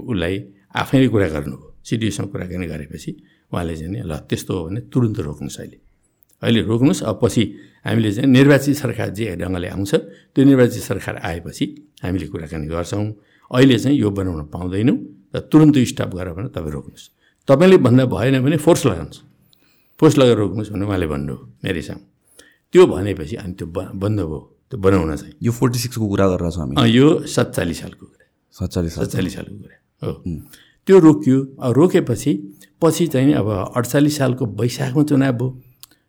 उसलाई 0.03 0.35
आफैले 0.75 1.07
कुरा 1.07 1.27
गर्नुभयो। 1.35 1.67
सिडिओसँग 1.87 2.27
कुराकानी 2.31 2.67
गरेपछि 2.67 3.11
उहाँले 3.51 3.73
चाहिँ 3.79 3.91
नि 3.91 3.99
ल 4.03 4.11
त्यस्तो 4.27 4.51
हो 4.51 4.61
भने 4.67 4.79
तुरन्त 4.91 5.19
रोक्नुहोस् 5.19 5.59
अहिले। 5.59 5.77
अहिले 6.41 6.61
रोक्नुहोस् 6.67 7.03
अब 7.07 7.15
पछि 7.23 7.43
हामीले 7.87 8.11
चाहिँ 8.11 8.29
निर्वाचित 8.29 8.75
सरकार 8.75 9.09
जे 9.15 9.35
ढङ्गले 9.39 9.67
आउँछ 9.71 9.91
त्यो 10.35 10.43
निर्वाचित 10.43 10.83
सरकार 10.83 11.15
आएपछि 11.23 11.65
हामीले 12.03 12.27
कुराकानी 12.27 12.67
गर्छौँ। 12.67 13.05
अहिले 13.51 13.77
चाहिँ 13.79 13.97
यो 13.97 14.09
बनाउन 14.11 14.51
पाउँदैनौँ 14.51 14.97
र 15.33 15.39
तुरन्त 15.51 15.75
स्टप 15.91 16.11
गरेर 16.13 16.33
भने 16.35 16.49
तपाईँ 16.51 16.73
रोक्नुहोस्। 16.75 17.05
तपाईँले 17.47 17.77
भन्दा 17.85 18.05
भएन 18.05 18.35
भने 18.43 18.57
फोर्स 18.57 18.85
लगाउनुहोस्। 18.85 19.21
फोर्स 19.99 20.17
लगाएर 20.17 20.37
रोक्नुहोस् 20.37 20.71
भने 20.73 20.85
उहाँले 20.85 21.07
भन्नुभयो 21.07 21.37
मेरै 21.63 21.81
सामु 21.81 22.03
त्यो 22.73 22.85
भनेपछि 22.87 23.35
अनि 23.41 23.53
त्यो 23.57 23.67
बन्द 23.71 24.19
भयो। 24.19 24.39
त्यो 24.69 24.77
बनाउन 24.83 25.15
चाहिँ। 25.15 25.33
यो 25.41 25.51
फोर्टी 25.51 25.79
सिक्सको 25.79 26.05
कुरा 26.07 26.25
गरेर 26.27 26.51
छौँ 26.51 26.61
हामी। 26.67 26.75
यो 26.91 27.07
सत्तालिस 27.23 27.77
सालको 27.81 28.05
कुरा। 28.05 28.25
सत्तालिस 28.59 28.93
सत्तालिस 28.99 29.33
सालको 29.35 29.55
कुरा 29.63 29.77
हो। 30.03 30.11
त्यो 30.87 30.95
रोकियो। 30.99 31.37
रोकेपछि 31.77 32.31
पछि 32.81 33.07
चाहिँ 33.07 33.33
अब 33.33 33.47
अडचालिस 33.77 34.17
सालको 34.17 34.43
वैशाखमा 34.59 35.03
चुनाव 35.07 35.33
भयो। 35.39 35.47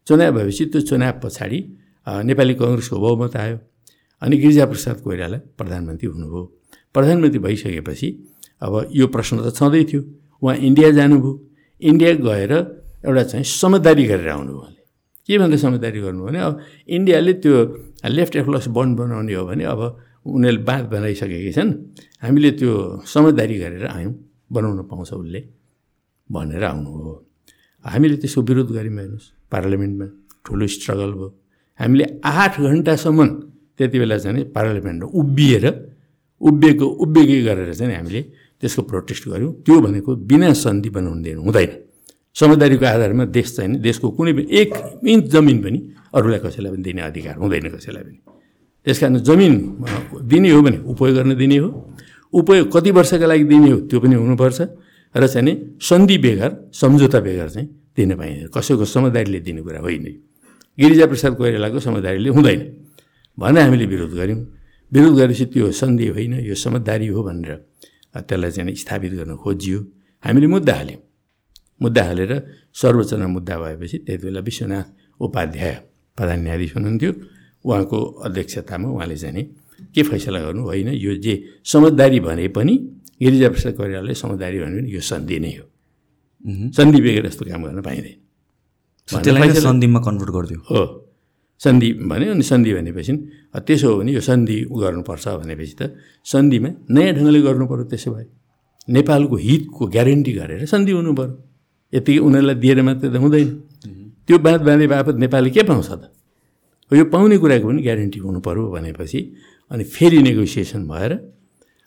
चुनाव 0.06 0.30
भएपछि 0.34 0.64
त्यो 0.74 0.80
चुनाव 0.90 1.14
पछाडि 1.22 1.58
नेपाली 2.28 2.54
कङ्ग्रेसको 2.58 2.96
बहुमत 2.98 3.36
आयो। 3.36 3.58
अनि 4.22 4.36
गिरिजाप्रसाद 4.42 4.96
कोइराला 5.06 5.38
प्रधानमन्त्री 5.54 6.06
हुनुभयो। 6.10 6.42
प्रधानमन्त्री 6.94 7.38
भइसकेपछि 7.38 8.08
अब 8.62 8.72
यो 8.90 9.06
प्रश्न 9.06 9.34
त 9.46 9.54
छँदै 9.54 9.84
थियो। 9.86 10.02
उहाँ 10.42 10.56
इन्डिया 10.56 10.90
जानुभयो। 10.98 11.32
इन्डिया 11.82 12.12
गएर 12.26 12.52
एउटा 13.06 13.22
चाहिँ 13.30 13.44
समझदारी 13.44 14.04
गरेर 14.10 14.28
आउनु 14.28 14.52
उहाँले। 14.52 14.82
के 15.28 15.38
भन्दा 15.38 15.56
समझदारी 15.56 16.00
गर्नु 16.00 16.22
भने 16.26 16.38
अब 16.40 16.52
इन्डियाले 16.88 17.32
त्यो 17.42 17.54
लेफ्ट 18.08 18.34
एफ्लस 18.36 18.66
बन्ड 18.76 18.92
बनाउने 18.98 19.34
हो 19.34 19.44
भने 19.46 19.64
अब 19.64 19.80
उनीहरूले 20.26 20.62
बाँध 20.64 20.84
बनाइसकेकै 20.92 21.52
छन्। 21.52 21.70
हामीले 22.22 22.50
त्यो 22.58 22.72
समझदारी 23.06 23.56
गरेर 23.62 23.84
आयौँ 23.86 24.14
बनाउन 24.52 24.78
पाउँछ 24.90 25.12
उसले 25.12 25.40
भनेर 26.28 26.64
आउनु 26.64 26.90
हो। 26.90 27.12
हामीले 27.84 28.16
त्यसको 28.22 28.40
विरोध 28.48 28.68
गऱ्यौँ 28.76 28.96
हेर्नुहोस् 28.98 29.28
पार्लियामेन्टमा 29.52 30.06
ठुलो 30.44 30.66
स्ट्रगल 30.66 31.10
भयो। 31.18 31.28
हामीले 31.80 32.04
आठ 32.24 32.52
घन्टासम्म 32.60 33.28
त्यति 33.78 33.96
बेला 33.98 34.16
चाहिँ 34.18 34.44
पार्लियामेन्टमा 34.56 35.06
उभिएर 35.20 35.64
उभिएको 36.40 36.86
उभिएकै 37.04 37.40
गरेर 37.48 37.70
चाहिँ 37.74 37.94
हामीले 37.94 38.20
त्यसको 38.60 38.82
प्रोटेस्ट 38.82 39.28
गऱ्यौँ 39.28 39.52
त्यो 39.62 39.80
भनेको 39.80 40.10
बिना 40.30 40.52
सन्धि 40.54 40.90
बनाउनु 40.90 41.22
दिनु 41.22 41.40
हुँदैन। 41.42 41.70
समझदारीको 42.34 42.84
आधारमा 42.86 43.24
देश 43.30 43.56
चाहिँ 43.56 43.78
देशको 43.78 44.10
कुनै 44.10 44.32
पनि 44.32 44.46
एक 44.50 44.70
इन्च 45.06 45.24
जमिन 45.24 45.58
पनि 45.62 45.78
अरूलाई 46.14 46.38
कसैलाई 46.38 46.70
पनि 46.72 46.82
दिने 46.82 47.02
अधिकार 47.02 47.34
हुँदैन 47.36 47.66
कसैलाई 47.70 48.02
पनि। 48.02 48.18
त्यस 48.86 48.98
कारण 48.98 49.18
जमिन 49.18 49.52
दिने 50.22 50.50
हो 50.50 50.62
भने 50.62 50.78
उपयोग 50.86 51.14
गर्न 51.16 51.34
दिने 51.36 51.56
हो। 51.56 51.68
उपयोग 52.32 52.66
कति 52.72 52.90
वर्षका 52.90 53.26
लागि 53.26 53.44
दिने 53.44 53.70
हो 53.70 53.78
त्यो 53.88 53.98
पनि 54.00 54.14
हुनुपर्छ। 54.14 54.60
र 55.14 55.26
चाहिँ 55.26 55.78
सन्धि 55.80 56.16
बेगर 56.18 56.50
सम्झौता 56.72 57.20
बेगर 57.20 57.48
चाहिँ 57.48 57.68
दिन 57.96 58.14
पाइँदैन। 58.14 58.48
कसैको 58.54 58.84
समझदारीले 58.84 59.40
दिने 59.40 59.62
कुरा 59.62 59.80
होइन। 59.80 60.04
गिरिजाप्रसाद 60.78 61.32
कोइरालाको 61.36 61.78
समझदारीले 61.80 62.30
हुँदैन। 62.30 62.60
भनेर 63.38 63.62
हामीले 63.62 63.86
विरोध 63.86 64.12
गऱ्यौँ। 64.14 64.40
विरोध 64.92 65.14
गरेपछि 65.18 65.44
त्यो 65.46 65.70
सन्धि 65.72 66.06
होइन 66.08 66.34
यो 66.40 66.54
समझदारी 66.54 67.06
हो 67.06 67.22
भनेर 67.22 67.54
त्यसलाई 68.14 68.50
चाहिँ 68.50 68.74
स्थापित 68.74 69.12
गर्न 69.12 69.36
खोजियो। 69.36 69.78
हामीले 70.24 70.46
मुद्दा 70.46 70.74
हाल्यौँ। 70.74 71.00
मुद्दा 71.80 72.02
हालेर 72.04 72.32
सर्वोच्चमा 72.74 73.26
मुद्दा 73.26 73.54
भएपछि 73.58 73.98
त्यति 74.06 74.24
बेला 74.26 74.40
विश्वनाथ 74.40 74.86
उपाध्याय 75.20 75.74
प्रधान 76.18 76.38
न्यायाधीश 76.42 76.74
हुनुहुन्थ्यो। 76.76 77.12
उहाँको 77.64 77.98
अध्यक्षतामा 78.26 78.88
उहाँले 78.88 79.16
चाहिँ 79.16 79.44
के 79.94 80.02
फैसला 80.02 80.40
गर्नु 80.40 80.62
होइन 80.62 80.88
यो 80.98 81.14
जे 81.22 81.34
समझदारी 81.64 82.20
भने 82.20 82.48
पनि 82.48 82.74
गिरिजाप्रसाद 83.22 83.72
कोइरालाले 83.76 84.14
समझदारी 84.14 84.58
भन्यो 84.58 84.78
भने 84.78 84.90
यो 84.90 85.00
सन्धि 85.00 85.38
नै 85.38 85.52
हो। 85.58 85.64
सन्धि 86.76 87.00
बेगर 87.00 87.26
यस्तो 87.26 87.44
काम 87.44 87.62
गर्न 87.64 87.80
पाइँदैन। 87.82 88.16
सन्धिमा 89.60 90.00
कन्भर्ट 90.00 90.30
गरिदियो। 90.30 90.60
हो। 90.70 90.82
सन्धि 91.60 91.88
भन्यो 92.10 92.30
अनि 92.34 92.44
सन्धि 92.50 92.70
भनेपछि 92.74 93.12
त्यसो 93.66 93.86
हो 93.90 93.96
भने 93.98 94.12
यो 94.12 94.20
सन्धि 94.20 94.56
गर्नुपर्छ 94.80 95.24
भनेपछि 95.42 95.74
त 95.80 95.82
सन्धिमा 96.32 96.70
नयाँ 96.94 97.12
ढङ्गले 97.16 97.40
गर्नु 97.46 97.64
पऱ्यो 97.70 97.84
त्यसो 97.92 98.10
भए। 98.14 98.26
नेपालको 98.96 99.36
हितको 99.46 99.82
ग्यारेन्टी 99.94 100.32
गरेर 100.38 100.60
सन्धि 100.72 100.92
हुनु 100.98 101.12
पऱ्यो 101.18 101.34
यतिकै 101.92 102.20
उनीहरूलाई 102.26 102.56
दिएर 102.62 102.78
मात्रै 102.88 103.08
त 103.10 103.16
हुँदैन। 103.22 103.48
त्यो 104.26 104.38
बाँध 104.44 104.60
बाँधे 104.68 104.86
बापत 104.92 105.14
नेपालले 105.24 105.50
के 105.50 105.62
पाउँछ 105.70 105.90
त? 105.90 106.02
यो 106.90 107.04
पाउने 107.12 107.36
कुराको 107.42 107.66
पनि 107.68 107.80
ग्यारेन्टी 107.82 108.18
पऱ्यो 108.46 108.62
भनेपछि 108.74 109.18
अनि 109.70 109.84
फेरि 109.94 110.18
नेगोसिएसन 110.26 110.82
भएर 110.88 111.12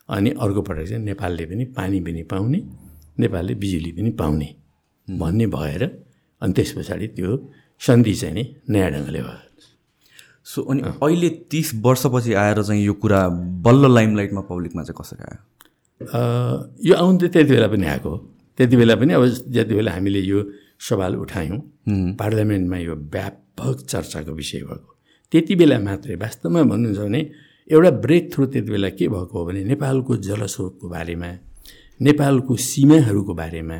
अनि 0.08 0.30
अर्कोपटक 0.42 0.84
चाहिँ 0.90 1.04
नेपालले 1.04 1.44
पनि 1.50 1.64
पानी 1.76 1.98
पनि 2.06 2.22
पाउने 2.32 2.58
नेपालले 3.20 3.54
बिजुली 3.62 3.90
पनि 3.96 4.10
पाउने 4.20 4.48
भन्ने 5.08 5.46
भएर 5.56 5.82
अनि 6.42 6.52
त्यस 6.56 6.70
पछाडि 6.76 7.06
त्यो 7.16 7.30
सन्धि 7.80 8.14
चाहिँ 8.20 8.34
नि 8.34 8.44
नयाँ 8.70 8.90
ढङ्गले 8.94 9.20
भयो। 9.22 9.51
सो 10.46 10.62
अनि 10.62 10.82
अहिले 10.82 11.28
तिस 11.50 11.70
वर्षपछि 11.84 12.32
आएर 12.34 12.62
चाहिँ 12.62 12.84
यो 12.84 12.92
कुरा 12.94 13.28
बल्ल 13.66 13.94
लाइमलाइटमा 13.94 14.40
पब्लिकमा 14.40 14.82
चाहिँ 14.82 14.96
कसरी 15.00 15.22
आयो? 15.22 15.40
यो 16.84 16.94
आउनु 16.94 17.18
त 17.18 17.30
त्यति 17.32 17.50
बेला 17.50 17.68
पनि 17.68 17.86
आएको 17.86 18.16
त्यति 18.58 18.76
बेला 18.76 18.94
पनि 18.96 19.12
अब 19.12 19.24
जति 19.26 19.74
बेला 19.74 19.92
हामीले 19.92 20.20
यो 20.20 20.44
सवाल 20.88 21.16
उठायौँ 21.16 21.58
पार्लियामेन्टमा 22.18 22.78
यो 22.78 22.94
व्यापक 22.94 23.86
चर्चाको 23.86 24.32
विषय 24.32 24.58
भएको। 24.66 24.90
त्यति 25.32 25.54
बेला 25.54 25.78
मात्रै 25.78 26.14
वास्तवमा 26.14 26.62
भन्नुहुन्छ 26.62 26.98
भने 26.98 27.20
एउटा 27.70 27.90
ब्रेक 28.04 28.34
थ्रु 28.34 28.46
त्यति 28.46 28.70
बेला 28.70 28.88
के 28.98 29.08
भएको 29.08 29.38
हो 29.38 29.46
भने 29.46 29.64
नेपालको 29.64 30.16
जलस्रोतको 30.28 30.88
बारेमा 30.88 31.30
नेपालको 32.00 32.56
सीमाहरूको 32.56 33.34
बारेमा 33.34 33.78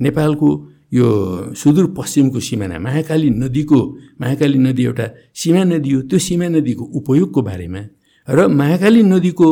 नेपालको 0.00 0.48
यो 0.92 1.06
सुदूरपश्चिमको 1.54 2.38
सिमाना 2.40 2.78
महाकाली 2.78 3.28
नदीको 3.42 3.78
महाकाली 4.20 4.58
नदी 4.58 4.82
एउटा 4.84 5.06
सीमा 5.40 5.62
नदी 5.72 5.90
हो 5.92 6.00
त्यो 6.10 6.18
सीमा 6.18 6.46
नदीको 6.56 6.84
उपयोगको 6.98 7.40
बारेमा 7.42 7.82
र 8.28 8.38
महाकाली 8.60 9.02
नदीको 9.14 9.48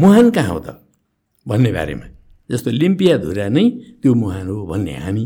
मुहान 0.00 0.30
कहाँ 0.36 0.52
हो 0.52 0.58
त 0.66 0.68
भन्ने 1.46 1.70
बारेमा। 1.72 2.06
जस्तो 2.50 2.70
लिम्पिया 2.70 3.16
धुरा 3.24 3.48
नै 3.48 3.64
त्यो 4.02 4.12
मुहान 4.14 4.46
हो 4.48 4.66
भन्ने 4.66 4.94
हामी 5.04 5.24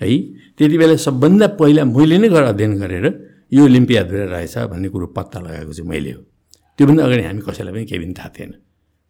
है? 0.00 0.08
त्यति 0.56 0.76
बेला 0.78 0.96
सबभन्दा 0.96 1.46
पहिला 1.60 1.84
मैले 1.84 2.16
नै 2.18 2.28
गरेर 2.28 2.48
अध्ययन 2.48 2.72
गरेर 2.80 3.06
यो 3.52 3.66
लिम्पिया 3.66 4.02
धुरा 4.08 4.24
रहेछ 4.32 4.56
भन्ने 4.72 4.88
कुरो 4.88 5.06
पत्ता 5.16 5.38
लगाएको 5.40 5.72
चाहिँ 5.72 5.88
मैले 5.90 6.10
हो। 6.16 6.20
त्योभन्दा 6.78 7.02
अगाडि 7.04 7.22
हामी 7.22 7.40
कसैलाई 7.46 7.72
पनि 7.74 7.84
केही 7.84 8.00
पनि 8.00 8.14
थाहा 8.18 8.30
थिएन। 8.34 8.52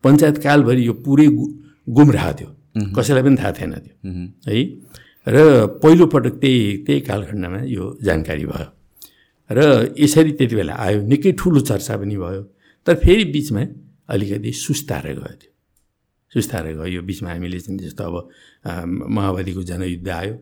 पञ्चायत 0.04 0.36
कालभरि 0.44 0.82
यो 0.86 0.94
पुरै 1.04 1.26
गुमराह 1.96 2.26
थियो। 2.38 2.50
कसैलाई 2.96 3.22
पनि 3.22 3.36
थाहा 3.40 3.52
थिएन 3.56 3.72
त्यो। 3.84 3.94
है? 4.48 4.60
र 5.26 5.66
पहिलोपटक 5.82 6.34
त्यही 6.40 6.84
त्यही 6.86 7.00
कालखण्डमा 7.00 7.60
यो 7.64 7.84
जानकारी 8.04 8.44
भयो। 8.44 8.68
र 9.50 9.94
यसरी 9.98 10.32
त्यति 10.38 10.54
बेला 10.56 10.74
आयो 10.74 11.00
निकै 11.08 11.32
ठुलो 11.40 11.60
चर्चा 11.60 11.96
पनि 11.96 12.16
भयो। 12.16 12.42
तर 12.86 12.94
फेरि 13.04 13.24
बिचमा 13.32 13.62
अलिकति 14.08 14.52
सुस्ताएर 14.52 15.06
गयो 15.16 15.32
त्यो। 15.40 15.50
सुस्ताएर 16.32 16.66
गयो। 16.76 16.86
यो 16.86 17.02
बिचमा 17.02 17.30
हामीले 17.30 17.60
चाहिँ 17.60 17.78
जस्तो 17.78 18.04
अब 18.04 18.14
माओवादीको 19.16 19.62
जनयुद्ध 19.62 20.08
आयो। 20.08 20.34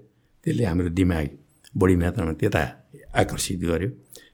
त्यसले 0.45 0.64
हाम्रो 0.64 0.89
दिमाग 0.99 1.28
बढी 1.76 1.97
मात्रामा 1.97 2.33
त्यता 2.41 2.62
आकर्षित 3.14 3.61
गर्यो। 3.62 3.89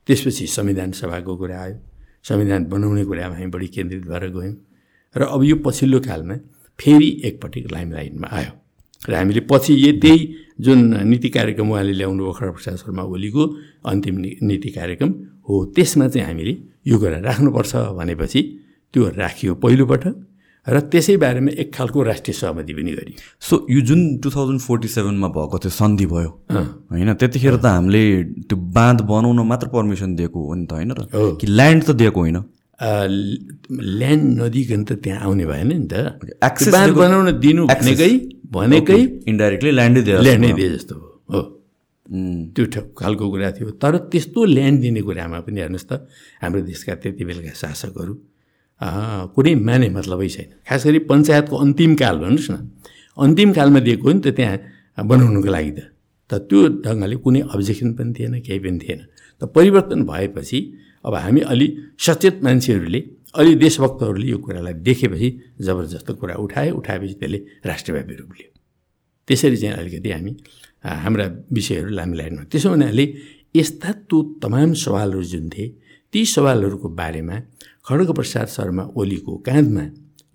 त्यसपछि 0.07 0.47
संविधान 0.47 0.93
सभाको 0.97 1.37
कुरा 1.37 1.57
आयो। 1.61 1.77
संविधान 2.25 2.65
बनाउने 2.73 3.05
कुरामा 3.05 3.35
हामी 3.37 3.47
बढी 3.53 3.69
केन्द्रित 3.69 4.05
भएर 4.09 4.25
गयौँ। 4.33 4.57
र 5.17 5.23
अब 5.29 5.41
यो 5.45 5.57
पछिल्लो 5.65 6.01
कालमा 6.01 6.37
फेरि 6.79 7.09
एकपट्टि 7.25 7.61
लाइमलाइटमा 7.73 8.29
आयो। 8.33 8.53
र 9.03 9.15
हामीले 9.15 9.41
पछि 9.51 9.73
यही 9.75 9.93
त्यही 10.01 10.19
जुन 10.61 10.79
नीति 11.09 11.29
कार्यक्रम 11.29 11.71
उहाँले 11.71 11.93
ल्याउनु 11.93 12.23
भयो 12.25 12.33
खडा 12.33 12.51
प्रसाद 12.51 12.77
शर्मा 12.77 13.03
ओलीको 13.05 13.43
अन्तिम 13.87 14.17
नीति 14.43 14.71
कार्यक्रम 14.71 15.11
हो 15.49 15.55
त्यसमा 15.77 16.09
चाहिँ 16.09 16.27
हामीले 16.27 16.55
यो 16.87 16.99
कुरा 16.99 17.19
राख्नुपर्छ 17.19 17.73
भनेपछि 17.99 18.41
त्यो 18.95 19.03
राखियो 19.17 19.55
पहिलोपटक 19.55 20.15
र 20.67 20.81
त्यसै 20.93 21.17
बारेमा 21.17 21.51
एक 21.63 21.73
खालको 21.75 22.03
राष्ट्रिय 22.03 22.35
सहमति 22.35 22.73
पनि 22.75 22.93
गरियो। 22.93 23.19
सो 23.41 23.55
यो 23.71 23.81
जुन 23.81 24.01
टु 24.19 24.31
थाउजन्ड 24.31 24.61
फोर्टी 24.61 24.89
सेभेनमा 24.89 25.29
भएको 25.29 25.59
त्यो 25.59 25.71
सन्धि 25.71 26.07
भयो 26.07 26.31
होइन 26.91 27.15
त्यतिखेर 27.15 27.57
त 27.57 27.67
हामीले 27.67 28.03
त्यो 28.45 28.57
बाँध 28.77 29.01
बनाउन 29.09 29.41
मात्र 29.47 29.69
पर्मिसन 29.69 30.15
दिएको 30.17 30.39
हो 30.49 30.55
नि 30.55 30.67
त 30.67 30.73
होइन 30.73 30.93
र 30.93 31.09
कि 31.41 31.47
ल्यान्ड 31.47 31.85
त 31.85 31.91
दिएको 31.97 32.21
होइन। 32.21 32.39
ल्यान्ड 32.81 34.25
नदिकन 34.41 34.81
त 34.89 34.91
त्यहाँ 35.03 35.21
आउने 35.27 35.45
भएन 35.51 35.69
नि 35.69 35.87
त। 35.91 35.95
बाँध 36.71 36.95
बनाउन 36.95 37.29
दिनु 37.43 37.63
भनेकै 37.67 38.13
भनेकै 38.55 39.01
इन्डाइरेक्टली 39.31 39.71
ल्यान्डै 39.79 40.03
दिए 40.07 40.19
ल्यान्डै 40.23 40.53
दिए 40.59 40.69
जस्तो। 40.75 40.95
हो। 41.33 41.41
त्यो 42.55 42.65
खालको 42.97 43.25
कुरा 43.31 43.51
थियो। 43.59 43.71
तर 43.83 43.95
त्यस्तो 44.11 44.41
ल्यान्ड 44.57 44.79
दिने 44.81 45.01
कुरामा 45.03 45.39
पनि 45.45 45.59
हेर्नुहोस् 45.61 45.89
त 45.91 45.93
हाम्रो 46.43 46.61
देशका 46.71 46.95
त्यति 47.03 47.23
बेलाका 47.29 47.53
शासकहरू 47.63 48.15
कुनै 49.35 49.53
माने 49.69 49.89
मतलबै 49.99 50.29
छैन। 50.35 50.49
खास 50.69 50.81
गरी 50.87 50.99
पञ्चायतको 51.11 51.55
अन्तिम 51.65 51.93
काल 52.01 52.17
भन्नुहोस् 52.23 52.51
न। 52.55 52.57
अन्तिम 53.19 53.49
कालमा 53.59 53.81
दिएको 53.87 54.05
हो 54.07 54.13
नि 54.15 54.21
त 54.23 54.29
त्यहाँ 54.39 54.57
बनाउनुको 55.11 55.51
लागि 55.51 55.73
त। 55.77 55.81
त 56.31 56.33
त्यो 56.49 56.59
ढङ्गले 56.87 57.17
कुनै 57.25 57.41
अब्जेक्सन 57.55 57.89
पनि 57.99 58.11
थिएन 58.17 58.35
केही 58.47 58.61
पनि 58.65 58.79
थिएन। 58.79 59.01
त 59.43 59.51
परिवर्तन 59.51 59.99
भएपछि 60.07 60.59
अब 61.09 61.15
हामी 61.15 61.41
अलि 61.53 61.67
सचेत 62.07 62.43
मान्छेहरूले 62.45 63.01
अलि 63.41 63.55
देशभक्तहरूले 63.65 64.27
यो 64.29 64.39
कुरालाई 64.45 64.75
देखेपछि 64.89 65.29
जबरजस्त 65.67 66.11
कुरा 66.21 66.35
उठाए 66.45 66.71
उठाएपछि 66.81 67.15
त्यसले 67.21 67.39
राष्ट्रव्यापी 67.67 68.15
रूप 68.21 68.31
लियो। 68.39 68.51
त्यसरी 69.29 69.57
चाहिँ 69.57 69.77
अलिकति 69.81 70.11
हामी 70.13 70.33
हाम्रा 71.05 71.27
विषयहरू 71.53 71.91
लामो 71.99 72.15
लाइनमा 72.21 72.43
त्यसो 72.53 72.69
हुनाले 72.71 73.05
यस्ता 73.57 73.91
त्यो 74.09 74.17
तमाम 74.43 74.73
सवालहरू 74.85 75.23
जुन 75.33 75.49
थिए 75.49 75.67
ती 76.13 76.25
सवालहरूको 76.35 76.89
बारेमा 77.01 77.37
खड्गप्रसाद 77.89 78.47
शर्मा 78.57 78.85
ओलीको 79.01 79.33
काँधमा 79.49 79.85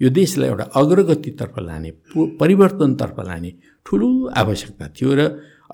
यो 0.01 0.09
देशलाई 0.09 0.49
एउटा 0.49 0.65
अग्रगतितर्फ 0.81 1.55
लाने 1.69 1.91
परिवर्तनतर्फ 2.41 3.17
लाने 3.29 3.51
ठुलो 3.85 4.09
आवश्यकता 4.41 4.85
थियो 4.97 5.09
र 5.17 5.21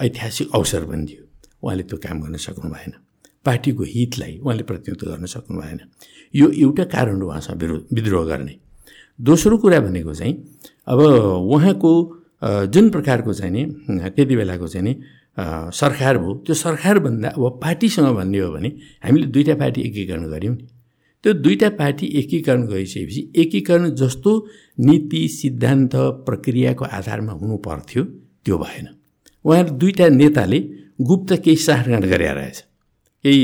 ऐतिहासिक 0.01 0.47
अवसर 0.55 0.83
पनि 0.89 1.05
थियो। 1.09 1.23
उहाँले 1.63 1.83
त्यो 1.89 1.97
काम 2.03 2.17
गर्न 2.23 2.35
सक्नु 2.47 2.69
भएन 2.71 2.93
पार्टीको 3.45 3.83
हितलाई 3.83 4.37
उहाँले 4.37 4.63
प्रतिनिधित्व 4.63 5.11
गर्न 5.11 5.25
सक्नु 5.25 5.61
भएन 5.61 5.79
यो 6.33 6.49
एउटा 6.63 6.83
कारण 6.95 7.21
हो 7.21 7.27
उहाँसँग 7.27 7.61
विरोध 7.61 7.85
विद्रोह 7.93 8.25
गर्ने। 8.25 8.55
दोस्रो 9.19 9.57
कुरा 9.57 9.79
भनेको 9.79 10.13
चाहिँ 10.13 10.33
अब 10.87 10.99
उहाँको 10.99 11.91
जुन 12.43 12.89
प्रकारको 12.89 13.33
चाहिँ 13.33 13.53
नि 13.53 13.63
त्यति 14.09 14.35
बेलाको 14.35 14.67
चाहिँ 14.67 14.87
नि 14.87 14.93
सरकार 15.73 16.17
भयो 16.17 16.33
त्यो 16.45 16.55
सरकारभन्दा 16.55 17.29
अब 17.29 17.59
पार्टीसँग 17.63 18.15
भन्ने 18.15 18.39
हो 18.39 18.51
भने 18.51 18.69
हामीले 19.03 19.27
दुईवटा 19.27 19.55
पार्टी 19.55 19.81
एकीकरण 19.81 20.29
गऱ्यौँ 20.29 20.55
नि। 20.55 20.67
त्यो 21.23 21.33
दुईवटा 21.33 21.69
पार्टी 21.79 22.07
एकीकरण 22.19 22.65
गरिसकेपछि 22.67 23.21
एकीकरण 23.41 23.89
जस्तो 23.95 24.31
नीति 24.79 25.27
सिद्धान्त 25.29 25.95
प्रक्रियाको 26.27 26.85
आधारमा 26.85 27.33
हुनु 27.33 27.57
पर्थ्यो 27.67 28.03
त्यो 28.45 28.57
भएन। 28.57 28.87
उहाँहरू 29.45 29.75
दुईवटा 29.75 30.07
नेताले 30.09 30.59
गुप्त 31.01 31.33
केही 31.43 31.55
साठगाँठ 31.57 32.05
गरेर 32.05 32.35
रहेछ 32.35 32.63
केही 33.23 33.43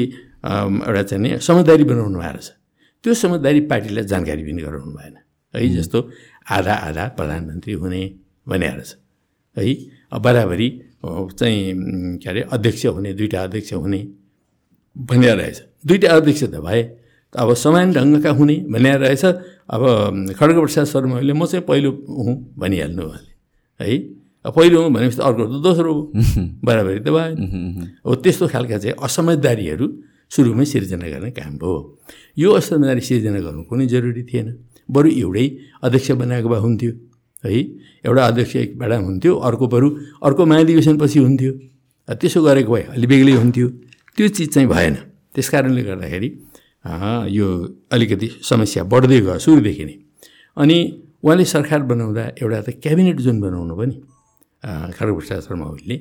एउटा 0.88 1.04
चाहिँ 1.04 1.22
नि 1.24 1.30
समझदारी 1.40 1.84
बनाउनु 1.84 2.20
भएको 2.20 2.32
रहेछ। 2.32 2.50
त्यो 3.04 3.14
समझदारी 3.14 3.60
पार्टीलाई 3.72 4.04
जानकारी 4.12 4.44
पनि 4.44 4.62
गराउनु 4.62 4.92
भएन। 4.98 5.16
है 5.54 5.68
जस्तो 5.76 6.00
आधा 6.52 6.74
आधा 6.88 7.04
प्रधानमन्त्री 7.18 7.74
हुने 7.74 8.02
भने 8.48 8.68
रहेछ। 8.68 8.92
है 9.58 10.20
बराबरी 10.20 10.70
चाहिँ 11.06 12.18
के 12.22 12.30
अरे 12.30 12.42
अध्यक्ष 12.52 12.86
हुने 12.86 13.14
दुईवटा 13.14 13.44
अध्यक्ष 13.44 13.74
हुने 13.74 14.02
भने 14.96 15.34
रहेछ। 15.36 15.62
दुईवटा 15.86 16.16
अध्यक्ष 16.16 16.44
त 16.44 16.56
भए 16.66 16.82
अब 17.36 17.54
समान 17.54 17.92
ढङ्गका 17.94 18.32
हुने 18.32 18.56
भन्ने 18.72 18.92
रहेछ। 18.98 19.26
अब 19.26 19.82
खड्गप्रसाद 20.40 20.86
शर्माले 20.86 21.34
म 21.34 21.46
चाहिँ 21.46 21.66
पहिलो 21.66 21.92
हुँ 22.10 22.36
भनिहाल्नु 22.58 23.04
उहाँले 23.04 23.34
है 23.80 23.98
पहिलो 24.46 24.90
भनेपछि 24.90 25.22
अर्को 25.22 25.44
त 25.46 25.62
दोस्रो 25.66 25.94
हो। 25.94 26.02
बराबरी 26.66 27.00
त 27.00 27.10
भयो। 27.10 27.34
हो 28.06 28.16
त्यस्तो 28.24 28.46
खालका 28.54 28.78
चाहिँ 28.78 28.96
असमझदारीहरू 29.06 29.86
सुरुमै 30.36 30.66
सिर्जना 30.66 31.08
गर्ने 31.14 31.32
काम 31.38 31.54
भयो। 31.62 31.74
यो 32.38 32.50
असमझदारी 32.60 33.02
सिर्जना 33.10 33.40
गर्नु 33.46 33.62
कुनै 33.70 33.86
जरुरी 33.94 34.24
थिएन। 34.30 34.48
बरु 34.90 35.10
एउटै 35.24 35.46
अध्यक्ष 35.86 36.12
बनाएको 36.22 36.48
भए 36.50 36.60
हुन्थ्यो 36.66 36.92
है? 37.44 37.60
एउटा 38.06 38.24
अध्यक्ष 38.30 38.56
एकबाट 38.56 38.92
हुन्थ्यो 39.10 39.32
अर्को 39.48 39.66
बरु 39.74 39.88
अर्को 40.26 40.42
महाधिवेशनपछि 40.46 41.20
हुन्थ्यो। 41.20 41.52
त्यसो 42.08 42.40
गरेको 42.44 42.72
भए 42.74 42.84
अलि 42.96 43.08
बेग्लै 43.08 43.34
हुन्थ्यो। 43.42 43.68
त्यो 44.18 44.28
चिज 44.36 44.54
चाहिँ 44.54 44.68
भएन। 44.70 44.96
त्यस 45.36 45.50
कारणले 45.50 45.82
गर्दाखेरि 45.90 46.30
यो 47.38 47.48
अलिकति 47.92 48.28
समस्या 48.50 48.84
बढ्दै 48.94 49.20
गयो 49.26 49.38
सुरुदेखि 49.46 49.86
नै। 49.86 49.96
अनि 50.58 50.78
उहाँले 51.24 51.46
सरकार 51.46 51.82
बनाउँदा 51.92 52.24
एउटा 52.42 52.60
त 52.62 52.70
क्याबिनेट 52.84 53.18
जुन 53.26 53.42
बनाउनु 53.42 53.76
पनि। 53.76 53.96
खड्गप्रसाद 54.64 55.40
शर्मा 55.48 55.66
ओलीले 55.66 55.98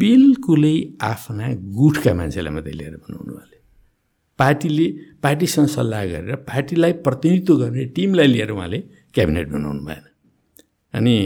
बिल्कुलै 0.00 0.76
आफ्ना 1.02 1.46
गुठका 1.78 2.12
मान्छेलाई 2.14 2.52
मात्रै 2.54 2.72
लिएर 2.72 2.96
बनाउनु 2.96 3.32
उहाँले 3.34 3.56
पार्टीले 4.38 4.86
पार्टीसँग 5.22 5.66
सल्लाह 5.68 6.04
गरेर 6.06 6.36
पार्टीलाई 6.50 6.92
प्रतिनिधित्व 7.06 7.56
गर्ने 7.62 7.84
टिमलाई 7.96 8.26
लिएर 8.26 8.50
उहाँले 8.50 8.78
क्याबिनेट 9.14 9.48
बनाउनु 9.48 9.82
भएन। 9.86 10.04
अनि 10.94 11.16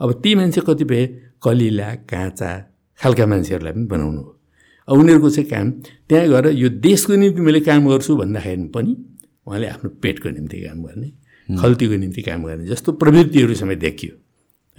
अब 0.00 0.12
ती 0.22 0.34
मान्छे 0.34 0.60
कतिपय 0.66 1.06
कलिला 1.42 1.88
काँचा 2.10 2.50
खालका 3.00 3.26
मान्छेहरूलाई 3.26 3.72
पनि 3.72 3.86
बनाउनु 3.92 4.20
हो। 4.20 4.32
उनीहरूको 4.88 5.30
चाहिँ 5.30 5.48
काम 5.50 5.70
त्यहाँ 6.08 6.26
गएर 6.28 6.46
यो 6.62 6.68
देशको 6.86 7.16
निम्ति 7.16 7.40
मैले 7.40 7.60
काम 7.68 7.88
गर्छु 7.88 8.16
भन्दाखेरि 8.16 8.64
पनि 8.74 8.92
उहाँले 9.46 9.66
आफ्नो 9.74 9.88
पेटको 10.02 10.28
निम्ति 10.30 10.56
काम 10.60 10.78
गर्ने 10.84 11.08
खल्तीको 11.48 11.96
निम्ति 12.02 12.22
काम 12.22 12.44
गर्ने 12.44 12.66
जस्तो 12.66 12.92
प्रवृत्तिहरू 13.02 13.54
समेत 13.54 13.78
देखियो। 13.78 14.14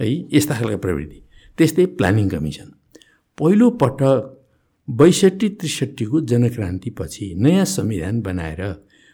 है 0.00 0.06
यस्ता 0.34 0.54
खालका 0.58 0.76
प्रवृत्ति। 0.84 1.18
त्यस्तै 1.58 1.86
प्लानिङ 1.98 2.28
कमिसन। 2.28 2.68
पहिलोपटक 3.38 4.04
बैसठी 4.88 5.48
त्रिसठीको 5.58 6.20
जनक्रान्तिपछि 6.30 7.26
नयाँ 7.38 7.64
संविधान 7.66 8.20
बनाएर 8.22 8.62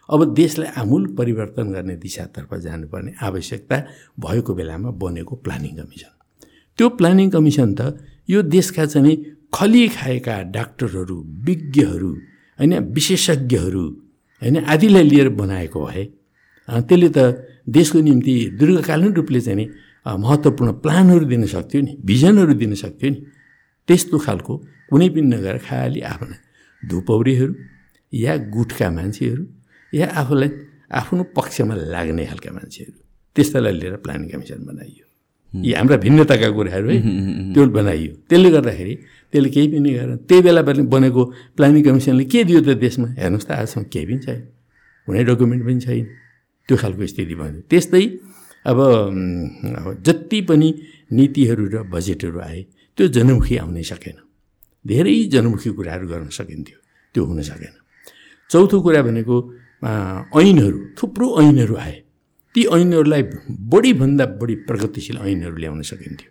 अब 0.09 0.21
देशलाई 0.35 0.71
आमूल 0.81 1.07
परिवर्तन 1.19 1.73
गर्ने 1.73 1.97
दिशातर्फ 1.97 2.55
जानुपर्ने 2.65 3.13
आवश्यकता 3.23 3.77
भएको 4.21 4.55
बेलामा 4.55 4.91
बनेको 5.03 5.35
प्लानिङ 5.45 5.73
कमिसन। 5.77 6.13
त्यो 6.79 6.89
प्लानिङ 6.99 7.31
कमिसन 7.31 7.75
त 7.75 7.81
यो 8.31 8.43
देशका 8.49 8.87
चाहिँ 8.87 9.17
खली 9.55 9.89
खाएका 9.89 10.35
डाक्टरहरू 10.57 11.17
विज्ञहरू 11.47 12.11
होइन 12.59 12.73
विशेषज्ञहरू 12.95 13.85
होइन 14.43 14.57
आदिलाई 14.65 15.03
लिएर 15.03 15.29
बनाएको 15.41 15.79
भए 15.87 16.05
त्यसले 16.69 17.09
त 17.17 17.19
देशको 17.69 18.01
निम्ति 18.01 18.35
दीर्घकालीन 18.59 19.13
रूपले 19.13 19.41
चाहिँ 19.41 19.67
महत्त्वपूर्ण 20.17 20.71
प्लानहरू 20.85 21.25
दिन 21.33 21.47
सक्थ्यो 21.47 21.81
नि 21.83 21.93
भिजनहरू 22.05 22.55
दिन 22.63 22.75
सक्थ्यो 22.75 23.11
नि। 23.11 23.19
त्यस्तो 23.89 24.17
खालको 24.19 24.55
कुनै 24.91 25.09
पनि 25.15 25.27
नगएर 25.35 25.57
खालि 25.69 26.01
आफ्ना 26.13 26.37
धुपौरीहरू 26.83 27.53
या 28.13 28.33
गुटका 28.55 28.89
मान्छेहरू 28.91 29.45
या 29.93 30.07
आफूलाई 30.21 30.51
आफ्नो 31.01 31.23
पक्षमा 31.37 31.75
लाग्ने 31.95 32.25
खालका 32.31 32.51
मान्छेहरू। 32.53 32.99
त्यस्तालाई 33.37 33.73
लिएर 33.81 33.97
प्लान 34.05 34.21
कमिसन 34.29 34.61
बनाइयो। 34.69 35.05
यी 35.53 35.73
हाम्रा 35.73 35.97
भिन्नताका 36.05 36.49
कुराहरू 36.57 36.89
है 36.89 36.99
त्यो 37.53 37.63
बनाइयो। 37.79 38.13
त्यसले 38.29 38.51
गर्दाखेरि 38.57 38.95
त्यसले 39.33 39.49
केही 39.55 39.67
पनि 39.73 39.91
गरेन। 39.97 40.17
त्यही 40.29 40.41
बेला 40.47 40.63
बनेको 40.95 41.23
प्लानिङ 41.57 41.83
कमिसनले 41.89 42.25
के 42.33 42.45
दियो 42.49 42.61
त 42.61 42.69
देशमा? 42.81 43.09
हेर्नुहोस् 43.21 43.47
त 43.49 43.51
आजसम्म 43.61 43.85
केही 43.93 44.05
पनि 44.09 44.19
छैन। 44.25 44.41
कुनै 45.09 45.23
डकुमेन्ट 45.29 45.63
पनि 45.67 45.81
छैन। 45.85 46.05
त्यो 46.69 46.77
खालको 46.77 47.03
स्थिति 47.13 47.35
भयो 47.41 47.61
त्यस्तै 47.71 48.05
अब 48.65 48.79
जति 50.07 50.41
पनि 50.49 50.69
नीतिहरू 51.13 51.65
र 51.75 51.77
बजेटहरू 51.93 52.39
आए 52.41 52.61
त्यो 52.99 53.07
जनमुखी 53.17 53.57
आउनै 53.63 53.83
सकेन। 53.83 54.17
धेरै 54.85 55.15
जनमुखी 55.33 55.71
कुराहरू 55.77 56.07
गर्न 56.09 56.29
सकिन्थ्यो 56.39 56.79
त्यो 57.15 57.23
हुन 57.25 57.41
सकेन। 57.43 57.75
चौथो 58.51 58.77
कुरा 58.81 59.03
भनेको 59.03 59.37
ऐनहरू 60.41 60.79
थुप्रो 60.99 61.27
ऐनहरू 61.43 61.75
आए। 61.77 61.97
ती 62.55 62.61
ऐनहरूलाई 62.67 63.23
बढीभन्दा 63.73 64.25
बढी 64.41 64.55
प्रगतिशील 64.69 65.17
ऐनहरू 65.23 65.57
ल्याउन 65.57 65.83
सकिन्थ्यो। 65.83 66.31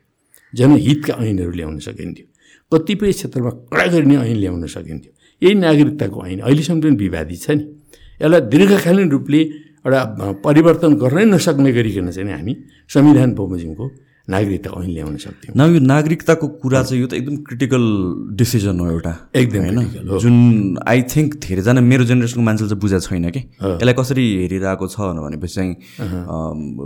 जनहितका 0.54 1.14
ऐनहरू 1.24 1.52
ल्याउन 1.52 1.78
सकिन्थ्यो। 1.80 2.26
कतिपय 2.72 3.12
क्षेत्रमा 3.12 3.52
कडा 3.72 3.86
गरिने 3.94 4.16
ऐन 4.18 4.38
ल्याउन 4.44 4.66
सकिन्थ्यो। 4.68 5.12
यही 5.42 5.54
नागरिकताको 5.56 6.20
ऐन 6.28 6.40
अहिलेसम्म 6.42 6.80
पनि 6.82 6.96
विवादित 6.98 7.40
छ 7.42 7.50
नि। 7.58 7.64
यसलाई 8.22 8.42
दीर्घकालीन 8.52 9.08
रूपले 9.16 9.42
एउटा 9.88 10.32
परिवर्तन 10.44 10.92
गर्नै 11.00 11.26
नसक्ने 11.32 11.72
गरिकन 11.72 12.12
चाहिँ 12.12 12.32
हामी 12.34 12.54
संविधान 12.92 13.34
बमोजिमको 13.40 13.86
नागरिकता 14.28 14.70
ऐन 14.76 14.90
ल्याउन 14.92 15.16
सक्थ्यौँ। 15.24 15.56
न 15.56 15.60
यो 15.74 15.80
नागरिकताको 15.80 16.48
कुरा 16.60 16.82
चाहिँ 16.84 17.00
यो 17.02 17.08
त 17.08 17.14
एकदम 17.16 17.36
क्रिटिकल 17.48 17.84
डिसिजन 18.36 18.80
हो 18.80 18.86
एउटा 18.92 19.14
एकदम 19.40 19.64
होइन? 19.64 19.80
जुन 20.20 20.36
आई 20.84 21.02
थिङ्क 21.08 21.40
धेरैजना 21.48 21.82
मेरो 21.82 22.04
जेनेरेसनको 22.12 22.44
मान्छेले 22.44 22.70
चाहिँ 22.70 22.82
बुझाएको 22.84 23.08
छैन 23.08 23.30
कि? 23.32 23.42
यसलाई 23.64 23.96
कसरी 23.96 24.26
हेरिरहेको 24.44 24.88
छ 24.92 25.16
भनेपछि 25.16 25.56
चाहिँ 25.56 25.72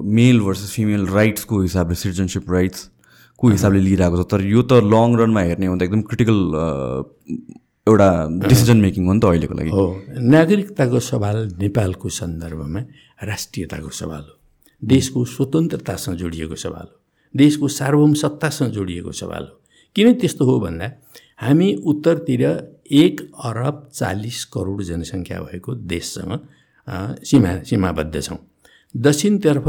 मेल 0.06 0.38
भर्सेस 0.46 0.70
फिमेल 0.78 1.04
राइट्सको 1.18 1.62
हिसाबले 1.62 1.96
सिटिजनसिप 1.98 2.46
राइट्सको 2.54 3.50
हिसाबले 3.50 3.82
लिइरहेको 3.90 4.22
छ। 4.22 4.30
तर 4.30 4.46
यो 4.46 4.62
त 4.62 4.86
लङ 4.86 5.18
रनमा 5.18 5.42
हेर्ने 5.50 5.66
हो 5.66 5.74
भने 5.74 5.82
त 5.82 5.90
एकदम 5.90 6.02
क्रिटिकल 6.14 6.38
एउटा 7.92 8.10
डिसिजन 8.48 8.78
मेकिङ 8.78 9.06
हो 9.08 9.14
नि 9.14 9.20
त 9.20 9.26
अहिलेको 9.26 9.54
लागि। 9.60 9.70
हो। 9.70 9.86
नागरिकताको 10.36 11.00
सवाल 11.12 11.38
नेपालको 11.62 12.08
सन्दर्भमा 12.20 12.82
राष्ट्रियताको 13.30 13.90
सवाल 14.02 14.24
हो। 14.30 14.36
देशको 14.82 15.20
स्वतन्त्रतासँग 15.36 16.16
जोडिएको 16.18 16.56
सवाल 16.56 16.86
हो। 16.92 16.98
देशको 17.34 17.68
सार्वभौम 17.70 18.14
सत्तासँग 18.22 18.70
जोडिएको 18.72 19.12
सवाल 19.12 19.44
हो। 19.44 19.56
किन 19.96 20.14
त्यस्तो 20.20 20.46
हो 20.46 20.60
भन्दा 20.60 20.88
हामी 21.42 21.74
उत्तरतिर 21.86 22.44
एक 22.92 23.22
अरब 23.46 23.78
चालिस 23.94 24.44
करोड 24.54 24.82
जनसङ्ख्या 24.84 25.40
भएको 25.42 25.76
देशसँग 25.92 26.32
सीमा 27.24 27.52
सीमाबद्ध 27.70 28.22
छौँ। 28.22 28.38
दक्षिणतर्फ 28.96 29.68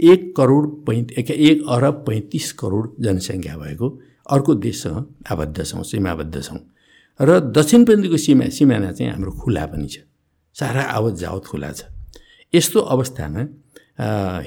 एक 0.00 0.20
करोड 0.36 0.64
पैँत 0.86 1.10
एक 1.18 1.64
अरब 1.68 2.04
पैँतिस 2.06 2.52
करोड 2.60 2.94
जनसङ्ख्या 3.00 3.56
भएको 3.56 3.88
अर्को 4.30 4.54
देशसँग 4.66 5.06
आबद्ध 5.32 5.64
छौँ 5.64 5.82
सीमाबद्ध 5.84 6.42
छौँ। 6.42 6.58
र 7.20 7.38
दक्षिणपन्थीको 7.58 8.16
सीमा 8.16 8.44
सिमाना 8.58 8.90
चाहिँ 8.92 9.12
हाम्रो 9.12 9.30
खुला 9.42 9.64
पनि 9.66 9.86
छ। 9.88 9.96
सारा 10.56 10.82
आवत 10.96 11.14
जावत 11.18 11.44
खुला 11.50 11.70
छ। 11.72 11.80
यस्तो 12.54 12.78
अवस्थामा 12.94 13.42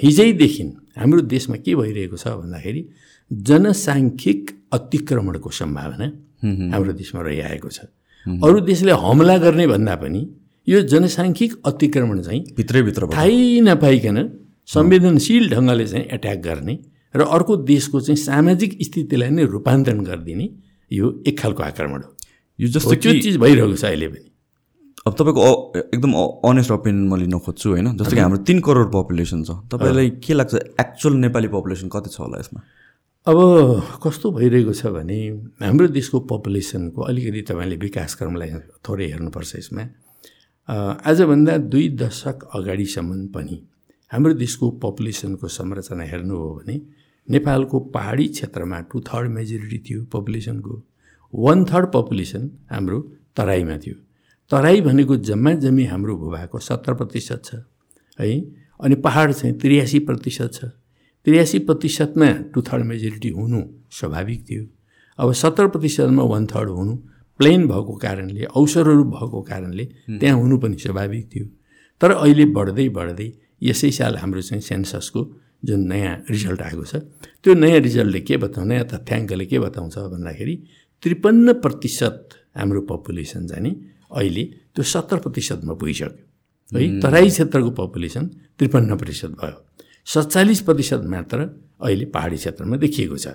हिजैदेखि 0.04 0.64
हाम्रो 0.98 1.22
देशमा 1.34 1.58
के 1.66 1.76
भइरहेको 1.76 2.18
छ 2.18 2.28
भन्दाखेरि 2.42 2.82
जनसाङ्ख्यिक 3.32 4.42
अतिक्रमणको 4.74 5.50
सम्भावना 5.60 6.08
हाम्रो 6.74 6.94
देशमा 7.02 7.22
रहिआएको 7.28 7.70
छ। 7.70 7.80
अरू 8.26 8.60
देशले 8.72 8.92
हमला 9.04 9.38
गर्ने 9.44 9.66
भन्दा 9.68 9.96
पनि 10.04 10.22
यो 10.68 10.82
जनसाङ्ख्यिक 10.94 11.52
अतिक्रमण 11.66 12.22
चाहिँ 12.22 12.42
भित्रैभित्र 12.58 13.08
थाहै 13.14 13.60
नपाइकन 13.68 14.18
संवेदनशील 14.70 15.44
ढङ्गले 15.54 15.86
चाहिँ 15.92 16.06
एट्याक 16.16 16.40
गर्ने 16.48 16.76
र 17.16 17.22
अर्को 17.36 17.54
देशको 17.68 18.00
चाहिँ 18.08 18.20
सामाजिक 18.24 18.72
स्थितिलाई 18.88 19.30
नै 19.36 19.44
रूपान्तरण 19.56 20.00
गरिदिने 20.10 20.48
यो 20.92 21.06
एक 21.28 21.40
खालको 21.40 21.64
आक्रमण 21.64 22.02
हो। 22.04 22.10
यो 22.62 22.68
जस्तो 22.68 22.96
त्यो 22.96 23.14
चिज 23.22 23.38
भइरहेको 23.38 23.76
छ 23.76 23.86
अहिले 23.86 24.08
पनि। 24.08 24.28
अब 25.08 25.14
तपाईँको 25.18 25.46
एकदम 25.78 26.12
अनेस्ट 26.50 26.72
ओपिनियन 26.72 27.08
म 27.10 27.16
लिन 27.18 27.40
खोज्छु 27.42 27.70
होइन? 27.70 27.88
जस्तो 27.98 28.16
कि 28.16 28.22
हाम्रो 28.22 28.38
तिन 28.46 28.60
करोड 28.62 28.92
पपुलेसन 28.94 29.44
छ। 29.44 29.52
तपाईँलाई 29.72 30.10
के 30.22 30.34
लाग्छ 30.34 30.54
एक्चुअल 30.78 31.16
नेपाली 31.26 31.48
पपुलेसन 31.56 31.90
कति 31.90 32.10
छ 32.10 32.20
होला 32.22 32.40
यसमा? 32.40 32.62
अब 33.28 33.38
कस्तो 34.04 34.32
भइरहेको 34.32 34.74
छ 34.74 34.94
भने 34.94 35.18
हाम्रो 35.62 35.88
देशको 35.98 36.20
पपुलेसनको 36.30 37.02
अलिकति 37.02 37.42
तपाईँले 37.50 37.76
विकासक्रमलाई 37.82 38.50
थोरै 38.86 39.08
हेर्नुपर्छ 39.12 39.56
यसमा। 39.56 39.84
आजभन्दा 40.70 41.58
दुई 41.74 41.90
दशक 41.98 42.48
अगाडिसम्म 42.56 43.28
पनि 43.34 43.58
हाम्रो 44.12 44.34
देशको 44.38 44.70
पपुलेसनको 44.86 45.48
संरचना 45.48 46.04
हेर्नु 46.04 46.36
हो 46.38 46.50
भने 46.56 46.76
नेपालको 47.28 47.80
पहाडी 47.96 48.28
क्षेत्रमा 48.28 48.80
टु 48.92 49.00
थर्ड 49.02 49.32
मेजोरिटी 49.32 49.78
थियो 49.90 50.04
पपुलेसनको 50.14 50.74
वान 51.34 51.64
थर्ड 51.66 51.86
पपुलेसन 51.94 52.50
हाम्रो 52.72 53.00
तराईमा 53.38 53.78
थियो। 53.78 53.96
तराई 54.52 54.82
भनेको 54.82 55.16
जम्मा 55.30 55.54
जम्मी 55.64 55.86
हाम्रो 55.86 56.16
भूभागको 56.18 56.60
सत्र 56.60 56.94
प्रतिशत 56.94 57.42
छ 57.46 57.56
है? 58.20 58.32
अनि 58.80 58.96
पहाड 58.96 59.32
चाहिँ 59.32 59.58
त्रियासी 59.60 60.00
प्रतिशत 60.00 60.52
छ। 60.54 60.66
त्रियासी 61.28 61.60
प्रतिशतमा 61.60 62.30
टु 62.54 62.62
थर्ड 62.62 62.84
मेजोरिटी 62.86 63.30
हुनु 63.30 63.62
स्वाभाविक 63.98 64.40
थियो। 64.50 64.64
अब 65.20 65.32
सत्र 65.34 65.68
प्रतिशतमा 65.68 66.24
वान 66.24 66.46
थर्ड 66.48 66.70
हुनु 66.70 66.96
प्लेन 67.40 67.68
भएको 67.68 67.94
कारणले 67.98 68.44
अवसरहरू 68.46 69.04
भएको 69.04 69.42
कारणले 69.42 69.86
त्यहाँ 70.20 70.38
हुनु 70.40 70.58
पनि 70.60 70.78
स्वाभाविक 70.78 71.26
थियो। 71.36 71.46
तर 72.02 72.12
अहिले 72.12 72.46
बढ्दै 72.58 72.88
बढ्दै 72.90 73.32
यसै 73.64 73.92
साल 73.92 74.16
हाम्रो 74.18 74.42
चाहिँ 74.42 74.62
सेन्ससको 74.62 75.22
जुन 75.66 75.82
नयाँ 75.88 76.16
रिजल्ट 76.30 76.62
आएको 76.62 76.84
छ 76.86 76.96
त्यो 77.44 77.54
नयाँ 77.54 77.80
रिजल्टले 77.80 78.20
के 78.28 78.38
बताउँ 78.44 78.66
नयाँ 78.68 78.86
तथ्याङ्कले 78.92 79.46
के 79.46 79.60
बताउँछ 79.60 79.98
भन्दाखेरि 80.14 80.56
त्रिपन्न 81.04 81.54
प्रतिशत 81.64 82.30
हाम्रो 82.58 82.82
पपुलेसन 82.90 83.48
चाहिँ 83.48 83.74
अहिले 84.12 84.44
त्यो 84.76 84.84
सत्तर 84.84 85.18
प्रतिशतमा 85.26 85.74
पुगिसक्यो। 85.74 86.10
है 86.72 87.00
तराई 87.02 87.30
क्षेत्रको 87.30 87.70
पपुलेसन 87.80 88.26
त्रिपन्न 88.58 88.96
प्रतिशत 88.98 89.32
भयो। 89.42 89.58
सत्तालिस 90.14 90.60
प्रतिशत 90.68 91.02
मात्र 91.14 91.38
अहिले 91.82 92.06
पहाडी 92.14 92.38
क्षेत्रमा 92.38 92.76
देखिएको 92.78 93.18
छ। 93.18 93.28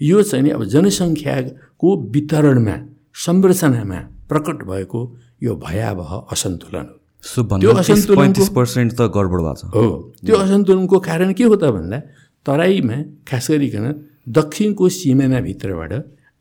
यो 0.00 0.22
चाहिँ 0.22 0.50
अब 0.50 0.64
जनसङ्ख्याको 0.74 1.88
वितरणमा 2.14 2.76
संरचनामा 3.24 4.00
प्रकट 4.28 4.58
भएको 4.70 5.00
यो 5.42 5.52
भयावह 5.56 6.12
असन्तुलन 6.32 6.86
हो। 7.24 7.42
त्यो 7.60 7.72
असन्तुलन 7.72 8.32
पर्सेन्ट 8.56 8.92
त 8.98 9.00
गडबड 9.14 9.40
भएको 9.46 9.54
छ। 9.56 9.64
हो 9.74 9.86
त्यो 10.26 10.36
असन्तुलनको 10.36 10.96
कारण 11.08 11.32
के 11.38 11.44
हो 11.44 11.56
त 11.56 11.64
भन्दा 11.76 11.98
तराईमा 12.46 12.98
खास 13.28 13.46
गरिकन 13.50 13.86
दक्षिणको 14.28 14.88
सिमानाभित्रबाट 14.88 15.92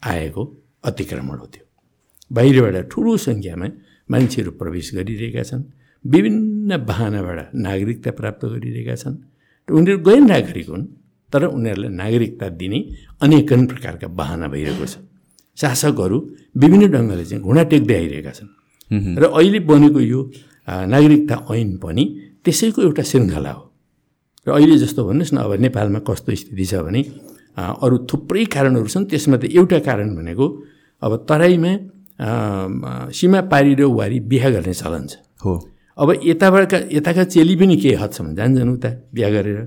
आएको 0.04 0.42
अतिक्रमण 0.84 1.38
हो 1.42 1.46
त्यो। 1.54 1.64
बाहिरबाट 2.32 2.76
ठुलो 2.92 3.12
सङ्ख्यामा 3.28 3.68
मान्छेहरू 4.10 4.52
प्रवेश 4.60 4.88
गरिरहेका 4.98 5.44
छन्। 5.50 5.64
विभिन्न 6.06 6.70
बाहनाबाट 6.90 7.40
नागरिकता 7.66 8.12
प्राप्त 8.20 8.42
गरिरहेका 8.54 8.96
छन्। 8.96 9.16
र 9.68 9.72
उनीहरू 9.74 10.00
गैर 10.08 10.22
नागरिक 10.34 10.68
हुन् 10.70 10.86
तर 11.34 11.44
उनीहरूलाई 11.58 11.92
नागरिकता 12.02 12.48
दिने 12.62 12.80
अनेकन 13.24 13.62
प्रकारका 13.72 14.08
बाहना 14.20 14.48
भइरहेको 14.54 14.86
छ। 14.86 14.96
शासकहरू 15.58 16.18
विभिन्न 16.62 16.86
ढङ्गले 16.94 17.26
चाहिँ 17.26 17.44
घुँडा 17.44 17.64
टेक्दै 17.72 17.96
आइरहेका 17.96 18.32
छन्। 18.38 18.50
र 19.22 19.24
अहिले 19.34 19.60
बनेको 19.66 20.00
यो 20.14 20.20
नागरिकता 20.94 21.36
ऐन 21.56 21.70
पनि 21.84 22.04
त्यसैको 22.46 22.80
एउटा 22.82 23.04
श्रृङ्खला 23.10 23.52
हो। 23.58 23.64
र 24.46 24.50
अहिले 24.54 24.76
जस्तो 24.78 25.02
भन्नुहोस् 25.08 25.34
न 25.34 25.38
अब 25.42 25.52
नेपालमा 25.66 26.00
कस्तो 26.06 26.30
स्थिति 26.42 26.66
छ 26.70 26.74
भने 26.86 27.02
अरू 27.56 27.98
थुप्रै 28.10 28.44
कारणहरू 28.52 28.88
छन्। 28.88 29.06
त्यसमा 29.12 29.38
त 29.38 29.44
एउटा 29.50 29.80
कारण 29.88 30.16
भनेको 30.16 30.46
अब 31.02 31.12
तराईमा 31.30 31.72
सीमा 33.12 33.40
पारी 33.52 33.74
र 33.76 33.82
वारी 33.92 34.20
बिहा 34.32 34.50
गर्ने 34.50 34.74
चलन 34.74 35.04
छ। 35.08 35.14
हो। 35.44 35.54
अब 35.98 36.10
यताबाट 36.24 36.74
यताका 36.92 37.24
चेली 37.32 37.56
पनि 37.56 37.76
के 37.80 37.96
हदसम्म 37.96 38.36
जान्छन् 38.36 38.72
उता 38.76 38.90
बिहा 39.16 39.30
गरेर। 39.36 39.60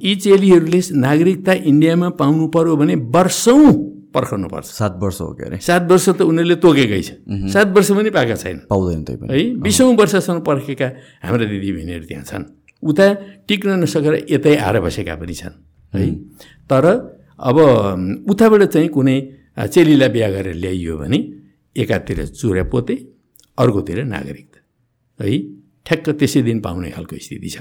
यी 0.00 0.12
चेलीहरूले 0.20 0.80
नागरिकता 0.98 1.52
इन्डियामा 1.70 2.08
पाउनु 2.20 2.46
पर्यो 2.52 2.76
भने 2.76 2.94
वर्षौँ 3.08 3.64
पर्खाउनु 4.12 4.48
पर्छ 4.52 4.68
सात 4.68 4.94
वर्ष 5.00 5.20
हो 5.20 5.32
के 5.32 5.42
अरे 5.48 5.56
सात 5.64 5.88
वर्ष 5.88 6.06
त 6.12 6.20
उनीहरूले 6.20 6.56
तोकेकै 6.60 7.00
छ। 7.00 7.10
सात 7.48 7.68
वर्ष 7.72 7.88
पनि 7.96 8.10
पाएका 8.12 8.36
छैन। 8.36 8.58
पाउँदैन 8.68 9.00
त्यही 9.08 9.16
पनि। 9.16 9.28
है 9.32 9.40
बिसौँ 9.56 9.96
वर्षसम्म 9.96 10.40
पर्खेका 10.44 10.88
हाम्रा 11.24 11.44
दिदीबहिनीहरू 11.48 12.04
त्यहाँ 12.04 12.24
छन्। 12.28 12.44
उता 12.82 13.06
टिक्न 13.48 13.80
नसकेर 13.80 14.14
यतै 14.28 14.52
आएर 14.60 14.76
बसेका 14.84 15.14
पनि 15.16 15.32
छन्। 15.32 15.54
है 15.96 16.04
तर 16.68 16.84
अब 17.38 17.56
उताबाट 18.30 18.62
चाहिँ 18.64 18.88
कुनै 18.88 19.16
चेलीलाई 19.58 20.08
बिहा 20.08 20.28
गरेर 20.30 20.54
ल्याइयो 20.54 20.96
भने 20.98 21.18
एकातिर 21.76 22.18
चुरा 22.26 22.64
पोते 22.72 22.94
अर्कोतिर 23.58 23.98
नागरिकता 24.04 24.58
है 25.24 25.38
ठ्याक्क 25.86 26.08
त्यसै 26.18 26.42
दिन 26.42 26.60
पाउने 26.60 26.90
खालको 26.90 27.16
स्थिति 27.18 27.48
छ। 27.48 27.58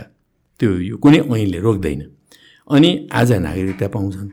त्यो 0.59 0.69
यो 0.89 0.95
कुनै 0.97 1.19
ऐनले 1.19 1.59
रोक्दैन। 1.59 2.01
अनि 2.67 2.89
आज 3.11 3.31
नागरिकता 3.47 3.87
पाउँछन्। 3.87 4.29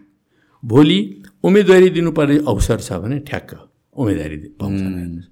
भोलि 0.63 0.99
उम्मेदवारी 1.43 1.89
दिनुपर्ने 1.97 2.37
अवसर 2.51 2.79
छ 2.81 2.93
भने 3.03 3.19
ठ्याक्क 3.29 3.51
उम्मेदवारी 3.97 4.37
पाउँछन्। 4.61 5.23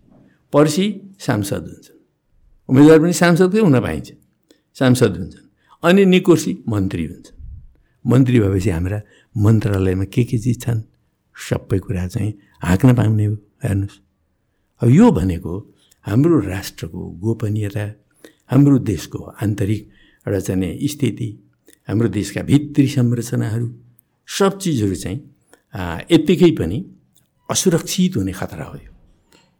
पर्सि 0.52 0.86
सांसद 1.20 1.64
हुन्छन्। 1.68 1.98
उम्मेदवार 2.68 2.98
पनि 3.00 3.12
सांसदकै 3.12 3.60
हुन 3.60 3.76
पाइन्छ। 3.80 4.08
सांसद 4.76 5.12
हुन्छन्। 5.18 5.44
अनि 5.82 6.04
निकोर्सी 6.04 6.52
मन्त्री 6.68 7.04
हुन्छन्। 7.06 7.35
मन्त्री 8.06 8.40
भएपछि 8.40 8.70
हाम्रा 8.70 9.00
मन्त्रालयमा 9.34 10.04
के 10.14 10.24
के 10.24 10.38
चिज 10.38 10.60
छन्? 10.62 10.80
सबै 11.36 11.78
कुरा 11.78 12.06
चाहिँ 12.06 12.32
हाँक्न 12.62 12.94
पाउने 12.94 13.24
हो। 13.24 13.34
हेर्नुहोस्। 13.64 13.98
अब 14.82 14.88
यो 14.88 15.10
भनेको 15.10 15.52
हाम्रो 16.06 16.38
राष्ट्रको 16.40 17.00
गोपनीयता 17.22 17.84
हाम्रो 18.50 18.78
देशको 18.78 19.18
आन्तरिक 19.42 19.82
एउटा 20.26 20.40
चाहिँ 20.40 20.88
स्थिति 20.88 21.28
हाम्रो 21.88 22.08
देशका 22.08 22.42
भित्री 22.42 22.86
संरचनाहरू 22.88 23.68
सब 24.28 24.58
चिजहरू 24.58 24.94
चाहिँ 24.94 25.18
यत्तिकै 26.10 26.50
पनि 26.58 26.78
असुरक्षित 27.48 28.16
हुने 28.16 28.32
खतरा 28.32 28.64
हो 28.64 28.76
यो। 28.76 28.90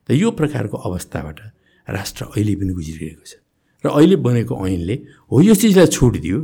त 0.07 0.11
यो 0.11 0.31
प्रकारको 0.31 0.77
अवस्थाबाट 0.77 1.39
राष्ट्र 1.89 2.25
अहिले 2.35 2.55
पनि 2.57 2.73
गुज्रिरहेको 2.73 3.25
छ। 3.27 3.33
र 3.85 3.89
अहिले 3.91 4.17
बनेको 4.17 4.55
ऐनले 4.67 4.95
हो 5.31 5.41
यो 5.43 5.55
चिजलाई 5.55 5.87
छुट 5.87 6.15
दियो। 6.23 6.39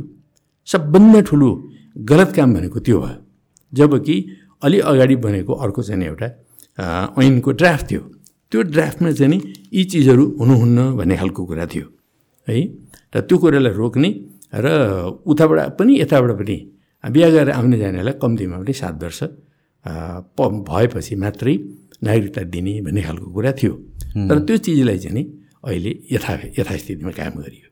सबभन्दा 0.67 1.21
ठुलो 1.27 1.49
गलत 1.95 2.29
काम 2.35 2.53
भनेको 2.53 2.79
त्यो 2.79 2.99
भयो 2.99 3.17
जबकि 3.73 4.15
अलि 4.63 4.79
अगाडि 4.91 5.15
बनेको 5.25 5.53
अर्को 5.53 5.81
चाहिँ 5.83 6.05
एउटा 6.05 6.27
ऐनको 7.21 7.51
ड्राफ्ट 7.51 7.85
थियो। 7.91 8.01
त्यो 8.51 8.61
ड्राफ्टमा 8.73 9.11
चाहिँ 9.11 9.29
नि 9.29 9.37
यी 9.73 9.83
चिजहरू 9.91 10.23
हुनुहुन्न 10.39 10.79
भन्ने 10.97 11.15
खालको 11.17 11.41
कुरा 11.45 11.65
थियो। 11.73 11.85
है 12.47 12.55
र 13.13 13.21
त्यो 13.21 13.37
कुरालाई 13.37 13.73
रोक्ने 13.73 14.09
र 14.53 14.67
उताबाट 15.25 15.77
पनि 15.79 15.93
यताबाट 16.01 16.31
पनि 16.39 16.57
बिहा 17.03 17.29
गरेर 17.29 17.51
आउने 17.51 17.77
जानेलाई 17.77 18.13
कम्तीमा 18.21 18.57
पनि 18.61 18.73
सात 18.73 18.95
वर्ष 19.03 19.19
प 20.37 20.39
भएपछि 20.69 21.15
मात्रै 21.15 21.55
नागरिकता 22.03 22.41
दिने 22.53 22.73
भन्ने 22.85 23.01
खालको 23.01 23.27
कुरा 23.35 23.51
थियो। 23.59 23.73
तर 24.29 24.37
त्यो 24.47 24.57
चिजलाई 24.65 24.97
चाहिँ 25.03 25.15
नि 25.17 25.23
अहिले 25.65 25.91
यथा 26.11 26.33
यथास्थितिमा 26.57 27.11
काम 27.11 27.33
गरियो। 27.41 27.67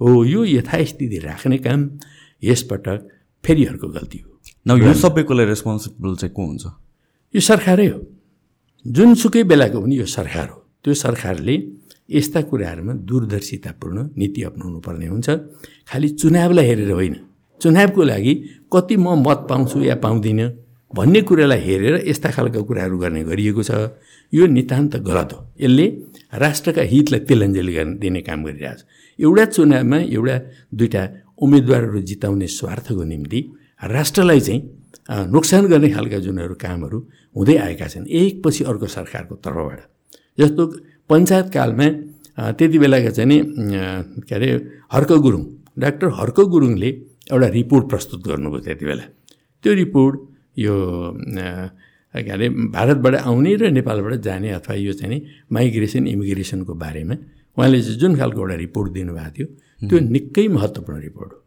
हो 0.00 0.08
यो 0.24 0.40
यथास्थिति 0.56 1.18
राख्ने 1.18 1.58
काम 1.66 1.80
यसपटक 2.42 2.98
फेरि 3.44 3.64
अर्को 3.64 3.88
गल्ती 3.88 4.18
हो। 4.18 4.30
न 4.66 4.82
यो 4.82 4.94
सबैको 4.94 5.34
लागि 5.34 5.48
रेस्पोन्सिबल 5.48 6.16
चाहिँ 6.16 6.34
को 6.34 6.42
हुन्छ? 6.46 6.64
यो 7.34 7.40
सरकारै 7.40 7.86
हो। 7.86 8.00
जुनसुकै 8.84 9.42
बेलाको 9.42 9.80
पनि 9.82 9.94
यो 9.98 10.06
सरकार 10.06 10.48
हो। 10.48 10.58
त्यो 10.84 10.94
सरकारले 10.94 11.54
यस्ता 12.08 12.40
कुराहरूमा 12.42 12.92
दूरदर्शितापूर्ण 13.04 13.98
नीति 14.16 14.42
अप्नाउनु 14.42 14.78
पर्ने 14.80 15.06
हुन्छ। 15.06 15.28
खालि 15.88 16.08
चुनावलाई 16.20 16.66
हेरेर 16.66 16.90
होइन। 16.90 17.16
चुनावको 17.60 18.02
लागि 18.02 18.34
कति 18.72 18.96
म 18.96 19.06
मत 19.26 19.46
पाउँछु 19.50 19.82
या 19.82 19.96
पाउँदिनँ 19.96 20.48
भन्ने 20.92 21.20
कुरालाई 21.28 21.60
हेरेर 21.60 21.94
यस्ता 22.08 22.30
खालका 22.30 22.60
कुराहरू 22.60 22.98
गर्ने 22.98 23.22
गरिएको 23.24 23.62
छ। 23.62 23.92
यो 24.32 24.46
नितान्त 24.46 24.96
गलत 25.04 25.30
हो। 25.32 25.40
यसले 25.60 25.86
राष्ट्रका 26.34 26.82
हितलाई 26.82 27.20
तेलन्जेली 27.28 27.72
गर्ने 27.74 27.96
दिने 27.98 28.20
काम 28.24 28.44
गरिरहेको 28.44 28.80
छ। 28.80 28.84
एउटा 29.18 29.44
चुनावमा 29.44 29.98
एउटा 30.08 30.36
दुईवटा 30.72 31.02
उम्मेदवारहरू 31.38 32.00
जिताउने 32.10 32.46
स्वार्थको 32.58 33.04
निम्ति 33.04 33.40
राष्ट्रलाई 33.84 34.40
चाहिँ 34.40 34.60
नोक्सान 35.32 35.66
गर्ने 35.66 35.90
खालका 35.90 36.18
जुनहरू 36.18 36.54
कामहरू 36.54 36.98
हुँदै 37.36 37.56
आएका 37.56 37.86
छन् 37.88 38.06
एकपछि 38.20 38.64
अर्को 38.64 38.86
सरकारको 38.86 39.34
तर्फबाट। 39.44 39.80
जस्तो 40.38 40.62
पञ्चायतकालमा 41.10 41.88
त्यति 42.58 42.78
बेलाका 42.78 43.10
चाहिँ 43.10 43.28
नि 43.28 43.38
के 44.28 44.34
अरे 44.34 44.48
हर्क 44.92 45.12
गुरुङ 45.24 45.42
डाक्टर 45.78 46.08
हर्क 46.20 46.38
गुरुङले 46.54 46.88
एउटा 47.32 47.48
रिपोर्ट 47.58 47.84
प्रस्तुत 47.90 48.20
गर्नुभयो 48.28 48.60
त्यति 48.66 48.84
बेला। 48.86 49.04
त्यो 49.64 49.72
रिपोर्ट 49.74 50.16
यो 50.58 50.74
के 52.14 52.30
अरे 52.30 52.48
भारतबाट 52.74 53.14
आउने 53.14 53.54
र 53.56 53.70
नेपालबाट 53.70 54.14
जाने 54.26 54.50
अथवा 54.58 54.74
यो 54.76 54.92
चाहिँ 54.92 55.18
माइग्रेसन 55.52 56.06
इमिग्रेसनको 56.06 56.74
बारेमा 56.74 57.14
उहाँले 57.56 57.80
जुन 58.02 58.16
खालको 58.18 58.40
एउटा 58.40 58.54
रिपोर्ट 58.54 58.92
दिनुभएको 58.92 59.30
थियो 59.38 59.46
त्यो 59.82 59.98
निकै 60.14 60.46
महत्त्वपूर्ण 60.48 60.98
रिपोर्ट 61.00 61.30
हो। 61.32 61.38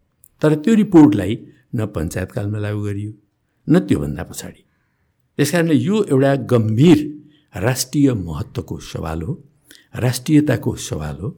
तर 0.42 0.56
त्यो 0.64 0.74
रिपोर्टलाई 0.76 1.34
न 1.76 1.86
पञ्चायतकालमा 1.96 2.60
लागू 2.60 2.82
गरियो 2.84 3.12
न 3.68 3.74
त्योभन्दा 3.88 4.24
पछाडि। 4.24 4.62
त्यस 5.38 5.52
कारणले 5.52 5.76
यो 5.76 5.96
एउटा 6.12 6.32
गम्भीर 6.52 7.00
राष्ट्रिय 7.66 8.14
महत्त्वको 8.28 8.76
सवाल 8.92 9.22
हो 9.22 9.34
राष्ट्रियताको 9.96 10.76
सवाल 10.90 11.18
हो। 11.22 11.30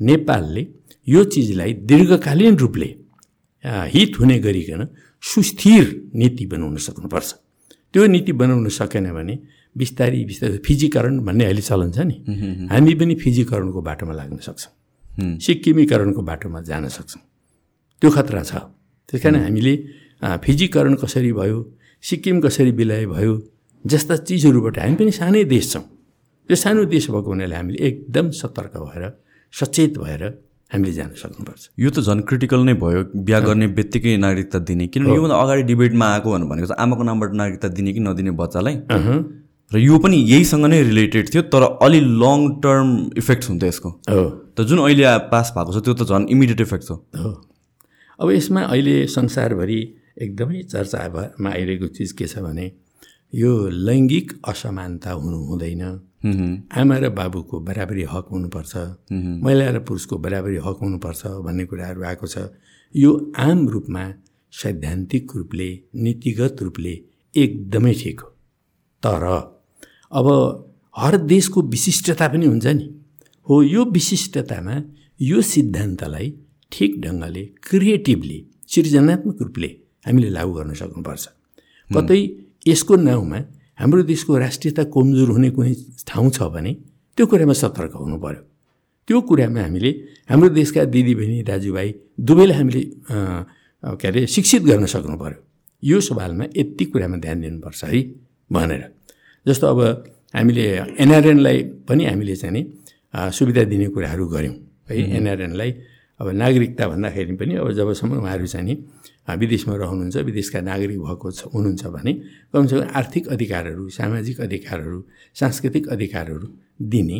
नेपालले 0.00 0.62
यो 1.06 1.20
चिजलाई 1.24 1.72
दीर्घकालीन 1.88 2.54
रूपले 2.56 2.88
हित 3.94 4.18
हुने 4.20 4.38
गरिकन 4.40 4.82
सुस्थिर 5.22 5.84
नीति 6.14 6.44
बनाउन 6.46 6.76
सक्नुपर्छ। 6.76 7.30
त्यो 7.92 8.06
नीति 8.06 8.32
बनाउन 8.32 8.68
सकेन 8.68 9.06
भने 9.12 9.34
बिस्तारी 9.76 10.24
बिस्तारै 10.24 10.58
फिजिकरण 10.66 11.18
भन्ने 11.26 11.44
अहिले 11.44 11.62
चलन 11.62 11.90
छ 11.92 11.98
नि। 12.08 12.16
हामी 12.70 12.94
पनि 12.94 13.14
फिजिकरणको 13.14 13.80
बाटोमा 13.82 14.14
लाग्न 14.14 14.38
सक्छौँ। 14.38 14.72
सिक्किमीकरणको 15.40 16.22
बाटोमा 16.22 16.60
जान 16.68 16.88
सक्छौँ। 16.88 17.22
त्यो 18.02 18.10
खतरा 18.10 18.42
छ। 18.42 18.52
त्यस 19.08 19.22
कारण 19.22 19.36
हामीले 19.44 19.74
फिजिकरण 20.44 20.94
कसरी 21.02 21.32
भयो 21.32 21.58
सिक्किम 22.04 22.40
कसरी 22.40 22.72
बिलाइ 22.72 23.06
भयो 23.06 23.32
जस्ता 23.84 24.16
चिजहरूबाट 24.28 24.78
हामी 24.78 24.94
पनि 24.96 25.12
सानै 25.12 25.44
देश 25.48 25.72
छौँ। 25.72 25.84
त्यो 26.48 26.56
सानो 26.56 26.84
देश 26.84 27.10
भएको 27.10 27.28
हुनाले 27.30 27.54
हामीले 27.54 27.78
एकदम 27.88 28.30
सतर्क 28.36 28.74
भएर 28.78 29.04
सचेत 29.54 29.98
भएर 29.98 30.22
हामीले 30.70 30.92
जान 30.92 31.10
सक्नुपर्छ। 31.18 31.62
यो 31.78 31.90
त 31.90 31.98
झन् 32.06 32.22
क्रिटिकल 32.28 32.60
नै 32.68 32.74
भयो 32.78 33.00
बिहा 33.26 33.40
गर्ने 33.40 33.66
बित्तिकै 33.74 34.16
नागरिकता 34.16 34.58
दिने। 34.68 34.86
किनभने 34.86 35.14
योभन्दा 35.14 35.36
अगाडि 35.36 35.62
डिबेटमा 35.70 36.06
आएको 36.06 36.28
भनेको 36.30 36.66
चाहिँ 36.66 36.82
आमाको 36.82 37.02
नामबाट 37.02 37.32
नागरिकता 37.40 37.68
दिने 37.74 37.92
कि 37.92 38.00
नदिने 38.00 38.30
बच्चालाई? 38.38 38.76
र 39.70 39.78
यो 39.78 39.98
पनि 39.98 40.16
यहीसँग 40.30 40.66
नै 40.66 40.82
रिलेटेड 40.82 41.24
थियो 41.34 41.42
तर 41.50 41.62
अलि 41.82 42.00
लङ 42.22 42.38
टर्म 42.62 42.88
इफेक्ट 43.18 43.48
हुन्छ 43.48 43.62
यसको 43.64 43.90
त 44.60 44.66
जुन 44.68 44.78
अहिले 44.84 45.04
पास 45.32 45.52
भएको 45.56 45.72
छ 45.72 45.84
त्यो 45.84 45.94
त 45.96 46.04
झन् 46.04 46.28
इमिडिएट 46.28 46.60
इफेक्ट 46.60 46.84
छ। 46.84 46.92
हो। 47.16 47.30
अब 48.20 48.30
यसमा 48.30 48.60
अहिले 48.68 49.06
संसारभरि 49.08 49.80
एकदमै 50.20 50.62
चर्चामा 50.68 51.48
आइरहेको 51.50 51.86
चिज 51.96 52.12
के 52.12 52.26
छ 52.28 52.44
भने 52.44 52.66
यो 53.32 53.50
लैङ्गिक 53.88 54.44
असमानता 54.44 55.10
हुनु 55.16 55.38
हुँदैन। 55.48 55.82
आमा 56.76 56.96
र 57.00 57.08
बाबुको 57.08 57.60
बराबरी 57.64 58.04
हक 58.12 58.26
हुनुपर्छ। 58.28 58.74
महिला 59.44 59.66
र 59.70 59.78
पुरुषको 59.88 60.16
बराबरी 60.20 60.56
हक 60.60 60.78
हुनुपर्छ 60.82 61.22
भन्ने 61.40 61.64
कुराहरू 61.64 62.02
आएको 62.04 62.26
छ। 62.26 62.52
यो 62.94 63.10
आम 63.38 63.68
रूपमा 63.68 64.04
सैद्धान्तिक 64.52 65.24
रूपले 65.36 65.68
नीतिगत 65.96 66.62
रूपले 66.62 66.94
एकदमै 67.34 67.94
ठिक 67.94 68.20
हो। 68.20 68.28
तर 69.02 69.24
अब 70.12 70.26
हर 70.96 71.16
देशको 71.16 71.62
विशिष्टता 71.62 72.28
पनि 72.28 72.46
हुन्छ 72.46 72.66
नि। 72.66 72.99
हो 73.50 73.62
यो 73.62 73.84
विशिष्टतामा 73.90 74.74
यो 75.20 75.40
सिद्धान्तलाई 75.42 76.26
ठिक 76.72 76.90
ढङ्गले 77.02 77.42
क्रिएटिभली 77.68 78.38
सृजनात्मक 78.72 79.38
रूपले 79.42 79.68
हामीले 80.06 80.28
लागू 80.36 80.52
गर्न 80.58 80.72
सक्नुपर्छ। 80.80 81.24
कतै 81.90 82.18
यसको 82.70 82.94
नाउँमा 83.08 83.38
हाम्रो 83.80 84.02
देशको 84.12 84.32
राष्ट्रियता 84.38 84.82
कमजोर 84.94 85.28
हुने 85.34 85.50
कुनै 85.56 85.74
ठाउँ 86.08 86.30
छ 86.30 86.46
भने 86.54 86.72
त्यो 87.18 87.26
कुरामा 87.26 87.54
सतर्क 87.62 87.92
हुनु 88.02 88.16
पऱ्यो 88.22 88.42
त्यो 89.08 89.20
कुरामा 89.28 89.60
हामीले 89.66 89.90
हाम्रो 90.30 90.48
देशका 90.60 90.84
दिदीबहिनी 90.94 91.42
दाजुभाइ 91.50 91.88
दुवैलाई 92.28 92.56
हामीले 92.60 92.82
के 94.00 94.06
अरे 94.08 94.26
शिक्षित 94.34 94.62
गर्न 94.70 94.86
सक्नु 94.94 95.16
पऱ्यो 95.22 95.38
यो 95.82 95.98
सवालमा 96.08 96.44
यति 96.54 96.84
कुरामा 96.92 97.16
ध्यान 97.24 97.40
दिनुपर्छ 97.42 97.80
है 97.84 98.00
भनेर। 98.50 98.82
जस्तो 99.46 99.66
अब 99.74 99.80
हामीले 100.34 100.64
एनआरएनलाई 101.02 101.58
पनि 101.88 102.04
हामीले 102.06 102.36
चाहिँ 102.36 102.54
नि 102.54 102.62
सुविधा 103.14 103.62
दिने 103.64 103.86
कुराहरू 103.94 104.26
गऱ्यौँ। 104.28 104.54
है 104.90 104.94
एनआरएनलाई 105.16 105.70
अब 106.20 106.28
नागरिकता 106.36 106.84
भन्दाखेरि 106.88 107.34
पनि 107.40 107.54
अब 107.56 107.70
जबसम्म 107.72 108.12
उहाँहरू 108.18 108.46
चाहिँ 108.46 108.66
नि 108.66 108.74
विदेशमा 109.40 109.74
रहनुहुन्छ 109.76 110.16
विदेशका 110.28 110.60
नागरिक 110.60 110.98
भएको 111.00 111.30
छ 111.30 111.40
हुनुहुन्छ 111.54 111.82
भने 111.96 112.12
कमसेकम 112.52 112.88
आर्थिक 112.92 113.28
अधिकारहरू 113.34 113.88
सामाजिक 113.88 114.40
अधिकारहरू 114.40 114.98
सांस्कृतिक 115.40 115.88
अधिकारहरू 115.88 116.46
दिने 116.92 117.18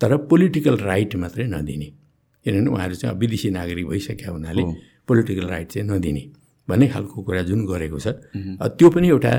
तर 0.00 0.16
पोलिटिकल 0.30 0.76
राइट 0.80 1.16
मात्रै 1.16 1.46
नदिने। 1.46 1.88
किनभने 2.46 2.70
उहाँहरू 2.70 2.94
चाहिँ 2.94 3.16
विदेशी 3.18 3.50
नागरिक 3.50 3.86
भइसक्यो 3.86 4.32
हुनाले 4.32 4.62
पोलिटिकल 5.08 5.46
राइट 5.48 5.68
चाहिँ 5.72 5.86
नदिने 5.88 6.22
भन्ने 6.68 6.86
खालको 6.88 7.22
कुरा 7.22 7.42
जुन 7.48 7.60
गरेको 7.66 7.98
छ। 7.98 8.06
त्यो 8.78 8.88
पनि 8.90 9.08
एउटा 9.08 9.32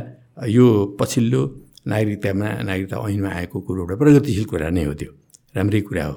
यो 0.47 0.65
पछिल्लो 0.99 1.41
नागरिकतामा 1.87 2.47
नागरिकता 2.67 2.97
ऐनमा 3.09 3.29
आएको 3.39 3.57
कुरो 3.65 3.81
एउटा 3.83 3.95
प्रगतिशील 3.95 4.45
कुरा 4.51 4.69
नै 4.69 4.83
हो 4.85 4.93
त्यो। 4.93 5.11
राम्रै 5.55 5.81
कुरा 5.81 6.05
हो। 6.05 6.15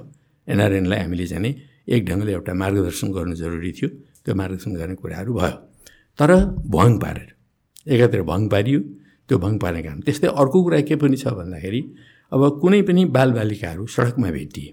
एनआरएनलाई 0.49 0.99
हामीले 1.01 1.27
चाहिँ 1.27 1.53
एक 1.89 2.01
ढङ्गले 2.09 2.33
एउटा 2.33 2.53
मार्गदर्शन 2.63 3.09
गर्नु 3.13 3.35
जरुरी 3.43 3.73
थियो। 3.73 3.89
त्यो 4.25 4.35
मार्गदर्शन 4.35 4.73
गर्ने 4.81 4.95
कुराहरू 5.03 5.33
भयो। 5.35 5.57
तर 6.19 6.31
भङ 6.75 6.91
पारेर 7.03 7.31
एकातिर 7.87 8.23
भङ 8.23 8.41
पारियो 8.49 8.81
त्यो 9.29 9.37
भङ 9.39 9.53
पार्ने 9.59 9.83
काम 9.83 10.01
त्यस्तै 10.07 10.29
अर्को 10.41 10.59
कुरा 10.65 10.81
के 10.89 10.95
पनि 11.03 11.17
छ 11.17 11.33
भन्दाखेरि 11.39 11.81
अब 12.33 12.43
कुनै 12.61 12.81
पनि 12.89 13.03
बालबालिकाहरू 13.17 13.87
सडकमा 13.87 14.31
भेटिए 14.37 14.71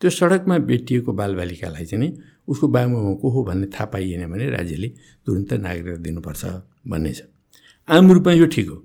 त्यो 0.00 0.10
सडकमा 0.10 0.56
भेटिएको 0.70 1.12
बालबालिकालाई 1.12 1.84
चाहिँ 1.90 2.00
नि 2.02 2.08
उसको 2.48 2.66
बाबुआमा 2.68 3.12
को 3.22 3.26
हो 3.34 3.42
भन्ने 3.48 3.66
थाहा 3.74 3.86
पाइएन 3.92 4.22
भने 4.30 4.46
राज्यले 4.52 4.88
तुरन्त 5.26 5.52
नागरिकता 5.66 6.02
दिनुपर्छ 6.06 6.42
भन्ने 6.86 7.12
छ। 7.12 7.20
आम 7.88 8.12
रूपमा 8.12 8.32
यो 8.32 8.46
ठिक 8.54 8.68
हो। 8.68 8.78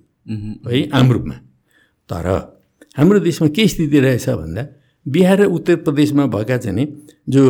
है 0.72 0.90
आम 0.90 1.12
रूपमा। 1.12 1.36
तर 2.10 2.28
हाम्रो 2.98 3.20
देशमा 3.20 3.48
के 3.56 3.68
स्थिति 3.68 4.00
रहेछ 4.00 4.30
भन्दा 4.30 4.64
बिहार 5.06 5.42
र 5.42 5.46
उत्तर 5.58 5.76
प्रदेशमा 5.86 6.26
भएका 6.34 6.58
चाहिँ 6.58 6.76
नि 6.76 6.86
जो 7.30 7.44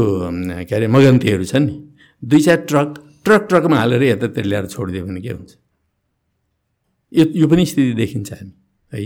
के 0.67 0.75
अरे 0.75 0.87
मगन्तीहरू 0.87 1.43
छन् 1.43 1.65
नि 1.65 1.75
दुई 2.23 2.41
चार 2.41 2.57
ट्रक 2.69 2.89
ट्रक 3.25 3.41
ट्रकमा 3.49 3.77
हालेर 3.77 4.03
यतातिर 4.03 4.45
ल्याएर 4.45 4.65
छोडिदियो 4.67 5.05
भने 5.05 5.21
के 5.21 5.29
हुन्छ? 5.29 5.51
यो 7.11 7.25
यो 7.35 7.47
पनि 7.47 7.65
स्थिति 7.65 7.93
देखिन्छ 7.93 8.31
हामी 8.33 8.51
है? 8.93 9.01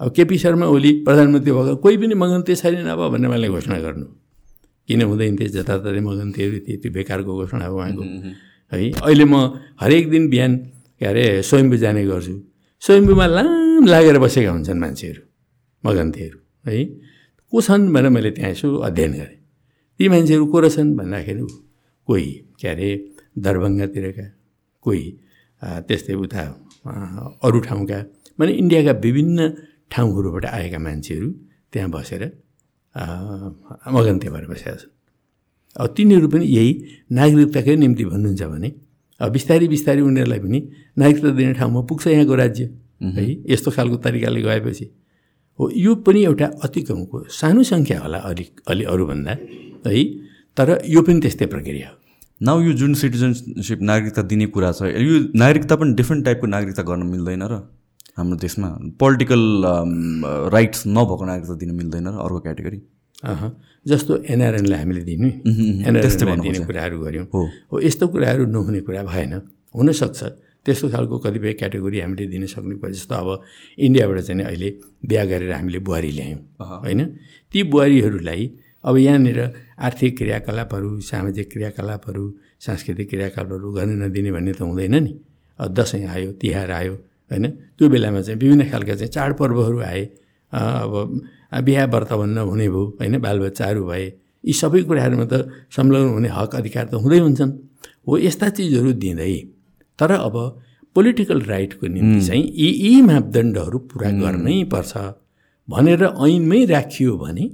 अब 0.00 0.12
केपी 0.14 0.38
शर्मा 0.38 0.66
ओली 0.66 0.92
प्रधानमन्त्री 1.02 1.52
भएको 1.52 1.76
कोही 1.82 1.96
पनि 1.96 2.14
मगन्ते 2.14 2.54
छैन 2.54 2.86
अब 2.86 3.00
भनेर 3.12 3.28
उहाँले 3.28 3.48
घोषणा 3.48 3.78
गर्नु। 3.80 4.06
किन 4.88 5.02
हुँदैन 5.02 5.36
थिए 5.38 5.48
जताततै 5.56 6.00
मगन्तेहरू 6.00 6.58
थिए 6.68 6.76
त्यो 6.82 6.92
बेकारको 6.92 7.32
घोषणा 7.34 7.66
हो 7.66 7.76
उहाँको 7.76 8.02
है? 8.72 8.90
अहिले 9.00 9.24
म 9.24 9.34
हरेक 9.80 10.10
दिन 10.10 10.28
बिहान 10.30 10.52
के 11.00 11.04
अरे 11.06 11.24
स्वयम्भू 11.42 11.76
जाने 11.82 12.04
गर्छु। 12.06 12.34
स्वयम्भूमा 12.82 13.26
लाम 13.26 13.84
लागेर 13.86 14.18
बसेका 14.22 14.50
हुन्छन् 14.50 14.80
मान्छेहरू 14.80 15.22
मगन्तेहरू 15.84 16.38
है? 16.68 16.76
को 17.52 17.60
छन् 17.60 17.92
भनेर 17.92 18.10
मैले 18.10 18.30
त्यहाँ 18.30 18.50
यसो 18.50 18.68
अध्ययन 18.88 19.12
गरेँ। 19.12 19.36
ती 20.00 20.08
मान्छेहरू 20.08 20.46
को 20.46 20.60
रहेछन् 20.60 20.96
भन्दाखेरि 20.96 21.44
कोही 22.08 22.28
के 22.60 22.68
अरे 22.68 22.88
दरभङ्गातिरका 23.44 24.26
कोही 24.84 25.04
त्यस्तै 25.88 26.14
उता 26.14 26.42
अरू 27.44 27.58
ठाउँका 27.60 27.98
माने 28.38 28.52
इन्डियाका 28.52 28.92
विभिन्न 29.04 29.38
ठाउँहरूबाट 29.90 30.44
आएका 30.46 30.78
मान्छेहरू 30.78 31.28
त्यहाँ 31.72 31.90
बसेर 31.90 32.22
मगन्ते 33.94 34.28
भएर 34.28 34.46
बसेका 34.46 34.74
छन्। 34.76 34.92
अब 35.76 35.86
तिनीहरू 35.96 36.28
पनि 36.28 36.44
यही 36.48 36.72
नागरिकताकै 37.12 37.74
निम्ति 37.76 38.04
भन्नुहुन्छ 38.04 38.42
भने 38.52 38.70
अब 39.20 39.28
बिस्तारै 39.32 39.66
बिस्तारै 39.68 40.00
उनीहरूलाई 40.00 40.40
पनि 40.44 40.58
नागरिकता 40.98 41.30
दिने 41.38 41.52
ठाउँमा 41.54 41.80
पुग्छ 41.88 42.06
यहाँको 42.06 42.34
राज्य। 42.34 42.64
है 43.16 43.24
यस्तो 43.52 43.70
खालको 43.70 43.96
तरिकाले 44.04 44.40
गएपछि। 44.42 44.86
हो 45.58 45.70
यो 45.76 45.94
पनि 46.06 46.24
एउटा 46.24 46.46
अति 46.64 46.80
कमको 46.88 47.24
सानो 47.36 47.62
सङ्ख्या 47.70 47.98
होला 48.00 48.18
अलिक 48.30 48.60
अलि 48.68 48.84
अरूभन्दा 48.94 49.30
है? 49.30 50.04
तर 50.56 50.68
यो 50.86 51.02
पनि 51.02 51.20
त्यस्तै 51.20 51.46
प्रक्रिया 51.46 51.88
हो। 51.88 51.94
नाउ 52.40 52.60
यो 52.62 52.72
जुन 52.80 52.94
सिटिजनसिप 52.94 53.80
नागरिकता 53.90 54.22
दिने 54.30 54.46
कुरा 54.54 54.70
छ 54.72 54.90
यो 55.06 55.14
नागरिकता 55.34 55.76
पनि 55.76 55.94
डिफ्रेन्ट 56.00 56.24
टाइपको 56.24 56.46
नागरिकता 56.46 56.82
गर्न 56.90 57.02
मिल्दैन 57.14 57.42
र 57.42 57.54
हाम्रो 58.18 58.36
देशमा। 58.38 58.68
पोलिटिकल 59.00 59.42
राइट्स 60.54 60.80
नभएको 60.86 61.24
नागरिकता 61.30 61.54
दिन 61.62 61.70
मिल्दैन 61.80 62.06
र 62.08 62.16
अर्को 62.18 62.38
क्याटेगोरी 62.46 62.78
जस्तो 63.86 64.12
एनआरएनलाई 64.34 64.78
हामीले 64.78 65.02
दिनु 65.10 65.28
एनआरएनलाई 65.88 66.36
दिने 66.46 66.66
कुराहरू 66.66 66.96
गऱ्यौँ। 67.02 67.26
हो 67.72 67.80
यस्तो 67.82 68.04
कुराहरू 68.14 68.46
नहुने 68.46 68.80
कुरा 68.86 69.02
भएन। 69.10 69.32
हुनसक्छ। 69.74 70.20
त्यस्तो 70.68 70.86
खालको 70.92 71.16
कतिपय 71.24 71.52
क्याटेगोरी 71.60 71.98
हामीले 72.04 72.24
दिन 72.28 72.44
सक्ने 72.46 72.76
जस्तो 72.92 73.14
अब 73.16 73.28
इन्डियाबाट 73.80 74.18
चाहिँ 74.20 74.44
अहिले 74.44 74.68
बिहा 75.08 75.24
गरेर 75.24 75.52
हामीले 75.52 75.78
बुहारी 75.80 76.10
ल्यायौँ 76.12 76.40
होइन? 76.84 77.00
ती 77.52 77.58
बुहारीहरूलाई 77.72 78.42
अब 78.84 78.96
यहाँनिर 78.98 79.40
आर्थिक 79.80 80.12
क्रियाकलापहरू 80.18 80.88
सामाजिक 81.00 81.46
क्रियाकलापहरू 81.52 82.24
सांस्कृतिक 82.60 83.08
क्रियाकलापहरू 83.10 83.66
गर्न 83.72 83.90
नदिने 84.02 84.30
भन्ने 84.32 84.52
त 84.52 84.60
हुँदैन 84.62 84.94
नि। 85.02 85.12
दसैँ 85.58 86.06
आयो 86.06 86.30
तिहार 86.38 86.70
आयो 86.70 86.94
होइन? 87.30 87.44
त्यो 87.76 87.88
बेलामा 87.88 88.20
चाहिँ 88.22 88.38
विभिन्न 88.38 88.62
खालका 88.70 88.94
चाहिँ 88.94 89.12
चाडपर्वहरू 89.16 89.78
आए। 89.82 90.02
अब 90.52 90.92
बिहा 91.66 91.84
व्रत 91.90 92.12
भन्न 92.12 92.38
हुने 92.38 92.66
भयो 92.68 92.84
होइन? 93.00 93.14
बालबच्चाहरू 93.18 93.82
भए। 93.84 94.06
यी 94.44 94.52
सबै 94.52 94.80
कुराहरूमा 94.86 95.26
त 95.26 95.34
संलग्न 95.74 96.08
हुने 96.14 96.28
हक 96.28 96.52
अधिकार 96.60 96.84
त 96.86 96.94
हुँदै 97.02 97.18
हुन्छन्। 97.18 97.50
हो 98.06 98.12
यस्ता 98.18 98.46
चिजहरू 98.56 98.92
दिँदै 99.02 99.32
तर 99.98 100.10
अब 100.12 100.36
पोलिटिकल 100.96 101.40
राइटको 101.52 101.86
निम्ति 101.86 102.26
चाहिँ 102.26 102.44
यी 102.62 102.68
यी 102.84 103.02
मापदण्डहरू 103.02 103.78
पुरा 103.90 104.10
गर्नै 104.22 104.62
पर्छ 104.72 104.92
भनेर 105.68 106.02
ऐनमै 106.26 106.64
राखियो 106.64 107.16
भने 107.18 107.44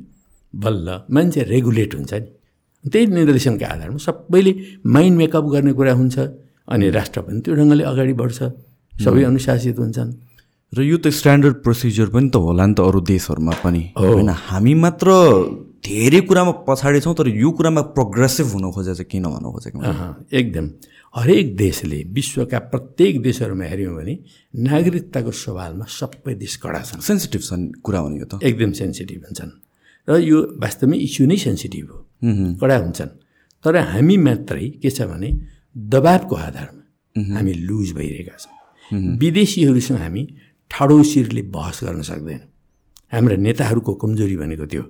बल्ल 0.55 0.89
मान्छे 1.11 1.43
रेगुलेट 1.43 1.95
हुन्छ 1.95 2.13
नि। 2.15 2.29
त्यही 2.85 3.07
निर्देशनका 3.07 3.67
आधारमा 3.67 3.99
सबैले 4.07 4.53
माइन्ड 4.95 5.17
मेकअप 5.19 5.45
गर्ने 5.55 5.73
कुरा 5.79 5.93
हुन्छ 6.01 6.17
अनि 6.69 6.91
राष्ट्र 6.97 7.21
पनि 7.27 7.41
त्यो 7.45 7.55
ढङ्गले 7.59 7.85
अगाडि 7.91 8.15
बढ्छ 8.23 8.39
सबै 9.05 9.23
अनुशासित 9.31 9.79
हुन्छन्। 9.79 10.11
र 10.73 10.83
यो 10.83 10.97
त 10.99 11.09
स्ट्यान्डर्ड 11.19 11.57
प्रोसिजर 11.65 12.09
पनि 12.15 12.29
त 12.31 12.37
होला 12.47 12.65
नि 12.67 12.75
त 12.75 12.81
अरू 12.81 13.01
देशहरूमा 13.13 13.55
पनि। 13.65 13.83
होइन 13.99 14.31
हामी 14.49 14.75
मात्र 14.85 15.09
धेरै 15.85 16.21
कुरामा 16.29 16.53
पछाडि 16.69 17.01
छौँ 17.05 17.15
तर 17.19 17.29
यो 17.29 17.51
कुरामा 17.51 17.83
प्रोग्रेसिभ 17.97 18.47
हुनु 18.55 18.69
खोजेको 18.75 18.97
चाहिँ 18.97 19.11
किन 19.11 19.25
भन्नु 19.35 19.49
खोजेको? 19.55 19.79
एकदम। 20.33 20.67
हरेक 21.15 21.57
देशले 21.57 22.03
विश्वका 22.11 22.59
प्रत्येक 22.59 23.23
देशहरूमा 23.23 23.65
हेऱ्यौँ 23.65 23.95
भने 23.95 24.15
नागरिकताको 24.67 25.31
सवालमा 25.31 25.85
सबै 25.87 26.35
देश 26.35 26.57
कडा 26.57 26.81
छन्। 26.83 27.01
सेन्सिटिभ 27.01 27.41
छन् 27.41 27.65
कुरा 27.83 27.99
हो 27.99 28.09
यो 28.11 28.25
त। 28.25 28.43
एकदम 28.43 28.73
सेन्सिटिभ 28.73 29.21
हुन्छन्। 29.25 29.51
र 30.09 30.19
यो 30.19 30.39
वास्तवमै 30.59 30.99
इस्यु 30.99 31.27
नै 31.27 31.37
सेन्सिटिभ 31.37 31.87
हो। 31.91 31.99
कडा 32.61 32.77
हुन्छन्। 32.77 33.11
तर 33.65 33.77
हामी 33.95 34.17
मात्रै 34.17 34.69
के 34.83 34.91
छ 34.91 35.07
भने 35.07 35.31
दबावको 35.77 36.35
आधारमा 36.37 36.83
हामी 37.35 37.53
लुज 37.53 37.93
भइरहेका 37.93 38.37
छौँ। 38.37 39.17
विदेशीहरूसँग 39.19 39.99
हामी 39.99 40.23
ठाडो 40.71 41.03
शिरले 41.03 41.43
बहस 41.55 41.79
गर्न 41.85 42.03
सक्दैन। 42.03 42.43
हाम्रा 43.15 43.37
नेताहरूको 43.37 43.93
कमजोरी 43.95 44.37
भनेको 44.37 44.67
त्यो। 44.67 44.83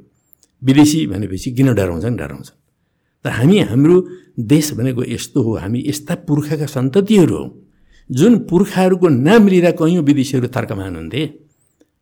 विदेशी 0.62 1.06
भनेपछि 1.06 1.52
किन 1.52 1.68
डराउँछन्? 1.74 2.16
डराउँछन्। 2.16 2.56
तर 3.24 3.30
हामी 3.30 3.58
हाम्रो 3.58 3.96
देश 4.38 4.72
भनेको 4.74 5.04
यस्तो 5.04 5.42
हो 5.42 5.56
हामी 5.56 5.84
यस्ता 5.86 6.14
पुर्खाका 6.28 6.66
सन्ततिहरू 6.66 7.36
हौँ। 7.36 7.50
जुन 8.10 8.38
पुर्खाहरूको 8.38 9.08
नाम 9.08 9.48
लिँदा 9.48 9.70
कयौँ 9.70 10.02
विदेशीहरू 10.02 10.48
तर्कमान 10.48 10.96
हुन्थे। 10.96 11.22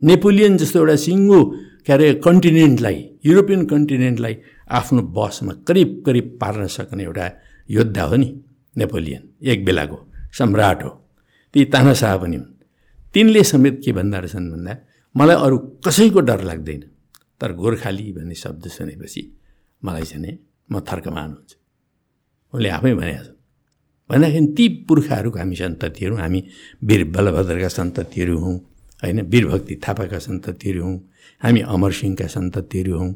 नेपोलियन 0.03 0.57
जस्तो 0.57 0.79
एउटा 0.79 0.97
सिङ्गो 0.97 1.39
के 1.87 1.93
अरे 1.93 2.15
कन्टिनेन्टलाई 2.27 2.97
युरोपियन 3.25 3.65
कन्टिनेन्टलाई 3.67 4.35
आफ्नो 4.71 5.03
बसमा 5.03 5.53
करिब 5.69 6.03
करिब 6.07 6.39
पार्न 6.41 6.67
सक्ने 6.67 7.03
एउटा 7.05 7.27
योद्धा 7.71 8.03
हो 8.03 8.17
नि 8.17 8.29
नेपोलियन। 8.77 9.23
एक 9.43 9.65
बेलाको 9.65 9.99
सम्राट 10.39 10.83
हो। 10.85 10.91
ती 11.55 11.65
तानाशाह 11.65 12.17
पनि 12.17 12.37
हुन्। 12.37 12.51
तिनले 13.15 13.43
समेत 13.45 13.81
के 13.85 13.93
भन्दो 13.93 14.19
रहेछन् 14.19 14.51
भन्दा 14.51 14.73
मलाई 15.15 15.37
अरू 15.37 15.59
कसैको 15.87 16.21
डर 16.21 16.41
लाग्दैन। 16.43 16.83
तर 17.41 17.53
गोर्खाली 17.53 18.13
भन्ने 18.13 18.35
शब्द 18.35 18.69
सुनेपछि 18.69 19.23
मलाई 19.85 20.03
चाहिँ 20.03 20.39
म 20.73 20.81
थर्कमान 20.89 21.29
हुन्छु 21.31 21.57
उनले 22.53 22.69
आफै 22.77 22.93
भनेका 23.01 23.23
छन् 23.23 23.41
भन्दाखेरि 24.11 24.47
ती 24.57 24.65
पुर्खाहरूको 24.89 25.39
हामी 25.39 25.57
सन्ततिहरू 25.63 26.15
हामी 26.23 26.41
वीर 26.89 27.03
बलभद्रका 27.15 27.69
सन्ततिहरू 27.79 28.37
हौँ 28.45 28.57
होइन? 29.03 29.19
वीरभक्ति 29.33 29.75
थापाका 29.85 30.19
सन्ततिहरू 30.29 30.83
हौँ 30.87 30.97
हामी 31.43 31.61
अमरसिंहका 31.75 32.27
सन्ततिहरू 32.37 32.93
हौँ 32.99 33.11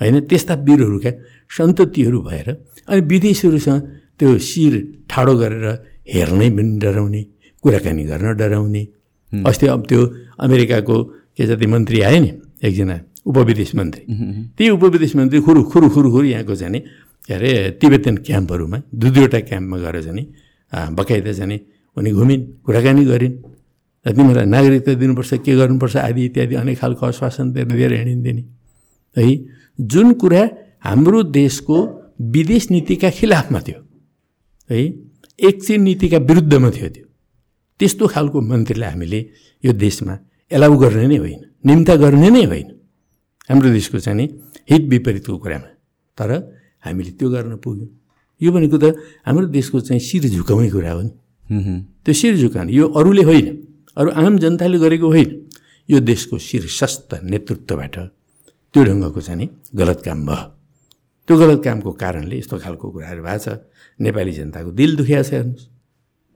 होइन? 0.00 0.16
त्यस्ता 0.30 0.54
वीरहरूका 0.66 1.12
सन्ततिहरू 1.56 2.18
भएर 2.28 2.48
अनि 2.88 3.00
विदेशीहरूसँग 3.10 3.80
त्यो 4.18 4.38
शिर 4.50 4.74
ठाडो 5.10 5.34
गरेर 5.42 5.66
हेर्नै 6.14 6.48
पनि 6.56 6.78
डराउने 6.82 7.22
कुराकानी 7.64 8.04
गर्न 8.10 8.26
डराउने। 8.40 8.82
अस्ति 9.32 9.66
अब 9.74 9.80
त्यो 9.88 10.00
अमेरिकाको 10.40 10.96
के 11.36 11.44
जति 11.46 11.66
मन्त्री 11.72 11.98
आयो 12.08 12.20
नि 12.24 12.30
एकजना 12.66 12.96
उपविदेश 13.26 13.74
मन्त्री। 13.74 14.02
ती 14.56 14.70
उपविदेश 14.70 15.16
मन्त्री 15.16 15.40
खुरु 15.40 15.62
खुरु 15.64 15.88
खुरु 15.90 16.10
खुरु 16.10 16.26
यहाँको 16.26 16.54
चाहिँ 16.54 16.80
के 17.26 17.34
अरे 17.34 17.50
तिब्बतन 17.80 18.16
क्याम्पहरूमा 18.26 18.78
दुई 18.94 19.10
दुईवटा 19.10 19.40
क्याम्पमा 19.40 19.76
गएर 19.78 20.02
चाहिँ 20.02 20.26
बकाइदा 20.94 21.32
चाहिँ 21.32 21.60
उनी 21.96 22.10
घुमिन् 22.12 22.42
कुराकानी 22.64 23.04
गरिन्। 23.04 23.34
र 24.06 24.12
तिमीलाई 24.16 24.46
नागरिकता 24.46 24.92
दिनुपर्छ 24.96 25.32
के 25.44 25.52
गर्नुपर्छ 25.56 25.96
आदि 25.98 26.24
इत्यादि 26.24 26.54
अनेक 26.56 26.78
खालको 26.80 27.06
आश्वासन 27.06 27.52
दिएर 27.52 27.92
हिँडिन्थे 27.92 28.32
नि 28.32 28.44
है 29.16 29.24
जुन 29.78 30.12
कुरा 30.16 30.42
हाम्रो 30.80 31.22
देशको 31.36 31.76
विदेश 32.32 32.70
नीतिका 32.70 33.10
खिलाफमा 33.10 33.60
थियो 33.60 33.80
है 34.70 34.80
एकछिन 35.38 35.82
नीतिका 35.82 36.18
विरुद्धमा 36.24 36.70
थियो 36.70 36.88
त्यो 36.88 37.06
त्यस्तो 37.80 38.06
खालको 38.06 38.40
मन्त्रीलाई 38.40 38.90
हामीले 38.90 39.20
यो 39.64 39.72
देशमा 39.76 40.14
एलाउ 40.50 40.76
गर्ने 40.78 41.06
नै 41.06 41.16
होइन 41.16 41.40
निम्ता 41.66 41.96
गर्ने 41.96 42.30
नै 42.30 42.44
होइन। 42.44 42.68
हाम्रो 43.50 43.70
देशको 43.74 43.98
चाहिँ 43.98 44.16
नि 44.16 44.26
हित 44.70 44.82
विपरीतको 44.86 45.38
कुरामा। 45.42 45.68
तर 46.18 46.30
हामीले 46.86 47.10
त्यो 47.18 47.28
गर्न 47.30 47.56
पुग्यौँ। 47.58 47.90
यो 48.40 48.50
भनेको 48.54 48.78
त 48.78 48.94
हाम्रो 49.26 49.46
देशको 49.50 49.80
चाहिँ 49.90 50.00
शिर 50.00 50.30
झुकाउने 50.30 50.70
कुरा 50.70 50.92
हो 50.94 51.02
नि। 51.02 51.10
त्यो 52.06 52.14
शिर 52.14 52.36
झुकाउने 52.38 52.70
यो 52.70 52.86
अरूले 52.94 53.22
होइन 53.26 53.46
अरू 53.98 54.10
आम 54.14 54.38
जनताले 54.38 54.78
गरेको 54.78 55.08
होइन। 55.10 55.30
यो 55.88 55.98
देशको 55.98 56.38
शीर्षस्थ 56.38 57.10
नेतृत्वबाट 57.26 57.96
त्यो 58.70 58.80
ढङ्गको 58.86 59.20
चाहिँ 59.20 59.38
नि 59.42 59.46
गलत 59.74 59.98
काम 60.06 60.18
भयो। 60.30 60.42
त्यो 61.26 61.34
गलत 61.42 61.60
कामको 61.66 61.90
कारणले 61.90 62.36
यस्तो 62.38 62.56
खालको 62.62 62.86
कुराहरू 62.94 63.22
भएको 63.26 63.42
छ। 63.44 63.48
नेपाली 63.98 64.32
जनताको 64.38 64.70
दिल 64.78 64.90
दुखिया 64.96 65.22
छ 65.26 65.30
हेर्नुहोस्। 65.34 65.66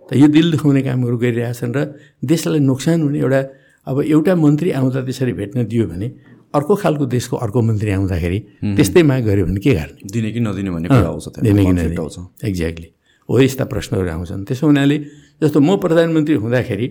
त 0.06 0.10
यो 0.18 0.26
दिल 0.28 0.46
दुखाउने 0.50 0.82
कामहरू 0.82 1.16
गरिरहेछन् 1.16 1.74
र 1.78 1.78
देशलाई 2.26 2.60
नोक्सान 2.60 2.98
हुने 3.06 3.18
एउटा 3.22 3.40
अब 3.86 3.96
एउटा 4.02 4.32
मन्त्री 4.34 4.70
आउँदा 4.74 5.00
त्यसरी 5.06 5.32
भेट्न 5.32 5.64
दियो 5.70 5.86
भने 5.86 6.08
अर्को 6.54 6.74
खालको 6.82 7.04
देशको 7.06 7.36
अर्को 7.36 7.60
मन्त्री 7.62 7.90
आउँदाखेरि 7.90 8.38
त्यस्तै 8.76 9.02
माग 9.02 9.22
गऱ्यो 9.26 9.44
भने 9.46 9.60
के 9.60 9.72
गर्ने? 9.74 10.00
दिने 10.12 10.30
कि 10.32 10.40
नदिने 10.40 10.70
भन्ने 10.70 10.88
कुरा 10.88 11.08
आउँछ 11.08 11.26
दिने 11.42 11.64
कि 11.64 11.72
नदिने। 11.72 12.48
एक्ज्याक्टली 12.48 12.88
हो 13.28 13.40
यस्ता 13.40 13.64
प्रश्नहरू 13.64 14.08
आउँछन्। 14.10 14.44
त्यसो 14.44 14.66
हुनाले 14.66 14.96
जस्तो 15.42 15.58
म 15.60 15.76
प्रधानमन्त्री 15.82 16.34
हुँदाखेरि 16.44 16.86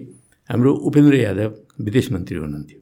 हाम्रो 0.50 0.72
उपेन्द्र 0.88 1.16
यादव 1.16 1.50
विदेश 1.86 2.12
मन्त्री 2.12 2.38
हुनुहुन्थ्यो। 2.38 2.80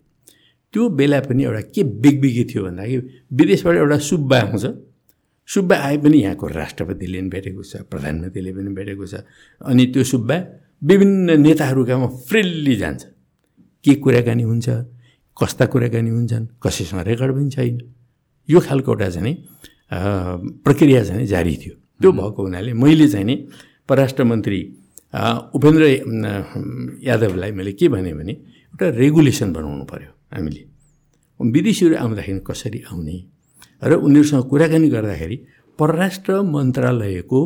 त्यो 0.73 0.82
बेला 0.89 1.19
पनि 1.27 1.43
एउटा 1.43 1.61
के 1.75 1.82
बिगबिगी 1.84 2.43
थियो 2.49 2.61
भन्दाखेरि 2.63 3.03
विदेशबाट 3.29 3.75
एउटा 3.77 3.97
सुब्बा 4.09 4.38
आउँछ। 4.41 4.65
सुब्बा 5.49 5.75
आए 5.75 5.97
पनि 5.99 6.17
यहाँको 6.23 6.45
राष्ट्रपतिले 6.47 7.19
पनि 7.19 7.29
भेटेको 7.29 7.61
छ 7.61 7.84
प्रधानमन्त्रीले 7.91 8.51
पनि 8.55 8.69
भेटेको 8.73 9.05
छ। 9.05 9.13
अनि 9.67 9.84
त्यो 9.93 10.03
सुब्बा 10.03 10.36
विभिन्न 10.82 11.39
नेताहरूकामा 11.41 12.07
फ्रिल्ली 12.25 12.75
जान्छ। 12.75 13.01
के 13.86 13.93
कुराकानी 14.01 14.43
हुन्छ? 14.43 14.67
कस्ता 15.41 15.65
कुराकानी 15.73 16.09
हुन्छन् 16.09 16.45
कसैसँग 16.63 17.01
रेकर्ड 17.07 17.31
पनि 17.35 17.49
छैन। 17.49 17.77
यो 18.49 18.59
खालको 18.59 18.91
एउटा 18.91 19.09
चाहिँ 19.09 19.35
प्रक्रिया 20.65 21.03
चाहिँ 21.03 21.25
जारी 21.27 21.55
थियो। 21.61 21.73
त्यो 22.01 22.11
भएको 22.11 22.41
हुनाले 22.43 22.73
मैले 22.73 23.07
चाहिँ 23.09 23.25
नि 23.25 23.35
परराष्ट्र 23.89 24.23
मन्त्री 24.23 24.59
उपेन्द्र 25.57 25.83
यादवलाई 27.03 27.51
मैले 27.51 27.71
के 27.73 27.87
भने 27.89 28.13
भने 28.13 28.31
एउटा 28.31 28.89
रेगुलेसन 29.01 29.53
बनाउनु 29.53 29.85
पऱ्यो 29.91 30.11
हामीले। 30.33 30.63
विदेशीहरू 31.39 31.95
आउँदाखेरि 31.95 32.39
कसरी 32.47 32.79
आउने 32.91 33.15
र 33.83 33.93
उनीहरूसँग 33.97 34.43
कुराकानी 34.49 34.87
गर्दाखेरि 34.89 35.37
परराष्ट्र 35.79 36.41
मन्त्रालयको 36.53 37.39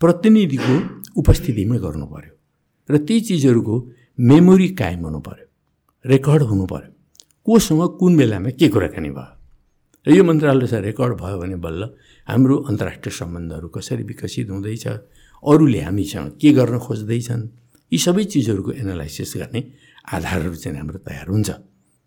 प्रतिनिधिको 0.00 0.74
उपस्थितिमै 1.20 1.78
गर्नु 1.84 2.06
पऱ्यो 2.12 2.32
र 2.88 2.94
ती 3.08 3.20
चिजहरूको 3.28 3.74
मेमोरी 4.18 4.68
कायम 4.80 5.02
हुनु 5.06 5.20
पऱ्यो 5.26 5.46
रेकर्ड 6.04 6.42
हुनु 6.50 6.66
पऱ्यो 6.72 6.90
कोसँग 7.48 7.82
कुन 7.96 8.16
बेलामा 8.16 8.50
के 8.60 8.68
कुराकानी 8.68 9.10
भयो? 9.16 9.32
र 10.06 10.12
यो 10.12 10.22
मन्त्रालय 10.24 10.80
रेकर्ड 10.84 11.14
भयो 11.16 11.36
भने 11.40 11.56
बल्ल 11.64 11.82
हाम्रो 12.28 12.56
अन्तर्राष्ट्रिय 12.68 13.12
सम्बन्धहरू 13.18 13.68
कसरी 13.72 14.04
विकसित 14.04 14.50
हुँदैछ 14.52 14.84
अरूले 15.42 15.80
हामीसँग 15.80 16.28
के 16.40 16.50
गर्न 16.52 16.78
खोज्दैछन् 16.84 17.44
यी 17.92 17.98
सबै 18.04 18.24
चिजहरूको 18.32 18.72
एनालाइसिस 18.84 19.32
गर्ने 19.40 19.60
आधारहरू 20.12 20.54
चाहिँ 20.60 20.76
हाम्रो 20.76 20.98
तयार 21.08 21.26
हुन्छ। 21.32 21.48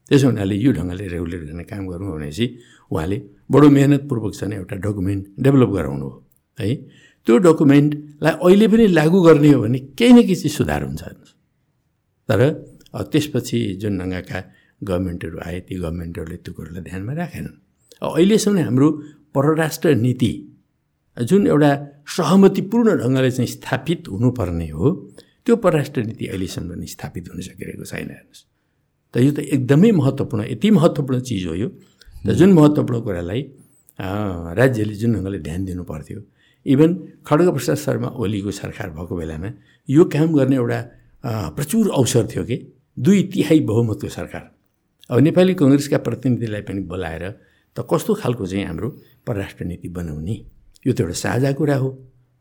त्यसो 0.09 0.27
हुनाले 0.29 0.55
यो 0.61 0.71
ढङ्गले 0.77 1.05
रेगुलेट 1.09 1.41
गर्ने 1.49 1.63
काम 1.65 1.83
गरौँ 1.89 2.07
भनेपछि 2.13 2.45
उहाँले 2.93 3.17
बडो 3.49 3.67
मेहनतपूर्वक 3.77 4.33
चाहिँ 4.37 4.53
एउटा 4.61 4.75
डकुमेन्ट 4.85 5.23
डेभलप 5.41 5.69
गराउनु 5.77 6.05
हो। 6.05 6.17
है? 6.59 6.69
त्यो 7.25 7.37
डकुमेन्टलाई 7.49 8.33
अहिले 8.45 8.67
पनि 8.69 8.85
लागू 8.93 9.19
गर्ने 9.25 9.49
हो 9.57 9.61
भने 9.65 9.79
केही 9.97 10.13
न 10.13 10.21
केही 10.21 10.35
चिज 10.37 10.53
सुधार 10.53 10.81
हुन्छ। 10.85 11.01
तर 12.29 12.41
त्यसपछि 13.11 13.59
जुन 13.81 13.97
ढङ्गका 13.99 14.39
गभर्मेन्टहरू 14.89 15.37
आए 15.47 15.59
ती 15.67 15.75
गभर्मेन्टहरूले 15.79 16.37
त्यो 16.43 16.53
कुरोलाई 16.57 16.83
ध्यानमा 16.89 17.13
राखेनन् 17.21 17.55
अहिलेसम्म 18.01 18.57
हाम्रो 18.67 18.87
परराष्ट्र 19.35 19.95
नीति 20.05 20.31
जुन 21.17 21.47
एउटा 21.47 21.71
सहमतिपूर्ण 22.17 22.89
ढङ्गले 23.01 23.31
चाहिँ 23.31 23.51
स्थापित 23.55 24.07
हुनुपर्ने 24.11 24.69
हो 24.69 24.87
त्यो 25.45 25.55
परराष्ट्र 25.65 25.99
नीति 26.09 26.25
अहिलेसम्म 26.27 26.69
पनि 26.73 26.87
स्थापित 26.95 27.23
हुन 27.31 27.41
सकिरहेको 27.41 27.85
छैन 27.91 28.09
हेर्नुहोस्। 28.09 28.43
त 29.13 29.17
यो 29.25 29.31
त 29.31 29.39
एकदमै 29.55 29.91
महत्त्वपूर्ण 30.01 30.41
यति 30.51 30.69
महत्त्वपूर्ण 30.77 31.19
चिज 31.29 31.45
हो 31.47 31.53
यो। 31.61 31.67
र 32.27 32.33
जुन 32.39 32.53
महत्त्वपूर्ण 32.53 33.01
कुरालाई 33.05 33.41
राज्यले 34.59 34.95
जुन 35.01 35.09
ढङ्गले 35.15 35.39
ध्यान 35.47 35.61
दिनु 35.65 35.83
पर्थ्यो 35.83 36.19
इभन 36.65 36.89
खड्गप्रसाद 37.27 37.77
शर्मा 37.85 38.09
ओलीको 38.21 38.51
सरकार 38.61 38.89
भएको 38.97 39.13
बेलामा 39.17 39.49
यो 39.89 40.03
काम 40.13 40.29
गर्ने 40.37 40.55
एउटा 40.55 40.79
प्रचुर 41.57 41.85
अवसर 41.99 42.23
थियो 42.31 42.43
कि 42.49 42.57
दुई 42.97 43.19
तिहाई 43.33 43.59
बहुमतको 43.71 44.09
सरकार। 44.09 44.43
अब 45.11 45.19
नेपाली 45.19 45.53
कङ्ग्रेसका 45.59 45.97
प्रतिनिधिलाई 46.07 46.61
पनि 46.67 46.81
बोलाएर 46.87 47.23
त 47.75 47.83
कस्तो 47.83 48.13
खालको 48.15 48.45
चाहिँ 48.47 48.65
हाम्रो 48.65 48.89
परराष्ट्र 49.27 49.65
नीति 49.65 49.89
बनाउने? 49.91 50.35
यो 50.87 50.93
त 50.93 50.99
एउटा 51.03 51.15
साझा 51.19 51.51
कुरा 51.59 51.75
हो। 51.75 51.89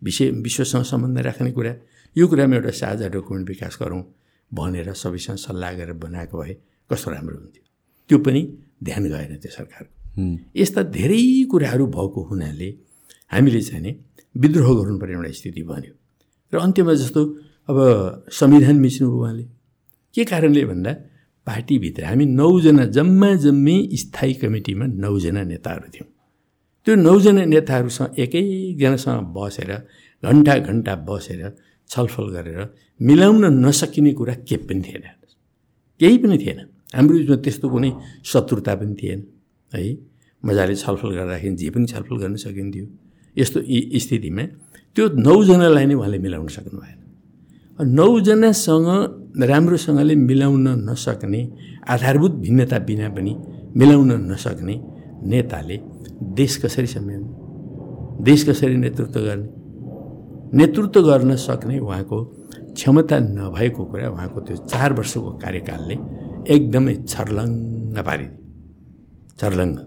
विषय 0.02 0.30
विश्वसँग 0.46 0.84
सम्बन्ध 0.86 1.18
राख्ने 1.18 1.50
कुरा। 1.50 1.74
यो 2.16 2.24
कुरामा 2.30 2.54
एउटा 2.56 2.70
साझा 2.70 3.08
डकुमेन्ट 3.10 3.48
विकास 3.48 3.78
गरौँ 3.82 4.02
भनेर 4.54 4.92
सबैसँग 4.94 5.36
सल्लाह 5.36 5.72
गरेर 5.78 5.98
बनाएको 5.98 6.36
भए 6.38 6.54
कस्तो 6.90 7.10
राम्रो 7.10 7.36
हुन्थ्यो? 7.42 7.62
त्यो 8.08 8.18
पनि 8.18 8.40
ध्यान 8.86 9.04
गएन 9.10 9.32
त्यो 9.42 9.50
सरकारको। 9.50 9.94
यस्ता 10.54 10.82
धेरै 10.94 11.22
कुराहरू 11.50 11.86
भएको 11.86 12.20
हुनाले 12.30 12.68
हामीले 13.34 13.60
चाहिँ 13.66 13.82
नि 13.82 13.92
विद्रोह 14.34 14.68
गर्नुपर्ने 14.78 15.14
एउटा 15.14 15.30
स्थिति 15.38 15.62
बन्यो। 15.66 15.92
र 16.52 16.56
अन्त्यमा 16.58 16.94
जस्तो 16.94 17.20
अब 17.70 17.78
संविधान 18.30 18.76
मिच्नुभयो 18.78 19.18
उहाँले। 19.18 19.44
के 20.14 20.22
कारणले 20.24 20.64
भन्दा 20.70 20.92
पार्टीभित्र 21.50 22.02
हामी 22.06 22.24
नौजना 22.40 22.84
जम्मा 22.96 23.30
जम्मै 23.44 23.76
स्थायी 24.02 24.32
कमिटीमा 24.40 24.86
नौजना 25.04 25.42
नेताहरू 25.50 25.86
थियौँ। 25.94 26.08
त्यो 26.86 26.94
नौजना 27.06 27.42
नेताहरूसँग 27.54 28.18
एकैजनासँग 28.24 29.26
बसेर 29.36 29.70
घन्टा 30.22 30.54
घन्टा 30.68 30.94
बसेर 31.08 31.40
छलफल 31.90 32.26
गरेर 32.34 32.60
मिलाउन 33.00 33.44
नसकिने 33.66 34.12
कुरा 34.18 34.34
के 34.48 34.56
पनि 34.68 34.82
थिएन। 34.86 35.04
केही 36.00 36.16
पनि 36.22 36.36
थिएन। 36.38 36.58
हाम्रो 36.96 37.14
बिचमा 37.18 37.36
त्यस्तो 37.44 37.66
कुनै 37.74 37.90
शत्रुता 38.30 38.72
पनि 38.80 38.94
थिएन 39.00 39.20
है। 39.72 39.82
मजाले 40.42 40.74
छलफल 40.82 41.10
गर्दाखेरि 41.18 41.56
जे 41.60 41.68
पनि 41.74 41.86
छलफल 41.92 42.16
गर्न 42.22 42.36
सकिन्थ्यो। 42.46 42.86
यस्तो 43.36 43.58
स्थितिमा 44.02 44.44
त्यो 44.96 45.04
नौजनालाई 45.26 45.84
नै 45.90 45.94
उहाँले 45.98 46.18
मिलाउन 46.26 46.48
सक्नु 46.56 46.78
भएन 46.82 46.98
नौजनासँग 47.98 48.88
राम्रोसँगले 49.38 50.14
मिलाउन 50.14 50.68
नसक्ने 50.90 51.40
आधारभूत 51.88 52.32
भिन्नता 52.32 52.78
बिना 52.78 53.08
पनि 53.08 53.32
मिलाउन 53.76 54.10
नसक्ने 54.32 54.74
नेताले 55.30 55.76
देश 56.22 56.56
कसरी 56.56 56.86
सम्हाल्ने 56.86 58.24
देश 58.24 58.48
कसरी 58.48 58.76
नेतृत्व 58.76 59.20
गर्ने 59.20 59.48
नेतृत्व 60.58 61.00
गर्न 61.02 61.36
सक्ने 61.36 61.78
उहाँको 61.78 62.18
क्षमता 62.74 63.18
नभएको 63.18 63.84
कुरा 63.84 64.08
उहाँको 64.10 64.40
त्यो 64.40 64.56
चार 64.56 64.92
वर्षको 64.92 65.30
कार्यकालले 65.38 65.96
एकदमै 66.54 66.94
छर्लङ्ग 67.08 67.98
पारिदियो। 67.98 68.38
छर्लङ्ग। 69.40 69.78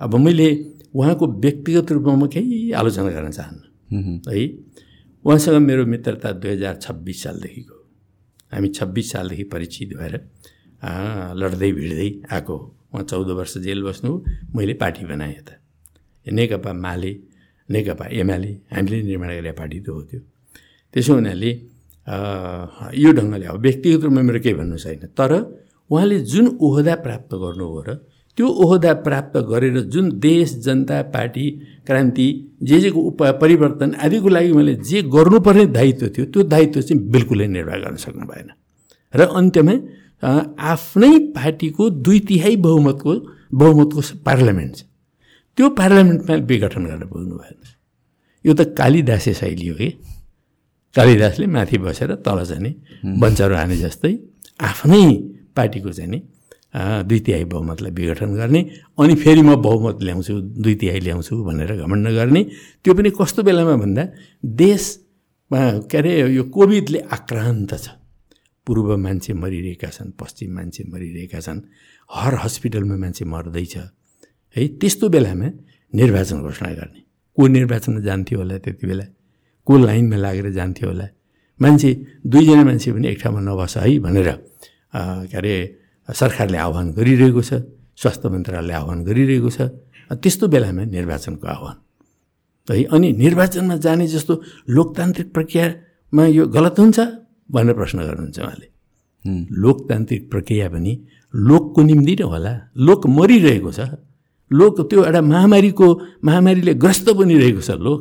अब 0.00 0.14
मैले 0.14 0.48
उहाँको 0.94 1.26
व्यक्तिगत 1.26 1.92
रूपमा 1.92 2.14
म 2.14 2.26
केही 2.26 2.72
आलोचना 2.72 3.10
गर्न 3.10 3.30
चाहन्न। 3.30 3.62
है 4.28 4.42
उहाँसँग 5.24 5.56
मेरो 5.56 5.86
मित्रता 5.86 6.32
दुई 6.32 6.50
हजार 6.50 6.74
छब्बिस 6.76 7.22
सालदेखिको। 7.22 7.79
हामी 8.52 8.68
छब्बिस 8.76 9.10
सालदेखि 9.12 9.44
परिचित 9.54 9.90
भएर 9.98 10.14
लड्दै 11.40 11.70
भिड्दै 11.78 12.10
आएको 12.34 12.56
उहाँ 12.92 13.04
चौध 13.10 13.28
वर्ष 13.38 13.54
जेल 13.64 13.82
बस्नु 13.82 14.10
मैले 14.56 14.74
पार्टी 14.82 15.04
बनाएँ 15.06 15.34
यता 15.36 15.54
नेकपा 16.26 16.72
माले 16.84 17.12
नेकपा 17.68 18.04
एमाले 18.20 18.50
हामीले 18.74 19.02
निर्माण 19.08 19.30
गरेका 19.30 19.54
पार्टी 19.60 19.78
त 19.80 19.88
हो 19.88 20.02
त्यो। 20.10 20.20
त्यसो 20.94 21.12
हुनाले 21.14 21.50
यो 23.02 23.10
ढङ्गले 23.18 23.46
अब 23.46 23.56
व्यक्तिगत 23.66 24.02
रूपमा 24.04 24.22
मेरो 24.28 24.40
केही 24.44 24.54
भन्नु 24.60 24.76
छैन 24.84 25.06
तर 25.18 25.32
उहाँले 25.90 26.16
जुन 26.32 26.46
ओहदा 26.66 26.94
प्राप्त 27.06 27.30
गर्नुभयो 27.42 27.82
र 27.86 27.90
त्यो 28.40 28.48
ओहदा 28.64 28.92
प्राप्त 29.04 29.36
गरेर 29.48 29.76
जुन 29.92 30.06
देश 30.18 30.52
जनता 30.64 31.00
पार्टी 31.12 31.44
क्रान्ति 31.86 32.28
जे 32.62 32.78
जेको 32.80 33.00
उप 33.08 33.22
परिवर्तन 33.40 33.92
आदिको 34.00 34.28
लागि 34.28 34.52
मैले 34.52 34.74
जे 34.80 35.02
गर्नुपर्ने 35.14 35.64
दायित्व 35.76 36.08
थियो 36.16 36.24
त्यो 36.32 36.42
दायित्व 36.48 36.80
चाहिँ 36.80 37.02
बिल्कुलै 37.12 37.46
निर्वाह 37.46 37.76
गर्न 37.84 37.96
सक्नु 38.00 38.24
भएन। 38.32 38.48
र 39.14 39.20
अन्त्यमा 39.36 39.74
आफ्नै 40.72 41.12
पार्टीको 41.36 41.90
दुई 42.00 42.20
तिहाई 42.28 42.56
बहुमतको 42.64 43.12
बहुमतको 43.60 44.00
पार्लियामेन्ट 44.24 44.76
छ। 44.76 44.82
त्यो 45.58 45.68
पार्लियामेन्टमा 45.76 46.34
विघटन 46.48 46.84
गरेर 46.88 47.06
पुग्नु 47.12 47.36
भएन। 47.36 47.60
यो 48.44 48.52
त 48.56 48.72
कालिदासे 48.72 49.32
शैली 49.36 49.68
हो 49.68 49.76
कि? 49.76 49.88
कालिदासले 50.96 51.46
माथि 51.46 51.78
बसेर 51.84 52.14
तल 52.24 52.44
जाने 52.48 52.70
बन्चरो 53.20 53.54
हाने 53.60 53.76
जस्तै 53.84 54.12
आफ्नै 54.64 55.04
पार्टीको 55.56 55.92
चाहिँ 55.92 56.10
नि 56.10 56.20
दुई 56.74 57.18
तिहाई 57.26 57.44
बहुमतलाई 57.50 57.92
विघटन 57.92 58.30
गर्ने 58.36 58.60
अनि 58.98 59.14
फेरि 59.22 59.42
म 59.42 59.54
बहुमत 59.58 60.02
ल्याउँछु 60.02 60.34
दुई 60.62 60.74
तिहाई 60.80 61.00
ल्याउँछु 61.00 61.34
भनेर 61.44 61.70
घमण्ड 61.76 62.08
गर्ने। 62.18 62.42
त्यो 62.84 62.94
पनि 62.94 63.10
कस्तो 63.10 63.42
बेलामा 63.42 63.74
भन्दा 63.82 64.04
देशमा 64.44 65.60
के 65.90 65.98
अरे 65.98 66.12
यो 66.30 66.42
कोभिडले 66.54 66.98
आक्रान्त 67.10 67.74
छ। 67.74 67.88
पूर्व 68.66 68.96
मान्छे 68.96 69.32
मरिरहेका 69.34 69.88
छन् 69.90 70.10
पश्चिम 70.20 70.50
मान्छे 70.54 70.84
मरिरहेका 70.92 71.40
छन् 71.40 71.60
हर 72.10 72.34
हस्पिटलमा 72.44 72.96
मान्छे 73.02 73.24
मर्दैछ 73.24 73.76
है 74.56 74.66
त्यस्तो 74.78 75.08
बेलामा 75.10 75.48
निर्वाचन 75.92 76.38
घोषणा 76.46 76.70
गर्ने। 76.70 77.00
को 77.38 77.46
निर्वाचनमा 77.46 78.00
जान्थ्यो 78.06 78.38
होला 78.38 78.58
त्यति 78.62 78.86
बेला? 78.86 79.04
को 79.66 79.72
लाइनमा 79.78 80.16
लागेर 80.16 80.50
जान्थ्यो 80.52 80.88
होला? 80.88 81.06
मान्छे 81.60 81.90
दुईजना 82.26 82.62
मान्छे 82.64 82.92
पनि 82.92 83.06
एक 83.08 83.18
ठाउँमा 83.22 83.40
नबस 83.40 83.76
है 83.76 83.98
भनेर 83.98 84.28
के 85.26 85.36
अरे 85.38 85.54
सरकारले 86.08 86.58
आह्वान 86.58 86.86
गरिरहेको 86.98 87.42
छ 87.42 87.52
स्वास्थ्य 88.00 88.28
मन्त्रालयले 88.34 88.74
आह्वान 88.80 88.98
गरिरहेको 89.04 89.50
छ 89.56 89.60
त्यस्तो 90.22 90.44
बेलामा 90.48 90.82
निर्वाचनको 90.96 91.46
आह्वान। 91.46 91.76
है 92.68 92.84
अनि 92.94 93.08
निर्वाचनमा 93.24 93.76
जाने 93.84 94.06
जस्तो 94.06 94.34
लोकतान्त्रिक 94.76 95.28
प्रक्रियामा 95.36 96.24
यो 96.38 96.46
गलत 96.56 96.76
हुन्छ 96.80 96.98
भनेर 97.50 97.74
प्रश्न 97.80 97.98
गर्नुहुन्छ 98.08 98.38
उहाँले। 98.38 98.68
लोकतान्त्रिक 99.62 100.22
प्रक्रिया 100.30 100.68
पनि 100.74 100.92
लोकको 101.34 101.80
निम्ति 101.82 102.14
नै 102.20 102.26
होला। 102.32 102.52
लोक 102.86 103.06
मरिरहेको 103.06 103.70
छ। 103.70 103.80
लोक 104.50 104.74
त्यो 104.90 104.98
एउटा 105.04 105.20
महामारीको 105.32 105.86
महामारीले 106.26 106.72
ग्रस्त 106.74 107.06
बनिरहेको 107.18 107.60
छ 107.60 107.70
लोक। 107.86 108.00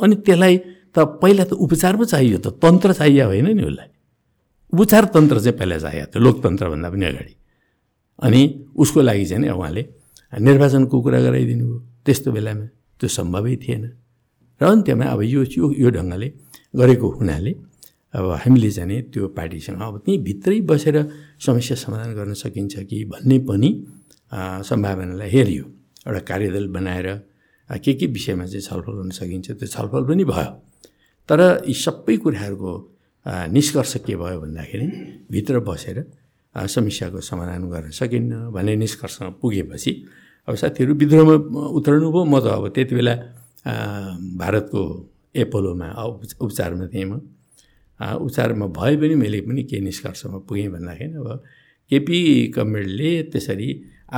अनि 0.00 0.14
त्यसलाई 0.26 0.54
त 0.94 0.96
पहिला 1.22 1.44
त 1.50 1.52
उपचार 1.58 1.94
पो 1.98 2.04
चाहियो 2.04 2.38
त 2.38 2.54
तन्त्र 2.62 2.92
चाहियो 2.98 3.24
होइन 3.26 3.48
नि 3.56 3.62
उसलाई। 3.70 3.88
उपचार 4.72 5.04
तन्त्र 5.14 5.36
चाहिँ 5.42 5.58
पहिला 5.58 5.78
चाहियो 5.78 6.06
थियो 6.10 6.22
लोकतन्त्रभन्दा 6.22 6.88
पनि 6.90 7.04
अगाडि। 7.10 7.32
अनि 8.18 8.42
उसको 8.76 9.00
लागि 9.00 9.24
चाहिँ 9.30 9.50
उहाँले 9.50 9.82
निर्वाचनको 10.46 10.96
कुरा 11.02 11.20
गराइदिनु 11.26 11.64
भयो। 11.66 11.78
त्यस्तो 12.04 12.28
बेलामा 12.32 12.66
त्यो 13.00 13.08
सम्भवै 13.08 13.54
थिएन। 13.62 13.82
र 14.60 14.64
अन्त्यमा 14.66 15.04
अब 15.14 15.20
यो 15.22 15.40
यो 15.82 15.88
ढङ्गले 15.96 16.28
गरेको 16.76 17.08
हुनाले 17.18 17.52
अब 18.14 18.24
हामीले 18.42 18.70
चाहिँ 18.70 19.00
त्यो 19.12 19.28
पार्टीसँग 19.38 19.80
अब 19.80 19.94
त्यहीँ 20.04 20.20
भित्रै 20.26 20.60
बसेर 20.68 20.96
समस्या 21.46 21.76
समाधान 21.84 22.10
गर्न 22.18 22.32
सकिन्छ 22.42 22.74
कि 22.90 23.04
भन्ने 23.12 23.38
पनि 23.48 23.70
सम्भावनालाई 24.68 25.28
हेरियो। 25.30 25.64
एउटा 26.08 26.20
कार्यदल 26.30 26.66
बनाएर 26.74 27.06
के 27.70 27.92
के 27.94 28.06
विषयमा 28.16 28.44
चाहिँ 28.50 28.64
छलफल 28.68 28.92
गर्न 28.98 29.10
सकिन्छ 29.14 29.46
त्यो 29.60 29.66
छलफल 29.68 30.02
पनि 30.08 30.24
भयो। 30.24 30.50
तर 31.28 31.40
यी 31.68 31.74
सबै 31.74 32.16
कुराहरूको 32.24 32.72
निष्कर्ष 33.54 33.92
के 34.06 34.14
भयो 34.16 34.40
भन्दाखेरि 34.40 34.86
भित्र 35.30 35.60
बसेर 35.68 35.98
समस्याको 36.66 37.20
समाधान 37.20 37.62
गर्न 37.70 37.90
सकिन्न 37.90 38.50
भन्ने 38.54 38.74
निष्कर्षमा 38.76 39.30
पुगेपछि 39.40 39.92
अब 40.48 40.54
साथीहरू 40.54 40.94
विद्रोहमा 40.94 41.34
उत्रनु 41.78 42.08
भयो। 42.12 42.24
म 42.24 42.34
त 42.40 42.46
अब 42.58 42.64
त्यति 42.74 42.94
बेला 42.94 43.14
भारतको 44.40 44.80
एपोलोमा 45.42 45.88
उपचारमा 46.40 46.86
थिएँ 46.92 47.04
म। 47.04 47.20
उचारमा 48.00 48.66
भए 48.78 48.96
पनि 48.96 49.14
मैले 49.14 49.40
पनि 49.46 49.62
के 49.70 49.80
निष्कर्षमा 49.80 50.38
पुगेँ 50.48 50.68
भन्दाखेरि 50.74 51.14
अब 51.20 51.28
केपी 51.90 52.18
कमरेडले 52.54 53.10
त्यसरी 53.32 53.68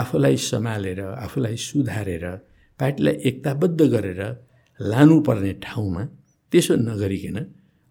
आफूलाई 0.01 0.37
सम्हालेर 0.37 1.01
आफूलाई 1.25 1.57
सुधारेर 1.57 2.25
पार्टीलाई 2.81 3.15
एकताबद्ध 3.29 3.81
गरेर 3.95 4.21
लानुपर्ने 4.81 5.53
ठाउँमा 5.65 6.03
त्यसो 6.53 6.75
नगरिकन 6.89 7.39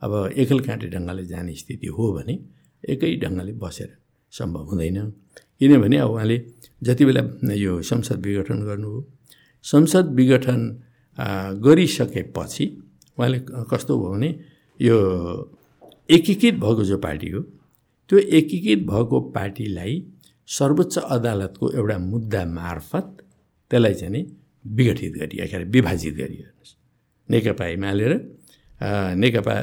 अब 0.02 0.14
एकल 0.42 0.60
काँटे 0.68 0.88
ढङ्गले 0.96 1.26
जाने 1.32 1.54
स्थिति 1.62 1.88
हो 1.96 2.04
भने 2.16 2.36
एकै 2.84 3.16
ढङ्गले 3.24 3.54
बसेर 3.64 3.90
सम्भव 4.34 4.64
हुँदैन। 4.70 4.98
किनभने 5.60 5.98
अब 5.98 6.12
उहाँले 6.12 6.38
जति 6.84 7.06
बेला 7.06 7.22
यो 7.54 7.82
संसद 7.82 8.26
विघटन 8.26 8.60
गर्नुभयो 8.66 9.08
संसद 9.66 10.14
विघटन 10.16 10.62
गरिसकेपछि 11.66 12.66
उहाँले 13.18 13.40
कस्तो 13.72 13.94
भयो 14.00 14.12
भने 14.14 14.30
यो 14.80 14.98
एकीकृत 16.10 16.56
भएको 16.64 16.84
जो 16.84 16.98
पार्टी 16.98 17.30
हो 17.30 17.42
त्यो 18.10 18.20
एकीकृत 18.38 18.80
भएको 18.90 19.20
पार्टीलाई 19.36 19.94
सर्वोच्च 20.50 20.98
अदालतको 20.98 21.72
एउटा 21.72 21.98
मुद्दा 21.98 22.46
मार्फत 22.46 23.08
त्यसलाई 23.72 23.94
चाहिँ 23.94 24.12
नि 24.14 24.22
विघटित 24.66 25.14
गरियो 25.14 25.46
के 25.48 25.56
अरे 25.56 25.66
विभाजित 25.76 26.14
गरियो। 26.16 26.46
नेकपा 27.30 27.66
एमाले 27.68 28.06
र 28.10 28.14
नेकपा 29.16 29.56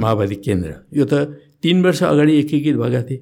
माओवादी 0.00 0.36
केन्द्र। 0.46 0.70
यो 0.96 1.04
त 1.04 1.14
तिन 1.62 1.82
वर्ष 1.84 2.02
अगाडि 2.02 2.32
एकीकृत 2.38 2.76
भएका 2.76 3.02
थिए। 3.08 3.20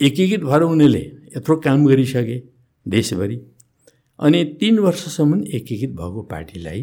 एकीकृत 0.00 0.42
भएर 0.42 0.62
उनीहरूले 0.64 1.02
यत्रो 1.36 1.56
काम 1.64 1.86
गरिसके 1.86 2.36
देशभरि। 2.86 3.36
अनि 4.18 4.44
तिन 4.60 4.78
वर्षसम्म 4.78 5.42
एकीकृत 5.54 5.90
भएको 6.00 6.22
पार्टीलाई 6.32 6.80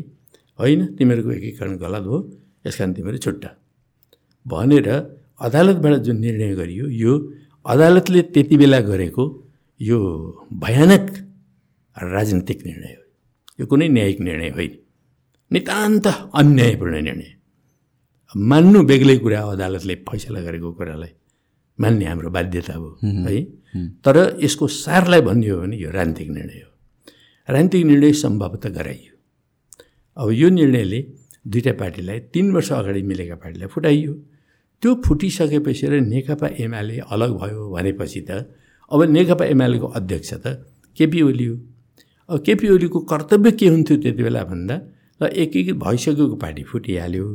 होइन 0.59 0.85
तिमीहरूको 0.95 1.31
एकीकरण 1.31 1.77
गलत 1.77 2.05
हो 2.07 2.17
यस 2.67 2.75
कारण 2.77 2.93
तिमीहरू 2.93 3.17
छुट्टा। 3.17 3.49
भनेर 4.45 4.87
अदालतबाट 5.41 5.93
जुन 6.05 6.17
निर्णय 6.19 6.55
गरियो 6.55 6.85
यो 6.95 7.13
अदालतले 7.65 8.21
त्यति 8.33 8.55
बेला 8.57 8.79
गरेको 8.81 9.23
यो 9.79 9.99
भयानक 10.63 11.05
राजनीतिक 11.95 12.65
निर्णय 12.65 12.93
हो। 12.93 13.03
यो 13.59 13.65
कुनै 13.65 13.87
न्यायिक 13.87 14.19
निर्णय 14.19 14.49
होइन 14.49 14.73
नितान्त 15.51 16.07
अन्यायपूर्ण 16.07 17.01
निर्णय। 17.01 17.31
मान्नु 18.35 18.79
बेग्लै 18.83 19.17
कुरा 19.17 19.41
अदालतले 19.53 19.95
फैसला 20.07 20.41
गरेको 20.41 20.71
कुरालाई। 20.73 21.11
मान्ने 21.79 22.05
हाम्रो 22.05 22.29
बाध्यता 22.29 22.73
हो 22.73 22.97
है? 23.03 23.41
तर 24.05 24.17
यसको 24.43 24.67
सारलाई 24.67 25.21
भनियो 25.21 25.57
भने 25.61 25.77
यो 25.77 25.89
राजनीतिक 25.91 26.29
निर्णय 26.29 26.59
हो। 26.59 26.71
राजनीतिक 27.47 27.85
निर्णय 27.85 28.13
सम्भवतः 28.13 28.69
गराइयो। 28.69 29.13
अब 30.17 30.31
यो 30.31 30.49
निर्णयले 30.49 30.99
दुईवटा 31.47 31.73
पार्टीलाई 31.79 32.19
तिन 32.33 32.51
वर्ष 32.51 32.71
अगाडि 32.71 33.01
मिलेका 33.01 33.35
पार्टीलाई 33.35 33.67
फुटाइयो। 33.67 34.13
त्यो 34.83 34.93
फुटिसकेपछि 35.05 35.87
र 35.87 35.99
नेकपा 36.01 36.47
एमाले 36.59 36.97
अलग 37.11 37.31
भयो 37.39 37.69
भनेपछि 37.71 38.21
त 38.29 38.31
अब 38.91 39.01
नेकपा 39.15 39.45
एमालेको 39.45 39.87
अध्यक्ष 39.99 40.33
त 40.43 40.65
केपी 40.97 41.21
ओली 41.21 41.45
हो। 41.45 41.55
अब 42.29 42.43
केपी 42.45 42.67
ओलीको 42.69 42.99
कर्तव्य 43.11 43.51
के 43.51 43.67
हुन्थ्यो 43.67 43.97
त्यति 43.97 44.23
बेला 44.23 44.43
भन्दा 44.43 44.75
र 45.21 45.31
एकीकृत 45.43 45.75
भइसकेको 45.77 46.35
पार्टी 46.35 46.63
फुटिहाल्यो। 46.63 47.25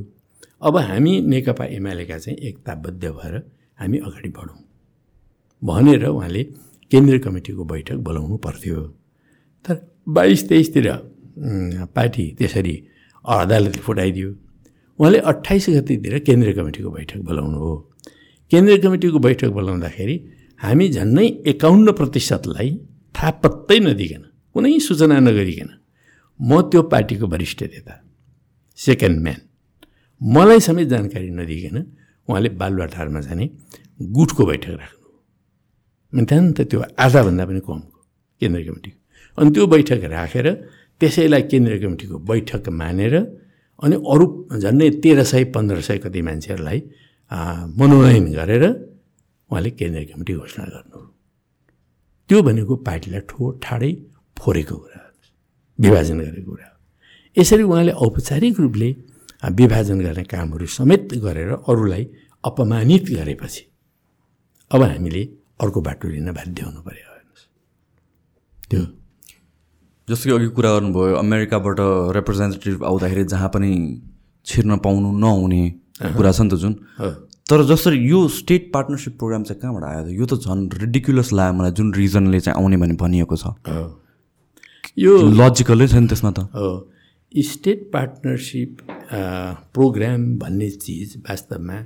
अब 0.62 0.76
हामी 0.78 1.12
नेकपा 1.20 1.64
एमालेका 1.76 2.18
चाहिँ 2.18 2.38
एकताबद्ध 2.48 3.04
भएर 3.04 3.34
हामी 3.78 3.98
अगाडि 3.98 4.28
बढौँ। 4.36 4.58
भनेर 5.62 6.04
उहाँले 6.06 6.42
केन्द्रीय 6.90 7.18
कमिटीको 7.26 7.64
बैठक 7.64 7.98
बोलाउनु 8.06 8.36
पर्थ्यो। 8.46 8.80
तर 9.64 9.74
बाइस 10.16 10.48
तेइसतिर 10.48 10.86
पार्टी 11.96 12.24
त्यसरी 12.38 12.74
अदालतले 13.24 13.80
फुटाइदियो। 13.86 14.30
उहाँले 14.98 15.18
अट्ठाइस 15.30 15.66
गतितिर 15.76 16.18
केन्द्रीय 16.28 16.54
कमिटीको 16.54 16.90
बैठक 16.90 17.20
बोलाउनु 17.28 17.58
हो। 17.58 17.74
केन्द्रीय 18.50 18.78
कमिटीको 18.84 19.18
बैठक 19.26 19.50
बोलाउँदाखेरि 19.56 20.16
हामी 20.60 20.86
झन्डै 20.88 21.26
एकाउन्न 21.52 21.92
प्रतिशतलाई 21.98 22.70
थाहा 23.14 23.30
पत्तै 23.42 23.78
नदिकन 23.86 24.22
कुनै 24.54 24.78
सूचना 24.86 25.18
नगरिकन 25.26 25.70
म 26.40 26.50
त्यो 26.70 26.82
पार्टीको 26.92 27.26
वरिष्ठ 27.32 27.60
नेता 27.72 27.94
सेकेन्ड 28.78 29.18
म्यान 29.24 29.40
मलाई 30.20 30.60
समेत 30.66 30.88
जानकारी 30.92 31.30
नदिकन 31.40 31.76
उहाँले 32.28 32.48
बालुवाटारमा 32.60 33.20
जाने 33.26 33.44
गुटको 34.16 34.42
बैठक 34.50 34.74
राख्नु। 34.80 35.08
त 36.56 36.58
त्यो 36.70 36.78
आधाभन्दा 37.04 37.44
पनि 37.48 37.60
कमको 37.68 37.98
केन्द्रीय 38.40 38.64
कमिटीको। 38.68 38.98
अनि 39.38 39.48
त्यो 39.54 39.64
बैठक 39.74 40.02
राखेर 40.14 40.46
त्यसैलाई 41.00 41.42
केन्द्रीय 41.50 41.78
कमिटीको 41.84 42.16
बैठक 42.30 42.64
मानेर 42.80 43.14
अनि 43.82 43.96
अरू 44.12 44.24
झन्डै 44.62 44.88
तेह्र 45.02 45.20
सय 45.32 45.44
पन्ध्र 45.54 45.80
सय 45.88 45.98
कति 46.04 46.20
मान्छेहरूलाई 46.28 46.78
मनोनयन 47.78 48.26
गरेर 48.38 48.64
उहाँले 49.50 49.70
केन्द्रीय 49.78 50.06
कमिटी 50.10 50.32
घोषणा 50.40 50.64
गर्नु। 50.74 51.00
त्यो 52.30 52.38
भनेको 52.46 52.74
पार्टीलाई 52.88 53.22
ठो 53.30 53.42
ठाडै 53.64 53.92
फोरेको 54.38 54.76
कुरा 54.82 55.00
विभाजन 55.78 56.18
गरेको 56.26 56.50
कुरा 56.50 56.68
यसरी 57.36 57.62
उहाँले 57.70 57.92
औपचारिक 58.06 58.54
रूपले 58.64 58.88
विभाजन 59.50 60.00
गर्ने 60.00 60.24
कामहरू 60.24 60.66
समेत 60.66 61.14
गरेर 61.24 61.50
अरूलाई 61.68 62.04
अपमानित 62.44 63.04
गरेपछि 63.10 63.64
अब 64.70 64.82
हामीले 64.82 65.22
अर्को 65.60 65.80
बाटो 65.80 66.08
लिन 66.08 66.32
बाध्य 66.32 66.62
हुनु 66.62 66.80
पऱ्यो 66.80 67.06
हेर्नुहोस्। 67.10 67.44
त्यो 68.70 68.82
जस्तो 70.08 70.24
कि 70.24 70.34
अघि 70.36 70.48
कुरा 70.56 70.70
गर्नुभयो 70.74 71.14
अमेरिकाबाट 71.16 71.78
रिप्रेजेन्टेटिभ 72.16 72.84
आउँदाखेरि 72.84 73.24
जहाँ 73.24 73.48
पनि 73.54 73.70
छिर्न 74.46 74.76
पाउनु 74.84 75.08
नहुने 75.18 75.62
कुरा 76.16 76.32
छ 76.32 76.40
नि 76.40 76.48
त 76.48 76.54
जुन। 76.60 76.72
तर 77.44 77.62
जसरी 77.68 77.96
यो 78.08 78.28
स्टेट 78.28 78.70
पार्टनरसिप 78.74 79.18
प्रोग्राम 79.18 79.42
चाहिँ 79.44 79.60
कहाँबाट 79.60 79.84
आयो 79.84 80.08
यो 80.20 80.26
त 80.26 80.40
झन् 80.40 80.68
रिडिकुलस 80.80 81.32
लाग्यो 81.32 81.54
मलाई 81.60 81.72
जुन 81.72 81.92
रिजनले 81.94 82.40
चाहिँ 82.40 82.56
आउने 82.60 82.76
भने 82.76 82.94
भनिएको 82.96 83.36
छ। 83.36 83.44
यो 84.98 85.12
लजिकलै 85.40 85.86
छ 85.88 85.94
नि 86.00 86.08
त्यसमा 86.08 86.30
त। 86.32 86.48
स्टेट 87.36 87.88
पार्टनरसिप 87.92 88.76
प्रोग्राम 89.74 90.26
भन्ने 90.38 90.70
चिज 90.70 91.16
वास्तवमा 91.28 91.78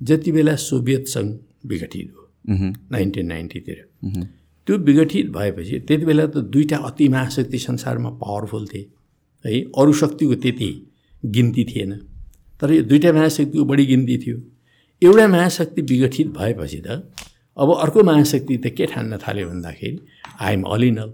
जति 0.00 0.32
बेला 0.32 0.54
सोभियत 0.60 1.06
सङ्घ 1.08 1.30
विघटित 1.68 2.12
हो 2.16 2.28
नाइन्टिन 2.92 3.26
नाइन्टीतिर। 3.26 3.84
त्यो 4.66 4.76
विघटित 4.78 5.30
भएपछि 5.32 5.78
त्यति 5.88 6.04
बेला 6.06 6.26
त 6.26 6.36
दुईवटा 6.36 6.76
अति 6.88 7.08
महाशक्ति 7.08 7.58
संसारमा 7.58 8.10
पावरफुल 8.22 8.66
थिए। 8.66 8.86
है 9.44 9.60
अरू 9.78 9.92
शक्तिको 9.92 10.34
त्यति 10.34 10.70
गिन्ती 11.22 11.64
थिएन। 11.64 11.92
तर 12.60 12.72
यो 12.72 12.82
दुईवटा 12.82 13.12
महाशक्तिको 13.12 13.64
बढी 13.64 13.86
गिन्ती 13.86 14.18
थियो। 14.18 14.36
एउटा 15.02 15.26
महाशक्ति 15.28 15.82
विघटित 15.82 16.26
भएपछि 16.38 16.82
त 16.86 17.02
अब 17.56 17.72
अर्को 17.74 18.02
महाशक्ति 18.04 18.56
त 18.56 18.74
के 18.76 18.86
ठान्न 18.86 19.16
थाल्यो 19.18 19.48
भन्दाखेरि 19.48 19.98
आइएम 20.40 20.62
अल 20.62 20.84
इन 20.84 20.96
अल 20.96 21.12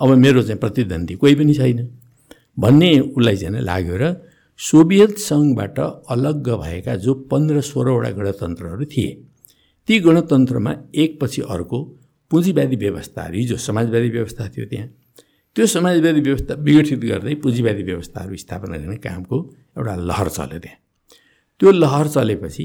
अब 0.00 0.08
मेरो 0.18 0.42
चाहिँ 0.42 0.58
प्रतिद्वन्दी 0.60 1.14
कोही 1.14 1.34
पनि 1.34 1.54
छैन। 1.54 1.88
भन्ने 2.58 2.90
उसलाई 3.00 3.36
चाहिँ 3.36 3.62
लाग्यो 3.62 3.96
र 3.96 4.14
सोभियत 4.60 5.18
सङ्घबाट 5.20 5.78
अलग्ग 6.10 6.48
भएका 6.56 6.94
जो 6.98 7.14
पन्ध्र 7.30 7.60
सोह्रवटा 7.62 8.10
गणतन्त्रहरू 8.10 8.84
थिए 8.86 9.10
ती 9.88 9.98
गणतन्त्रमा 10.00 10.72
एकपछि 10.96 11.42
अर्को 11.48 11.78
पुँजीवादी 12.30 12.76
व्यवस्थाहरू 12.76 13.36
हिजो 13.36 13.56
समाजवादी 13.58 14.08
व्यवस्था 14.10 14.48
थियो 14.48 14.66
त्यहाँ। 14.66 14.88
त्यो 15.56 15.66
समाजवादी 15.66 16.20
व्यवस्था 16.20 16.54
विघटित 16.60 17.04
गर्दै 17.04 17.34
पुँजीवादी 17.44 17.82
व्यवस्थाहरू 17.82 18.36
स्थापना 18.36 18.76
गर्ने 18.76 18.96
कामको 19.06 19.36
एउटा 19.78 19.94
लहर 20.02 20.28
चल्यो 20.28 20.58
त्यहाँ। 20.58 20.78
त्यो 21.60 21.70
लहर 21.74 22.08
चलेपछि 22.08 22.64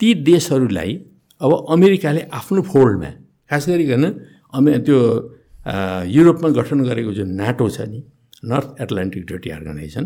ती 0.00 0.14
देशहरूलाई 0.22 0.94
अब 1.40 1.52
अमेरिकाले 1.70 2.22
आफ्नो 2.32 2.62
फोल्डमा 2.62 3.10
खास 3.50 3.68
गरिकन 3.68 4.04
अमे 4.54 4.78
त्यो 4.86 4.98
युरोपमा 6.08 6.48
गठन 6.58 6.78
गरेको 6.84 7.12
जुन 7.12 7.28
नाटो 7.36 7.68
छ 7.68 7.90
नि 7.90 8.00
नर्थ 8.42 8.80
एटलान्टिक 8.82 9.24
ट्रिटी 9.28 9.50
अर्गनाइजेसन 9.50 10.04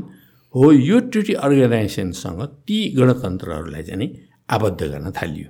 हो 0.54 0.70
यो 0.72 0.98
ट्रिटी 1.12 1.34
अर्गनाइजेसनसँग 1.46 2.42
ती 2.66 2.78
गणतन्त्रहरूलाई 2.98 3.82
चाहिँ 3.82 3.98
नि 3.98 4.06
आबद्ध 4.48 4.82
गर्न 4.82 5.10
थालियो। 5.18 5.48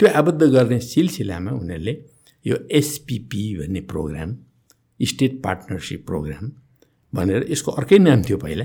त्यो 0.00 0.08
आबद्ध 0.20 0.42
गर्ने 0.54 0.78
सिलसिलामा 0.80 1.50
उनीहरूले 1.60 1.94
यो 2.44 2.56
एसपिपी 2.78 3.42
भन्ने 3.58 3.80
प्रोग्राम 3.92 4.36
स्टेट 5.00 5.32
पार्टनरसिप 5.44 6.06
प्रोग्राम 6.06 6.50
भनेर 7.12 7.46
यसको 7.50 7.70
अर्कै 7.72 7.98
नाम 7.98 8.22
थियो 8.22 8.38
पहिला 8.38 8.64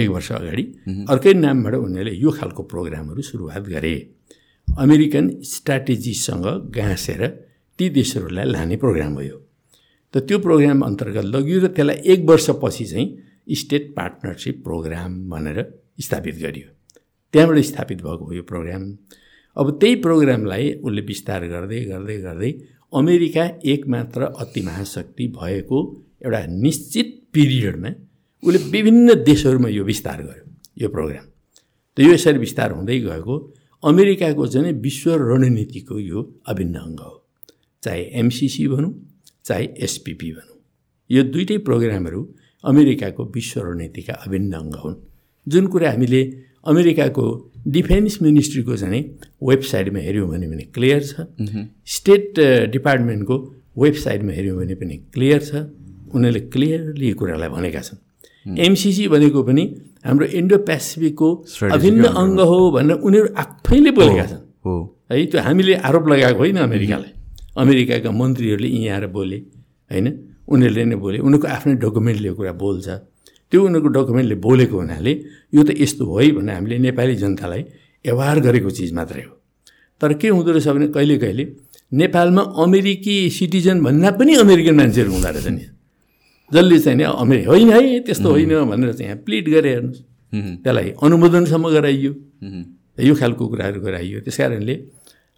एक 0.00 0.08
वर्ष 0.08 0.30
अगाडि। 0.32 0.64
अर्कै 1.08 1.32
नामबाट 1.34 1.74
उनीहरूले 1.74 2.14
यो 2.16 2.30
खालको 2.30 2.62
प्रोग्रामहरू 2.72 3.22
सुरुवात 3.22 3.62
गरे। 3.74 3.94
अमेरिकन 4.68 5.24
स्ट्राटेजीसँग 5.44 6.46
गाँसेर 6.76 7.26
ती 7.78 7.88
देशहरूलाई 7.90 8.44
लाने 8.44 8.76
प्रोग्राम 8.76 9.12
हो 9.14 9.22
यो 9.22 9.36
त 10.14 10.18
त्यो 10.28 10.38
प्रोग्राम 10.38 10.80
अन्तर्गत 10.82 11.24
लगियो 11.34 11.58
र 11.60 11.66
त्यसलाई 11.76 11.96
एक 12.12 12.20
वर्षपछि 12.30 12.84
चाहिँ 12.84 13.06
स्टेट 13.60 13.84
पार्टनरसिप 13.96 14.62
प्रोग्राम 14.64 15.10
भनेर 15.30 15.58
स्थापित 16.00 16.36
गरियो। 16.42 16.68
त्यहाँबाट 17.34 17.58
स्थापित 17.64 17.98
भएको 18.02 18.32
यो 18.32 18.42
प्रोग्राम। 18.42 18.82
अब 19.56 19.66
त्यही 19.80 19.94
प्रोग्रामलाई 20.06 20.72
उसले 20.82 21.02
विस्तार 21.10 21.46
गर्दै 21.46 21.80
गर्दै 21.84 22.16
गर्दै 22.26 22.50
अमेरिका 22.92 23.44
एक 23.72 23.86
मात्र 23.86 24.20
अति 24.42 24.60
महाशक्ति 24.66 25.26
भएको 25.38 25.78
एउटा 26.26 26.40
निश्चित 26.46 27.08
पिरियडमा 27.34 27.90
उसले 28.42 28.58
विभिन्न 28.70 29.14
देशहरूमा 29.24 29.68
यो 29.68 29.84
विस्तार 29.84 30.22
गर्यो 30.22 30.44
यो 30.82 30.88
प्रोग्राम। 30.88 31.24
त 31.96 32.00
यो 32.00 32.12
यसरी 32.12 32.38
विस्तार 32.38 32.70
हुँदै 32.72 32.98
गएको 33.00 33.34
अमेरिकाको 33.82 34.46
चाहिँ 34.46 34.72
विश्व 34.82 35.10
रणनीतिको 35.22 35.98
यो 36.00 36.20
अभिन्न 36.50 36.74
अङ्ग 36.78 37.00
हो। 37.00 37.14
चाहे 37.82 38.02
एमसिसी 38.20 38.66
भनौँ 38.68 38.92
चाहे 39.44 39.64
एसपिपी 39.78 40.30
भनौँ। 40.32 40.58
यो 41.10 41.22
दुइटै 41.22 41.58
प्रोग्रामहरू 41.58 42.20
अमेरिकाको 42.64 43.22
विश्व 43.34 43.60
रणनीतिका 43.60 44.14
अभिन्न 44.26 44.52
अङ्ग 44.52 44.74
हुन्। 44.84 44.96
जुन 45.46 45.66
कुरा 45.66 45.90
हामीले 45.90 46.22
अमेरिकाको 46.64 47.24
डिफेन्स 47.68 48.14
मिनिस्ट्रीको 48.22 48.76
चाहिँ 48.76 49.02
वेबसाइटमा 49.42 50.00
हेऱ्यौँ 50.00 50.28
भने 50.28 50.46
पनि 50.48 50.64
क्लियर 50.74 51.02
छ। 51.02 51.14
स्टेट 51.86 52.40
डिपार्टमेन्टको 52.72 53.36
वेबसाइटमा 53.78 54.32
हेऱ्यौँ 54.32 54.56
भने 54.58 54.74
पनि 54.74 54.96
क्लियर 55.14 55.40
छ। 55.40 55.52
उनीहरूले 56.14 56.40
क्लियरली 56.52 57.08
यो 57.08 57.14
कुरालाई 57.14 57.48
भनेका 57.48 57.80
छन्। 57.80 58.58
एमसिसी 58.58 59.08
भनेको 59.08 59.42
पनि 59.42 59.64
हाम्रो 60.04 60.26
इन्डो 60.26 60.56
पेसिफिकको 60.68 61.28
अभिन्न 61.72 62.04
अङ्ग 62.22 62.40
हो। 62.40 62.58
भनेर 62.76 62.96
उनीहरू 63.06 63.28
आफैले 63.36 63.90
बोलेका 63.90 64.26
छन्। 64.26 64.42
हो। 64.64 64.74
है 65.12 65.24
त्यो 65.26 65.40
हामीले 65.40 65.74
आरोप 65.88 66.04
लगाएको 66.08 66.38
होइन 66.38 66.56
अमेरिकालाई। 66.68 67.12
अमेरिकाका 67.60 68.10
मन्त्रीहरूले 68.10 68.68
यहीँ 68.68 68.88
आएर 68.88 69.06
बोले 69.16 69.38
होइन? 69.90 70.06
उनीहरूले 70.48 70.84
नै 70.84 70.96
बोले। 70.96 71.18
उनीहरूको 71.26 71.48
आफ्नै 71.56 71.74
डकुमेन्टले 71.84 72.28
यो 72.28 72.34
कुरा 72.34 72.52
बोल्छ। 72.62 72.88
त्यो 73.50 73.58
उनीहरूको 73.66 73.90
डकुमेन्टले 73.96 74.36
बोलेको 74.46 74.76
हुनाले 74.80 75.12
यो 75.54 75.62
त 75.62 75.70
यस्तो 75.78 76.02
हो 76.06 76.18
है 76.18 76.30
भनेर 76.36 76.54
हामीले 76.54 76.76
नेपाली 76.86 77.14
जनतालाई 77.22 77.62
व्यवहार 78.04 78.36
गरेको 78.46 78.70
चिज 78.70 78.90
मात्रै 78.98 79.22
हो। 79.26 79.32
तर 80.00 80.12
के 80.20 80.28
हुँदो 80.28 80.50
रहेछ 80.54 80.68
भने 80.68 80.86
कहिले 80.96 81.16
कहिले 81.18 81.44
नेपालमा 81.92 82.42
अमेरिकी 82.64 83.16
सिटिजन 83.36 83.76
भन्दा 83.84 84.10
पनि 84.18 84.32
अमेरिकन 84.42 84.74
मान्छेहरू 84.80 85.10
हुँदो 85.12 85.28
रहेछ 85.28 85.48
नि। 85.50 85.64
जसले 86.50 86.78
चाहिँ 86.78 87.04
अमेरि 87.04 87.44
होइन 87.44 87.70
है 87.70 88.00
त्यस्तो 88.06 88.28
होइन 88.30 88.52
भनेर 88.70 88.92
चाहिँ 88.92 89.10
यहाँ 89.10 89.18
प्लिट 89.26 89.46
गरे 89.50 89.70
हेर्नुहोस्। 89.70 90.00
त्यसलाई 90.62 90.88
अनुमोदनसम्म 91.02 91.64
गराइयो। 91.74 92.12
यो 92.98 93.14
खालको 93.14 93.44
कुराहरू 93.50 93.80
गराइयो। 93.80 94.18
त्यस 94.24 94.36
कारणले 94.38 94.74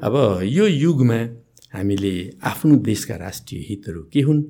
अब 0.00 0.14
यो 0.44 0.64
युगमा 0.66 1.18
हामीले 1.72 2.12
आफ्नो 2.42 2.74
देशका 2.88 3.16
राष्ट्रिय 3.16 3.60
हितहरू 3.68 4.02
के 4.12 4.20
हुन् 4.26 4.42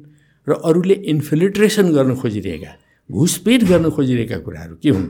र 0.46 0.50
अरूले 0.68 0.94
इन्फिल्ट्रेसन 1.12 1.86
गर्न 1.96 2.14
खोजिरहेका 2.22 2.72
घुसपेट 3.10 3.60
गर्न 3.64 3.90
खोजिरहेका 3.96 4.38
कुराहरू 4.46 4.74
के 4.82 4.90
हुन् 4.90 5.08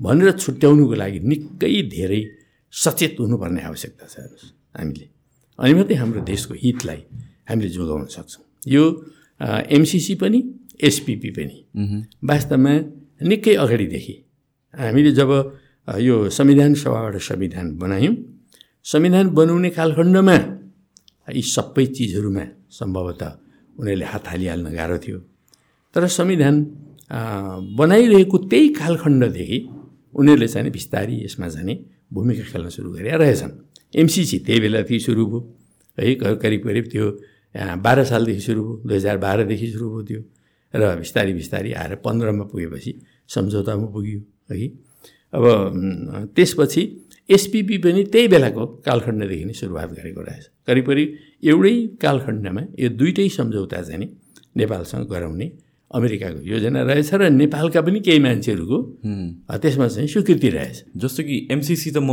भनेर 0.00 0.30
छुट्याउनुको 0.42 0.94
लागि 0.94 1.18
निकै 1.30 1.82
धेरै 1.94 2.20
सचेत 2.72 3.16
हुनुपर्ने 3.20 3.62
आवश्यकता 3.62 4.06
छ 4.06 4.14
हेर्नुहोस् 4.18 4.50
हामीले। 4.78 5.06
अनि 5.58 5.74
मात्रै 5.74 5.96
हाम्रो 6.02 6.20
देशको 6.32 6.54
हितलाई 6.58 7.00
हामीले 7.48 7.68
जोगाउन 7.76 8.06
सक्छौँ। 8.16 8.44
यो 8.74 8.82
एमसिसी 9.76 10.14
पनि 10.22 10.38
एसपिपी 10.82 11.30
पनि 11.36 11.56
वास्तवमा 12.30 12.72
निकै 13.22 13.54
अगाडिदेखि 13.54 14.14
हामीले 14.74 15.12
जब 15.14 15.30
यो 15.88 16.14
संविधान 16.30 16.74
सभाबाट 16.74 17.16
संविधान 17.30 17.66
बनायौँ 17.78 18.14
संविधान 18.84 19.26
बनाउने 19.38 19.70
कालखण्डमा 19.70 20.36
यी 21.28 21.42
सबै 21.42 21.84
चिजहरूमा 21.96 22.44
सम्भवतः 22.78 23.30
उनीहरूले 23.78 24.06
हात 24.12 24.24
हालिहाल्न 24.28 24.66
गाह्रो 24.76 24.98
थियो। 25.04 25.18
तर 25.94 26.06
संविधान 26.18 26.56
बनाइरहेको 27.78 28.36
त्यही 28.50 28.68
कालखण्डदेखि 28.80 29.58
उनीहरूले 30.14 30.48
चाहिँ 30.48 30.70
बिस्तारी 30.70 31.14
यसमा 31.24 31.48
जाने 31.54 31.74
भूमिका 32.12 32.44
खेल्न 32.50 32.68
सुरु 32.76 32.90
गरे 32.94 33.10
रहेछन्। 33.22 33.52
एमसिसी 33.94 34.38
त्यही 34.46 34.60
बेलादेखि 34.60 35.00
सुरु 35.06 35.22
भयो। 35.26 35.40
है 35.98 36.14
करिब 36.42 36.60
करिब 36.66 36.84
त्यो 36.92 37.06
बाह्र 37.84 38.04
सालदेखि 38.10 38.42
सुरु 38.46 38.62
भयो। 38.64 38.74
दुई 38.86 38.96
हजार 38.96 39.16
बाह्रदेखि 39.24 39.66
सुरु 39.72 39.86
भयो 39.90 40.02
त्यो। 40.08 40.20
र 40.74 40.82
बिस्तारी 40.98 41.32
बिस्तारी 41.32 41.70
आएर 41.72 41.94
पन्ध्रमा 42.04 42.44
पुगेपछि 42.50 42.92
सम्झौतामा 43.34 43.86
पुग्यो। 43.94 44.20
है 44.50 44.66
अब 45.34 45.44
त्यसपछि 46.36 46.82
एसपिपी 47.28 47.76
पनि 47.84 48.02
त्यही 48.12 48.28
बेलाको 48.28 48.66
कालखण्डदेखि 48.86 49.44
नै 49.44 49.52
सुरुवात 49.52 49.90
गरेको 49.98 50.20
रहेछ। 50.20 50.44
करिब 50.66 50.84
करिब 50.86 51.08
एउटै 51.48 51.76
कालखण्डमा 52.02 52.62
यो 52.78 52.88
दुइटै 53.00 53.28
सम्झौता 53.36 53.82
चाहिँ 53.82 54.00
नि 54.00 54.08
नेपालसँग 54.56 55.08
गराउने 55.08 55.46
अमेरिकाको 55.90 56.40
योजना 56.44 56.82
रहेछ 56.82 57.14
र 57.14 57.30
नेपालका 57.30 57.80
पनि 57.80 58.00
केही 58.06 58.20
मान्छेहरूको 58.26 58.78
त्यसमा 59.62 59.88
चाहिँ 59.88 60.08
स्वीकृति 60.08 60.48
रहेछ। 60.56 60.76
जस्तो 60.96 61.22
कि 61.22 61.36
एमसिसी 61.52 61.90
त 61.90 61.98
म 62.02 62.10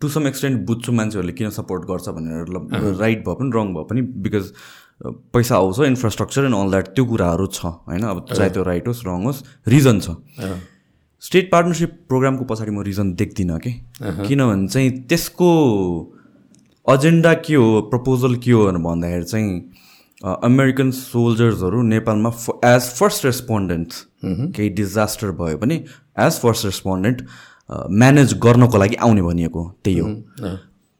टु 0.00 0.08
सम 0.08 0.26
एक्सटेन्ट 0.28 0.56
बुझ्छु 0.68 0.92
मान्छेहरूले 0.92 1.32
किन 1.32 1.50
सपोर्ट 1.50 1.82
गर्छ 1.90 2.08
भनेर 2.16 2.98
राइट 3.00 3.20
भए 3.26 3.34
पनि 3.40 3.50
रङ 3.56 3.66
भए 3.74 3.84
पनि 3.90 4.00
बिकज 4.24 4.46
पैसा 5.32 5.56
आउँछ 5.56 5.80
इन्फ्रास्ट्रक्चर 5.86 6.44
एन्ड 6.44 6.56
अल 6.56 6.70
द्याट 6.70 6.86
त्यो 6.94 7.04
कुराहरू 7.04 7.46
छ 7.48 7.64
होइन? 7.88 8.02
अब 8.04 8.24
चाहे 8.32 8.50
त्यो 8.50 8.62
राइट 8.62 8.88
होस् 8.88 9.04
रङ 9.06 9.24
होस् 9.24 9.42
रिजन 9.68 10.00
छ। 10.00 10.08
स्टेट 11.26 11.50
पार्टनरसिप 11.52 11.90
प्रोग्रामको 12.08 12.44
पछाडि 12.50 12.70
म 12.70 12.82
रिजन 12.88 13.12
देख्दिनँ 13.14 13.58
कि? 13.60 13.72
किनभने 14.02 14.68
चाहिँ 14.68 14.90
त्यसको 15.08 15.50
एजेन्डा 16.86 17.32
के 17.46 17.54
हो 17.54 17.80
प्रपोजल 17.90 18.34
के 18.44 18.50
हो 18.50 18.64
भनेर 18.66 18.82
भन्दाखेरि 18.82 19.24
चाहिँ 19.24 19.50
अमेरिकन 20.44 20.90
सोल्जर्सहरू 20.90 21.82
नेपालमा 21.82 22.30
एज 22.64 22.82
फर्स्ट 22.98 23.24
रेस्पोन्डेन्ट 23.24 23.92
केही 24.24 24.68
डिजास्टर 24.78 25.30
भयो 25.40 25.58
भने 25.58 25.74
एज 26.26 26.38
फर्स्ट 26.42 26.64
रेस्पोन्डेन्ट 26.64 27.22
म्यानेज 28.00 28.34
गर्नको 28.44 28.78
लागि 28.78 28.96
आउने 29.06 29.22
भनिएको 29.22 29.62
त्यही 29.84 29.98
हो। 29.98 30.08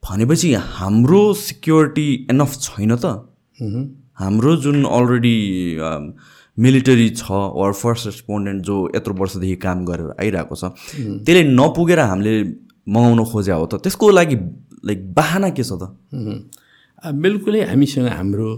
भनेपछि 0.03 0.53
हाम्रो 0.55 1.23
सिक्योरिटी 1.35 2.09
एनफ 2.31 2.59
छैन 2.61 2.97
त। 2.97 3.05
हाम्रो 4.21 4.57
जुन 4.65 4.85
अलरेडी 4.85 5.37
मिलिटरी 6.59 7.09
छ 7.21 7.31
वा 7.31 7.71
फर्स्ट 7.73 8.07
रेस्पोन्डेन्ट 8.07 8.63
जो 8.65 8.77
यत्रो 8.97 9.15
वर्षदेखि 9.15 9.57
काम 9.65 9.85
गरेर 9.85 10.09
आइरहेको 10.21 10.55
छ 10.57 10.65
त्यसले 11.25 11.43
नपुगेर 11.59 12.01
हामीले 12.01 12.35
मगाउन 12.89 13.25
खोजे 13.33 13.53
हो 13.53 13.67
त 13.67 13.83
त्यसको 13.85 14.11
लागि 14.11 14.37
लाइक 14.89 15.01
बाहना 15.15 15.49
के 15.51 15.63
छ 15.63 15.73
त? 15.81 15.85
बिल्कुलै 17.25 17.61
हामीसँग 17.71 18.09
हाम्रो 18.09 18.49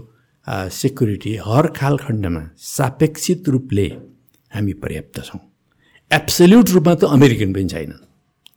सेक्युरिटी 0.47 1.35
हर 1.45 1.67
कालखण्डमा 1.79 2.43
सापेक्षित 2.57 3.49
रूपले 3.49 3.87
हामी 4.51 4.73
पर्याप्त 4.83 5.17
छौँ। 5.25 5.39
एब्सोल्युट 6.11 6.69
रूपमा 6.75 6.93
त 6.95 7.03
अमेरिकन 7.17 7.53
पनि 7.53 7.67
छैन। 7.69 7.93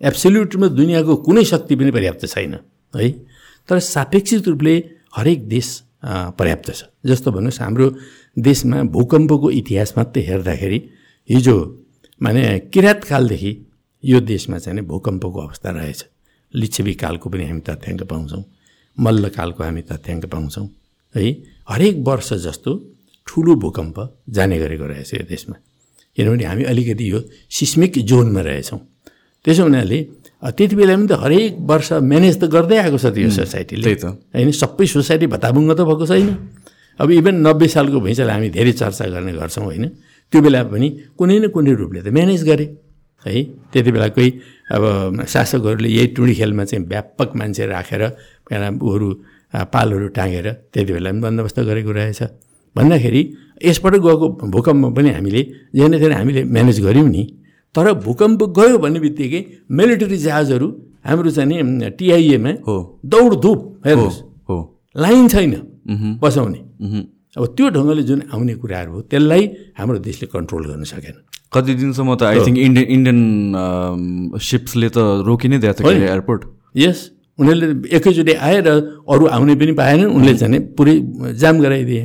एब्सोल्युट 0.08 0.54
रूपमा 0.54 0.68
दुनियाँको 0.78 1.16
कुनै 1.26 1.44
शक्ति 1.44 1.76
पनि 1.76 1.90
पर्याप्त 1.90 2.26
छैन 2.26 2.54
है? 2.94 3.08
तर 3.68 3.78
सापेक्षित 3.78 4.48
रूपले 4.48 4.74
हरेक 5.16 5.48
देश 5.48 5.68
पर्याप्त 6.02 6.70
छ। 6.70 6.82
जस्तो 7.06 7.30
भन्नुहोस् 7.30 7.60
हाम्रो 7.60 7.86
देशमा 8.36 8.82
भूकम्पको 8.94 9.50
इतिहास 9.50 9.94
मात्रै 9.96 10.22
हेर्दाखेरि 10.22 10.78
हिजो 11.28 11.56
माने 12.20 12.42
किराँत 12.72 13.04
कालदेखि 13.04 13.52
यो 14.04 14.20
देशमा 14.22 14.58
चाहिँ 14.58 14.82
भूकम्पको 14.82 15.38
अवस्था 15.40 15.70
रहेछ। 15.70 16.00
लिच्छवी 16.54 16.94
कालको 16.94 17.30
पनि 17.30 17.44
हामी 17.46 17.60
तथ्याङ्क 17.60 18.02
पाउँछौँ 18.10 18.42
मल्लकालको 18.98 19.62
हामी 19.64 19.82
तथ्याङ्क 19.82 20.26
पाउँछौँ 20.26 20.66
है? 21.14 21.22
हरेक 21.68 21.96
वर्ष 22.06 22.32
जस्तो 22.44 22.70
ठुलो 23.26 23.54
भूकम्प 23.54 23.96
जाने 24.28 24.58
गरेको 24.58 24.86
रहेछ 24.86 25.14
यो 25.14 25.24
देशमा। 25.24 25.56
किनभने 26.18 26.44
हामी 26.44 26.64
अलिकति 26.64 27.04
यो 27.12 27.18
सिस्मिक 27.50 27.98
जोनमा 28.04 28.40
रहेछौँ। 28.40 28.80
त्यसो 29.44 29.62
हुनाले 29.62 29.98
त्यति 30.42 30.74
बेला 30.76 30.94
पनि 30.96 31.06
त 31.06 31.14
हरेक 31.22 31.52
वर्ष 31.70 31.88
म्यानेज 32.02 32.34
त 32.40 32.44
गर्दै 32.50 32.76
आएको 32.82 32.98
छ 32.98 33.06
त्यो 33.14 33.30
सोसाइटीले। 33.30 33.82
त्यही 33.82 33.98
त। 34.02 34.04
होइन 34.34 34.50
सबै 34.50 34.86
सोसाइटी 34.90 35.26
भत्ताभुङ्ग 35.30 35.70
त 35.78 35.80
भएको 35.86 36.06
छैन। 36.10 36.28
अब 36.98 37.08
इभन 37.10 37.34
नब्बे 37.46 37.66
सालको 37.70 37.98
भैँचालाई 38.02 38.34
हामी 38.34 38.48
धेरै 38.50 38.72
चर्चा 38.74 39.04
गर्ने 39.14 39.32
गर्छौँ 39.38 39.64
होइन। 39.64 39.84
त्यो 40.32 40.40
बेला 40.42 40.60
पनि 40.66 40.88
कुनै 41.18 41.36
न 41.38 41.44
कुनै 41.54 41.72
रूपले 41.78 42.00
त 42.02 42.08
म्यानेज 42.10 42.42
गरे। 42.42 42.66
है 43.24 43.42
त्यति 43.70 43.90
बेला 43.94 44.08
कोही 44.18 44.28
अब 44.74 44.82
शासकहरूले 45.30 45.88
यही 45.88 46.06
टुँडी 46.16 46.34
खेलमा 46.34 46.64
चाहिँ 46.66 46.84
व्यापक 46.90 47.28
मान्छे 47.38 47.66
राखेर 47.70 48.02
ऊहरू 48.82 49.08
पालहरू 49.72 50.06
टाँगेर 50.10 50.46
त्यति 50.74 50.92
बेला 50.92 51.10
पनि 51.10 51.20
बन्दोबस्त 51.22 51.58
गरेको 51.70 51.92
रहेछ। 51.92 52.22
भन्दाखेरि 52.76 53.22
यसबाट 53.62 53.94
गएको 54.02 54.26
भूकम्प 54.50 54.84
पनि 54.96 55.10
हामीले 55.14 55.42
जेन 55.70 56.12
हामीले 56.12 56.42
म्यानेज 56.50 56.78
गऱ्यौँ 56.82 57.08
नि। 57.08 57.22
तर 57.74 57.92
भूकम्प 58.04 58.40
गयो 58.58 58.78
भन्ने 58.78 59.00
बित्तिकै 59.00 59.40
मिलिटरी 59.70 60.16
जहाजहरू 60.26 60.68
हाम्रो 61.06 61.30
चाहिँ 61.30 61.62
नि 61.62 61.90
टिआइएमा 61.98 62.52
हो। 62.68 62.76
दौडधुप 63.04 63.60
हेर्नुहोस्। 63.86 64.18
हो 64.48 64.56
लाइन 64.96 65.28
छैन 65.28 65.54
बसाउने। 66.22 66.60
अब 67.36 67.44
त्यो 67.56 67.68
ढङ्गले 67.76 68.02
जुन 68.02 68.20
आउने 68.32 68.54
कुराहरू 68.60 68.92
हो 68.92 69.00
त्यसलाई 69.08 69.42
हाम्रो 69.78 69.98
देशले 70.04 70.26
कन्ट्रोल 70.34 70.62
गर्न 70.68 70.84
सकेन। 70.84 71.16
कति 71.52 71.72
दिनसम्म 71.80 72.14
त 72.14 72.22
आई 72.22 72.38
थिङ्क 72.46 72.58
इन्डियन 72.58 72.86
इन्डियन 72.96 73.20
सिप्सले 74.36 74.88
त 74.92 75.24
रोकि 75.26 75.48
नै 75.48 75.58
दिएको 75.64 75.80
थियो 75.80 76.04
एयरपोर्ट 76.12 76.40
यस 76.76 76.98
उनीहरूले 77.38 77.88
एकैचोटि 77.96 78.32
आए 78.46 78.60
र 78.60 78.68
अरू 79.08 79.24
आउने 79.32 79.54
पनि 79.56 79.72
पाएनन् 79.72 80.12
उनले 80.12 80.32
चाहिँ 80.36 80.60
पुरै 80.76 80.94
जाम 81.40 81.56
गराइदिए। 81.64 82.02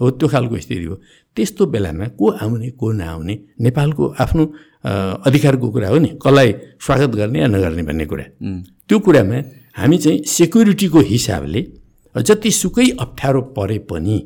हो 0.00 0.10
त्यो 0.16 0.26
खालको 0.30 0.56
स्थिति 0.64 0.86
हो। 0.86 0.96
त्यस्तो 1.36 1.66
बेलामा 1.66 2.06
को 2.18 2.30
आउने 2.42 2.70
को 2.80 2.86
नआउने 2.92 3.34
नेपालको 3.60 4.04
आफ्नो 4.18 4.44
अधिकारको 5.26 5.66
कुरा 5.70 5.88
हो 5.88 5.98
नि 5.98 6.08
कसलाई 6.22 6.52
स्वागत 6.84 7.10
गर्ने 7.20 7.38
या 7.40 7.46
नगर्ने 7.46 7.82
भन्ने 7.88 8.06
कुरा। 8.10 8.24
त्यो 8.88 8.98
कुरामा 8.98 9.38
हामी 9.78 9.98
चाहिँ 9.98 10.18
सेक्युरिटीको 10.26 11.00
हिसाबले 11.12 11.60
जतिसुकै 12.14 12.88
अप्ठ्यारो 13.00 13.40
परे 13.56 13.78
पनि 13.90 14.16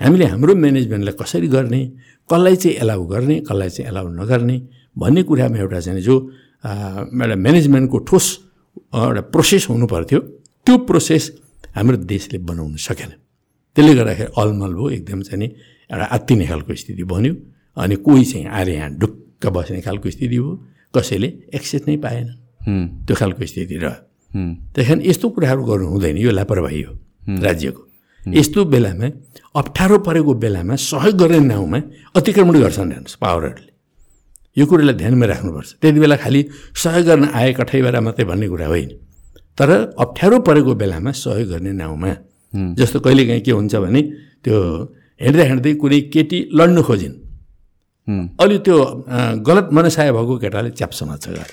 हामीले 0.00 0.24
हाम्रो 0.32 0.54
म्यानेजमेन्टलाई 0.54 1.14
कसरी 1.20 1.48
गर्ने 1.48 1.80
कसलाई 2.28 2.56
चाहिँ 2.56 2.76
एलाउ 2.82 3.02
गर्ने 3.12 3.36
कसलाई 3.48 3.68
चाहिँ 3.68 3.88
एलाउ 3.90 4.06
नगर्ने 4.20 4.56
भन्ने 4.98 5.22
कुरामा 5.28 5.56
एउटा 5.58 5.80
चाहिँ 5.80 6.00
जो 6.02 6.14
एउटा 7.14 7.36
म्यानेजमेन्टको 7.36 7.98
ठोस 8.08 8.26
एउटा 8.94 9.20
प्रोसेस 9.32 9.66
हुनु 9.70 9.86
पर्थ्यो 9.86 10.20
त्यो 10.66 10.78
प्रोसेस 10.88 11.24
हाम्रो 11.76 11.96
देशले 12.12 12.38
बनाउन 12.48 12.76
सकेन। 12.76 13.10
त्यसले 13.76 13.94
गर्दाखेरि 13.94 14.30
अलमल 14.40 14.72
भयो 14.76 14.88
एकदम 14.90 15.20
चाहिँ 15.22 15.38
नि 15.40 15.48
एउटा 15.92 16.04
आत्तिने 16.16 16.46
खालको 16.46 16.74
स्थिति 16.74 17.04
बन्यो 17.04 17.34
अनि 17.76 17.96
कोही 18.06 18.24
चाहिँ 18.24 18.46
आएर 18.48 18.68
यहाँ 18.68 18.90
ढुक्क 19.00 19.46
बस्ने 19.46 19.80
खालको 19.80 20.10
स्थिति 20.10 20.28
भयो 20.28 20.50
कसैले 20.94 21.28
एक्सेस 21.54 21.82
नै 21.88 21.96
पाएन। 22.04 22.28
त्यो 23.06 23.14
खालको 23.16 23.46
स्थिति 23.46 23.76
रह्यो। 23.76 23.94
त्यही 24.74 24.88
कारण 24.88 25.00
यस्तो 25.04 25.28
कुराहरू 25.28 25.62
गर्नु 25.64 25.86
हुँदैन 25.88 26.16
यो 26.18 26.30
लापरवाही 26.30 26.82
हो 26.82 26.92
राज्यको। 27.42 27.82
यस्तो 28.20 28.64
बेलामा 28.64 29.08
अप्ठ्यारो 29.60 29.98
परेको 30.06 30.32
बेलामा 30.34 30.74
सहयोग 30.80 31.16
गर्ने 31.20 31.40
नाउँमा 31.52 31.78
अतिक्रमण 32.16 32.54
गर्छन् 32.62 32.92
हेर्नुहोस् 32.92 33.20
पावरहरूले 33.20 33.70
यो 34.56 34.64
कुरोलाई 34.66 34.94
ध्यानमा 34.94 35.26
राख्नुपर्छ। 35.26 35.70
त्यति 35.80 35.98
बेला 36.00 36.16
खालि 36.16 36.40
सहयोग 36.76 37.06
गर्न 37.06 37.24
आए 37.34 37.52
कठैबाट 37.58 37.96
मात्रै 38.06 38.24
भन्ने 38.24 38.48
कुरा 38.48 38.66
होइन। 38.66 38.90
तर 39.58 39.70
अप्ठ्यारो 39.98 40.38
परेको 40.48 40.72
बेलामा 40.74 41.10
सहयोग 41.12 41.48
गर्ने 41.52 41.72
नाउँमा 41.72 42.10
जस्तो 42.78 43.00
कहिलेकाहीँ 43.00 43.42
के 43.42 43.52
हुन्छ 43.52 43.74
भने 43.76 44.02
त्यो 44.44 44.56
हिँड्दा 45.22 45.44
हिँड्दै 45.50 45.72
कुनै 45.82 46.00
केटी 46.14 46.38
लड्नु 46.58 46.82
खोजिन्। 46.82 47.14
अलि 48.42 48.56
त्यो 48.66 48.76
गलत 49.46 49.66
मनसाय 49.72 50.08
भएको 50.12 50.34
केटाले 50.42 50.70
च्याप 50.78 50.92
समात्छ 51.00 51.26
घर 51.28 51.50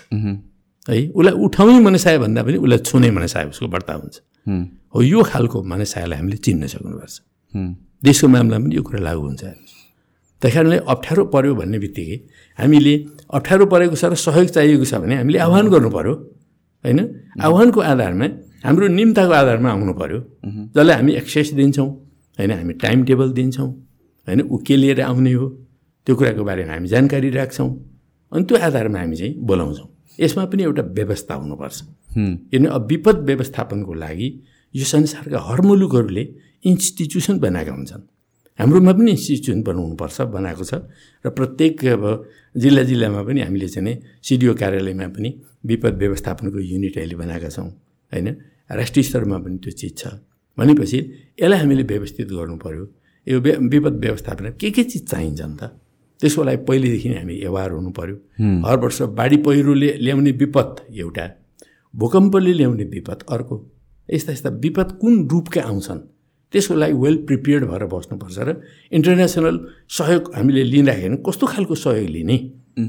है 0.89 0.97
उसलाई 1.13 1.33
उठाउने 1.45 1.79
मनसाय 1.87 2.17
भन्दा 2.17 2.41
पनि 2.43 2.57
उसलाई 2.65 2.79
छुने 2.89 3.09
मनसाय 3.17 3.43
उसको 3.53 3.67
बढ्ता 3.73 3.93
हुन्छ। 3.93 4.15
हो। 4.93 5.01
यो 5.01 5.19
खालको 5.21 5.57
मनसायलाई 5.63 6.17
हामीले 6.19 6.37
चिन्न 6.45 6.67
सक्नुपर्छ। 6.73 7.15
देशको 8.05 8.27
मामलामा 8.33 8.65
पनि 8.65 8.75
यो 8.75 8.81
कुरा 8.81 8.99
लागु 9.07 9.21
हुन्छ। 9.21 9.43
त्यही 10.41 10.53
कारणले 10.55 10.77
अप्ठ्यारो 10.87 11.23
पऱ्यो 11.33 11.53
भन्ने 11.59 11.77
बित्तिकै 11.83 12.17
हामीले 12.59 12.93
अप्ठ्यारो 13.37 13.65
परेको 13.69 13.95
छ 14.01 14.03
र 14.09 14.15
सहयोग 14.17 14.49
चाहिएको 14.55 14.85
छ 14.89 14.93
भने 15.03 15.15
हामीले 15.21 15.39
आह्वान 15.45 15.65
गर्नु 15.69 15.89
पऱ्यो 15.93 16.13
होइन? 16.83 16.99
आह्वानको 17.45 17.79
आधारमा 17.91 18.27
हाम्रो 18.65 18.85
निम्ताको 18.97 19.33
आधारमा 19.41 19.69
आउनु 19.69 19.93
पऱ्यो 20.01 20.19
जसलाई 20.73 20.95
हामी 20.97 21.11
एक्सेस 21.21 21.53
दिन्छौँ। 21.59 21.89
होइन 22.39 22.51
हामी 22.51 22.73
टाइम 22.79 23.03
टेबल 23.05 23.31
दिन्छौँ 23.31 23.69
होइन 24.27 24.41
ऊ 24.41 24.57
के 24.63 24.75
लिएर 24.75 25.01
आउने 25.01 25.33
हो। 25.33 25.47
त्यो 26.07 26.15
कुराको 26.15 26.43
बारेमा 26.43 26.73
हामी 26.73 26.87
जानकारी 26.87 27.29
राख्छौँ 27.29 27.69
अनि 28.31 28.43
त्यो 28.45 28.57
आधारमा 28.57 28.99
हामी 28.99 29.15
चाहिँ 29.15 29.33
बोलाउँछौँ। 29.43 29.87
यसमा 30.19 30.45
पनि 30.45 30.63
एउटा 30.63 30.83
व्यवस्था 30.97 31.33
हुनुपर्छ। 31.35 31.77
किनभने 32.11 32.69
अब 32.69 32.87
विपद 32.87 33.17
व्यवस्थापनको 33.25 33.93
लागि 33.93 34.27
यो 34.73 34.85
संसारका 34.85 35.39
हर 35.39 35.61
मुलुकहरूले 35.61 36.23
इन्स्टिट्युसन 36.63 37.39
बनाएका 37.39 37.71
हुन्छन्। 37.71 38.03
हाम्रोमा 38.59 38.93
पनि 38.93 39.11
इन्स्टिट्युसन 39.11 39.61
बनाउनुपर्छ 39.63 40.21
बनाएको 40.35 40.63
छ। 40.63 40.73
र 41.25 41.29
प्रत्येक 41.29 41.85
अब 41.85 42.03
जिल्ला 42.55 42.83
जिल्लामा 42.83 43.21
पनि 43.23 43.39
हामीले 43.41 43.67
चाहिँ 43.67 43.95
सिडिओ 44.23 44.53
कार्यालयमा 44.55 45.07
पनि 45.15 45.29
विपद 45.65 45.93
व्यवस्थापनको 45.97 46.59
युनिट 46.59 46.97
अहिले 46.97 47.15
बनाएका 47.15 47.49
छौँ 47.49 47.67
होइन। 48.11 48.27
राष्ट्रिय 48.71 49.03
स्तरमा 49.03 49.37
पनि 49.43 49.57
त्यो 49.63 49.71
चिज 49.71 49.93
छ। 49.97 50.03
भनेपछि 50.59 50.99
यसलाई 51.41 51.59
हामीले 51.59 51.83
व्यवस्थित 51.91 52.27
गर्नु 52.37 52.55
पऱ्यो 52.63 52.83
यो 53.27 53.39
विपद 53.39 53.95
व्यवस्थापन 54.05 54.45
के 54.59 54.69
के 54.71 54.83
चिज 54.83 55.07
चाहिन्छ 55.09 55.41
नि 55.41 55.55
त? 55.61 55.63
त्यसको 56.19 56.43
लागि 56.43 56.57
पहिलेदेखि 56.67 57.09
नै 57.09 57.17
हामी 57.17 57.35
व्यवहार 57.39 57.71
हुनु 57.71 57.91
पऱ्यो 57.99 58.15
हर 58.67 58.77
वर्ष 58.83 59.01
बाढी 59.19 59.37
पहिरोले 59.47 59.89
ल्याउने 60.03 60.31
विपद 60.41 60.69
एउटा 60.91 61.25
भूकम्पले 61.93 62.53
ल्याउने 62.53 62.85
विपद 62.95 63.19
अर्को। 63.33 63.55
यस्ता 64.09 64.31
यस्ता 64.31 64.49
विपद 64.63 64.89
कुन 65.01 65.13
रूपका 65.31 65.61
आउँछन्? 65.61 65.99
त्यसको 66.53 66.73
लागि 66.75 66.93
वेल 66.93 67.15
प्रिपेयर्ड 67.27 67.63
भएर 67.69 67.83
बस्नुपर्छ 67.93 68.37
र 68.39 68.49
इन्टरनेसनल 68.91 69.55
सहयोग 69.97 70.23
हामीले 70.35 70.63
लिइराखेको 70.63 71.17
कस्तो 71.27 71.45
खालको 71.47 71.75
सहयोग 71.75 72.09
लिने? 72.09 72.37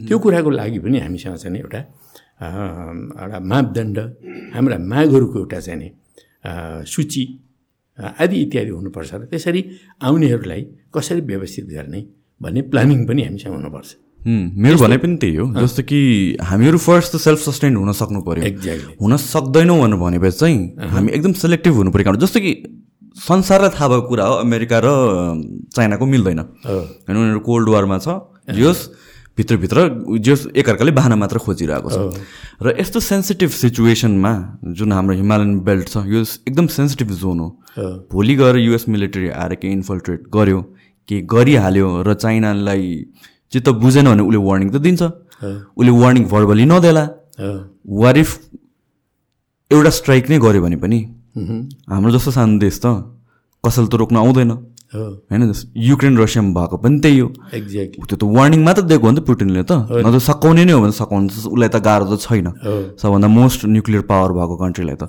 त्यो 0.09 0.19
कुराको 0.19 0.51
लागि 0.51 0.79
पनि 0.79 0.99
हामीसँग 0.99 1.37
चाहिँ 1.37 1.59
एउटा 1.59 1.81
एउटा 3.21 3.39
मापदण्ड 3.53 3.99
हाम्रा 4.55 4.79
मागहरूको 4.93 5.39
एउटा 5.39 5.61
चाहिँ 5.61 5.91
सूची 6.87 7.23
आदि 8.01 8.37
इत्यादि 8.37 8.71
हुनुपर्छ 8.71 9.11
र 9.15 9.25
त्यसरी 9.31 9.61
आउनेहरूलाई 10.03 10.63
कसरी 10.95 11.21
व्यवस्थित 11.21 11.67
गर्ने 11.71 12.01
भन्ने 12.41 12.61
प्लानिङ 12.73 12.99
पनि 13.07 13.23
हामीसँग 13.23 13.55
हुनुपर्छ। 13.55 13.89
मेरो 14.21 14.77
भनाइ 14.79 14.99
पनि 14.99 15.17
त्यही 15.17 15.37
हो। 15.37 15.47
जस्तो 15.55 15.83
कि 15.83 16.01
हामीहरू 16.43 16.79
फर्स्ट 16.79 17.13
त 17.13 17.17
सेल्फ 17.21 17.41
सस्टेन्ड 17.41 17.77
हुन 17.79 17.93
सक्नु 17.93 18.21
पऱ्यो 18.21 18.45
एक्ज्याक्टली 18.45 18.95
हुन 19.01 19.17
सक्दैनौँ 19.17 19.79
भनेर 19.81 19.99
भनेपछि 20.01 20.37
चाहिँ 20.39 20.59
हामी 20.93 21.13
एकदम 21.13 21.33
सेलेक्टिभ 21.41 21.73
हुनु 21.75 21.91
पऱ्यो। 21.91 22.17
जस्तो 22.17 22.41
कि 22.41 22.53
संसारलाई 23.21 23.71
थाहा 23.77 23.89
भएको 23.89 24.09
कुरा 24.09 24.25
हो 24.25 24.35
अमेरिका 24.45 24.79
र 24.85 24.89
चाइनाको 25.75 26.07
मिल्दैन। 26.07 26.39
होइन 26.39 27.17
उनीहरू 27.17 27.41
कोल्ड 27.49 27.69
वारमा 27.69 27.99
छ। 27.99 28.09
जस 28.51 28.79
भित्रभित्र 29.41 29.89
जस 30.21 30.47
एकअर्काले 30.53 30.93
बाहना 30.93 31.17
मात्र 31.17 31.39
खोजिरहेको 31.41 31.89
छ। 31.89 31.99
र 32.61 32.77
यस्तो 32.81 33.01
सेन्सिटिभ 33.01 33.51
सिचुएसनमा 33.51 34.33
जुन 34.77 34.93
हाम्रो 34.93 35.15
हिमालयन 35.17 35.59
बेल्ट 35.65 35.89
छ 35.89 36.05
यो 36.07 36.21
एकदम 36.45 36.67
सेन्सिटिभ 36.77 37.11
जोन 37.17 37.39
हो। 37.41 37.49
भोलि 38.13 38.35
गएर 38.37 38.57
युएस 38.61 38.85
मिलिट्री 38.89 39.29
आएर 39.33 39.55
केही 39.57 39.73
इन्फल्ट्रेट 39.73 40.21
गर्यो 40.35 40.61
के 41.09 41.21
गरिहाल्यो 41.27 41.89
र 42.07 42.15
चाइनालाई 42.15 42.87
चित्त 43.53 43.69
बुझेन 43.81 44.07
भने 44.07 44.23
उसले 44.23 44.41
वार्निङ 44.47 44.69
त 44.71 44.77
दिन्छ। 44.85 45.03
उसले 45.75 45.91
वार्निङ 45.91 46.25
भर्बली 46.29 46.65
नदेला। 46.69 47.05
वारिफ 47.41 48.29
एउटा 49.71 49.91
स्ट्राइक 49.91 50.31
नै 50.31 50.39
गर्यो 50.39 50.63
भने 50.63 50.77
पनि 50.77 51.01
हाम्रो 51.89 52.11
जस्तो 52.13 52.31
सानो 52.37 52.59
देश 52.61 52.77
त 52.85 52.87
कसैले 53.65 53.89
त 53.89 53.95
रोक्न 54.01 54.17
आउँदैन। 54.17 54.51
होइन 54.93 55.53
युक्रेन 55.79 56.19
रसियामा 56.19 56.51
भएको 56.57 56.77
पनि 56.79 56.99
त्यही 57.01 57.19
हो 57.19 57.29
एक्ज्याक्टली 57.55 58.05
त्यो 58.05 58.17
त 58.17 58.23
वार्निङ 58.31 58.65
मात्र 58.65 58.83
दिएको 58.85 59.07
हो 59.07 59.13
नि 59.13 59.21
त 59.21 59.25
पुटिनले 59.25 59.63
त 59.63 59.73
न 59.89 60.07
त 60.07 60.19
सकाउने 60.21 60.65
नै 60.65 60.73
हो 60.73 60.81
भने 60.81 60.95
सकाउनु 60.95 61.27
उसलाई 61.31 61.69
त 61.69 61.79
गाह्रो 61.81 62.07
त 62.11 62.19
छैन 62.21 62.49
सबभन्दा 62.97 63.29
मोस्ट 63.31 63.61
न्युक्लियर 63.69 64.03
पावर 64.07 64.33
भएको 64.33 64.57
कन्ट्रीलाई 64.57 64.97
त 64.97 65.05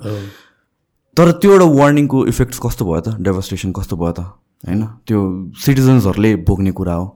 तर 1.16 1.32
त्यो 1.38 1.50
एउटा 1.52 1.66
वार्निङको 1.72 2.26
इफेक्ट 2.28 2.54
कस्तो 2.62 2.82
भयो 2.84 3.00
त 3.00 3.08
डेभस्टेसन 3.20 3.72
कस्तो 3.72 3.96
भयो 3.96 4.12
त 4.12 4.20
होइन 4.62 4.82
त्यो 5.04 5.18
सिटिजन्सहरूले 5.58 6.30
भोग्ने 6.46 6.72
कुरा 6.72 6.94
हो 6.94 7.06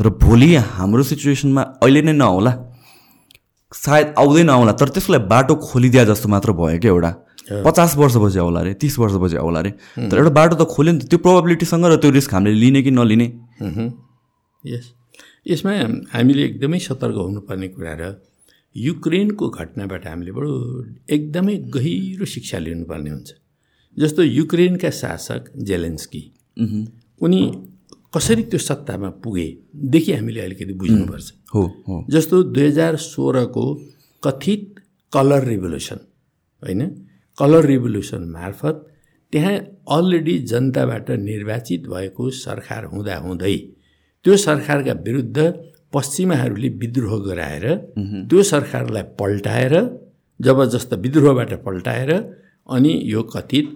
र 0.00 0.14
भोलि 0.18 0.50
हाम्रो 0.72 1.02
सिचुएसनमा 1.04 1.62
अहिले 1.78 2.02
नै 2.02 2.14
नहोला 2.14 2.52
सायद 3.72 4.12
आउँदै 4.18 4.42
नआउला 4.42 4.72
तर 4.74 4.88
त्यसलाई 4.90 5.20
बाटो 5.28 5.54
खोलिदिया 5.60 6.04
जस्तो 6.04 6.28
मात्र 6.28 6.52
भयो 6.54 6.78
क्या 6.80 6.90
एउटा 6.90 7.10
पचास 7.64 7.96
वर्षपछि 7.96 8.38
आउला 8.38 8.60
अरे 8.60 8.74
तिस 8.80 8.98
वर्षपछि 8.98 9.36
आउला 9.36 9.58
अरे 9.58 9.70
तर 10.10 10.16
एउटा 10.18 10.32
बाटो 10.38 10.54
त 10.56 10.68
खोल्यो 10.68 10.92
नि 10.92 10.98
त 11.00 11.08
त्यो 11.08 11.18
प्रोभाबिलिटीसँग 11.18 11.84
र 11.84 11.96
त्यो 11.96 12.10
रिस्क 12.10 12.34
हामीले 12.34 12.56
लिने 12.60 12.82
कि 12.82 12.90
नलिने? 12.90 13.28
यस 14.64 14.84
यसमा 15.48 15.72
हामीले 16.12 16.42
एकदमै 16.44 16.78
सतर्क 16.78 17.16
हुनुपर्ने 17.16 17.68
कुरा 17.74 17.94
र 18.00 18.02
युक्रेनको 18.76 19.48
घटनाबाट 19.48 20.06
हामीले 20.06 20.32
बडो 20.32 20.50
एकदमै 21.08 21.54
गहिरो 21.74 22.24
शिक्षा 22.24 22.58
लिनुपर्ने 22.58 23.10
हुन्छ। 23.10 23.30
जस्तो 23.96 24.22
युक्रेनका 24.22 24.90
शासक 24.92 25.42
जेलेन्स्की 25.68 26.22
उनी 27.20 27.40
कसरी 28.14 28.42
त्यो 28.50 28.58
सत्तामा 28.58 29.08
पुगेदेखि 29.24 30.12
हामीले 30.12 30.40
अलिकति 30.40 30.74
बुझ्नुपर्छ। 30.80 31.26
हो 31.54 31.62
हो। 31.88 31.94
जस्तो 32.10 32.42
दुई 32.54 32.66
हजार 32.66 32.96
सोह्रको 32.96 33.64
कथित 34.22 34.62
कलर 35.12 35.44
रिभोल्युसन 35.44 35.98
होइन? 36.62 36.80
कलर 37.38 37.64
रिभोल्युसन 37.64 38.22
मार्फत 38.30 38.86
त्यहाँ 39.32 39.54
अलरेडी 39.90 40.38
जनताबाट 40.38 41.10
निर्वाचित 41.10 41.82
भएको 41.88 42.30
सरकार 42.30 42.84
हुँदाहुँदै 42.84 43.56
त्यो 44.24 44.36
सरकारका 44.36 44.92
विरुद्ध 44.92 45.38
पश्चिमाहरूले 45.94 46.68
विद्रोह 46.68 47.12
गराएर 47.24 47.64
त्यो 48.30 48.42
सरकारलाई 48.42 49.02
पल्टाएर 49.20 49.74
जबरजस्त 50.40 50.94
विद्रोहबाट 50.94 51.52
पल्टाएर 51.64 52.10
अनि 52.68 52.92
यो 53.04 53.22
कथित 53.22 53.66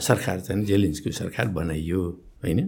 सरकार 0.00 0.40
चाहिँ 0.40 0.64
जेलिन्सको 0.64 1.10
सरकार 1.10 1.48
बनाइयो 1.48 2.00
होइन? 2.44 2.58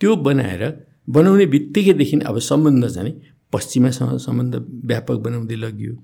त्यो 0.00 0.16
बनाएर 0.16 0.62
बनाउने 1.08 1.46
बित्तिकैदेखि 1.46 2.16
अब 2.26 2.38
सम्बन्ध 2.38 2.88
चाहिँ 2.88 3.12
पश्चिमासँग 3.52 4.18
सम्बन्ध 4.18 4.54
व्यापक 4.84 5.18
बनाउँदै 5.26 5.56
लगियो 5.56 5.94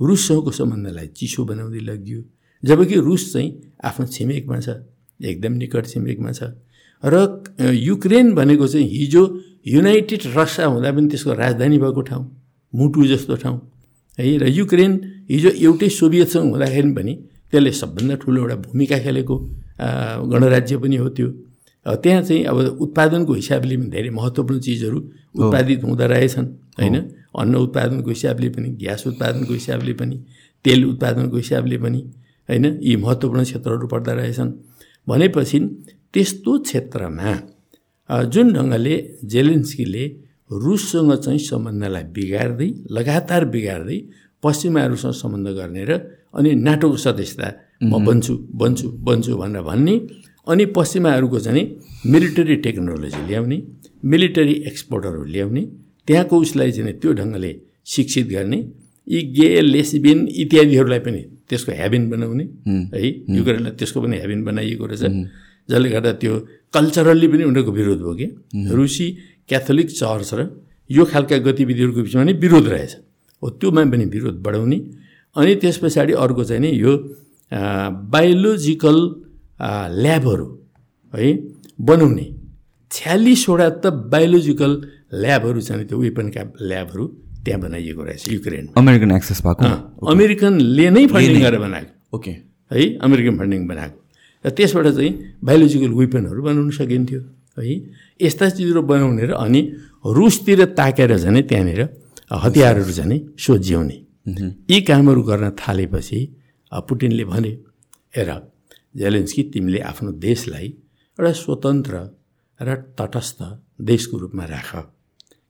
रुससँगको 0.00 0.50
सम्बन्धलाई 0.50 1.06
चिसो 1.06 1.44
बनाउँदै 1.44 1.80
लगियो 1.80 2.20
जबकि 2.62 2.96
रुस 3.08 3.32
चाहिँ 3.32 3.50
आफ्नो 3.84 4.06
छिमेकमा 4.06 4.58
छ 4.60 4.68
एकदम 5.20 5.52
निकट 5.62 5.86
छिमेकमा 5.86 6.32
छ 6.32 6.42
र 7.02 7.14
युक्रेन 7.74 8.34
भनेको 8.34 8.66
चाहिँ 8.66 8.86
हिजो 8.88 9.22
युनाइटेड 9.66 10.22
रसिया 10.36 10.66
हुँदा 10.66 10.90
पनि 10.92 11.08
त्यसको 11.08 11.32
राजधानी 11.34 11.78
भएको 11.78 12.02
ठाउँ 12.10 12.24
मुटु 12.72 13.06
जस्तो 13.06 13.36
ठाउँ। 13.42 13.58
है 14.18 14.36
र 14.38 14.46
युक्रेन 14.48 14.92
हिजो 15.30 15.50
एउटै 15.66 15.88
सोभियतसँग 15.88 16.50
हुँदाखेरि 16.52 16.90
पनि 16.98 17.12
त्यसले 17.50 17.72
सबभन्दा 17.72 18.14
ठुलो 18.22 18.40
एउटा 18.42 18.56
भूमिका 18.66 18.98
खेलेको 19.04 19.36
गणराज्य 20.30 20.76
पनि 20.82 20.96
हो 20.96 21.08
त्यो। 21.16 21.28
त्यहाँ 21.86 22.22
चाहिँ 22.22 22.44
अब 22.50 22.56
उत्पादनको 22.84 23.32
हिसाबले 23.34 23.76
पनि 23.76 23.90
धेरै 23.90 24.10
महत्त्वपूर्ण 24.18 24.60
चिजहरू 24.66 24.98
उत्पादित 25.34 25.84
हुँदो 25.84 26.06
रहेछन् 26.06 26.48
होइन? 26.78 26.96
अन्न 27.40 27.54
उत्पादनको 27.66 28.10
हिसाबले 28.10 28.48
पनि 28.54 28.68
ग्यास 28.82 29.06
उत्पादनको 29.06 29.52
हिसाबले 29.52 29.92
पनि 30.00 30.16
तेल 30.64 30.84
उत्पादनको 30.86 31.36
हिसाबले 31.36 31.76
पनि। 31.84 32.00
होइन? 32.48 32.64
यी 32.82 32.96
महत्त्वपूर्ण 32.96 33.42
क्षेत्रहरू 33.42 33.86
पर्दा 33.86 34.12
रहेछन्। 34.12 34.50
भनेपछि 35.06 35.58
त्यस्तो 36.14 36.52
क्षेत्रमा 36.60 37.30
जुन 38.32 38.46
ढङ्गले 38.52 38.94
जेलेन्स्कीले 39.24 40.04
रुससँग 40.50 41.12
चाहिँ 41.16 41.38
सम्बन्धलाई 41.40 42.04
बिगार्दै 42.12 42.68
लगातार 42.90 43.44
बिगार्दै 43.44 43.98
पश्चिमाहरूसँग 44.42 45.12
सम्बन्ध 45.12 45.48
गर्ने 45.58 45.84
र 45.84 45.92
अनि 46.34 46.50
नाटोको 46.60 46.96
सदस्यता 46.96 47.48
म 47.82 47.92
बन्छु 48.06 48.34
बन्छु 48.52 48.86
बन्छु 49.00 49.32
भनेर 49.36 49.62
भन्ने 49.62 49.94
अनि 50.46 50.64
पश्चिमाहरूको 50.76 51.38
चाहिँ 51.38 51.64
मिलिटरी 52.06 52.56
टेक्नोलोजी 52.66 53.20
ल्याउने 53.28 53.58
मिलिटरी 54.04 54.54
एक्सपोर्टहरू 54.70 55.22
ल्याउने 55.24 55.62
त्यहाँको 56.08 56.36
उसलाई 56.36 56.70
चाहिँ 56.72 56.94
त्यो 56.94 57.10
ढङ्गले 57.12 57.52
शिक्षित 57.86 58.26
गर्ने 58.28 58.58
यी 59.06 59.20
गे 59.36 59.48
लेसबिन 59.60 60.18
इत्यादिहरूलाई 60.42 61.00
पनि 61.06 61.20
त्यसको 61.48 61.72
ह्याबिन 61.72 62.02
बनाउने 62.10 62.44
है। 62.94 63.00
युक्रेनलाई 63.36 63.72
त्यसको 63.78 63.98
पनि 64.02 64.16
ह्याबिन 64.16 64.40
बनाइएको 64.44 64.84
रहेछ। 64.86 65.04
जसले 65.68 65.88
गर्दा 65.94 66.12
त्यो 66.22 66.32
कल्चरल्ली 66.74 67.26
पनि 67.32 67.42
उनीहरूको 67.50 67.72
विरोध 67.72 68.00
भयो 68.02 68.14
कि? 68.14 68.26
रुसी 68.72 69.06
क्याथोलिक 69.48 69.88
चर्च 69.90 70.30
र 70.34 70.40
यो 70.90 71.02
खालका 71.04 71.36
गतिविधिहरूको 71.46 72.00
बिचमा 72.02 72.22
नै 72.24 72.32
विरोध 72.42 72.66
रहेछ। 72.68 72.92
हो 73.42 73.46
त्योमा 73.58 73.82
पनि 73.92 74.04
विरोध 74.14 74.36
बढाउने। 74.42 74.78
अनि 75.36 75.52
त्यस 75.62 75.76
पछाडि 75.82 76.12
अर्को 76.12 76.42
चाहिँ 76.44 76.62
नि 76.62 76.70
यो 76.84 76.92
बायोलोजिकल 78.12 78.98
ल्याबहरू 80.02 80.46
है? 81.14 81.28
बनाउने। 81.80 82.26
छ्यालिसवटा 82.90 83.68
त 83.82 83.84
बायोलोजिकल 84.12 84.72
ल्याबहरू 85.22 85.60
छन् 85.60 85.84
त्यो 85.88 85.98
वेपनका 85.98 86.42
ल्याबहरू। 86.70 87.04
त्यहाँ 87.44 87.60
बनाइएको 87.60 88.02
रहेछ 88.02 88.28
युक्रेन 88.32 88.64
अमेरिकन 88.76 89.10
एक्सेस 89.12 89.40
भएको। 89.46 90.06
अमेरिकनले 90.06 90.86
नै 90.90 91.06
फन्डिङ 91.06 91.40
गरेर 91.42 91.60
बनाएको। 91.60 92.16
ओके। 92.16 92.32
है 92.70 92.84
अमेरिकन 92.98 93.34
फन्डिङ 93.38 93.66
बनाएको। 93.66 93.96
र 94.44 94.50
त्यसबाट 94.50 94.86
चाहिँ 94.96 95.12
बायोलोजिकल 95.44 95.92
वेपनहरू 96.00 96.40
बनाउन 96.42 96.70
सकिन्थ्यो। 96.78 97.20
है 97.58 97.74
यस्ता 98.20 98.48
चिजहरू 98.56 98.82
बनाउने 98.82 99.24
र 99.26 99.32
अनि 99.34 99.60
रुसतिर 100.06 100.60
ताकेर 100.78 101.16
झन् 101.16 101.42
त्यहाँनिर 101.50 101.80
हतियारहरू 102.44 102.92
झन् 102.92 103.14
सोझ्याउने। 103.36 103.98
यी 104.70 104.78
कामहरू 104.88 105.22
गर्न 105.22 105.50
थालेपछि 105.58 106.20
पुटिनले 106.72 107.24
भने 107.24 107.52
हेर 108.16 108.30
जेलेन्स्की 108.96 109.42
तिमीले 109.52 109.80
आफ्नो 109.90 110.10
देशलाई 110.20 110.66
एउटा 111.18 111.32
स्वतन्त्र 111.42 111.94
र 112.60 112.68
तटस्थ 112.98 113.38
देशको 113.80 114.14
रूपमा 114.18 114.44
राख। 114.44 114.70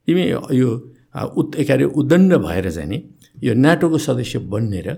तिमी 0.09 0.23
यो 0.60 0.69
उत् 1.14 1.56
एकारे 1.60 1.84
उद्दण्ड 2.01 2.34
भएर 2.47 2.68
जाने 2.70 2.97
यो 3.44 3.55
नाटोको 3.55 3.98
सदस्य 3.98 4.39
बन्ने 4.52 4.80
र 4.86 4.90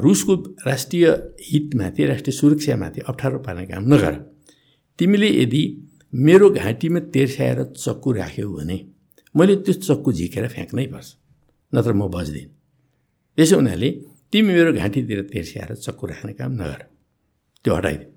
रुसको 0.00 0.34
राष्ट्रिय 0.66 1.06
हितमाथि 1.44 2.04
राष्ट्रिय 2.06 2.34
सुरक्षामाथि 2.36 3.00
अप्ठ्यारो 3.08 3.38
पार्ने 3.44 3.66
काम 3.66 3.84
नगर। 3.92 4.14
तिमीले 4.98 5.28
यदि 5.42 5.62
मेरो 6.12 6.48
घाँटीमा 6.50 7.00
तेर्स्याएर 7.12 7.62
चक्कु 7.76 8.12
राख्यौ 8.12 8.48
भने 8.56 8.76
मैले 9.34 9.56
त्यो 9.64 9.72
चक्कु 9.86 10.12
झिकेर 10.12 10.48
फ्याँक्नै 10.48 10.86
पर्छ 10.92 11.08
नत्र 11.72 11.92
म 11.92 12.08
बच्दिनँ 12.08 12.48
त्यसो 13.38 13.56
हुनाले 13.56 13.90
तिमी 14.32 14.52
मेरो 14.56 14.72
घाँटीतिर 14.72 15.20
तेर्स्याएर 15.32 15.74
चक्कु 15.76 16.04
राख्ने 16.06 16.32
काम 16.40 16.52
नगर। 16.56 16.80
त्यो 17.64 17.74
हटाइदियो 17.76 18.08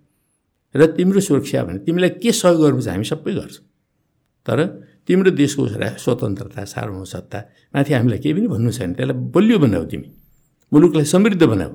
र 0.75 0.85
तिम्रो 0.95 1.19
सुरक्षा 1.19 1.63
भने 1.67 1.79
तिमीलाई 1.83 2.09
के 2.23 2.31
सहयोग 2.31 2.61
गर्नुपर्छ 2.61 2.87
हामी 2.87 3.05
सबै 3.11 3.33
गर्छौँ। 3.35 3.65
तर 4.45 4.59
तिम्रो 5.09 5.31
देशको 5.33 5.63
स्वतन्त्रता 6.05 6.61
सार्वभौमसत्ता 6.69 7.39
माथि 7.73 7.91
हामीलाई 7.97 8.19
केही 8.21 8.33
पनि 8.37 8.47
भन्नु 8.53 8.71
छैन 8.77 8.93
त्यसलाई 8.93 9.17
बलियो 9.33 9.57
बनाऊ 9.65 9.83
तिमी। 9.89 10.09
मुलुकलाई 10.71 11.05
समृद्ध 11.13 11.43
बनाऊ। 11.43 11.71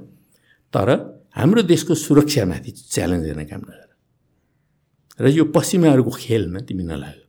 तर 0.74 0.88
हाम्रो 1.34 1.62
देशको 1.66 1.92
सुरक्षामाथि 1.98 2.70
च्यालेन्ज 2.94 3.24
गर्ने 3.26 3.44
काम 3.50 3.62
नगर। 3.66 3.90
र 5.18 5.24
यो 5.34 5.44
पश्चिमाहरूको 5.50 6.12
खेलमा 6.14 6.60
तिमी 6.62 6.84
नलाग्यो 6.86 7.26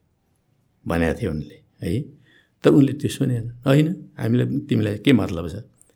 भनेको 0.86 1.14
थियो 1.18 1.32
उनले 1.34 1.58
है? 1.82 1.92
तर 2.62 2.70
उनले 2.70 2.94
त्यो 3.02 3.10
सुनेन। 3.10 3.46
होइन 3.66 3.88
हामीलाई 4.22 4.46
तिमीलाई 4.70 4.98
के 5.02 5.12
मतलब 5.12 5.46
छ? 5.50 5.56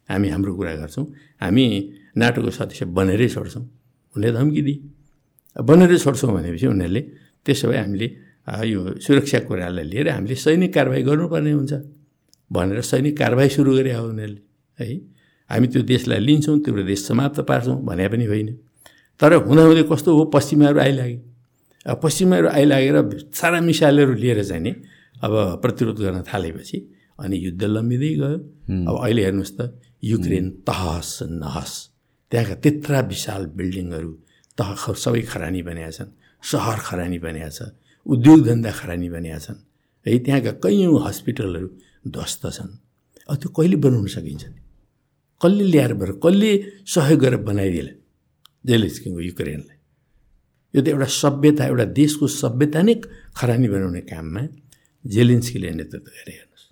हामी 0.10 0.28
हाम्रो 0.34 0.52
कुरा 0.58 0.74
गर्छौँ। 0.82 1.06
हामी 1.42 1.66
नाटोको 2.18 2.50
सदस्य 2.50 2.86
बनेरै 2.98 3.28
छोड्छौँ। 3.30 3.64
उनले 4.14 4.30
धम्की 4.34 4.62
दिए। 4.66 4.78
बनेरै 5.70 5.98
छोड्छौँ 6.02 6.30
भनेपछि 6.34 6.66
उनीहरूले 6.74 7.02
त्यसो 7.46 7.66
भए 7.70 7.78
हामीले 7.78 8.08
यो 8.66 8.80
सुरक्षा 9.06 9.40
कुरालाई 9.48 9.86
लिएर 9.92 10.10
हामीले 10.10 10.36
सैनिक 10.36 10.74
कारवाही 10.74 11.04
गर्नुपर्ने 11.04 11.52
हुन्छ 11.52 11.74
भनेर 12.52 12.82
सैनिक 12.82 13.18
कारवाही 13.18 13.50
सुरु 13.50 13.72
गरे 13.78 13.94
हो 13.94 14.08
उनीहरूले 14.10 14.42
है? 14.80 14.88
हामी 15.50 15.68
त्यो 15.68 15.82
देशलाई 15.86 16.20
लिन्छौँ 16.20 16.60
त्यो 16.66 16.84
देश 16.84 17.02
समाप्त 17.08 17.40
पार्छौँ 17.50 17.78
भने 17.86 18.08
पनि 18.10 18.26
होइन। 18.26 18.50
तर 19.20 19.34
हुँदाहुँदै 19.46 19.84
कस्तो 19.92 20.10
हो 20.18 20.24
पश्चिमाहरू 20.34 20.80
आइलागे। 20.80 21.18
पश्चिमाहरू 22.04 22.48
आइलागेर 22.48 22.96
सारा 23.34 23.60
मिसाइलहरू 23.62 24.14
लिएर 24.14 24.44
चाहिँ 24.44 24.64
नि 24.64 24.72
अब 25.24 25.34
प्रतिरोध 25.62 25.98
गर्न 26.00 26.22
थालेपछि 26.30 26.78
अनि 27.20 27.36
युद्ध 27.38 27.64
लम्बिँदै 27.64 28.14
गयो। 28.16 28.38
अब 28.88 28.96
अहिले 29.04 29.22
हेर्नुहोस् 29.26 29.56
त 29.58 29.62
युक्रेन 30.04 30.46
तहस 30.68 31.10
नहस। 31.24 31.74
त्यहाँका 32.32 32.56
त्यत्रा 32.64 33.00
विशाल 33.12 33.46
बिल्डिङहरू 33.58 34.12
तह 34.58 34.70
सबै 35.04 35.22
खरानी 35.32 35.62
बनिएका 35.68 35.92
छन् 35.92 36.12
सहर 36.44 36.78
खरानी 36.88 37.20
बनिएको 37.20 37.52
छ। 37.52 37.62
उद्योग 38.10 38.40
धन्दा 38.46 38.72
खरानी 38.72 39.10
बनिएका 39.10 39.40
छन्। 39.40 39.60
है 40.06 40.18
त्यहाँका 40.26 40.52
कैयौँ 40.64 41.00
हस्पिटलहरू 41.06 41.70
ध्वस्त 42.08 42.44
छन्। 42.58 42.72
अब 43.30 43.36
त्यो 43.38 43.50
कहिले 43.54 43.76
बनाउन 43.76 44.08
सकिन्छ? 44.08 44.44
कसले 45.42 45.64
ल्याएर 45.64 45.94
भएर 45.94 46.12
कसले 46.24 46.52
सहयोग 46.86 47.20
गरेर 47.20 47.42
बनाइदिएला? 47.50 47.94
जेलेस्किङको 48.66 49.20
युक्रेनलाई 49.20 49.78
यो 50.74 50.82
त 50.82 50.88
एउटा 50.88 51.06
सभ्यता 51.06 51.64
एउटा 51.66 51.86
देशको 52.00 52.26
सभ्यता 52.28 52.82
नै 52.82 52.96
खरानी 53.38 53.68
बनाउने 53.74 54.02
काममा 54.10 54.42
जेलेन्स्कीले 55.06 55.70
नेतृत्व 55.80 56.10
गरे 56.18 56.34
हेर्नुहोस्। 56.38 56.66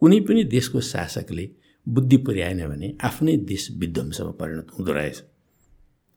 कुनै 0.00 0.18
पनि 0.26 0.40
देशको 0.54 0.80
शासकले 0.80 1.44
बुद्धि 1.86 2.16
पुर्याएन 2.26 2.60
भने 2.70 2.88
आफ्नै 3.08 3.36
देश 3.50 3.64
विध्वंसमा 3.78 4.32
परिणत 4.40 4.68
हुँदो 4.74 4.92
रहेछ। 4.92 5.18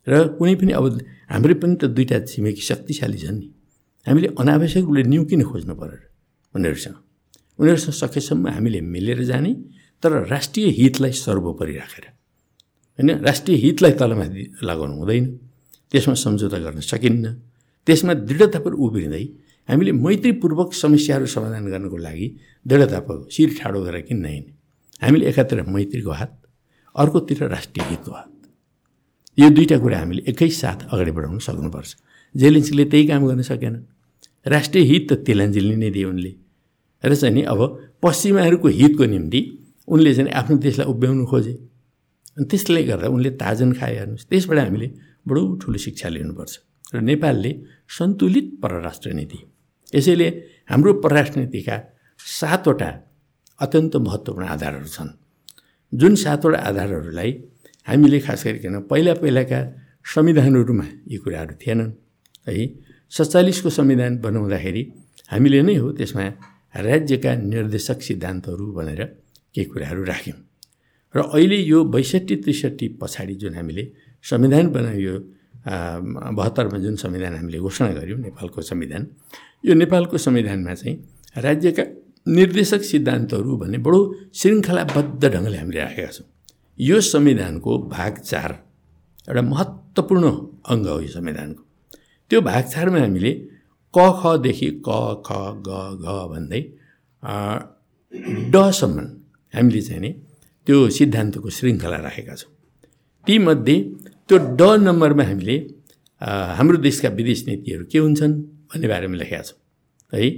र 0.08 0.14
कुनै 0.38 0.56
पनि 0.56 0.72
अब 0.80 0.86
हाम्रै 1.34 1.56
पनि 1.62 1.76
त 1.76 1.84
दुईवटा 1.96 2.18
छिमेकी 2.30 2.62
शक्तिशाली 2.62 3.18
छन् 3.18 3.40
नि। 3.40 3.48
हामीले 4.06 4.28
अनावश्यक 4.40 4.84
रूपले 4.84 5.04
न्यु 5.04 5.24
किन 5.26 5.42
खोज्नु 5.44 5.74
पऱ्यो 5.76 5.98
उनीहरूसँग। 6.56 6.96
उनीहरूसँग 7.60 7.94
सकेसम्म 7.94 8.48
हामीले 8.48 8.80
मिलेर 8.82 9.24
जाने 9.24 9.52
तर 10.04 10.12
राष्ट्रिय 10.28 10.66
हितलाई 10.78 11.12
सर्वोपरि 11.12 11.74
राखेर। 11.78 12.06
होइन 13.00 13.10
राष्ट्रिय 13.22 13.58
हितलाई 13.58 13.92
तलमाथि 14.02 14.44
लगाउनु 14.64 14.96
हुँदैन। 14.98 15.26
त्यसमा 15.92 16.14
सम्झौता 16.14 16.58
गर्न 16.66 16.80
सकिन्न। 16.82 17.26
त्यसमा 17.88 18.14
दृढतापूर्वक 18.30 18.82
उभिँदै 18.82 19.24
हामीले 19.70 19.92
मैत्रीपूर्वक 19.92 20.74
समस्याहरू 20.74 21.26
समाधान 21.26 21.66
गर्नको 21.72 21.98
लागि 21.98 22.28
दृढतापूर्वक 22.66 23.30
शिर 23.32 23.50
ठाडो 23.60 23.80
गरेर 23.86 24.02
किन 24.02 24.26
हिँड्ने 24.26 24.54
हामीले 25.02 25.26
एकातिर 25.30 25.62
मैत्रीको 25.70 26.12
हात 26.12 26.32
अर्कोतिर 26.96 27.40
राष्ट्रिय 27.48 27.86
हितको 27.90 28.12
हात। 28.12 28.30
यो 29.38 29.50
दुईवटा 29.50 29.78
कुरा 29.78 29.98
हामीले 30.00 30.22
एकैसाथ 30.28 30.80
अगाडि 30.92 31.12
बढाउन 31.12 31.40
सक्नुपर्छ। 31.40 31.90
जेलेन्सीले 32.36 32.86
त्यही 32.92 33.08
काम 33.08 33.22
गर्न 33.28 33.42
सकेन। 33.42 33.76
राष्ट्रिय 34.46 34.84
हित 34.84 35.08
त 35.10 35.14
तिलाञ्जली 35.26 35.76
नै 35.76 35.90
दिए 35.90 36.06
उनले। 36.06 36.32
र 37.04 37.16
चाहिँ 37.16 37.34
नि 37.36 37.42
अब 37.44 37.60
पश्चिमाहरूको 38.04 38.68
हितको 38.68 39.06
निम्ति 39.06 39.40
उनले 39.88 40.14
चाहिँ 40.16 40.32
आफ्नो 40.32 40.58
देशलाई 40.58 40.88
उभ्याउनु 40.94 41.26
खोजे। 41.26 41.54
अनि 42.38 42.46
त्यसले 42.50 42.82
गर्दा 42.84 43.08
उनले 43.08 43.30
ताजन 43.42 43.72
खाए 43.78 43.94
हेर्नुहोस् 43.98 44.26
त्यसबाट 44.30 44.58
हामीले 44.60 44.88
बडो 45.28 45.42
ठुलो 45.62 45.78
शिक्षा 45.86 46.08
लिनुपर्छ। 46.10 46.54
र 46.94 46.98
नेपालले 47.02 47.52
सन्तुलित 47.98 48.48
परराष्ट्र 48.62 49.10
नीति 49.14 49.40
यसैले 49.94 50.28
हाम्रो 50.72 50.92
परराष्ट्र 51.04 51.40
नीतिका 51.40 51.76
सातवटा 52.20 52.90
अत्यन्त 53.60 53.96
महत्त्वपूर्ण 53.98 54.46
आधारहरू 54.48 54.90
छन्। 54.96 55.10
जुन 55.94 56.14
सातवटा 56.16 56.60
आधारहरूलाई 56.70 57.32
हामीले 57.88 58.20
खास 58.26 58.42
गरिकन 58.46 58.76
पहिला 58.90 59.14
पहिलाका 59.22 59.60
संविधानहरूमा 60.06 60.86
यी 61.12 61.18
कुराहरू 61.24 61.54
थिएनन् 61.62 61.92
है 62.48 62.54
सत्तालिसको 63.12 63.70
संविधान 63.70 64.18
बनाउँदाखेरि 64.24 64.84
हामीले 65.32 65.62
नै 65.68 65.76
हो 65.76 65.92
त्यसमा 66.00 66.26
राज्यका 66.88 67.32
निर्देशक 67.36 68.00
सिद्धान्तहरू 68.02 68.66
भनेर 68.72 69.02
केही 69.56 69.66
कुराहरू 69.72 70.04
राख्यौँ। 70.04 70.40
र 71.16 71.20
अहिले 71.36 71.58
यो 71.72 71.84
बैसठी 71.92 72.36
त्रिसठी 72.44 72.88
पछाडि 73.02 73.36
जुन 73.42 73.56
हामीले 73.56 73.84
संविधान 74.24 74.68
बनायो 74.72 75.14
बहत्तरमा 76.38 76.78
जुन 76.80 76.96
संविधान 76.96 77.34
हामीले 77.36 77.58
घोषणा 77.60 77.92
गऱ्यौँ 78.00 78.20
नेपालको 78.20 78.62
संविधान 78.62 79.08
यो 79.66 79.74
नेपालको 79.74 80.18
संविधानमा 80.18 80.74
चाहिँ 80.74 80.96
राज्यका 81.38 81.84
निर्देशक 82.28 82.82
सिद्धान्तहरू 82.84 83.58
भन्ने 83.58 83.78
बडो 83.86 84.00
श्रृङ्खलाबद्ध 84.40 85.24
ढङ्गले 85.26 85.58
हामीले 85.58 85.80
राखेका 85.80 86.12
छौँ। 86.12 86.26
यो 86.80 87.02
संविधानको 87.02 87.72
भाग 87.92 88.14
चार 88.32 88.52
एउटा 89.28 89.42
महत्त्वपूर्ण 89.42 90.26
अङ्ग 90.72 90.88
हो 90.88 91.00
यो 91.02 91.12
संविधानको। 91.18 91.62
त्यो 92.32 92.40
भाग 92.42 92.64
चारमा 92.74 93.00
हामीले 93.04 93.32
क 93.94 94.00
खदेखि 94.20 94.68
क 94.88 94.90
ख 95.28 95.30
ग 95.68 95.70
घ 96.00 96.08
भन्दै 96.32 96.62
डसम्म 98.54 98.98
हामीले 99.54 99.82
चाहिँ 99.88 100.02
नि 100.02 100.12
त्यो 100.68 100.78
सिद्धान्तको 100.98 101.50
श्रृङ्खला 101.56 101.98
राखेका 102.08 102.36
छौँ। 102.42 102.52
तीमध्ये 103.28 103.76
त्यो 104.28 104.38
ड 104.60 104.62
नम्बरमा 104.88 105.24
हामीले 105.30 105.56
हाम्रो 106.58 106.78
देशका 106.88 107.10
विदेश 107.20 107.40
नीतिहरू 107.48 107.84
के 107.92 107.98
हुन्छन् 108.00 108.34
भन्ने 108.70 108.88
बारेमा 108.92 109.16
लेखेका 109.22 109.44
छौँ। 109.48 109.60
है 110.14 110.30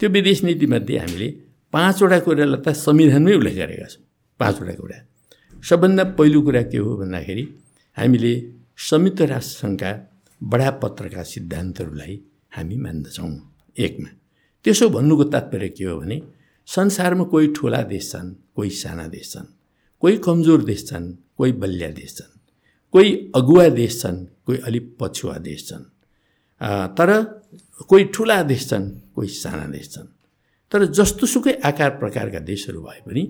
त्यो 0.00 0.08
विदेश 0.16 0.38
नीतिमध्ये 0.46 0.96
हामीले 1.02 1.28
पाँचवटा 1.74 2.18
कुरालाई 2.26 2.60
त 2.62 2.68
संविधानमै 2.86 3.34
उल्लेख 3.40 3.54
गरेका 3.62 3.86
छौँ। 3.92 4.02
पाँचवटा 4.40 4.74
कुरा। 4.80 4.98
सबभन्दा 5.68 6.04
पहिलो 6.18 6.40
कुरा 6.46 6.62
के 6.70 6.78
हो 6.78 6.90
भन्दाखेरि 7.02 7.44
हामीले 7.96 8.32
संयुक्त 8.88 9.20
राष्ट्रसङ्घका 9.34 9.90
बडापत्रका 10.40 11.22
सिद्धान्तहरूलाई 11.22 12.14
हामी 12.56 12.76
मान्दछौँ। 12.76 13.32
एकमा 13.76 14.10
त्यसो 14.64 14.88
भन्नुको 14.88 15.24
तात्पर्य 15.24 15.68
के 15.68 15.84
हो 15.84 15.98
भने 16.00 16.20
संसारमा 16.68 17.24
कोही 17.24 17.46
ठुला 17.56 17.82
देश 17.82 18.10
छन् 18.12 18.34
कोही 18.56 18.70
साना 18.72 19.06
देश 19.08 19.32
छन् 19.32 19.48
कोही 20.02 20.16
कमजोर 20.26 20.62
देश 20.64 20.86
छन् 20.88 21.06
कोही 21.36 21.52
बलिया 21.52 21.90
देश 21.90 22.16
छन् 22.16 22.32
कोही 22.94 23.10
अगुवा 23.34 23.68
देश 23.68 24.00
छन् 24.00 24.24
कोही 24.46 24.58
अलिक 24.66 24.96
पछुवा 25.00 25.36
देश 25.38 25.66
छन्। 25.68 25.84
तर 26.96 27.10
कोही 27.88 28.04
ठुला 28.14 28.42
देश 28.42 28.68
छन् 28.68 28.90
कोही 29.14 29.28
साना 29.28 29.66
देश 29.66 29.88
छन्। 29.92 30.08
तर 30.72 30.84
जस्तोसुकै 30.86 31.52
आकार 31.64 31.90
प्रकारका 31.98 32.38
देशहरू 32.50 32.80
भए 32.82 33.00
पनि 33.06 33.22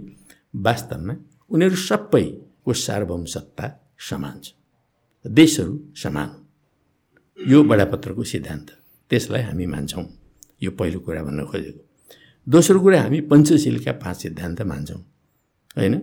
वास्तवमा 0.56 1.14
उनीहरू 1.50 1.76
सबैको 1.76 2.72
सार्वभौम 2.72 3.24
सत्ता 3.24 3.66
समान 4.08 4.40
छ। 4.44 4.52
देशहरू 5.24 5.74
समान। 5.96 6.28
यो 7.48 7.62
बडापत्रको 7.64 8.22
सिद्धान्त। 8.22 8.68
त्यसलाई 9.10 9.42
हामी 9.42 9.66
मान्छौँ। 9.66 10.04
यो 10.62 10.70
पहिलो 10.70 11.00
कुरा 11.00 11.22
भन्न 11.22 11.44
खोजेको। 11.44 11.80
दोस्रो 12.48 12.80
कुरा 12.80 13.02
हामी 13.02 13.20
पञ्चशीलका 13.20 13.92
पाँच 13.92 14.16
सिद्धान्त 14.16 14.62
मान्छौँ। 14.62 15.00
होइन? 15.76 15.94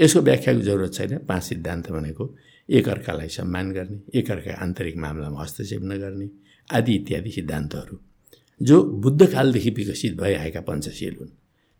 यसको 0.00 0.20
व्याख्याको 0.20 0.60
जरुरत 0.60 0.92
छैन। 0.94 1.18
पाँच 1.18 1.42
सिद्धान्त 1.42 1.90
भनेको 1.90 2.24
एकअर्कालाई 2.68 3.28
सम्मान 3.28 3.72
गर्ने 3.72 4.18
एकअर्का 4.18 4.52
आन्तरिक 4.62 4.96
मामलामा 4.96 5.42
हस्तक्षेप 5.42 5.82
नगर्ने 5.82 6.28
आदि 6.74 6.92
इत्यादि 6.94 7.30
सिद्धान्तहरू 7.30 7.96
जो 8.62 8.82
बुद्धकालदेखि 8.82 9.70
विकसित 9.70 10.20
भइआएका 10.20 10.60
पञ्चशील 10.60 11.16
हुन्। 11.20 11.30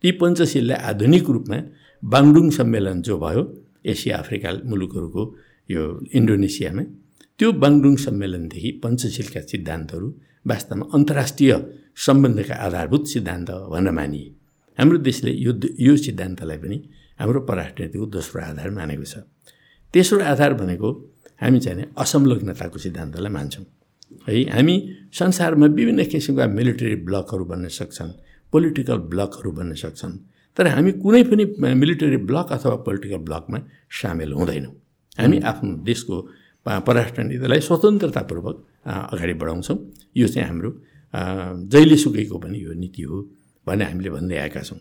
ती 0.03 0.11
पञ्चशीललाई 0.13 0.77
आधुनिक 0.77 1.31
रूपमा 1.31 1.59
बाङडुङ 2.05 2.51
सम्मेलन 2.51 3.03
जो 3.03 3.19
भयो 3.19 3.43
एसिया 3.87 4.17
अफ्रिका 4.17 4.51
मुलुकहरूको 4.65 5.23
यो 5.71 5.83
इन्डोनेसियामा 6.15 6.83
त्यो 7.41 7.51
बाङडुङ 7.63 7.95
सम्मेलनदेखि 8.05 8.71
पञ्चशीलका 8.83 9.41
सिद्धान्तहरू 9.51 10.09
वास्तवमा 10.51 10.85
अन्तर्राष्ट्रिय 10.97 11.53
सम्बन्धका 12.07 12.55
आधारभूत 12.67 13.05
सिद्धान्त 13.13 13.51
भनेर 13.73 13.93
मानिए। 13.99 14.27
हाम्रो 14.79 14.99
देशले 15.09 15.31
यो 15.47 15.53
यो 15.87 15.93
सिद्धान्तलाई 16.07 16.59
पनि 16.63 16.77
हाम्रो 17.21 17.41
परराष्ट्र 17.49 17.81
नीतिको 17.83 18.07
दोस्रो 18.17 18.41
आधार 18.51 18.69
मानेको 18.77 19.05
छ। 19.13 19.15
तेस्रो 19.95 20.19
आधार 20.33 20.53
भनेको 20.61 20.89
हामी 21.43 21.59
चाहिँ 21.65 21.85
असंलग्नताको 22.03 22.79
सिद्धान्तलाई 22.85 23.33
मान्छौँ। 23.33 23.65
है 24.29 24.35
हामी 24.53 24.75
संसारमा 25.19 25.67
विभिन्न 25.79 26.05
किसिमका 26.13 26.45
मिलिटरी 26.59 26.97
ब्लकहरू 27.09 27.45
बन्न 27.53 27.65
सक्छन् 27.79 28.13
पोलिटिकल 28.53 28.99
ब्लकहरू 29.13 29.51
बन्न 29.59 29.73
सक्छन् 29.85 30.15
तर 30.57 30.65
हामी 30.77 30.93
कुनै 31.03 31.23
पनि 31.31 31.45
मिलिटरी 31.83 32.19
ब्लक 32.29 32.53
अथवा 32.53 32.77
पोलिटिकल 32.85 33.21
ब्लकमा 33.29 33.59
सामेल 33.99 34.33
हुँदैनौँ। 34.39 34.75
हामी 35.21 35.37
आफ्नो 35.51 35.71
देशको 35.89 36.17
परराष्ट्र 36.67 37.23
नीतिलाई 37.23 37.61
स्वतन्त्रतापूर्वक 37.61 38.57
अगाडि 38.87 39.35
बढाउँछौँ। 39.41 39.77
यो 40.17 40.27
चाहिँ 40.29 40.47
हाम्रो 40.49 40.71
जहिले 41.71 41.97
सुकेको 41.97 42.39
पनि 42.39 42.59
यो 42.65 42.73
नीति 42.75 43.03
हो 43.03 43.17
भन्ने 43.67 43.85
हामीले 43.85 44.11
भन्दै 44.11 44.37
आएका 44.37 44.61
छौँ। 44.63 44.79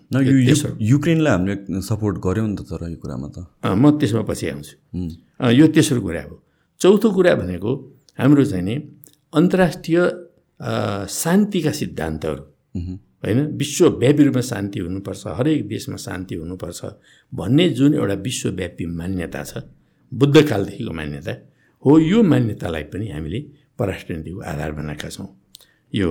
युक्रेनलाई 0.82 1.34
हामीले 1.34 1.82
सपोर्ट 1.82 2.16
गऱ्यौँ 2.26 2.48
नि 2.48 2.56
त 2.56 2.62
तर 2.70 2.84
यो 2.90 2.98
कुरामा 3.00 3.28
त। 3.34 3.38
म 3.66 3.98
त्यसमा 4.00 4.22
पछि 4.30 4.46
आउँछु। 4.50 4.74
यो 5.52 5.66
तेस्रो 5.68 6.02
कुरा 6.02 6.24
हो। 6.30 6.36
चौथो 6.82 7.08
कुरा 7.12 7.34
भनेको 7.36 7.72
हाम्रो 8.20 8.44
चाहिँ 8.46 8.64
नि 8.64 8.76
अन्तर्राष्ट्रिय 9.34 10.00
शान्तिका 11.08 11.72
सिद्धान्तहरू। 11.72 12.44
होइन? 13.20 13.40
विश्वव्यापी 13.60 14.24
रूपमा 14.24 14.42
शान्ति 14.42 14.80
हुनुपर्छ 14.80 15.24
हरेक 15.38 15.68
देशमा 15.68 15.98
शान्ति 15.98 16.36
हुनुपर्छ 16.36 16.80
भन्ने 17.34 17.66
जुन 17.76 17.94
एउटा 17.96 18.16
विश्वव्यापी 18.28 18.86
मान्यता 18.86 19.44
छ 19.44 19.54
बुद्धकालदेखिको 20.12 20.94
मान्यता 20.94 21.34
हो 21.86 21.98
यो 22.00 22.22
मान्यतालाई 22.24 22.84
पनि 22.92 23.08
हामीले 23.10 23.40
परराष्ट्र 23.80 24.16
नीतिको 24.16 24.40
आधार 24.52 24.72
बनाएका 24.72 25.10
छौँ। 25.10 25.28
यो 25.94 26.10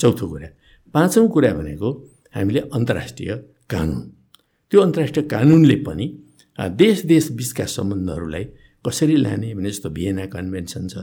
चौथो 0.00 0.26
कुरा। 0.28 0.48
पाँचौँ 0.94 1.28
कुरा 1.28 1.50
भनेको 1.54 1.88
हामीले 2.34 2.60
अन्तर्राष्ट्रिय 2.72 3.34
कानुन। 3.70 4.00
त्यो 4.72 4.80
अन्तर्राष्ट्रिय 4.80 5.24
कानुनले 5.28 5.76
पनि 5.86 6.06
देश 6.58 7.04
देश 7.06 7.30
बिचका 7.32 7.64
सम्बन्धहरूलाई 7.66 8.44
कसरी 8.84 9.16
लाने 9.16 9.54
भने 9.54 9.70
जस्तो 9.70 9.90
भिएना 9.90 10.26
कन्भेन्सन 10.34 10.88
छ। 10.88 10.94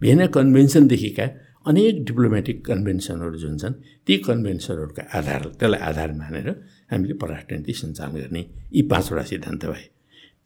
भिएना 0.00 0.26
कन्भेन्सनदेखिका 0.36 1.26
अनेक 1.66 2.04
डिप्लोमेटिक 2.04 2.64
कन्भेन्सनहरू 2.66 3.38
जुन 3.38 3.56
छन् 3.58 3.74
ती 4.06 4.16
कन्भेन्सनहरूका 4.26 5.02
आधार 5.18 5.42
त्यसलाई 5.58 5.80
आधार 5.80 6.12
मानेर 6.12 6.48
हामीले 6.90 7.14
परराष्ट्र 7.22 7.56
नीति 7.56 7.72
सञ्चालन 7.72 8.14
गर्ने 8.18 8.42
यी 8.74 8.82
पाँचवटा 8.90 9.22
सिद्धान्त 9.30 9.64
भए। 9.66 9.84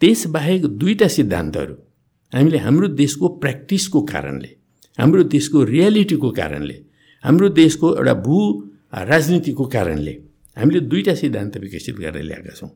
त्यसबाहेक 0.03 0.67
दुईवटा 0.79 1.09
सिद्धान्तहरू 1.09 1.75
हामीले 2.33 2.59
हाम्रो 2.59 2.89
देशको 3.03 3.29
प्र्याक्टिसको 3.43 4.01
कारणले 4.13 4.51
हाम्रो 4.99 5.23
देशको 5.35 5.65
रियालिटीको 5.65 6.31
कारणले 6.41 6.77
हाम्रो 7.25 7.49
देशको 7.61 7.87
एउटा 7.97 8.15
भू 8.27 8.37
राजनीतिको 9.13 9.65
कारणले 9.75 10.15
हामीले 10.57 10.81
दुईवटा 10.91 11.15
सिद्धान्त 11.15 11.57
विकसित 11.59 11.97
गरेर 11.97 12.23
ल्याएका 12.23 12.55
छौँ। 12.59 12.71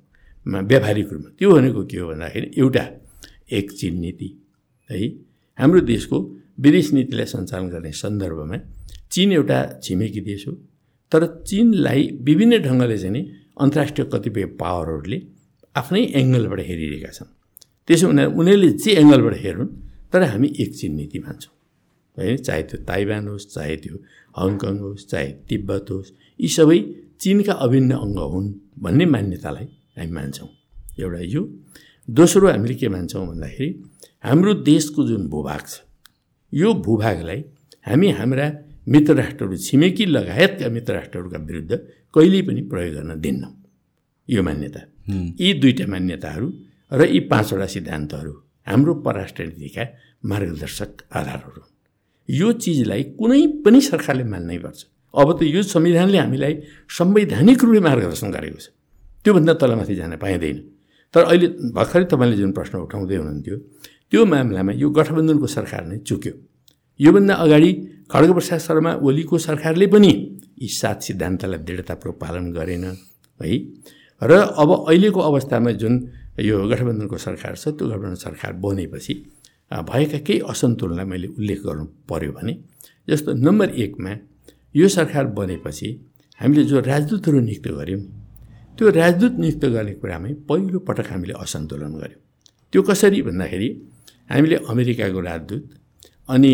व्यावहारिक 0.46 1.08
रूपमा। 1.12 1.30
त्यो 1.38 1.50
भनेको 1.50 1.82
के 1.90 1.96
हो 1.98 2.08
भन्दाखेरि 2.08 2.48
एउटा 2.58 2.84
एक 3.58 3.72
चिन 3.78 3.94
नीति 4.00 4.28
है? 4.90 4.98
हाम्रो 5.58 5.80
देशको 5.92 6.16
विदेश 6.60 6.92
नीतिलाई 6.92 7.26
सञ्चालन 7.26 7.68
गर्ने 7.70 7.92
सन्दर्भमा 7.92 8.56
चिन 9.12 9.32
एउटा 9.32 9.58
छिमेकी 9.82 10.20
देश 10.20 10.46
हो 10.48 10.52
तर 11.12 11.26
चिनलाई 11.48 12.02
विभिन्न 12.22 12.58
ढङ्गले 12.62 12.98
चाहिँ 12.98 13.12
नि 13.12 13.20
अन्तर्राष्ट्रिय 13.60 14.08
कतिपय 14.12 14.44
पावरहरूले 14.60 15.18
आफ्नै 15.76 16.02
एङ्गलबाट 16.20 16.60
हेरिरहेका 16.68 17.10
छन्। 17.12 17.28
त्यसो 17.88 18.06
हुँदा 18.06 18.24
उनीहरूले 18.38 18.70
जे 18.82 18.90
एङ्गलबाट 19.02 19.34
हेरुन् 19.44 19.70
तर 20.12 20.22
हामी 20.32 20.48
एक 20.62 20.70
चिन 20.78 20.92
नीति 20.98 21.18
मान्छौँ। 21.18 21.54
है 22.16 22.36
चाहे 22.46 22.62
त्यो 22.68 22.78
ताइवान 22.90 23.24
होस् 23.28 23.46
चाहे 23.54 23.76
त्यो 23.82 23.94
हङकङ 24.38 24.74
होस् 24.84 25.06
चाहे 25.10 25.28
तिब्बत 25.48 25.86
होस् 25.90 26.10
यी 26.40 26.48
सबै 26.56 26.78
चिनका 27.22 27.52
अभिन्न 27.66 27.92
अङ्ग 28.04 28.18
हुन् 28.32 28.48
भन्ने 28.82 29.04
मान्यतालाई 29.14 29.66
हामी 29.96 30.12
मान्छौँ। 30.18 30.48
एउटा 31.00 31.20
यो। 31.34 31.42
दोस्रो 32.08 32.46
हामीले 32.48 32.74
के 32.74 32.88
मान्छौँ 32.88 33.26
भन्दाखेरि 33.28 33.68
हाम्रो 34.26 34.52
देशको 34.70 35.00
जुन 35.08 35.22
भूभाग 35.32 35.62
छ 35.66 35.74
यो 36.52 36.68
भूभागलाई 36.86 37.40
हामी 37.86 38.08
हाम्रा 38.18 38.46
मित्र 38.92 39.14
राष्ट्रहरू 39.14 39.56
छिमेकी 39.56 40.04
लगायतका 40.06 40.68
मित्र 40.76 40.92
राष्ट्रहरूका 40.92 41.38
विरुद्ध 41.48 41.72
कहिल्यै 42.14 42.42
पनि 42.46 42.60
प्रयोग 42.70 42.94
गर्न 42.94 43.20
दिन्नौँ। 43.24 43.52
यो 44.28 44.42
मान्यता। 44.42 44.80
यी 45.40 45.48
दुईवटा 45.62 45.86
मान्यताहरू 45.92 46.46
र 46.92 47.02
यी 47.08 47.20
पाँचवटा 47.32 47.66
सिद्धान्तहरू 47.66 48.32
हाम्रो 48.68 48.92
परराष्ट्र 49.04 49.44
नीतिका 49.44 49.84
मार्गदर्शक 50.30 50.90
आधारहरू 51.12 51.62
यो 52.28 52.52
चिजलाई 52.62 53.02
कुनै 53.18 53.40
पनि 53.64 53.80
सरकारले 53.80 54.24
मान्नै 54.24 54.58
पर्छ। 54.58 54.80
अब 55.14 55.28
त 55.38 55.42
यो 55.42 55.62
संविधानले 55.62 56.18
हामीलाई 56.18 56.54
संवैधानिक 56.98 57.58
रूपले 57.64 57.80
मार्गदर्शन 57.80 58.28
गरेको 58.30 58.60
छ। 58.60 58.66
त्योभन्दा 59.24 59.52
तलमाथि 59.60 59.94
जान 59.94 60.16
पाइँदैन। 60.16 60.58
तर 61.14 61.22
अहिले 61.24 61.46
भर्खरै 61.76 62.04
तपाईँले 62.12 62.36
जुन 62.36 62.52
प्रश्न 62.52 62.74
उठाउँदै 62.86 63.16
हुनुहुन्थ्यो 63.16 63.56
त्यो 64.10 64.20
मामलामा 64.24 64.72
यो 64.82 64.88
गठबन्धनको 64.90 65.46
सरकार 65.56 65.82
नै 65.90 65.96
चुक्यो। 66.08 66.32
योभन्दा 67.00 67.34
अगाडि 67.34 67.70
खड्गप्रसाद 68.12 68.60
शर्मा 68.60 68.92
ओलीको 69.02 69.36
सरकारले 69.38 69.86
पनि 69.94 70.12
यी 70.62 70.68
सात 70.80 70.98
सिद्धान्तलाई 71.02 71.60
दृढतापूर्वक 71.66 72.16
पालन 72.20 72.44
गरेन 72.52 72.84
है? 73.40 73.52
र 74.22 74.32
अब 74.62 74.70
अहिलेको 74.88 75.20
अवस्थामा 75.20 75.70
जुन 75.82 75.94
यो 76.38 76.66
गठबन्धनको 76.68 77.16
सरकार 77.26 77.56
छ 77.56 77.68
त्यो 77.76 77.88
गठबन्धन 77.88 78.14
सरकार 78.26 78.52
बनेपछि 78.64 79.14
भएका 79.70 80.18
केही 80.26 80.40
असन्तुलनलाई 80.52 81.06
मैले 81.12 81.28
उल्लेख 81.38 81.60
गर्नु 81.66 81.84
पर्यो 82.08 82.32
भने 82.32 82.52
जस्तो 83.08 83.32
नम्बर 83.46 83.68
एकमा 83.84 84.12
यो 84.74 84.88
सरकार 84.88 85.26
बनेपछि 85.38 85.88
हामीले 86.40 86.64
जो 86.64 86.80
राजदूतहरू 86.80 87.40
नियुक्त 87.40 87.68
गऱ्यौँ 87.78 88.02
त्यो 88.78 88.88
राजदूत 89.00 89.34
नियुक्त 89.42 89.64
गर्ने 89.74 89.92
कुरामै 90.00 90.32
पहिलो 90.48 90.78
पटक 90.88 91.08
हामीले 91.12 91.34
असन्तुलन 91.44 91.92
गऱ्यौँ। 92.02 92.20
त्यो 92.72 92.82
कसरी 92.88 93.20
भन्दाखेरि 93.28 93.68
हामीले 94.32 94.56
अमेरिकाको 94.72 95.20
राजदूत 95.20 95.64
अनि 96.34 96.52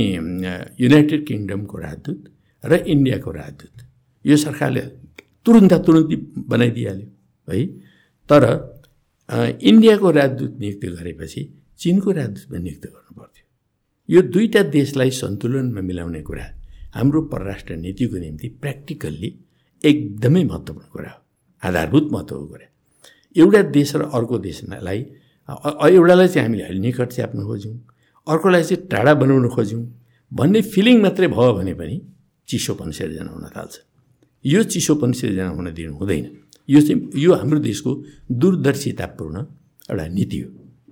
युनाइटेड 0.83 1.21
किङडमको 1.29 1.77
राजदूत 1.87 2.19
र 2.65 2.73
इन्डियाको 2.93 3.31
राजदूत 3.41 3.77
यो 4.25 4.37
सरकारले 4.37 4.83
तुरुन्त 5.47 5.73
तुरुन्तै 5.87 6.17
बनाइदिइहाल्यो 6.51 7.09
है? 7.49 7.61
तर 8.31 8.43
इन्डियाको 9.29 10.11
राजदूत 10.11 10.53
नियुक्त 10.61 10.85
गरेपछि 10.99 11.43
चिनको 11.81 12.11
राजदूत 12.11 12.47
पनि 12.51 12.63
नियुक्त 12.63 12.87
गर्नु 12.87 13.13
पर्थ्यो 13.21 13.45
यो 14.09 14.21
दुईवटा 14.33 14.63
देशलाई 14.77 15.11
सन्तुलनमा 15.23 15.81
मिलाउने 15.89 16.23
कुरा 16.29 16.47
हाम्रो 16.95 17.21
परराष्ट्र 17.33 17.77
नीतिको 17.77 18.17
निम्ति 18.19 18.49
प्र्याक्टिकल्ली 18.63 19.31
एकदमै 19.85 20.43
महत्त्वपूर्ण 20.45 20.87
कुरा 20.93 21.11
हो 21.11 21.21
आधारभूत 21.63 22.09
महत्त्वको 22.13 22.47
कुरा। 22.47 22.67
एउटा 23.37 23.63
देश 23.77 23.95
र 23.97 24.03
अर्को 24.17 24.39
देशलाई 24.39 25.01
एउटालाई 25.97 26.29
चाहिँ 26.29 26.47
हामीले 26.47 26.65
अहिले 26.65 26.81
निकट 26.81 27.13
च्याप्नु 27.13 27.43
खोज्यौँ 27.47 27.77
अर्कोलाई 28.27 28.63
चाहिँ 28.63 28.87
टाढा 28.89 29.15
बनाउन 29.21 29.49
खोज्यौँ 29.49 29.85
भन्ने 30.33 30.61
फिलिङ 30.73 30.97
मात्रै 31.03 31.29
भयो 31.29 31.53
भने 31.55 31.75
पनि 31.75 31.97
चिसोपन 32.49 32.91
सिर्जना 32.97 33.31
हुन 33.33 33.45
थाल्छ। 33.57 33.75
यो 34.45 34.63
चिसोपन 34.73 35.13
सिर्जना 35.13 35.49
हुन 35.49 35.73
दिनु 35.75 35.93
हुँदैन। 36.01 36.25
यो 36.69 36.81
चाहिँ 36.81 37.11
यो 37.17 37.35
हाम्रो 37.35 37.59
देशको 37.61 37.91
दूरदर्शितापूर्ण 38.31 39.37
एउटा 39.91 40.07
नीति 40.17 40.39
हो। 40.41 40.49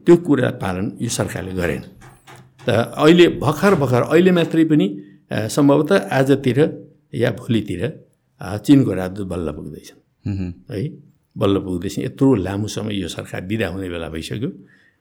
त्यो 0.06 0.16
कुरा 0.26 0.50
पालन 0.62 0.86
यो 1.00 1.08
सरकारले 1.08 1.52
गरेन। 1.60 1.82
त 2.66 2.68
अहिले 2.96 3.26
भर्खर 3.42 3.74
भर्खर 3.80 4.02
अहिले 4.12 4.30
मात्रै 4.38 4.64
पनि 4.70 4.86
सम्भवतः 5.54 5.96
आजतिर 6.18 6.58
या 7.14 7.30
भोलितिर 7.40 7.82
चिनको 8.66 8.92
राजदूत 8.92 9.26
बल्ल 9.28 9.48
पुग्दैछन्। 9.52 10.00
है 10.70 10.80
बल्ल 11.36 11.56
पुग्दैछ 11.64 11.98
यत्रो 11.98 12.34
लामो 12.46 12.66
समय 12.66 12.94
यो 13.02 13.08
सरकार 13.08 13.40
बिदा 13.50 13.66
हुने 13.68 13.88
बेला 13.88 14.08
भइसक्यो। 14.08 14.50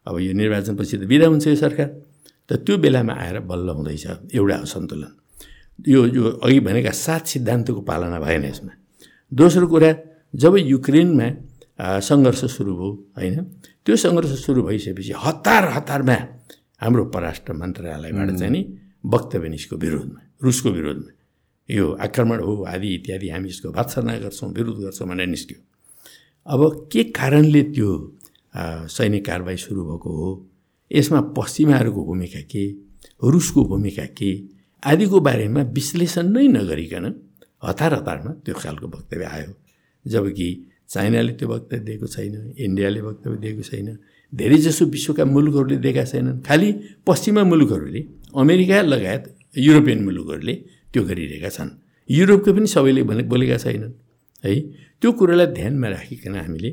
अब 0.07 0.15
यो 0.19 0.33
निर्वाचनपछि 0.33 0.97
त 0.97 1.03
बिदा 1.11 1.25
हुन्छ 1.27 1.47
यो 1.47 1.55
सरकार। 1.55 1.87
त 2.49 2.51
त्यो 2.65 2.77
बेलामा 2.77 3.13
आएर 3.13 3.39
बल्ल 3.49 3.69
हुँदैछ 3.77 4.05
एउटा 4.37 4.55
असन्तुलन। 4.65 5.11
यो 5.87 5.99
यो 6.15 6.23
अघि 6.45 6.59
भनेका 6.59 6.91
सात 6.91 7.23
सिद्धान्तको 7.25 7.81
पालना 7.81 8.19
भएन 8.19 8.43
यसमा। 8.45 8.73
दोस्रो 9.31 9.67
कुरा 9.67 9.91
जब 10.41 10.53
युक्रेनमा 10.57 11.27
सङ्घर्ष 12.09 12.41
सुरु 12.55 12.73
भयो 12.75 12.89
होइन 13.17 13.37
त्यो 13.85 13.95
सङ्घर्ष 14.03 14.31
सुरु 14.45 14.61
भइसकेपछि 14.67 15.13
हतार 15.25 15.63
हतारमा 15.75 16.17
हाम्रो 16.83 17.03
परराष्ट्र 17.15 17.53
मन्त्रालयबाट 17.61 18.29
चाहिँ 18.39 18.51
नि 18.51 18.61
वक्तव्य 19.13 19.49
निस्को 19.49 19.75
विरोधमा 19.83 20.21
रुसको 20.43 20.69
विरोधमा 20.77 21.11
यो 21.69 21.85
आक्रमण 22.05 22.39
हो 22.47 22.53
आदि 22.73 22.89
इत्यादि 22.95 23.29
हामी 23.29 23.49
यसको 23.49 23.71
भत्सना 23.77 24.17
गर्छौँ 24.23 24.49
विरोध 24.53 24.77
गर्छौँ 24.85 25.07
भनेर 25.09 25.27
निस्क्यो। 25.27 25.57
अब 26.45 26.61
के 26.91 27.03
कारणले 27.09 27.61
त्यो 27.75 27.89
सैनिक 28.95 29.25
कारवाही 29.25 29.57
सुरु 29.57 29.81
भएको 29.89 30.09
हो? 30.17 30.29
यसमा 30.91 31.21
पश्चिमाहरूको 31.37 32.01
भूमिका 32.05 32.41
के? 32.51 32.63
रुसको 33.23 33.61
भूमिका 33.65 34.05
के? 34.17 34.31
आदिको 34.83 35.19
बारेमा 35.19 35.61
विश्लेषण 35.77 36.25
नै 36.35 36.47
नगरिकन 36.47 37.05
हतार 37.65 37.93
हतारमा 37.93 38.31
त्यो 38.45 38.55
खालको 38.55 38.87
वक्तव्य 38.87 39.25
आयो। 39.25 39.51
जबकि 40.05 40.49
चाइनाले 40.89 41.33
त्यो 41.39 41.47
वक्तव्य 41.49 41.79
दिएको 41.87 42.07
छैन 42.07 42.33
इन्डियाले 42.57 43.01
वक्तव्य 43.01 43.37
दिएको 43.43 43.63
छैन 43.69 43.87
धेरैजसो 44.33 44.85
विश्वका 44.85 45.25
मुलुकहरूले 45.25 45.77
दिएका 45.77 46.03
छैनन्। 46.05 46.39
खालि 46.47 46.69
पश्चिमा 47.07 47.43
मुलुकहरूले 47.43 48.01
अमेरिका 48.35 48.81
लगायत 48.93 49.23
युरोपियन 49.57 49.99
मुलुकहरूले 50.03 50.53
त्यो 50.91 51.01
गरिरहेका 51.09 51.49
छन्। 51.49 51.69
युरोपको 52.09 52.49
पनि 52.53 52.67
सबैले 52.67 53.03
भने 53.09 53.23
बोलेका 53.31 53.57
छैनन्। 53.57 53.93
है 54.43 54.51
त्यो 55.01 55.11
कुरोलाई 55.19 55.47
ध्यानमा 55.57 55.87
राखिकन 55.89 56.35
हामीले 56.35 56.69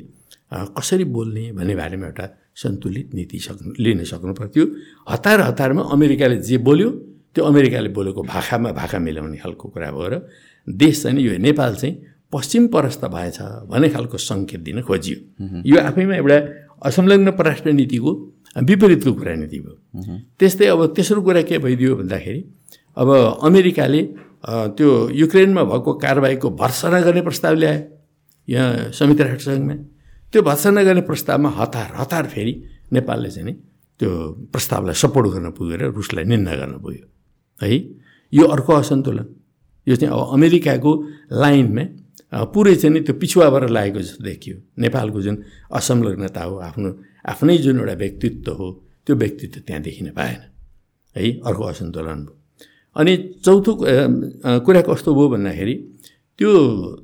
कसरी 0.77 1.05
बोल्ने 1.17 1.45
भन्ने 1.57 1.75
बारेमा 1.81 2.07
एउटा 2.07 2.27
सन्तुलित 2.63 3.15
नीति 3.15 3.39
सक्नु 3.39 3.71
लिन 3.79 4.05
सक्नु 4.05 4.33
पर्थ्यो। 4.41 4.65
हतार 5.09 5.41
हतारमा 5.49 5.83
अमेरिकाले 5.95 6.37
जे 6.49 6.57
बोल्यो 6.67 6.89
त्यो 7.35 7.43
अमेरिकाले 7.45 7.89
बोलेको 7.97 8.23
भाषामा 8.23 8.71
भाषा 8.81 8.99
मिलाउने 8.99 9.37
खालको 9.41 9.67
कुरा 9.73 9.91
भयो 9.91 10.09
र 10.13 10.15
देश 10.67 11.03
चाहिँ 11.03 11.21
यो 11.21 11.39
नेपाल 11.39 11.75
चाहिँ 11.81 11.95
पश्चिम 12.33 12.67
परस्त 12.75 13.05
भएछ 13.15 13.39
भन्ने 13.71 13.89
खालको 13.95 14.19
सङ्केत 14.19 14.61
दिन 14.61 14.81
खोजियो। 14.83 15.17
यो 15.67 15.77
आफैमा 15.81 16.15
एउटा 16.17 16.39
असंलग्न 16.89 17.31
परराष्ट्र 17.39 17.73
नीतिको 17.73 18.11
विपरीतको 18.69 19.13
कुरा 19.13 19.35
नीति 19.43 19.59
भयो 19.61 19.75
त्यस्तै 20.39 20.67
अब 20.67 20.81
तेस्रो 20.97 21.21
कुरा 21.23 21.43
के 21.49 21.59
भइदियो 21.65 21.97
भन्दाखेरि 21.97 22.41
अब 22.97 23.09
अमेरिकाले 23.49 24.03
त्यो 24.77 24.89
युक्रेनमा 25.23 25.63
भएको 25.71 25.93
कारवाहीको 26.05 26.49
भर्सना 26.63 27.01
गर्ने 27.01 27.23
प्रस्ताव 27.29 27.55
ल्यायो 27.55 27.81
यहाँ 28.49 28.91
संयुक्त 28.99 29.21
राष्ट्रसङ्घमा 29.21 29.75
त्यो 30.33 30.43
भर्सना 30.43 30.83
गर्ने 30.83 31.03
प्रस्तावमा 31.11 31.51
हतार 31.59 31.89
हतार 32.01 32.27
फेरि 32.35 32.55
नेपालले 32.93 33.31
चाहिँ 33.31 33.55
त्यो 34.01 34.11
प्रस्तावलाई 34.53 34.95
सपोर्ट 35.03 35.27
गर्न 35.35 35.51
पुगेर 35.57 35.83
रुसलाई 35.97 36.25
निन्दा 36.25 36.55
गर्न 36.61 36.75
पुग्यो। 36.83 37.07
है 37.61 37.77
यो 38.33 38.45
अर्को 38.55 38.73
असन्तुलन। 38.73 39.27
यो 39.87 39.97
चाहिँ 39.97 40.15
अब 40.15 40.21
अमेरिकाको 40.35 40.93
लाइनमा 41.33 41.85
पुरै 42.33 42.75
चाहिँ 42.81 42.93
नि 42.95 43.01
त्यो 43.07 43.15
पिछुवाबाट 43.21 43.71
लागेको 43.71 44.01
जस्तो 44.01 44.25
देखियो। 44.25 44.57
नेपालको 44.81 45.21
जुन 45.23 45.37
असंलग्नता 45.79 46.43
हो 46.43 46.55
आफ्नो 46.69 46.89
आफ्नै 47.29 47.57
जुन 47.65 47.77
एउटा 47.81 47.95
व्यक्तित्व 48.03 48.53
हो 48.59 48.69
त्यो 49.07 49.15
व्यक्तित्व 49.17 49.61
त्यहाँ 49.67 49.83
देखिन 49.83 50.09
पाएन। 50.17 50.41
है 51.17 51.25
अर्को 51.45 51.65
असन्तुलन 51.73 52.21
भयो। 52.25 52.35
अनि 52.97 53.13
चौथो 53.45 53.73
कुरा 54.65 54.81
कस्तो 54.89 55.11
भयो 55.15 55.29
भन्दाखेरि 55.29 55.75
त्यो 56.39 56.51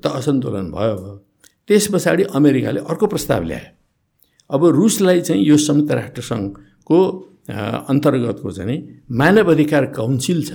त 0.02 0.06
असन्तुलन 0.18 0.66
भयो 0.72 0.96
त्यस 1.68 1.86
पछाडि 1.92 2.22
अमेरिकाले 2.32 2.80
अर्को 2.88 3.06
प्रस्ताव 3.06 3.42
ल्यायो। 3.44 3.70
अब 4.50 4.64
रुसलाई 4.80 5.20
चाहिँ 5.28 5.44
यो 5.44 5.56
संयुक्त 5.56 5.90
राष्ट्रसङ्घको 5.92 6.98
अन्तर्गतको 7.92 8.50
चाहिँ 8.50 8.78
मानव 9.12 9.50
अधिकार 9.52 9.84
काउन्सिल 9.92 10.40
छ। 10.48 10.50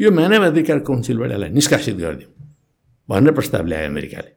यो 0.00 0.10
मानव 0.10 0.42
अधिकार 0.48 0.78
काउन्सिलबाट 0.88 1.30
यसलाई 1.30 1.50
निष्कासित 1.52 1.96
गरिदिउँ। 1.96 2.32
भनेर 3.08 3.32
प्रस्ताव 3.32 3.64
ल्यायो 3.66 3.88
अमेरिकाले। 3.90 4.30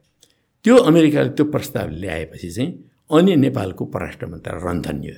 त्यो 0.66 0.76
अमेरिकाले 0.90 1.30
त्यो 1.38 1.46
प्रस्ताव 1.46 1.88
ल्याएपछि 2.02 2.50
चाहिँ 2.52 2.72
अनि 3.10 3.36
नेपालको 3.36 3.84
परराष्ट्र 3.86 4.26
मन्त्रालय 4.28 4.62
रन्थनियो 4.68 5.14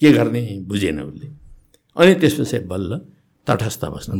के 0.00 0.12
गर्ने 0.12 0.42
बुझेन 0.68 1.00
उसले। 1.00 1.26
अनि 1.96 2.14
त्यसपछि 2.20 2.58
बल्ल 2.70 2.92
तटस्थ 3.46 3.84
बस्नु। 3.94 4.14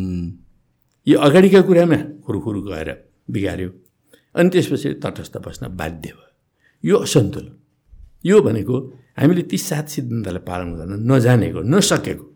यो 1.06 1.16
अगाडिका 1.18 1.60
कुरामा 1.68 1.98
खुरुखुरु 2.24 2.60
गएर 2.62 2.88
बिगाऱ्यो 3.30 3.70
अनि 4.34 4.48
त्यसपछि 4.51 4.88
तटस्थ 5.05 5.34
बस्न 5.47 5.62
बाध्य 5.76 6.09
भयो। 6.16 6.30
यो 6.84 6.97
असन्तुलन। 6.98 7.55
यो 8.24 8.40
भनेको 8.43 8.76
हामीले 9.18 9.43
ती 9.51 9.59
सात 9.59 9.86
सिद्धान्तलाई 9.88 10.43
पालन 10.43 10.68
गर्न 10.74 10.93
नजानेको 11.10 11.60
नसकेको। 11.62 12.26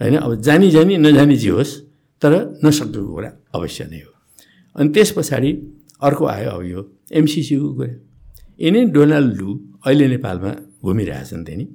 होइन 0.00 0.16
अब 0.18 0.32
जानी 0.44 0.70
जानी 0.70 0.96
नजानी 0.96 1.36
जे 1.36 1.50
होस् 1.50 1.72
तर 2.22 2.32
नसकेको 2.64 3.12
कुरा 3.14 3.30
अवश्य 3.54 3.84
नै 3.90 4.00
हो। 4.04 4.11
अनि 4.76 4.88
त्यस 4.94 5.10
पछाडि 5.16 5.50
अर्को 6.02 6.24
आयो 6.26 6.50
अब 6.50 6.62
यो 6.64 6.80
एमसिसीको 7.18 7.68
कुरा। 7.76 7.94
यिनै 8.60 8.82
डोनाल्ड 8.94 9.30
लु 9.38 9.48
अहिले 9.86 10.06
नेपालमा 10.14 10.52
घुमिरहेछन् 10.84 11.44
त्यहाँ 11.46 11.66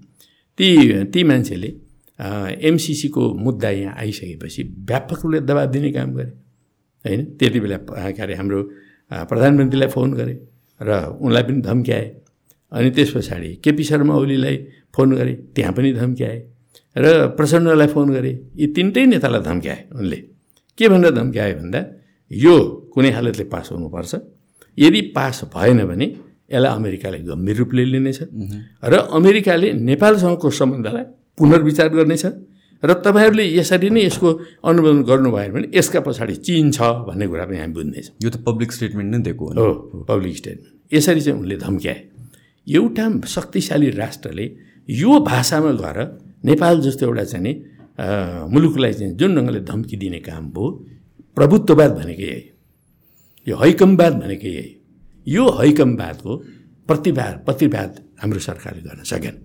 ती 0.57 0.67
ती 1.13 1.19
मान्छेले 1.29 1.69
एमसिसीको 2.69 3.23
मुद्दा 3.45 3.69
यहाँ 3.69 3.93
आइसकेपछि 4.01 4.61
व्यापक 4.89 5.19
रूपले 5.23 5.39
दबाब 5.47 5.69
दिने 5.71 5.91
काम 5.91 6.09
गरे। 6.17 6.31
होइन? 7.05 7.21
त्यति 7.37 7.59
बेला 7.59 7.77
के 7.87 8.21
अरे 8.21 8.33
हाम्रो 8.35 8.59
प्रधानमन्त्रीलाई 9.29 9.89
फोन 9.95 10.09
गरे 10.19 10.33
र 10.81 10.89
उनलाई 11.21 11.43
पनि 11.43 11.61
धम्क्याए। 11.61 12.07
अनि 12.71 12.89
त्यस 12.95 13.09
पछाडि 13.15 13.49
केपी 13.63 13.83
शर्मा 13.83 14.13
ओलीलाई 14.15 14.55
फोन 14.95 15.07
गरे 15.15 15.33
त्यहाँ 15.55 15.73
पनि 15.77 15.91
धम्क्याए। 15.93 16.37
र 16.95 17.05
प्रचण्डलाई 17.37 17.87
फोन 17.93 18.07
गरे 18.11 18.31
यी 18.57 18.65
तिनटै 18.75 19.05
नेतालाई 19.05 19.41
धम्क्याए 19.41 19.79
उनले। 19.93 20.19
के 20.77 20.85
भनेर 20.89 21.11
धम्क्याए 21.13 21.53
भन्दा 21.53 21.81
यो 22.31 22.55
कुनै 22.93 23.11
हालतले 23.11 23.45
पास 23.53 23.71
हुनुपर्छ। 23.71 24.13
यदि 24.77 25.01
पास 25.15 25.37
भएन 25.55 25.79
भने 25.89 26.05
यसलाई 26.51 26.71
अमेरिकाले 26.75 27.19
गम्भीर 27.29 27.55
रूपले 27.57 27.83
लिनेछ 27.85 28.19
र 28.83 28.93
अमेरिकाले 29.19 29.67
नेपालसँगको 29.89 30.49
सम्बन्धलाई 30.59 31.05
पुनर्विचार 31.37 31.89
गर्नेछ 31.97 32.25
र 32.83 32.93
तपाईँहरूले 33.05 33.45
यसरी 33.57 33.89
नै 33.89 34.01
यसको 34.05 34.29
अनुमोदन 34.63 35.01
गर्नुभयो 35.09 35.51
भने 35.53 35.67
यसका 35.73 35.99
पछाडि 36.05 36.35
चिन 36.45 36.71
छ 36.71 36.79
भन्ने 37.07 37.25
कुरा 37.27 37.45
पनि 37.49 37.57
हामी 37.57 37.73
बुझ्नेछौँ। 37.73 38.15
यो 38.23 38.29
त 38.29 38.37
पब्लिक 38.47 38.69
स्टेटमेन्ट 38.71 39.09
नै 39.11 39.19
दिएको 39.25 39.43
हो 39.49 40.03
पब्लिक 40.07 40.35
स्टेटमेन्ट। 40.37 40.93
यसरी 40.93 41.21
चाहिँ 41.25 41.39
उनले 41.41 41.55
धम्क्याए। 41.57 41.99
एउटा 42.67 43.05
शक्तिशाली 43.27 43.89
राष्ट्रले 43.97 44.45
यो 45.01 45.11
भाषामा 45.25 45.71
गएर 45.81 45.97
नेपाल 46.45 46.75
जस्तो 46.85 47.03
एउटा 47.07 47.23
चाहिँ 47.23 47.43
नि 47.43 47.53
मुलुकलाई 48.53 48.93
चाहिँ 48.93 49.13
जुन 49.19 49.35
ढङ्गले 49.35 49.59
धम्की 49.67 49.95
दिने 49.97 50.19
काम 50.21 50.43
भयो 50.53 50.65
प्रभुत्ववाद 51.37 51.91
भनेकै 51.99 52.27
यही 52.27 52.41
यो 53.47 53.55
हैकमवाद 53.61 54.13
भनेकै 54.21 54.51
यही 54.57 54.69
यो 55.27 55.43
हैकमवादको 55.59 56.31
प्रतिवाद 56.89 57.33
प्रतिवाद 57.47 57.91
हाम्रो 58.21 58.39
सरकारले 58.49 58.81
गर्न 58.87 59.01
सकेन। 59.11 59.35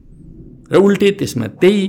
र 0.72 0.74
उल्टे 0.86 1.08
त्यसमा 1.20 1.46
त्यही 1.62 1.82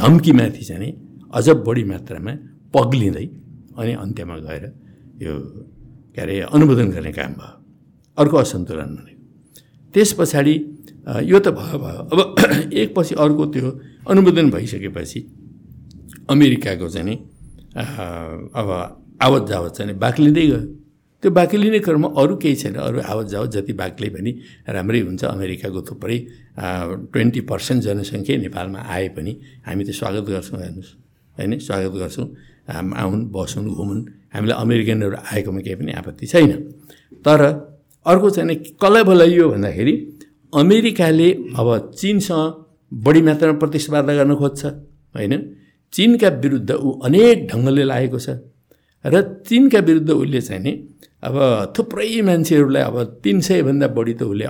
धम्कीमाथि 0.00 0.64
चाहिँ 0.68 0.92
अझ 1.32 1.46
बढी 1.66 1.84
मात्रामा 1.92 2.32
पग्लिँदै 2.74 3.26
अनि 3.80 3.92
अन्त्यमा 4.04 4.36
गएर 4.46 4.64
यो 5.24 5.32
के 6.14 6.20
अरे 6.20 6.34
अनुमोदन 6.54 6.88
गर्ने 6.94 7.12
काम 7.18 7.32
भयो। 7.40 7.52
अर्को 8.18 8.36
असन्तुलन 8.36 8.90
भनेको। 8.98 9.22
त्यस 9.94 10.10
पछाडि 10.18 10.54
यो 11.30 11.38
त 11.40 11.48
भयो 11.56 11.76
भयो। 11.84 12.00
अब 12.12 12.18
एकपछि 12.80 13.14
अर्को 13.24 13.44
त्यो 13.54 13.68
अनुमोदन 14.10 14.46
भइसकेपछि 14.50 15.20
अमेरिकाको 16.30 16.88
चाहिँ 16.88 17.16
अब 17.76 18.68
आवत 19.22 19.42
जावत 19.48 19.72
चाहिँ 19.76 19.94
बाक्लिँदै 19.98 20.46
गयो 20.46 20.60
त्यो 21.22 21.30
बाक्लिने 21.30 21.78
क्रममा 21.84 22.08
अरू 22.16 22.34
केही 22.42 22.56
छैन। 22.56 22.74
अरू 22.80 23.00
आवत 23.04 23.26
जावत 23.28 23.50
जति 23.52 23.72
बाक्ले 23.76 24.08
पनि 24.08 24.30
राम्रै 24.68 25.00
हुन्छ। 25.00 25.24
अमेरिकाको 25.24 25.80
थुप्रै 25.88 26.18
ट्वेन्टी 27.12 27.40
पर्सेन्ट 27.50 27.80
जनसङ्ख्या 27.84 28.36
नेपालमा 28.40 28.80
आए 28.88 29.08
पनि 29.16 29.32
हामी 29.66 29.84
त 29.84 29.90
स्वागत 30.00 30.24
गर्छौँ 30.32 30.58
हेर्नुहोस्। 30.60 30.90
होइन? 31.36 31.52
स्वागत 31.60 31.92
गर्छौँ। 32.00 32.26
आउन् 32.72 33.22
बसुन् 33.34 33.68
घुमुन्। 33.68 34.00
हामीलाई 34.34 34.56
अमेरिकनहरू 34.64 35.16
आएकोमा 35.32 35.60
केही 35.60 35.76
पनि 35.76 35.92
आपत्ति 36.00 36.26
छैन। 36.32 36.50
तर 37.24 37.40
अर्को 38.06 38.28
चाहिँ 38.30 38.56
कसलाई 38.80 39.04
बोलाइयो 39.04 39.44
भन्दाखेरि 39.52 39.94
अमेरिकाले 40.52 41.28
अब 41.60 41.68
चिनसँग 42.00 42.42
बढी 43.04 43.20
मात्रामा 43.22 43.58
प्रतिस्पर्धा 43.62 44.12
गर्न 44.18 44.32
खोज्छ। 44.40 44.62
होइन? 45.14 45.32
चिनका 45.92 46.28
विरुद्ध 46.42 46.70
ऊ 46.70 46.88
अनेक 47.04 47.46
ढङ्गले 47.50 47.84
लागेको 47.84 48.18
छ। 48.18 48.28
र 49.04 49.14
चिनका 49.48 49.80
विरुद्ध 49.88 50.10
उसले 50.10 50.40
चाहिँ 50.40 50.62
नि 50.62 50.72
अब 51.24 51.36
थुप्रै 51.76 52.20
मान्छेहरूलाई 52.22 52.82
अब 52.82 52.96
तिन 53.24 53.40
सयभन्दा 53.40 53.86
बढी 53.96 54.14
त 54.14 54.22
उसले 54.22 54.46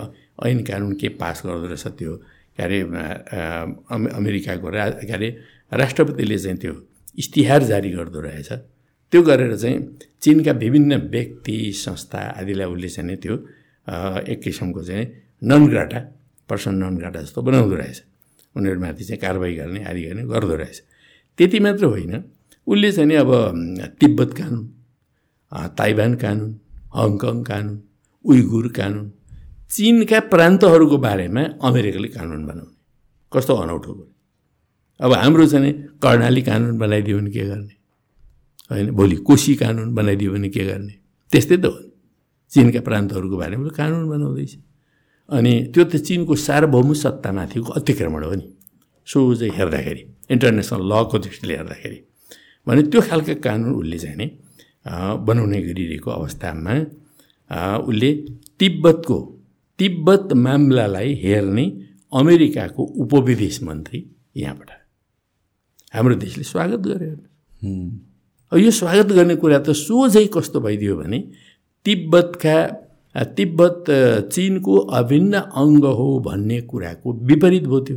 ऐन 0.47 0.59
कानुन 0.65 0.93
के 1.01 1.09
पास 1.21 1.43
गर्दो 1.47 1.67
रहेछ 1.67 1.87
त्यो 1.99 2.13
के 2.57 2.63
अरे 2.63 2.81
अमेरिकाको 4.19 4.69
रा 4.69 4.85
के 5.07 5.13
अरे 5.13 5.29
राष्ट्रपतिले 5.73 6.39
चाहिँ 6.39 6.59
त्यो 6.59 6.75
इस्तिहार 7.19 7.63
जारी 7.71 7.91
गर्दो 7.91 8.21
रहेछ। 8.21 8.51
त्यो 9.13 9.21
गरेर 9.23 9.57
चाहिँ 9.57 9.79
चिनका 10.23 10.53
विभिन्न 10.63 10.97
व्यक्ति 11.11 11.57
संस्था 11.77 12.21
आदिलाई 12.41 12.67
उसले 12.67 12.89
चाहिँ 12.89 13.17
त्यो 13.17 13.35
एक 14.33 14.41
किसिमको 14.45 14.83
चाहिँ 14.83 15.05
ननग्राटा 15.43 16.01
पर्सन 16.49 16.75
ननग्राटा 16.83 17.21
जस्तो 17.23 17.43
बनाउँदो 17.43 17.77
रहेछ। 17.77 17.99
उनीहरूमाथि 18.57 19.05
चाहिँ 19.05 19.21
कारवाही 19.21 19.55
गर्ने 19.57 19.81
आदि 19.91 20.03
गर्ने 20.03 20.23
गर्दो 20.31 20.55
रहेछ। 20.63 20.79
त्यति 21.39 21.59
मात्र 21.61 21.85
होइन। 21.85 22.13
उसले 22.67 22.91
चाहिँ 22.93 23.09
नि 23.09 23.15
अब 23.15 23.31
तिब्बत 24.01 24.31
कानुन 24.39 24.65
ताइवान 25.79 26.15
कानुन 26.23 26.51
हङकङ 26.97 27.37
कानुन 27.43 27.77
उइगुर 28.25 28.67
कानुन 28.79 29.07
चिनका 29.71 30.19
प्रान्तहरूको 30.33 30.97
बारेमा 30.99 31.43
अमेरिकाले 31.63 32.09
कानुन 32.17 32.41
बनाउने। 32.47 32.77
कस्तो 33.33 33.55
अनौठो 33.57 33.93
कुरो 33.93 34.13
अब 35.01 35.13
हाम्रो 35.15 35.47
चाहिँ 35.47 35.73
कर्णाली 36.03 36.43
कानुन 36.43 36.79
बनाइदियो 36.79 37.19
भने 37.19 37.31
के 37.31 37.45
गर्ने? 37.49 37.75
होइन 38.71 38.91
भोलि 38.91 39.17
कोसी 39.29 39.55
कानुन 39.57 39.95
बनाइदियो 39.95 40.31
भने 40.33 40.49
के 40.49 40.65
गर्ने? 40.67 40.95
त्यस्तै 41.31 41.57
त 41.57 41.65
हो। 41.65 41.79
चिनका 42.53 42.81
प्रान्तहरूको 42.81 43.37
बारेमा 43.37 43.69
कानुन 43.79 44.09
बनाउँदैछ। 44.09 44.53
अनि 45.29 45.53
त्यो 45.75 45.83
त 45.85 45.97
चिनको 46.07 46.35
सार्वभौम 46.37 46.93
सत्तामाथिको 46.93 47.71
अतिक्रमण 47.79 48.23
हो 48.25 48.35
नि। 48.35 48.47
सोझै 49.11 49.51
हेर्दाखेरि 49.59 50.03
इन्टरनेसनल 50.35 50.83
लको 50.93 51.19
दृष्टिले 51.27 51.55
हेर्दाखेरि 51.61 51.99
भने 52.67 52.83
त्यो 52.93 53.01
खालको 53.09 53.35
कानुन 53.47 53.73
उसले 53.81 53.99
चाहिँ 54.05 54.29
बनाउने 55.27 55.61
गरिरहेको 55.69 56.11
अवस्थामा 56.11 56.75
उसले 57.89 58.11
तिब्बतको 58.61 59.19
तिब्बत 59.79 60.33
मामलालाई 60.45 61.15
हेर्ने 61.25 61.65
अमेरिकाको 62.13 62.83
उपविदेश 63.03 63.63
मन्त्री 63.63 63.99
यहाँ 64.37 64.55
पठायो 64.55 64.85
हाम्रो 65.95 66.15
देशले 66.25 66.45
स्वागत 66.45 66.81
गर्यो 66.87 67.15
अब 68.53 68.59
यो 68.59 68.71
स्वागत 68.81 69.13
गर्ने 69.17 69.37
कुरा 69.43 69.59
त 69.59 69.73
सोझै 69.79 70.25
कस्तो 70.35 70.61
भइदियो 70.61 70.97
भने 70.97 71.19
तिब्बतका 71.87 72.57
तिब्बत 73.37 73.85
चिनको 74.35 74.77
अभिन्न 75.01 75.41
अङ्ग 75.63 75.85
हो 75.99 76.09
भन्ने 76.27 76.61
कुराको 76.71 77.13
विपरीत 77.31 77.65
भयो 77.73 77.81
त्यो। 77.87 77.97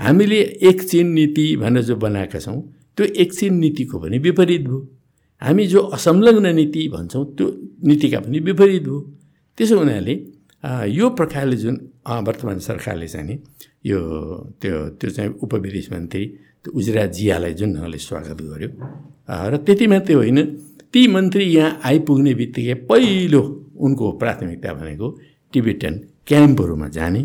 हामीले 0.00 0.40
एक 0.68 0.82
चिन 0.82 1.06
नीति 1.12 1.44
भनेर 1.56 1.82
जो 1.84 1.96
बनाएका 1.96 2.38
छौँ 2.38 2.60
त्यो 2.96 3.06
एक 3.22 3.32
चिन 3.34 3.54
नीतिको 3.58 3.98
पनि 4.00 4.18
विपरीत 4.18 4.62
भयो। 4.66 4.78
हामी 5.42 5.66
जो 5.66 5.80
असंलग्न 5.96 6.54
नीति 6.54 6.88
भन्छौँ 6.88 7.24
त्यो 7.36 7.46
नीतिका 7.84 8.18
पनि 8.20 8.38
विपरीत 8.48 8.82
भयो। 8.82 9.00
त्यसो 9.58 9.78
हुनाले 9.78 10.14
यो 10.88 11.08
प्रकारले 11.18 11.56
जुन 11.56 11.76
वर्तमान 12.26 12.58
सरकारले 12.60 13.08
चाहिँ 13.08 13.26
नि 13.28 13.36
यो 13.86 13.98
त्यो 14.60 14.76
त्यो 15.00 15.10
चाहिँ 15.10 15.30
उपविदेश 15.44 15.86
मन्त्री 15.92 16.24
त्यो 16.64 16.70
उजरा 16.78 17.04
जियालाई 17.16 17.54
जुन 17.60 17.74
ढङ्गले 17.74 17.98
स्वागत 17.98 18.38
गर्यो। 18.50 18.68
र 19.50 19.56
त्यति 19.66 19.86
मात्रै 19.86 20.14
होइन 20.14 20.38
ती 20.92 21.06
मन्त्री 21.06 21.44
यहाँ 21.56 21.80
आइपुग्ने 21.84 22.32
बित्तिकै 22.40 22.74
पहिलो 22.88 23.42
उनको 23.84 24.04
प्राथमिकता 24.20 24.72
भनेको 24.74 25.06
टिबेटन 25.52 25.94
क्याम्पहरूमा 26.28 26.88
जाने। 26.88 27.22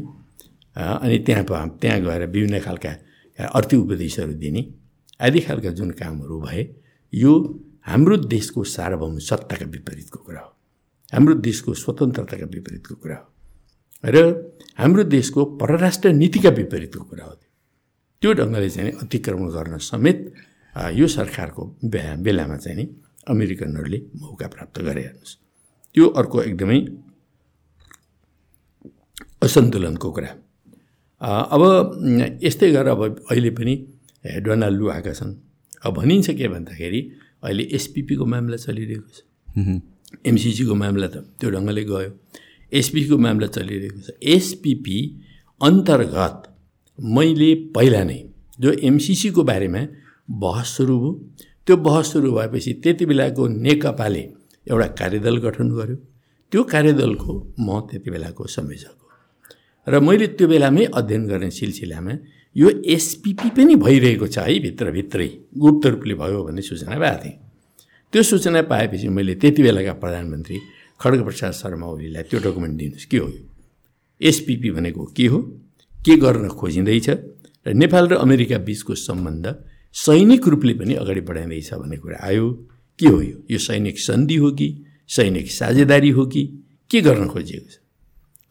अनि 0.75 1.17
त्यहाँ 1.25 1.43
त्यहाँ 1.81 1.99
गएर 2.01 2.25
विभिन्न 2.27 2.59
खालका 2.59 2.91
अर्थी 3.39 3.75
उपदेशहरू 3.77 4.33
दिने 4.33 4.61
आदि 5.19 5.39
खालका 5.39 5.69
जुन 5.71 5.91
कामहरू 5.91 6.39
भए 6.41 6.61
यो 7.13 7.31
हाम्रो 7.87 8.17
देशको 8.17 8.63
सार्वभौम 8.65 9.17
सत्ताका 9.19 9.65
विपरीतको 9.65 10.19
कुरा 10.25 10.41
हो। 10.41 10.51
हाम्रो 11.13 11.33
देशको 11.47 11.73
स्वतन्त्रताका 11.73 12.45
विपरीतको 12.45 12.95
कुरा 12.95 13.15
हो। 13.15 13.27
र 14.03 14.17
हाम्रो 14.77 15.03
देशको 15.03 15.45
परराष्ट्र 15.61 16.09
नीतिका 16.11 16.49
विपरीतको 16.49 17.03
कुरा 17.03 17.25
हो। 17.25 17.33
त्यो 18.21 18.33
ढङ्गले 18.33 18.69
चाहिँ 18.69 18.91
अतिक्रमण 19.03 19.47
गर्न 19.55 19.77
समेत 19.77 20.19
यो 20.93 21.07
सरकारको 21.07 21.63
बेलामा 22.25 22.57
चाहिँ 22.57 22.77
नि 22.77 22.85
अमेरिकनहरूले 23.29 23.99
मौका 24.21 24.47
प्राप्त 24.47 24.79
गरे 24.81 25.01
हेर्नुहोस्। 25.01 25.37
त्यो 25.95 26.05
अर्को 26.19 26.41
एकदमै 26.41 26.79
असन्तुलनको 29.43 30.11
कुरा। 30.11 30.31
अब 31.25 31.61
यस्तै 32.43 32.71
गरेर 32.71 32.87
अब 32.93 33.01
अहिले 33.31 33.49
पनि 33.57 33.73
डोनाल्ड 34.45 34.77
लु 34.79 34.85
आएका 34.95 35.13
छन्। 35.19 35.33
अब 35.85 35.93
भनिन्छ 35.97 36.29
के 36.37 36.47
भन्दाखेरि 36.53 36.99
अहिले 37.43 37.63
एसपिपीको 37.77 38.25
मामला 38.33 38.57
चलिरहेको 38.65 39.09
छ। 39.15 39.17
एमसिसीको 40.29 40.75
मामला 40.81 41.07
त 41.07 41.15
त्यो 41.39 41.49
ढङ्गले 41.55 41.83
गयो। 41.91 42.11
एसपिपीको 42.71 43.17
मामला 43.25 43.47
चलिरहेको 43.57 43.99
छ। 44.05 44.09
एसपिपी 44.35 44.97
अन्तर्गत 45.61 46.37
मैले 46.99 47.49
पहिला 47.75 48.03
नै 48.09 48.19
जो 48.59 48.69
एमसिसीको 48.89 49.41
बारेमा 49.49 49.81
बहस 50.43 50.67
सुरु 50.77 50.95
भयो 50.99 51.11
त्यो 51.65 51.75
बहस 51.87 52.05
सुरु 52.13 52.31
भएपछि 52.37 52.71
त्यति 52.83 53.05
बेलाको 53.05 53.47
नेकपाले 53.65 54.23
एउटा 54.67 54.87
कार्यदल 54.99 55.35
गठन 55.45 55.67
गर्यो। 55.77 55.97
त्यो 56.51 56.61
कार्यदलको 56.73 57.31
म 57.59 57.79
त्यति 57.89 58.09
बेलाको 58.13 58.43
संयोजक 58.55 58.95
र 59.87 59.99
मैले 59.99 60.27
त्यो 60.37 60.47
बेलामै 60.47 60.85
अध्ययन 60.93 61.23
गर्ने 61.27 61.49
सिलसिलामा 61.51 62.13
यो 62.55 62.69
एसपिपी 62.95 63.49
पनि 63.57 63.75
भइरहेको 63.75 64.27
छ 64.27 64.37
है 64.47 64.59
भित्रभित्रै 64.59 65.27
गुप्त 65.57 65.85
रूपले 65.85 66.13
भयो 66.21 66.43
भन्ने 66.43 66.61
सूचना 66.61 66.97
पाएको 66.99 67.23
थिएँ। 67.23 67.37
त्यो 68.13 68.23
सूचना 68.23 68.61
पाएपछि 68.71 69.07
मैले 69.09 69.35
त्यति 69.41 69.61
बेलाका 69.63 69.93
प्रधानमन्त्री 70.01 70.57
खड्गप्रसाद 70.99 71.51
शर्मा 71.51 71.87
ओलीलाई 71.87 72.23
त्यो 72.29 72.39
डकुमेन्ट 72.39 72.75
दिनुहोस्। 72.79 73.05
के 73.05 73.17
हो 73.17 73.27
यो? 73.29 73.43
एसपिपी 74.21 74.69
भनेको 74.71 75.05
के 75.17 75.25
हो? 75.25 75.39
के 76.05 76.15
गर्न 76.17 76.47
खोजिँदैछ? 76.49 77.09
र 77.65 77.73
नेपाल 77.73 78.07
र 78.07 78.13
अमेरिका 78.25 78.57
बिचको 78.57 78.95
सम्बन्ध 78.95 79.45
सैनिक 79.95 80.47
रूपले 80.47 80.73
पनि 80.73 80.93
अगाडि 80.93 81.21
बढाइँदैछ 81.21 81.73
भन्ने 81.73 81.97
कुरा 81.97 82.17
आयो। 82.25 82.45
के 82.99 83.07
हो 83.07 83.21
यो? 83.21 83.37
यो 83.51 83.57
सैनिक 83.59 83.99
सन्धि 83.99 84.35
हो 84.35 84.51
कि? 84.51 84.67
सैनिक 85.09 85.51
साझेदारी 85.51 86.09
हो 86.09 86.25
कि? 86.25 86.43
के 86.89 87.01
गर्न 87.01 87.27
खोजिएको 87.27 87.69
छ? 87.69 87.77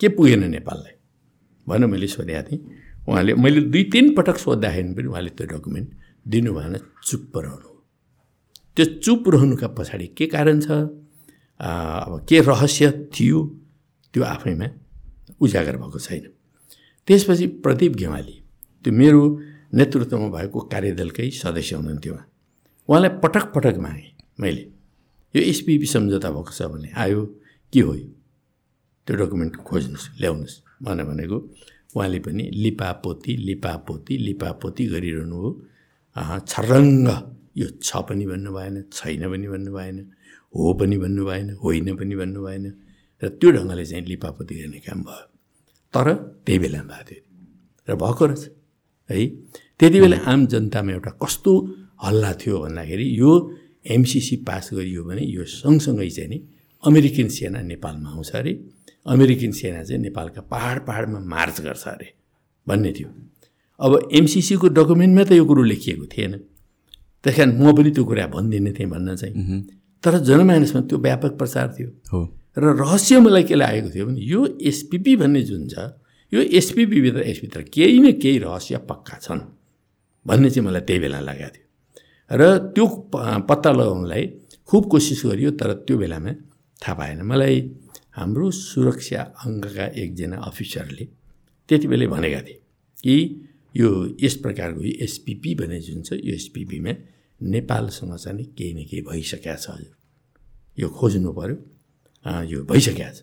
के 0.01 0.09
पुगेन 0.09 0.51
नेपाललाई? 0.51 0.94
भनेर 1.66 1.89
मैले 1.91 2.07
सोधेको 2.07 2.43
थिएँ। 2.49 2.61
उहाँले 3.09 3.35
मैले 3.35 3.61
दुई 3.73 3.82
तिन 3.93 4.15
पटक 4.15 4.36
सोद्धाखेरि 4.39 4.93
पनि 4.95 5.09
उहाँले 5.09 5.31
त्यो 5.36 5.47
डकुमेन्ट 5.47 5.89
दिनु 6.27 6.53
भएन 6.55 6.74
चुप 7.05 7.36
रहनु 7.36 7.70
त्यो 8.77 8.85
चुप 9.05 9.28
रहनुका 9.35 9.69
पछाडि 9.77 10.07
के 10.19 10.27
कारण 10.27 10.61
छ? 10.61 10.70
अब 11.61 12.24
के 12.28 12.41
रहस्य 12.41 12.91
थियो? 13.15 13.39
त्यो 14.15 14.23
आफैमा 14.24 14.66
उजागर 15.41 15.77
भएको 15.77 15.99
छैन। 15.99 16.24
त्यसपछि 17.09 17.47
प्रदीप 17.65 17.93
घेवाली 17.97 18.36
त्यो 18.85 18.93
मेरो 18.93 19.23
नेतृत्वमा 19.74 20.28
भएको 20.36 20.61
कार्यदलकै 20.73 21.31
सदस्य 21.31 21.77
हुनुहुन्थ्यो 21.77 22.12
उहाँ। 22.15 22.27
उहाँलाई 22.89 23.11
पटक 23.23 23.45
पटक 23.55 23.77
मागेँ 23.85 24.11
मैले 24.41 24.62
यो 25.35 25.41
एसपिपी 25.51 25.86
सम्झौता 25.86 26.31
भएको 26.31 26.53
छ 26.53 26.62
भने 26.73 26.91
आयो 26.95 27.20
के 27.73 27.81
हो 27.81 27.95
यो? 27.95 28.09
त्यो 29.07 29.15
डकुमेन्ट 29.16 29.57
खोज्नुहोस् 29.69 30.09
ल्याउनुहोस्। 30.20 30.55
भनेर 30.83 31.07
भनेको 31.07 31.39
उहाँले 31.97 32.19
पनि 32.27 32.45
लिपापोती 32.65 33.33
लिपापोती 33.49 34.15
लिपापोती 34.19 34.85
गरिरहनु 34.87 35.37
हो। 35.37 35.51
छर्रङ्ग। 36.51 37.09
यो 37.57 37.67
छ 37.87 37.91
पनि 38.09 38.25
भन्नु 38.27 38.51
भएन 38.53 38.77
छैन 38.93 39.23
पनि 39.31 39.47
भन्नु 39.49 39.71
भएन 39.73 39.97
हो 40.55 40.73
पनि 40.75 40.97
भन्नु 40.99 41.23
भएन 41.25 41.49
होइन 41.63 41.87
पनि 41.97 42.15
भन्नु 42.17 42.41
भएन 42.47 42.65
र 43.23 43.29
त्यो 43.39 43.49
ढङ्गले 43.57 43.85
चाहिँ 43.87 44.05
लिपापोती 44.11 44.55
गर्ने 44.61 44.79
काम 44.87 44.99
भयो। 45.07 45.25
तर 45.95 46.07
त्यही 46.45 46.59
बेलामा 46.59 46.99
भएको 46.99 47.05
थियो। 47.11 47.23
र 47.89 47.95
भएको 47.95 48.25
रहेछ। 48.27 48.45
है 49.11 49.27
त्यति 49.79 49.99
बेला 50.01 50.19
आम 50.27 50.41
जनतामा 50.51 50.91
एउटा 50.93 51.11
कस्तो 51.23 51.53
हल्ला 52.05 52.31
थियो 52.43 52.57
भन्दाखेरि 52.65 53.07
यो 53.21 53.31
एमसिसी 53.87 54.37
पास 54.49 54.71
गरियो 54.75 55.03
भने 55.05 55.23
यो 55.37 55.45
सँगसँगै 55.45 56.11
चाहिँ 56.11 56.29
नि 56.31 56.39
अमेरिकन 56.85 57.29
सेना 57.37 57.61
नेपालमा 57.71 58.11
आउँछ 58.11 58.31
अरे। 58.35 58.53
अमेरिकन 59.06 59.52
सेना 59.52 59.82
चाहिँ 59.85 60.01
नेपालका 60.02 60.40
पाहाड 60.52 60.86
पाहाडमा 60.86 61.18
मार्च 61.20 61.60
गर्छ 61.60 61.86
अरे 61.89 62.09
भन्ने 62.66 62.93
थियो। 62.93 63.09
अब 63.81 64.09
एमसिसीको 64.12 64.68
डकुमेन्टमा 64.68 65.24
त 65.24 65.32
यो 65.32 65.44
कुरो 65.44 65.62
लेखिएको 65.62 66.06
थिएन। 66.06 66.32
त्यस 67.24 67.36
कारण 67.36 67.51
म 67.60 67.72
पनि 67.76 67.90
त्यो 67.90 68.05
कुरा 68.05 68.26
भनिदिने 68.32 68.72
थिएँ 68.72 68.89
भन्न 68.89 69.16
चाहिँ। 69.16 69.35
तर 70.05 70.18
जनमानसमा 70.28 70.81
त्यो 70.89 70.98
व्यापक 70.98 71.32
प्रचार 71.39 71.66
थियो। 71.76 71.89
हो। 72.12 72.20
र 72.59 72.64
रहस्य 72.81 73.20
मलाई 73.20 73.43
के 73.44 73.55
लागेको 73.55 73.89
थियो 73.94 74.06
भने 74.06 74.20
यो 74.20 74.40
एसपिपी 74.62 75.16
भन्ने 75.16 75.43
जुन 75.43 75.68
छ 75.68 75.90
यो 76.32 76.40
एसपिपीभित्र 76.40 77.22
यसभित्र 77.28 77.62
केही 77.74 77.98
न 77.98 78.12
केही 78.22 78.39
रहस्य 78.39 78.78
पक्का 78.89 79.18
छन् 79.20 79.40
भन्ने 80.26 80.51
चाहिँ 80.51 80.66
मलाई 80.68 80.82
त्यही 80.89 81.01
बेला 81.01 81.20
लागेको 81.20 81.51
थियो। 81.55 81.66
र 82.31 82.43
त्यो 82.74 82.86
पत्ता 83.48 83.70
लगाउनलाई 83.72 84.22
खुब 84.68 84.82
कोसिस 84.90 85.22
गरियो 85.26 85.51
तर 85.60 85.72
त्यो 85.85 85.97
बेलामा 85.98 86.32
थाहा 86.81 86.94
पाएन 86.94 87.22
मलाई 87.22 87.56
हाम्रो 88.16 88.51
सुरक्षा 88.51 89.20
अङ्गका 89.45 89.86
एकजना 90.03 90.36
अफिसरले 90.49 91.05
त्यति 91.69 91.86
बेलै 91.89 92.07
भनेका 92.07 92.41
थिए 92.47 92.59
कि 93.05 93.16
यो 93.74 93.89
यस 94.23 94.35
प्रकारको 94.45 94.81
एसपिपी 95.05 95.55
भन्ने 95.61 95.81
जुन 95.86 96.03
छ 96.07 96.12
यो 96.23 96.35
एसपिपीमा 96.35 96.93
नेपालसँग 97.41 98.15
चाहिँ 98.16 98.45
केही 98.59 98.73
न 98.74 98.78
केही 98.91 99.03
भइसकेको 99.11 99.57
छ 99.59 99.66
हजुर। 99.70 99.93
यो 100.78 100.89
खोज्नु 100.89 101.31
पऱ्यो 101.39 101.57
यो 102.53 102.59
भइसकेको 102.70 103.11
छ। 103.16 103.19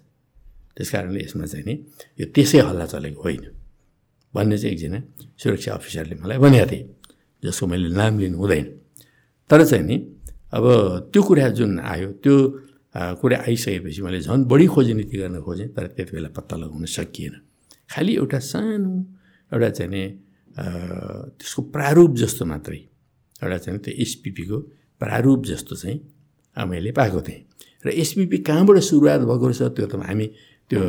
त्यस 0.76 0.90
कारणले 0.92 1.20
यसमा 1.24 1.46
चाहिँ 1.52 1.66
नि 1.68 1.74
यो 2.20 2.26
त्यसै 2.36 2.60
हल्ला 2.68 2.86
चलेको 2.92 3.22
होइन। 3.24 3.44
भन्ने 4.34 4.58
चाहिँ 4.58 4.76
एकजना 4.76 5.00
सुरक्षा 5.40 5.72
अफिसरले 5.80 6.16
मलाई 6.20 6.38
भनेको 6.44 6.68
थिए 6.72 6.84
जसको 7.44 7.64
मैले 7.72 7.90
नाम 7.96 8.20
लिनु 8.20 8.38
हुँदैन। 8.38 8.66
तर 9.50 9.60
चाहिँ 9.72 9.86
नि 9.88 9.96
अब 10.52 10.66
त्यो 11.12 11.22
कुरा 11.24 11.48
जुन 11.58 11.80
आयो 11.80 12.10
त्यो 12.24 12.36
कुरा 12.96 13.38
आइसकेपछि 13.48 14.02
मैले 14.02 14.20
झन् 14.22 14.46
बढी 14.52 14.68
खोजनीति 14.68 15.18
गर्न 15.18 15.42
खोजेँ 15.42 15.68
तर 15.76 15.88
त्यति 15.96 16.12
बेला 16.16 16.30
पत्ता 16.36 16.56
लगाउन 16.58 16.86
सकिएन। 16.86 17.34
खालि 17.92 18.16
एउटा 18.16 18.40
सानो 18.40 18.94
एउटा 19.52 19.70
चाहिँ 19.70 20.08
त्यसको 21.40 21.62
प्रारूप 21.72 22.16
जस्तो 22.22 22.46
मात्रै 22.46 22.78
एउटा 23.44 23.58
चाहिँ 23.58 23.80
त्यो 23.80 23.94
एसपिपीको 24.04 24.58
प्रारूप 25.02 25.46
जस्तो 25.46 25.76
चाहिँ 25.76 26.00
मैले 26.68 26.92
पाएको 26.92 27.22
थिएँ। 27.22 27.42
र 27.86 27.90
एसपिपी 27.90 28.38
कहाँबाट 28.48 28.78
सुरुवात 28.84 29.22
भएको 29.24 29.48
रहेछ 29.48 29.62
त्यो 29.76 29.86
त 29.88 29.96
हामी 29.96 30.28
त्यो 30.72 30.82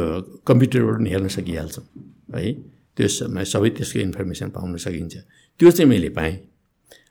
कम्प्युटरबाट 0.47 0.97
पनि 0.99 1.11
हेर्न 1.11 1.29
सकिहाल्छौँ 1.29 1.85
है? 2.35 2.53
त्यो 2.97 3.09
सबै 3.09 3.71
त्यसको 3.79 3.99
इन्फर्मेसन 4.01 4.49
पाउन 4.51 4.77
सकिन्छ। 4.77 5.15
त्यो 5.61 5.71
चाहिँ 5.71 5.89
मैले 5.91 6.09
पाएँ। 6.19 6.35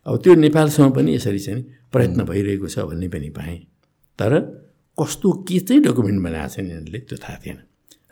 अब 0.06 0.14
त्यो 0.22 0.34
नेपालसँग 0.34 0.94
पनि 0.94 1.14
यसरी 1.14 1.38
चाहिँ 1.38 1.62
प्रयत्न 1.92 2.24
भइरहेको 2.24 2.68
छ 2.68 2.78
भन्ने 2.86 3.08
पनि 3.08 3.30
पाएँ। 3.32 3.58
तर 4.18 4.32
कस्तो 4.98 5.28
के 5.48 5.58
चाहिँ 5.66 5.82
डकुमेन्ट 5.82 6.20
बनाएको 6.22 6.48
छ 6.52 6.58
यिनीहरूले 6.58 6.98
त्यो 7.08 7.16
थाहा 7.24 7.36
थिएन। 7.42 7.58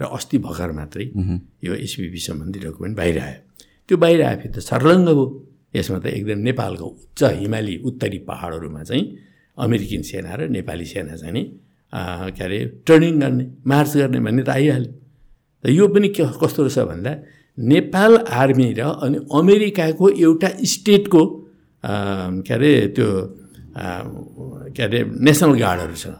र 0.01 0.05
अस्ति 0.17 0.37
भर्खर 0.45 0.71
मात्रै 0.73 1.05
यो 1.65 1.73
एसपिपी 1.87 2.21
सम्बन्धी 2.29 2.59
डकुमेन्ट 2.67 2.97
बाहिर 2.97 3.19
आयो। 3.21 3.41
त्यो 3.89 3.97
बाहिर 4.01 4.21
आएपछि 4.23 4.49
त 4.49 4.59
सर्लङ्ग 4.65 5.09
भयो 5.09 5.25
यसमा 5.77 5.99
त 6.01 6.07
एकदम 6.07 6.39
नेपालको 6.49 6.87
उच्च 6.87 7.21
हिमाली 7.41 7.75
उत्तरी 7.89 8.19
पहाडहरूमा 8.29 8.83
चाहिँ 8.89 9.05
अमेरिकन 9.59 10.03
सेना 10.09 10.33
र 10.41 10.49
नेपाली 10.57 10.85
सेना 10.93 11.15
चाहिँ 11.21 11.35
नि 11.37 11.43
के 12.33 12.43
अरे 12.45 12.59
ट्रेनिङ 12.87 13.15
गर्ने 13.21 13.45
मार्च 13.67 13.97
गर्ने 13.97 14.21
भन्ने 14.25 14.43
त 14.43 14.51
आइहाल्यो। 14.57 14.93
त 15.63 15.65
यो 15.69 15.85
पनि 15.93 16.09
के 16.17 16.23
कस्तो 16.41 16.61
रहेछ 16.65 16.79
भन्दा 16.91 17.13
नेपाल 17.59 18.13
आर्मी 18.41 18.69
र 18.79 18.81
अनि 19.05 19.19
अमेरिकाको 19.29 20.07
एउटा 20.17 20.49
स्टेटको 20.65 21.23
के 22.47 22.53
अरे 22.55 22.73
त्यो 22.97 23.09
के 24.75 24.83
अरे 24.83 24.99
नेसनल 25.29 25.53
गार्डहरूसँग 25.61 26.17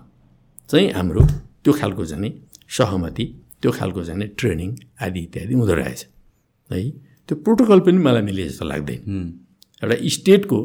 चाहिँ 0.71 0.91
हाम्रो 0.95 1.23
त्यो 1.65 1.73
खालको 1.81 2.05
चाहिँ 2.07 2.31
सहमति 2.79 3.25
त्यो 3.63 3.71
खालको 3.79 4.05
चाहिँ 4.05 4.29
ट्रेनिङ 4.39 4.71
आदि 5.05 5.21
इत्यादि 5.21 5.55
हुँदो 5.55 5.75
रहेछ। 5.75 6.01
है 6.71 6.79
त्यो 7.27 7.35
प्रोटोकल 7.45 7.81
पनि 7.87 7.99
मलाई 8.07 8.23
मिले 8.23 8.45
जस्तो 8.49 8.65
लाग्दैन। 8.73 9.01
एउटा 9.83 9.97
स्टेटको 10.17 10.59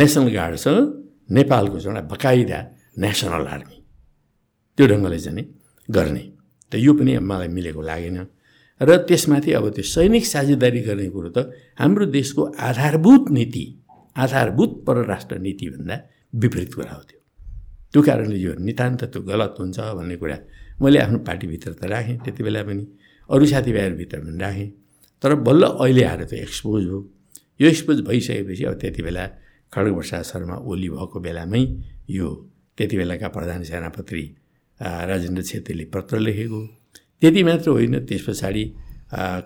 नेसनल 0.00 0.28
गार्डसँग 0.34 0.78
नेपालको 1.36 1.78
चाहिँ 1.80 1.96
एउटा 1.96 2.08
बकाइदा 2.12 2.58
नेसनल 3.04 3.46
आर्मी 3.54 3.76
त्यो 4.78 4.86
ढङ्गले 4.92 5.18
चाहिँ 5.18 5.44
गर्ने। 5.88 6.24
त 6.70 6.74
यो 6.76 6.92
पनि 6.94 7.18
मलाई 7.30 7.48
मिलेको 7.48 7.82
लागेन। 7.82 8.18
र 8.80 8.96
त्यसमाथि 9.08 9.52
अब 9.52 9.64
त्यो 9.76 9.84
सैनिक 9.84 10.24
साझेदारी 10.26 10.80
गर्ने 10.88 11.08
कुरो 11.14 11.30
त 11.36 11.38
हाम्रो 11.80 12.04
देशको 12.16 12.42
आधारभूत 12.68 13.30
नीति 13.36 13.64
आधारभूत 14.16 14.70
परराष्ट्र 14.86 15.38
नीतिभन्दा 15.46 15.96
विपरीत 16.42 16.74
कुरा 16.74 16.92
हो 16.92 17.02
त्यो। 17.08 17.19
त्यो 17.94 18.02
कारणले 18.02 18.38
यो 18.38 18.52
नितान्त 18.58 19.04
त्यो 19.12 19.20
गलत 19.22 19.54
हुन्छ 19.58 19.78
भन्ने 19.98 20.16
कुरा 20.16 20.36
मैले 20.82 20.98
आफ्नो 20.98 21.18
पार्टीभित्र 21.28 21.70
त 21.74 21.84
राखेँ 21.92 22.16
त्यति 22.24 22.42
बेला 22.42 22.62
पनि। 22.68 22.84
अरू 23.28 23.46
साथीभाइहरूभित्र 23.46 24.18
पनि 24.20 24.38
राखेँ। 24.38 24.68
तर 25.22 25.34
बल्ल 25.46 25.62
अहिले 25.84 26.02
आएर 26.04 26.24
त 26.24 26.32
एक्सपोज 26.46 26.86
हो। 26.86 26.98
यो 27.60 27.68
एक्सपोज 27.68 28.00
भइसकेपछि 28.08 28.64
अब 28.64 28.74
त्यति 28.80 29.02
बेला 29.02 29.24
खड्गप्रसाद 29.72 30.22
शर्मा 30.24 30.56
ओली 30.70 30.88
भएको 30.88 31.18
बेलामै 31.20 31.62
यो 32.10 32.28
त्यति 32.78 32.96
बेलाका 32.96 33.28
प्रधान 33.28 33.62
सेनापति 33.62 34.22
राजेन्द्र 34.80 35.42
छेत्रीले 35.42 35.84
पत्र 35.94 36.18
लेखेको। 36.18 36.60
त्यति 37.22 37.42
मात्र 37.44 37.70
होइन 37.70 37.94
त्यस 38.08 38.22
पछाडि 38.26 38.64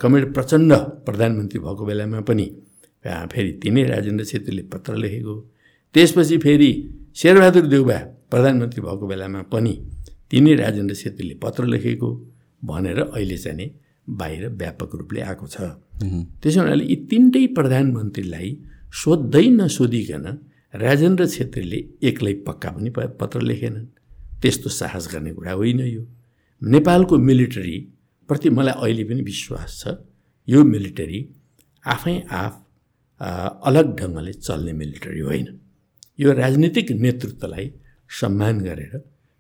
कमेड 0.01 0.33
प्रचण्ड 0.35 0.73
प्रधानमन्त्री 1.07 1.59
भएको 1.61 1.85
बेलामा 1.85 2.21
पनि 2.29 2.47
फेरि 3.05 3.53
तिनै 3.63 3.83
राजेन्द्र 3.85 4.25
छेत्रीले 4.25 4.63
पत्र 4.73 4.95
लेखेको। 4.97 5.35
त्यसपछि 5.95 6.37
फेरि 6.39 6.71
शेरबहादुर 7.17 7.67
देउबा 7.67 7.99
प्रधानमन्त्री 8.35 8.81
भएको 8.83 9.07
बेलामा 9.07 9.41
पनि 9.55 9.73
तिनै 10.31 10.55
राजेन्द्र 10.59 10.95
छेत्रीले 11.03 11.35
पत्र 11.43 11.65
लेखेको 11.73 12.09
भनेर 12.63 12.99
अहिले 13.07 13.37
चाहिँ 13.39 13.57
नि 13.57 13.67
बाहिर 14.21 14.43
व्यापक 14.61 14.91
रूपले 15.01 15.21
आएको 15.23 15.47
छ। 15.47 15.57
त्यसो 16.43 16.61
हुनाले 16.61 16.85
यी 16.85 16.97
तिनटै 17.11 17.47
प्रधानमन्त्रीलाई 17.59 18.49
सोद्धै 19.03 19.47
नसोधिकन 19.59 20.27
राजेन्द्र 20.75 21.27
छेत्रीले 21.35 21.79
एक्लै 22.09 22.33
पक्का 22.47 22.71
पनि 22.75 22.91
पत्र 23.21 23.41
लेखेनन्। 23.51 23.87
त्यस्तो 24.43 24.69
साहस 24.71 25.05
गर्ने 25.13 25.33
कुरा 25.39 25.53
होइन 25.61 25.81
यो। 25.87 26.03
नेपालको 26.63 27.15
मिलिटरीप्रति 27.29 28.49
मलाई 28.59 28.75
अहिले 28.83 29.05
पनि 29.09 29.23
विश्वास 29.23 29.71
छ 29.81 29.95
यो 30.49 30.65
मिलिटरी 30.65 31.21
आफै 31.85 32.17
आफ 32.43 32.55
अलग 33.69 33.87
ढङ्गले 34.01 34.33
चल्ने 34.47 34.73
मिलिटरी 34.83 35.21
होइन। 35.21 35.47
यो 36.19 36.29
राजनीतिक 36.43 36.91
नेतृत्वलाई 37.05 37.67
सम्मान 38.11 38.61
गरेर 38.61 38.95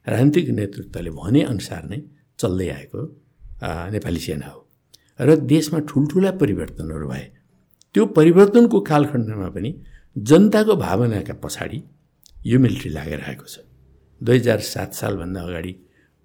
राजनीतिक 0.07 0.49
नेतृत्वले 0.59 1.11
भनेअनुसार 1.20 1.82
नै 1.91 1.99
चल्दै 2.39 2.69
आएको 2.78 3.01
नेपाली 3.95 4.20
सेना 4.27 4.47
हो। 4.47 4.61
र 5.20 5.28
देशमा 5.53 5.78
ठुल्ठुला 5.89 6.31
परिवर्तनहरू 6.43 7.07
भए। 7.09 7.27
त्यो 7.95 8.03
परिवर्तनको 8.19 8.78
कालखण्डमा 8.91 9.49
पनि 9.57 9.70
जनताको 10.16 10.74
भावनाका 10.77 11.35
पछाडि 11.45 11.78
यो 12.47 12.57
मिलिट्री 12.59 12.91
लागेर 12.97 13.20
आएको 13.28 13.47
छ। 13.47 13.57
दुई 14.20 14.39
हजार 14.39 14.61
सात 14.74 14.91
सालभन्दा 14.95 15.41
अगाडि 15.41 15.73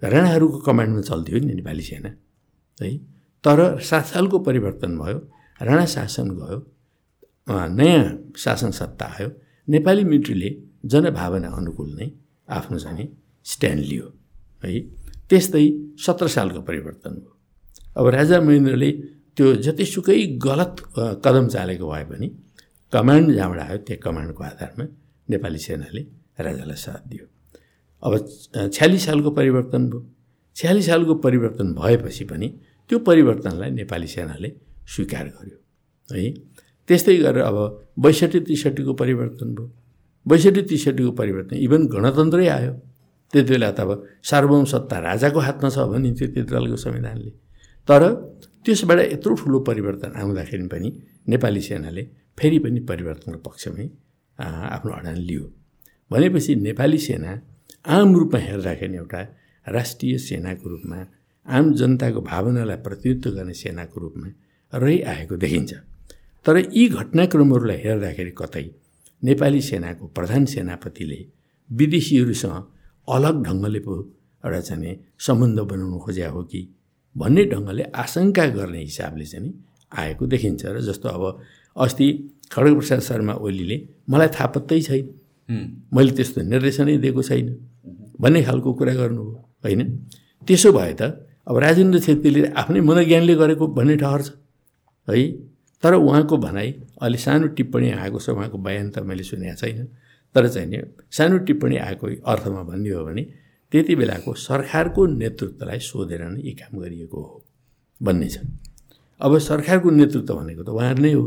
राणाहरूको 0.02 0.58
कमान्डमा 0.68 1.02
चल्थ्यो 1.10 1.38
नि 1.40 1.54
नेपाली 1.60 1.84
सेना। 1.90 2.10
है? 2.80 2.90
तर 3.44 3.60
सात 3.80 4.06
सालको 4.12 4.38
परिवर्तन 4.48 4.92
भयो 5.00 5.18
राणा 5.60 5.86
शासन 5.86 6.28
गयो 6.40 6.58
नयाँ 7.78 8.34
शासन 8.38 8.72
सत्ता 8.72 9.06
आयो। 9.16 9.30
नेपाली 9.68 10.04
मिलिट्रीले 10.04 10.50
जनभावना 10.86 11.50
अनुकूल 11.58 11.90
नै 12.00 12.08
आफ्नो 12.58 12.78
चाहिँ 12.80 13.08
स्ट्यान्ड 13.46 13.82
लियो 13.86 14.06
है? 14.64 14.80
त्यस्तै 15.30 15.66
सत्र 16.06 16.28
सालको 16.28 16.62
परिवर्तन 16.70 17.14
भयो 17.22 17.34
अब 17.98 18.08
राजा 18.18 18.38
महेन्द्रले 18.42 18.92
त्यो 19.36 19.46
जतिसुकै 19.66 20.20
गलत 20.46 20.76
कदम 21.26 21.48
चालेको 21.56 21.86
भए 21.92 22.04
पनि 22.12 22.28
कमान्ड 22.94 23.28
जहाँबाट 23.36 23.60
आयो 23.60 23.78
त्यो 23.88 23.98
कमान्डको 24.04 24.44
आधारमा 24.44 24.86
नेपाली 25.30 25.60
सेनाले 25.66 26.02
राजालाई 26.40 26.80
साथ 26.86 27.02
दियो। 27.10 27.26
अब 28.04 28.12
छ्यालिस 28.74 29.06
सालको 29.06 29.30
परिवर्तन 29.32 29.82
भयो। 29.90 30.02
छ्यालिस 30.56 30.86
सालको 30.86 31.14
परिवर्तन 31.26 31.68
भएपछि 31.74 32.24
पनि 32.32 32.48
त्यो 32.90 33.00
परिवर्तनलाई 33.10 33.70
नेपाली 33.72 34.08
सेनाले 34.08 34.50
स्वीकार 34.96 35.26
गर्यो 35.36 35.58
है? 36.10 36.32
त्यस्तै 36.90 37.18
गरेर 37.18 37.44
अब 37.44 37.58
बैसठी 38.00 38.40
त्रिसठीको 38.40 38.94
परिवर्तन 39.02 39.48
भयो। 39.56 39.68
बैसठी 40.26 40.62
त्रिसठीको 40.62 41.12
परिवर्तन 41.20 41.56
इभन 41.66 41.82
गणतन्त्रै 41.94 42.48
आयो। 42.48 42.74
त्यति 43.34 43.50
बेला 43.50 43.72
त 43.72 43.80
अब 43.80 43.92
सार्वभौम 44.30 44.66
सत्ता 44.66 44.98
राजाको 45.00 45.40
हातमा 45.40 45.70
छ 45.70 45.78
भनिन्थ्यो 45.92 46.28
त्यति 46.28 46.52
बेलाको 46.52 46.78
संविधानले। 46.86 47.32
तर 47.88 48.02
त्यसबाट 48.66 49.00
यत्रो 49.14 49.34
ठुलो 49.42 49.60
परिवर्तन 49.70 50.12
आउँदाखेरि 50.22 50.68
पनि 50.74 50.90
नेपाली 51.30 51.62
सेनाले 51.62 52.04
फेरि 52.38 52.60
पनि 52.60 52.80
परिवर्तनको 52.90 53.40
पक्षमै 53.48 53.86
आफ्नो 54.40 54.92
अडान 54.92 55.18
लियो। 55.30 55.46
भनेपछि 56.12 56.56
नेपाली 56.68 56.98
सेना 56.98 57.32
आम 57.88 58.08
रूपमा 58.16 58.40
हेर्दाखेरि 58.40 58.96
एउटा 58.96 59.22
राष्ट्रिय 59.66 60.18
सेनाको 60.18 60.70
रूपमा 60.70 61.00
आम 61.46 61.74
जनताको 61.80 62.22
भावनालाई 62.22 62.78
प्रतिनिधित्व 62.86 63.30
गर्ने 63.38 63.54
सेनाको 63.54 64.00
रूपमा 64.02 64.28
रहिआएको 64.74 65.36
देखिन्छ। 65.38 65.74
तर 66.46 66.58
यी 66.74 66.88
घटनाक्रमहरूलाई 66.90 67.78
हेर्दाखेरि 67.86 68.34
कतै 68.38 68.66
नेपाली 69.24 69.62
सेनाको 69.62 70.08
प्रधान 70.08 70.46
सेनापतिले 70.46 71.20
विदेशीहरूसँग 71.70 72.58
अलग 73.08 73.44
ढङ्गले 73.44 73.80
पो 73.80 73.94
एउटा 74.44 74.60
चाहिँ 74.60 74.96
सम्बन्ध 75.20 75.60
बनाउनु 75.60 75.98
खोज्या 76.00 76.30
हो 76.30 76.44
कि 76.44 76.62
भन्ने 77.16 77.44
ढङ्गले 77.46 77.84
आशंका 77.96 78.46
गर्ने 78.58 78.80
हिसाबले 78.80 79.26
चाहिँ 79.26 79.54
आएको 79.92 80.26
देखिन्छ 80.26 80.66
र 80.66 80.82
जस्तो 80.82 81.10
अब 81.10 81.24
अस्ति 81.76 82.08
खड्गप्रसाद 82.52 83.00
शर्मा 83.00 83.34
ओलीले 83.34 83.78
मलाई 84.10 84.28
थाहा 84.28 84.48
पत्तै 84.56 84.82
छैन। 84.82 85.06
मैले 85.94 86.12
त्यस्तो 86.12 86.42
निर्देशनै 86.42 86.98
दिएको 86.98 87.22
छैन। 87.24 87.48
भन्ने 88.22 88.42
खालको 88.44 88.74
कुरा 88.74 88.94
गर्नुभयो 88.94 89.42
होइन? 89.66 89.82
त्यसो 90.48 90.72
भए 90.72 90.94
त 90.94 91.02
अब 91.48 91.58
राजेन्द्र 91.58 92.00
छेत्रीले 92.00 92.48
आफ्नै 92.62 92.82
मनोज्ञानले 92.82 93.36
गरेको 93.36 93.66
भन्ने 93.68 93.96
ठहर 93.98 94.22
छ 94.22 94.30
है? 95.08 95.22
तर 95.84 95.94
उहाँको 95.94 96.38
भनाइ 96.38 96.74
अलि 97.02 97.18
सानो 97.18 97.48
टिप्पणी 97.58 97.92
आएको 97.92 98.20
छ 98.20 98.30
उहाँको 98.30 98.58
बयान 98.58 98.90
त 98.92 99.00
मैले 99.00 99.24
सुनेको 99.24 99.56
छैन। 99.56 99.88
तर 100.36 100.48
चाहिँ 100.48 100.68
नि 100.68 100.78
सानो 101.12 101.38
टिप्पणी 101.48 101.78
आएको 101.78 102.08
अर्थमा 102.32 102.64
भन्ने 102.64 102.90
हो 102.90 103.06
भने 103.06 103.24
त्यति 103.72 103.96
बेलाको 103.96 104.34
सरकारको 104.34 105.06
नेतृत्वलाई 105.06 105.80
सोधेर 105.80 106.22
नै 106.28 106.42
यी 106.42 106.52
काम 106.60 106.80
गरिएको 106.80 107.22
हो 107.22 107.44
भन्ने 108.02 108.30
छ। 108.30 108.38
अब 109.22 109.38
सरकारको 109.38 109.90
नेतृत्व 109.90 110.34
भनेको 110.36 110.64
त 110.64 110.70
उहाँहरू 110.70 111.02
नै 111.02 111.14
हो। 111.14 111.26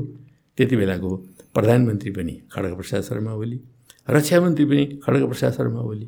त्यति 0.59 0.77
बेलाको 0.77 1.09
प्रधानमन्त्री 1.55 2.11
पनि 2.12 2.33
खड्गप्रसाद 2.53 3.03
शर्मा 3.03 3.33
ओली 3.33 3.59
रक्षा 4.11 4.41
मन्त्री 4.41 4.65
पनि 4.65 4.85
खड्गप्रसाद 5.05 5.53
शर्मा 5.53 5.81
ओली 5.81 6.07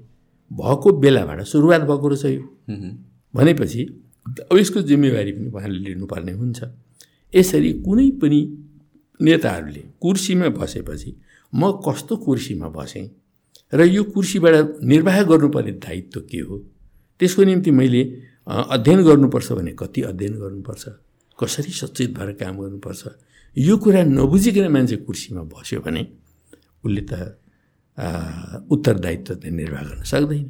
भएको 0.50 0.88
बेलाबाट 1.00 1.40
सुरुवात 1.48 1.82
भएको 1.88 2.08
रहेछ 2.08 2.24
यो। 2.24 2.42
भनेपछि 3.34 3.82
अब 4.50 4.56
यसको 4.58 4.80
जिम्मेवारी 4.82 5.32
पनि 5.32 5.48
उहाँले 5.48 5.78
लिनुपर्ने 5.78 6.32
हुन्छ। 6.32 6.58
यसरी 7.34 7.72
कुनै 7.84 8.10
पनि 8.20 8.40
नेताहरूले 9.20 9.82
कुर्सीमा 10.02 10.48
बसेपछि 10.58 11.10
म 11.52 11.62
कस्तो 11.86 12.16
कुर्सीमा 12.26 12.68
बसेँ 12.76 13.06
र 13.72 13.80
यो 13.86 14.02
कुर्सीबाट 14.14 14.54
निर्वाह 14.82 15.22
गर्नुपर्ने 15.30 15.72
दायित्व 15.84 16.20
के 16.30 16.40
हो? 16.46 16.56
त्यसको 17.20 17.42
निम्ति 17.44 17.70
मैले 17.70 18.02
अध्ययन 18.46 19.00
गर्नुपर्छ 19.04 19.52
भने 19.52 19.72
कति 19.78 20.00
अध्ययन 20.10 20.34
गर्नुपर्छ? 20.38 20.84
कसरी 21.38 21.72
सचेत 21.72 22.10
भएर 22.18 22.32
काम 22.40 22.54
गर्नुपर्छ? 22.62 23.02
यो 23.56 23.74
कुरा 23.78 24.02
नबुझिकन 24.18 24.66
मान्छे 24.74 24.96
कुर्सीमा 25.06 25.42
बस्यो 25.50 25.80
भने 25.86 26.02
उसले 26.84 27.02
त 27.10 27.12
उत्तरदायित्व 28.70 29.34
त 29.34 29.44
निर्वाह 29.58 29.82
गर्न 29.88 30.02
सक्दैन। 30.02 30.46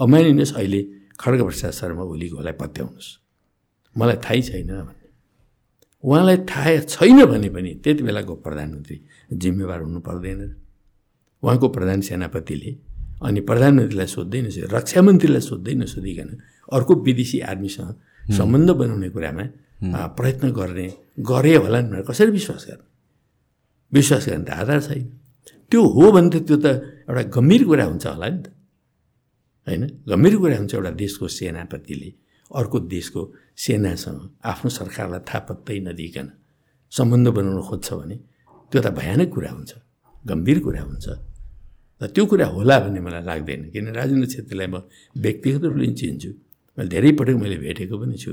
अब 0.00 0.08
मानिनुहोस् 0.08 0.54
अहिले 0.56 0.80
खड्गप्रसाद 1.20 1.72
शर्मा 1.72 2.02
ओलीकोलाई 2.12 2.54
पत्याउनुहोस्। 2.60 3.08
मलाई 3.96 4.16
थाहै 4.24 4.40
छैन 4.48 4.70
उहाँलाई 6.04 6.36
थाहा 6.50 6.76
छैन 6.86 7.24
भने 7.26 7.48
पनि 7.50 7.70
त्यति 7.84 8.02
बेलाको 8.02 8.34
प्रधानमन्त्री 8.46 8.96
जिम्मेवार 9.32 9.80
हुनु 9.82 10.00
पर्दैन। 10.00 10.40
उहाँको 11.42 11.68
प्रधान 11.68 12.00
सेनापतिले 12.00 12.70
अनि 13.26 13.40
प्रधानमन्त्रीलाई 13.40 14.06
सोध्दै 14.06 14.40
नसोधि 14.42 14.66
रक्षा 14.74 15.00
मन्त्रीलाई 15.02 15.42
सोध्दै 15.50 15.74
नसोधिकन 15.74 16.28
अर्को 16.72 16.92
विदेशी 17.06 17.38
आर्मीसँग 17.50 17.90
सम्बन्ध 18.30 18.70
बनाउने 18.70 19.08
कुरामा 19.10 19.44
प्रयत्न 20.18 20.50
गर्ने 20.52 20.86
गरे 21.22 21.54
होला 21.56 21.80
भनेर 21.82 22.02
कसरी 22.08 22.30
विश्वास 22.30 22.62
गर्ने? 22.68 22.86
विश्वास 23.92 24.28
गर्ने 24.28 24.44
त 24.44 24.50
आधार 24.50 24.80
छैन। 24.86 25.04
त्यो 25.70 25.80
हो 25.82 26.04
भने 26.12 26.30
त 26.30 26.46
त्यो 26.46 26.56
त 26.62 26.66
एउटा 27.10 27.22
गम्भीर 27.34 27.62
कुरा 27.64 27.84
हुन्छ 27.84 28.06
होला 28.06 28.28
नि 28.28 28.40
त। 28.42 28.46
होइन? 29.66 29.82
गम्भीर 30.08 30.34
कुरा 30.42 30.56
हुन्छ 30.58 30.74
एउटा 30.74 30.90
देशको 31.02 31.26
सेनापतिले। 31.28 32.10
अर्को 32.50 32.78
देशको 32.94 33.20
सेनासँग 33.56 34.20
आफ्नो 34.44 34.68
सरकारलाई 34.70 35.20
थाहा 35.28 35.40
पत्तै 35.48 35.78
नदिइकन 35.88 36.26
सम्बन्ध 36.92 37.28
बनाउन 37.36 37.60
खोज्छ 37.68 37.88
भने 37.92 38.16
त्यो 38.72 38.80
त 38.82 38.88
भयानक 38.98 39.28
कुरा 39.34 39.50
हुन्छ 39.50 39.72
गम्भीर 40.24 40.58
कुरा 40.66 40.82
हुन्छ। 40.82 41.06
र 42.00 42.06
त्यो 42.14 42.24
कुरा 42.30 42.46
होला 42.54 42.76
भन्ने 42.78 43.00
मलाई 43.00 43.22
लाग्दैन। 43.30 43.60
किन 43.72 43.86
राजेन्द्र 43.98 44.26
छेत्रीलाई 44.32 44.68
म 44.70 44.76
व्यक्तिगत 45.16 45.62
रूपले 45.64 45.86
चिन्छु। 45.98 46.30
मैले 46.78 46.88
धेरै 46.88 47.10
पटक 47.18 47.36
मैले 47.42 47.56
भेटेको 47.64 47.94
पनि 47.98 48.16
छु। 48.22 48.32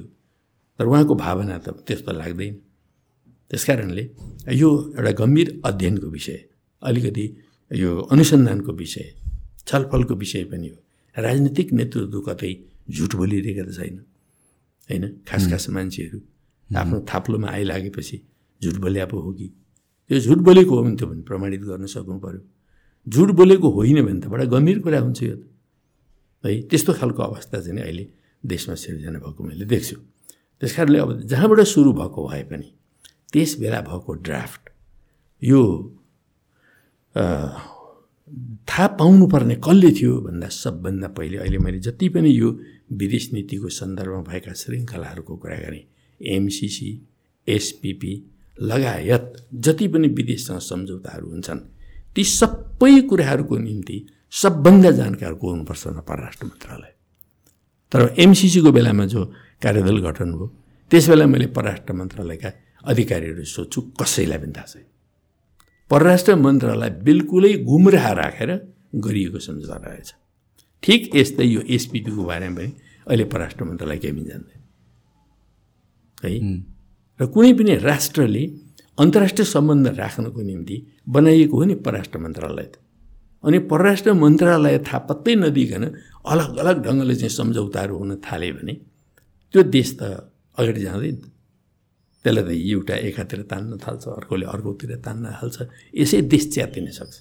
तर 0.79 0.85
उहाँको 0.85 1.13
भावना 1.15 1.57
त 1.65 1.67
त्यस्तो 1.87 2.11
लाग्दैन। 2.13 2.53
त्यस 3.51 3.63
कारणले 3.65 4.03
यो 4.53 4.69
एउटा 4.97 5.11
गम्भीर 5.21 5.47
अध्ययनको 5.65 6.07
विषय 6.07 6.39
अलिकति 6.81 7.25
यो 7.71 7.91
अनुसन्धानको 8.11 8.71
विषय 8.73 9.05
छलफलको 9.67 10.13
विषय 10.15 10.43
पनि 10.51 10.67
हो। 10.69 10.77
राजनीतिक 11.15 11.67
नेतृत्व 11.73 12.19
कतै 12.27 12.53
झुट 12.87 13.15
बोलिरहेका 13.15 13.63
त 13.63 13.73
छैन। 13.75 13.97
होइन? 14.89 15.03
खास 15.27 15.49
खास 15.51 15.69
मान्छेहरू। 15.69 16.19
आफ्नो 16.69 17.05
थाप्लोमा 17.09 17.47
आइलागेपछि 17.47 18.17
झुट 18.61 18.77
बोल्या 18.81 19.05
पो 19.05 19.19
हो 19.19 19.31
कि? 19.33 19.47
त्यो 20.09 20.19
झुट 20.19 20.37
बोलेको 20.37 20.75
हो 20.75 20.83
भने 20.83 20.95
त्यो 20.95 21.07
भने 21.07 21.21
प्रमाणित 21.21 21.61
गर्न 21.61 21.85
सक्नु 21.85 22.19
पऱ्यो 22.19 22.41
झुट 23.07 23.29
बोलेको 23.31 23.69
होइन 23.69 24.05
भने 24.05 24.19
त 24.21 24.25
बडा 24.29 24.45
गम्भीर 24.45 24.79
कुरा 24.79 24.99
हुन्छ 24.99 25.21
यो 25.23 25.35
है 26.43 26.61
त्यस्तो 26.69 26.93
खालको 26.93 27.21
अवस्था 27.23 27.59
चाहिँ 27.61 27.81
अहिले 27.81 28.05
देशमा 28.43 28.75
सिर्जना 28.75 29.19
भएको 29.19 29.43
मैले 29.43 29.65
देख्छु। 29.65 29.95
त्यस 30.61 30.75
कारणले 30.75 30.99
अब 30.99 31.11
जहाँबाट 31.25 31.59
सुरु 31.65 31.91
भएको 31.93 32.27
भए 32.29 32.43
पनि 32.49 32.69
त्यस 33.33 33.57
बेला 33.59 33.81
भएको 33.81 34.13
ड्राफ्ट 34.13 34.69
यो 35.41 35.61
थाहा 38.27 38.87
पाउनुपर्ने 38.87 39.55
कसले 39.55 39.91
थियो 39.91 40.13
भन्दा 40.21 40.47
सबभन्दा 40.47 41.07
पहिले 41.07 41.37
अहिले 41.37 41.57
मैले 41.57 41.79
जति 41.79 42.09
पनि 42.09 42.29
यो 42.29 42.49
विदेश 42.91 43.33
नीतिको 43.33 43.69
सन्दर्भमा 43.69 44.21
भएका 44.21 44.53
श्रृङ्खलाहरूको 44.53 45.35
कुरा 45.35 45.55
गरेँ। 45.55 45.83
एमसिसी 46.21 46.89
एसपिपी 47.47 48.13
लगायत 48.61 49.33
जति 49.53 49.87
पनि 49.87 50.07
विदेशसँग 50.07 50.59
सम्झौताहरू 50.59 51.29
हुन्छन् 51.29 51.59
ती 52.15 52.23
सबै 52.23 53.01
कुराहरूको 53.01 53.57
निम्ति 53.57 53.97
सबभन्दा 54.31 54.91
जानकार 54.91 55.33
को 55.33 55.49
हुनुपर्छ 55.49 55.87
परराष्ट्र 56.09 56.45
मन्त्रालय। 56.45 56.93
तर 57.91 58.15
एमसिसीको 58.19 58.71
बेलामा 58.71 59.05
जो 59.05 59.25
कार्यदल 59.63 59.97
गठन 60.01 60.31
भयो 60.33 60.47
त्यस 60.91 61.09
बेला 61.09 61.25
मैले 61.25 61.47
परराष्ट्र 61.47 61.93
मन्त्रालयका 61.93 62.51
अधिकारीहरू 62.85 63.43
सोध्छु 63.45 63.81
कसैलाई 64.01 64.37
पनि 64.37 64.53
थाहा 64.57 64.65
छैन। 64.65 64.85
परराष्ट्र 65.89 66.35
मन्त्रालय 66.35 66.89
बिल्कुलै 67.03 67.53
गुमराह 67.63 68.11
राखेर 68.11 68.51
गरिएको 68.95 69.39
सम्झौता 69.39 69.77
रहेछ। 69.85 70.13
ठिक 70.83 71.15
यस्तै 71.15 71.45
यो 71.45 71.61
एसपिपीको 71.61 72.23
बारेमा 72.23 72.55
पनि 72.55 72.71
अहिले 73.07 73.25
परराष्ट्र 73.33 73.63
मन्त्रालय 73.63 73.97
केही 73.97 74.13
पनि 74.13 74.25
जान्दैन। 74.29 74.61
है? 76.23 76.31
र 77.19 77.25
कुनै 77.25 77.53
पनि 77.53 77.75
राष्ट्रले 77.89 78.43
अन्तर्राष्ट्रिय 78.97 79.45
सम्बन्ध 79.45 79.87
राख्नको 79.99 80.41
निम्ति 80.41 80.75
बनाइएको 81.09 81.55
हो 81.57 81.63
नि 81.63 81.75
परराष्ट्र 81.85 82.17
मन्त्रालय 82.19 82.63
त। 82.63 82.75
अनि 83.43 83.57
परराष्ट्र 83.71 84.13
मन्त्रालय 84.13 84.77
थाहा 84.87 84.99
पत्तै 85.09 85.35
नदिइकन 85.35 85.83
अलग 86.25 86.57
अलग 86.57 86.75
ढङ्गले 86.85 87.15
चाहिँ 87.15 87.29
सम्झौताहरू 87.29 87.97
हुन 87.97 88.11
थाल्यो 88.25 88.53
भने 88.57 88.73
त्यो 89.53 89.63
देश 89.63 89.89
त 89.99 90.01
अगाडि 90.57 90.81
जाँदैन। 90.81 91.15
त्यसलाई 92.25 92.43
त 92.43 92.51
एउटा 92.73 92.95
एकातिर 93.07 93.41
तान्न 93.51 93.71
थाल्छ 93.85 94.03
अर्कोले 94.19 94.45
अर्कोतिर 94.53 94.91
तान्न 95.05 95.25
थाल्छ 95.39 95.57
यसै 96.01 96.19
देश 96.33 96.43
च्यातिन 96.53 96.87
सक्छ। 96.97 97.15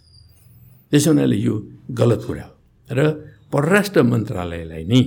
त्यसो 0.90 1.10
हुनाले 1.12 1.36
यो 1.36 1.54
गलत 2.00 2.20
कुरा 2.26 2.44
हो। 2.48 2.52
र 2.88 3.00
परराष्ट्र 3.52 4.02
मन्त्रालयलाई 4.12 4.84
नै 4.92 5.00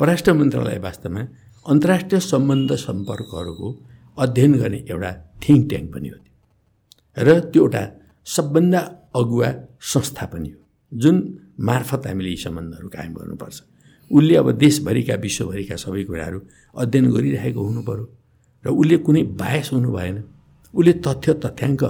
परराष्ट्र 0.00 0.32
मन्त्रालय 0.40 0.78
वास्तवमा 0.86 1.22
अन्तर्राष्ट्रिय 1.66 2.20
सम्बन्ध 2.32 2.70
सम्पर्कहरूको 2.86 3.68
अध्ययन 4.16 4.52
गर्ने 4.60 4.78
एउटा 4.92 5.10
थिङ्क 5.42 5.62
ट्याङ्क 5.70 5.88
पनि 5.94 6.08
हो 6.12 6.18
र 7.16 7.28
त्यो 7.52 7.62
एउटा 7.62 7.82
सबभन्दा 8.26 8.80
अगुवा 9.20 9.48
संस्था 9.92 10.24
पनि 10.32 10.50
हो। 10.50 10.60
जुन 10.92 11.16
मार्फत 11.68 12.02
हामीले 12.06 12.30
यी 12.30 12.36
सम्बन्धहरू 12.36 12.88
कायम 12.88 13.12
गर्नुपर्छ। 13.14 13.58
उसले 14.10 14.34
अब 14.36 14.48
देशभरिका 14.64 15.14
विश्वभरिका 15.24 15.76
सबै 15.84 16.02
कुराहरू 16.04 16.38
अध्ययन 16.82 17.06
गरिरहेको 17.14 17.60
हुनु 17.66 17.82
पऱ्यो 17.88 18.04
र 18.64 18.68
उसले 18.70 18.96
कुनै 19.06 19.22
बायस 19.42 19.68
हुनु 19.72 19.90
भएन। 19.92 20.16
उसले 20.74 20.92
तथ्य 21.06 21.32
तथ्याङ्क 21.44 21.82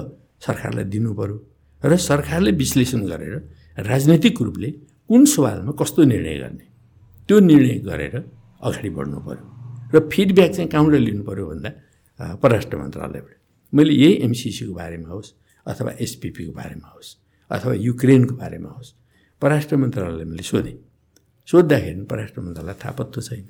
सरकारलाई 0.47 0.85
दिनु 0.93 1.11
पऱ्यो 1.19 1.37
र 1.83 1.97
सरकारले 2.09 2.51
विश्लेषण 2.63 3.01
गरेर 3.11 3.35
राजनैतिक 3.79 4.37
रूपले 4.43 4.71
कुन 5.11 5.25
सवालमा 5.35 5.73
कस्तो 5.81 6.01
निर्णय 6.13 6.37
गर्ने 6.43 6.67
त्यो 7.29 7.37
निर्णय 7.51 7.79
गरेर 7.89 8.15
अगाडि 8.67 8.91
बढ्नु 8.97 9.19
पऱ्यो 9.27 9.45
र 9.95 9.97
फिडब्याक 10.13 10.51
चाहिँ 10.57 10.69
कहाँबाट 10.73 11.01
लिनु 11.09 11.23
पऱ्यो 11.29 11.45
भन्दा 11.51 11.71
परराष्ट्र 12.43 12.77
मन्त्रालयबाट। 12.77 13.37
मैले 13.73 13.93
यही 13.95 14.15
एमसिसीको 14.27 14.73
बारेमा 14.75 15.09
होस् 15.15 15.31
अथवा 15.67 15.91
एसपिपीको 16.05 16.53
बारेमा 16.53 16.89
होस् 16.95 17.11
अथवा 17.51 17.75
युक्रेनको 17.89 18.35
बारेमा 18.43 18.71
होस् 18.77 18.91
परराष्ट्र 19.43 19.77
मन्त्रालयले 19.77 20.25
मैले 20.31 20.43
सोधेँ। 20.43 20.79
सोद्धाखेरि 21.49 22.03
परराष्ट्र 22.11 22.41
मन्त्रालय 22.41 22.75
थाहा 22.83 22.93
पत्तो 22.99 23.21
छैन। 23.21 23.47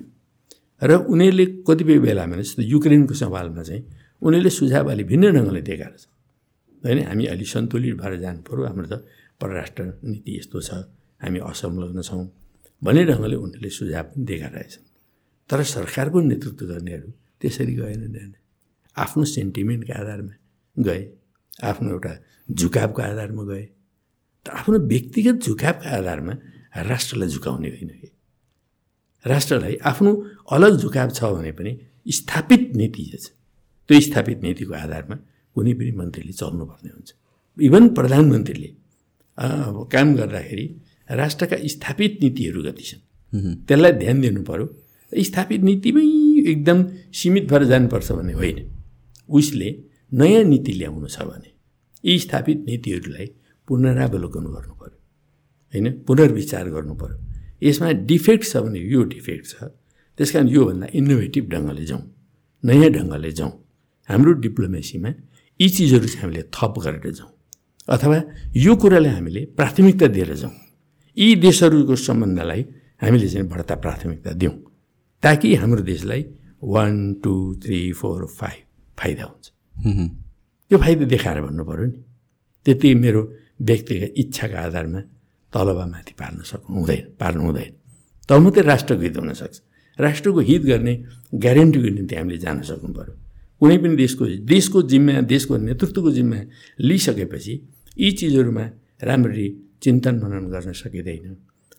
र 0.83 0.91
उनीहरूले 1.07 1.45
कतिपय 1.67 1.97
बेलामा 1.99 2.35
जस्तो 2.35 2.61
युक्रेनको 2.61 3.13
सवालमा 3.13 3.63
चाहिँ 3.63 3.83
उनीहरूले 4.21 4.49
सुझाव 4.49 4.91
अलि 4.91 5.03
भिन्न 5.03 5.31
ढङ्गले 5.31 5.61
दिएका 5.61 5.87
रहेछ 5.87 6.07
होइन? 6.83 6.99
हामी 7.07 7.25
अलि 7.25 7.45
सन्तुलित 7.45 7.95
भएर 7.95 8.13
जानु 8.19 8.41
पऱ्यो 8.41 8.63
हाम्रो 8.67 8.87
त 8.91 8.93
परराष्ट्र 9.41 9.83
नीति 10.03 10.31
यस्तो 10.37 10.59
छ। 10.61 10.69
हामी 11.23 11.39
असंलग्न 11.39 12.01
छौँ 12.01 12.23
भन्ने 12.83 13.03
ढङ्गले 13.05 13.35
उनीहरूले 13.35 13.69
सुझाव 13.69 14.03
पनि 14.03 14.23
दिएका 14.25 14.47
रहेछन्। 14.47 14.85
तर 15.49 15.63
सरकारको 15.63 16.17
नेतृत्व 16.21 16.65
गर्नेहरू 16.65 17.09
त्यसरी 17.41 17.73
गएन 17.75 18.33
आफ्नो 18.97 19.23
सेन्टिमेन्टको 19.25 19.93
आधारमा 19.93 20.33
गए। 20.79 21.01
आफ्नो 21.63 21.89
एउटा 21.89 22.13
झुकावको 22.51 23.01
आधारमा 23.01 23.43
गए। 23.43 23.65
तर 24.45 24.51
आफ्नो 24.51 24.77
व्यक्तिगत 24.79 25.35
झुकावको 25.45 25.87
आधारमा 25.89 26.33
राष्ट्रलाई 26.77 27.29
झुकाउने 27.29 27.69
होइन 27.69 27.89
कि? 28.01 28.07
राष्ट्रलाई 29.25 29.75
आफ्नो 29.85 30.11
अलग 30.51 30.77
झुकाव 30.77 31.09
छ 31.09 31.23
भने 31.35 31.51
पनि 31.51 31.71
स्थापित 32.07 32.71
नीति 32.75 33.03
छ 33.13 33.27
त्यो 33.89 33.99
स्थापित 34.01 34.41
नीतिको 34.43 34.73
आधारमा 34.75 35.15
कुनै 35.55 35.73
पनि 35.79 35.91
मन्त्रीले 35.99 36.33
चल्नुपर्ने 36.33 36.89
हुन्छ। 36.89 37.09
इभन 37.57 37.87
प्रधानमन्त्रीले 37.97 38.69
काम 39.93 40.13
गर्दाखेरि 40.15 40.65
राष्ट्रका 41.09 41.57
स्थापित 41.67 42.17
नीतिहरू 42.23 42.63
कति 42.63 42.83
छन् 42.83 43.01
त्यसलाई 43.67 43.91
ध्यान 44.03 44.21
दिनु 44.21 44.41
पऱ्यो 44.43 44.65
स्थापित 45.11 45.61
नीतिमै 45.69 46.05
एकदम 46.51 46.83
सीमित 47.19 47.45
भएर 47.51 47.63
जानुपर्छ 47.71 48.11
भन्ने 48.11 48.33
होइन। 48.33 48.57
उसले 49.29 49.69
नयाँ 50.11 50.43
नीति 50.43 50.73
ल्याउनु 50.73 51.07
छ 51.07 51.21
भने 51.29 51.49
यी 52.03 52.19
स्थापित 52.19 52.65
नीतिहरूलाई 52.67 53.27
पुनरावलोकन 53.67 54.45
गर्नु 54.55 54.73
पऱ्यो 54.81 54.99
होइन 55.73 55.91
पुनर्विचार 56.07 56.69
गर्नु 56.69 56.95
पऱ्यो 57.01 57.17
यसमा 57.63 57.91
डिफेक्ट 58.09 58.43
छ 58.43 58.57
भने 58.63 58.79
यो 58.79 59.03
डिफेक्ट 59.15 59.45
छ। 59.51 59.53
त्यस 60.19 60.31
कारण 60.31 60.47
योभन्दा 60.47 60.87
इनोभेटिभ 60.93 61.43
ढङ्गले 61.53 61.85
जाउँ 61.85 62.03
नयाँ 62.63 62.89
ढङ्गले 62.89 63.31
जाउँ। 63.31 63.51
हाम्रो 64.09 64.31
डिप्लोमेसीमा 64.45 65.09
यी 65.59 65.67
चिजहरू 65.69 66.07
चाहिँ 66.07 66.21
हामीले 66.23 66.41
थप 66.55 66.73
गरेर 66.83 67.11
जाउँ। 67.19 67.31
अथवा 67.87 68.17
यो 68.55 68.75
कुरालाई 68.75 69.13
हामीले 69.13 69.41
प्राथमिकता 69.57 70.07
दिएर 70.07 70.33
जाउँ। 70.41 70.53
यी 71.17 71.35
देशहरूको 71.45 71.95
सम्बन्धलाई 71.95 72.61
हामीले 73.01 73.27
चाहिँ 73.29 73.47
बढ्ता 73.49 73.75
प्राथमिकता 73.75 74.31
दिउँ। 74.41 74.55
ताकि 75.23 75.55
हाम्रो 75.55 75.81
देशलाई 75.81 76.21
one 76.63 76.93
two 77.23 77.33
three 77.63 77.79
four 77.99 78.25
five 78.39 78.63
फाइदा 78.97 79.23
हुन्छ। 79.23 79.45
त्यो 80.69 80.77
फाइदा 80.83 81.05
देखाएर 81.05 81.41
भन्नु 81.41 81.63
पऱ्यो 81.65 81.85
नि। 81.85 81.97
त्यति 82.65 82.89
मेरो 82.95 83.21
व्यक्तिगत 83.61 84.13
इच्छाको 84.17 84.57
आधारमा 84.57 84.99
तलबा 85.53 85.85
माथि 85.85 86.13
पार्न 86.19 86.41
सक्नु 86.51 86.75
हुँदैन 86.77 87.03
पार्नु 87.19 87.43
हुँदैन। 87.43 87.71
तब 88.29 88.39
मात्रै 88.43 88.63
राष्ट्रको 88.63 89.01
हित 89.01 89.17
हुनसक्छ 89.17 89.57
राष्ट्रको 89.99 90.39
हित 90.49 90.61
गर्ने 90.71 90.93
ग्यारेन्टीको 91.43 91.89
निम्ति 91.95 92.15
हामीले 92.15 92.37
जान 92.37 92.61
सक्नु 92.69 92.93
पऱ्यो 92.97 93.13
कुनै 93.61 93.77
पनि 93.77 93.95
देशको 93.95 94.23
देशको 94.53 94.81
जिम्मा 94.91 95.13
देशको 95.33 95.57
नेतृत्वको 95.57 96.11
जिम्मा 96.11 96.39
लिइसकेपछि 96.79 97.53
यी 97.97 98.11
चिजहरूमा 98.19 98.65
राम्ररी 99.03 99.47
चिन्तन 99.83 100.15
मनन 100.23 100.45
गर्न 100.53 100.71
सकिँदैन 100.73 101.35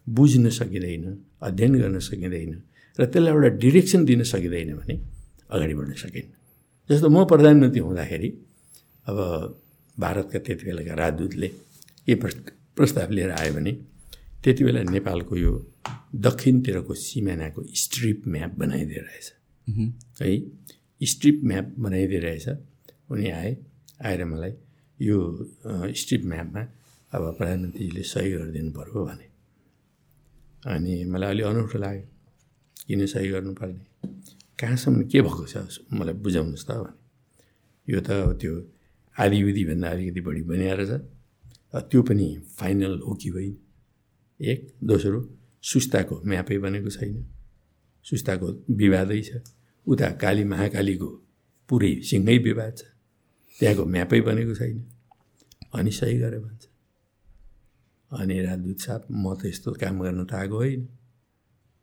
बुझ्न 0.06 0.48
सकिँदैन 0.50 1.04
अध्ययन 1.42 1.72
गर्न 1.82 1.98
सकिँदैन 1.98 2.52
र 2.98 3.04
त्यसलाई 3.04 3.32
एउटा 3.32 3.48
डिरेक्सन 3.62 4.04
दिन 4.04 4.22
सकिँदैन 4.22 4.70
भने 4.78 4.94
अगाडि 5.50 5.74
बढ्न 5.74 5.92
सकिन्न। 6.04 6.30
जस्तो 6.88 7.08
म 7.08 7.24
प्रधानमन्त्री 7.24 7.80
हुँदाखेरि 7.80 8.28
अब 9.08 9.18
भारतका 9.98 10.38
त्यति 10.38 10.64
बेलाका 10.66 10.94
राजदूतले 10.94 11.48
के 12.06 12.14
प्रस्ताव 12.76 13.10
लिएर 13.10 13.30
आयो 13.30 13.52
भने 13.54 13.72
त्यति 14.42 14.64
बेला 14.64 14.82
नेपालको 14.90 15.36
यो 15.36 15.52
दक्षिणतिरको 16.26 16.94
सिमानाको 16.94 17.60
स्ट्रिप 17.82 18.22
म्याप 18.28 18.52
बनाइदिएर 18.58 19.02
रहेछ। 19.02 19.28
है 20.20 20.30
स्ट्रिप 21.00 21.40
म्याप 21.44 21.74
बनाइदिएर 21.78 22.22
रहेछ। 22.22 22.48
उनी 23.10 23.28
आए 23.30 23.56
आएर 24.04 24.24
मलाई 24.24 24.52
यो 25.00 25.16
स्ट्रिप 26.00 26.24
म्यापमा 26.24 26.62
अब 27.12 27.22
प्रधानमन्त्रीले 27.38 28.02
सही 28.02 28.30
गरिदिनु 28.32 28.70
पऱ्यो 28.76 29.04
भने। 29.06 29.26
अनि 30.74 30.92
मलाई 31.12 31.30
अलि 31.30 31.42
अनौठो 31.42 31.78
लाग्यो 31.78 32.06
किन 32.86 33.06
सही 33.06 33.28
गर्नुपर्ने? 33.30 33.82
कहाँसम्म 34.58 35.02
के 35.10 35.20
भएको 35.22 35.44
छ? 35.46 35.56
मलाई 35.92 36.14
बुझाउनुहोस् 36.24 36.66
त 36.68 36.70
भने। 36.70 36.92
यो 37.88 38.00
त 38.00 38.10
त्यो 38.40 38.52
आदिविधिभन्दा 39.16 39.88
अलिकति 39.88 40.20
बढी 40.20 40.42
बनिएर 40.42 40.80
छ। 40.90 40.92
त्यो 41.80 42.02
पनि 42.02 42.38
फाइनल 42.58 42.98
हो 42.98 43.14
कि 43.14 43.28
होइन 43.28 43.58
एक 44.40 44.74
दोस्रो 44.84 45.38
सुस्ताको 45.62 46.22
म्यापै 46.24 46.58
बनेको 46.58 46.90
छैन। 46.90 47.26
सुस्ताको 48.04 48.46
विवादै 48.70 49.22
छ। 49.22 49.30
उता 49.86 50.10
काली 50.10 50.44
महाकालीको 50.44 51.06
पुरै 51.68 52.00
सिँगै 52.00 52.38
विवाद 52.38 52.76
छ। 52.76 52.82
त्यहाँको 53.58 53.84
म्यापै 53.84 54.20
बनेको 54.20 54.54
छैन। 54.54 54.84
अनि 55.74 55.90
सही 55.90 56.18
गरेर 56.18 56.40
भन्छ। 56.40 56.66
अनि 58.10 58.42
राजदूत 58.42 58.78
साहब 58.80 59.02
म 59.10 59.34
त 59.34 59.46
यस्तो 59.46 59.72
काम 59.72 60.00
गर्न 60.00 60.24
त 60.24 60.32
आएको 60.32 60.56
होइन। 60.56 60.88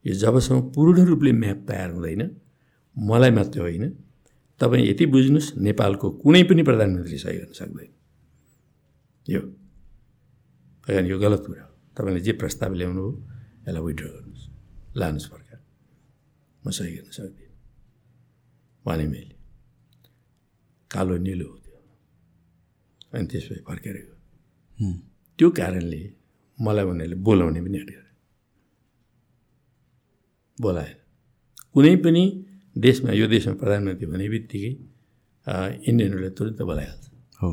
यो 0.07 0.13
जबसम्म 0.13 0.61
पूर्ण 0.61 1.05
रूपले 1.05 1.31
म्याप 1.31 1.65
तयार 1.67 1.91
हुँदैन 1.91 2.41
मलाई 2.99 3.31
मात्रै 3.31 3.61
होइन। 3.61 3.89
तपाईँ 4.59 4.89
यति 4.89 5.05
बुझ्नुहोस् 5.05 5.57
नेपालको 5.57 6.11
कुनै 6.11 6.43
पनि 6.43 6.63
प्रधानमन्त्री 6.63 7.17
सही 7.17 7.37
गर्न 7.37 7.53
सक्दैन। 7.53 7.87
यो। 9.29 9.60
होइन 10.91 11.05
यो 11.07 11.17
गलत 11.19 11.41
कुरा 11.45 11.63
हो 11.63 11.71
तपाईँले 11.97 12.21
जे 12.21 12.31
प्रस्ताव 12.41 12.73
ल्याउनु 12.73 13.01
हो 13.01 13.11
यसलाई 13.61 13.83
विड्र 13.83 14.05
गर्नुहोस् 14.07 14.45
लानुहोस् 14.97 15.29
फर्काएर 15.31 15.59
म 16.63 16.69
सही 16.71 16.91
गर्न 16.95 17.11
सक्दिनँ 17.11 17.55
भने 18.85 19.05
मैले 19.07 19.35
कालो 20.91 21.17
निलो 21.19 21.47
हो 21.47 21.57
त्यो 21.57 21.77
अनि 23.13 23.25
त्यसपछि 23.27 23.61
फर्केर 23.67 23.95
गयो 23.97 24.91
त्यो 25.39 25.49
कारणले 25.51 26.01
मलाई 26.59 26.85
उनीहरूले 26.85 27.15
बोलाउने 27.21 27.61
पनि 27.61 27.77
आँट 27.79 27.89
गरे 27.89 28.09
बोलाएन 30.57 30.95
कुनै 31.75 31.95
पनि 31.97 32.23
देशमा 32.75 33.11
यो 33.13 33.27
देशमा 33.27 33.53
प्रधानमन्त्री 33.53 34.05
भने 34.07 34.27
बित्तिकै 34.29 34.71
इन्डियनहरूले 35.81 36.29
तुरन्त 36.31 36.61
बोलाइहाल्छ 36.61 37.05
हो 37.39 37.49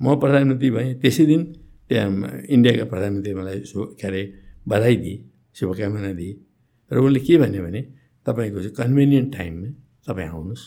म 0.00 0.04
प्रधानमन्त्री 0.20 0.70
भएँ 0.70 0.94
त्यसै 1.00 1.24
दिन 1.26 1.42
इन्डियाका 1.90 2.84
प्रधानमन्त्री 2.84 3.34
मलाई 3.34 3.60
सु 3.64 3.84
के 3.94 4.06
अरे 4.06 4.22
बधाई 4.68 4.96
दिए 4.96 5.16
शुभकामना 5.56 6.12
दिए 6.12 6.32
र 6.90 6.98
उसले 6.98 7.20
के 7.20 7.36
भन्यो 7.38 7.62
भने 7.64 7.82
तपाईँको 8.26 8.58
चाहिँ 8.58 8.74
कन्भिनियन्ट 8.74 9.28
टाइममा 9.36 9.68
तपाईँ 10.06 10.28
आउनुहोस् 10.28 10.64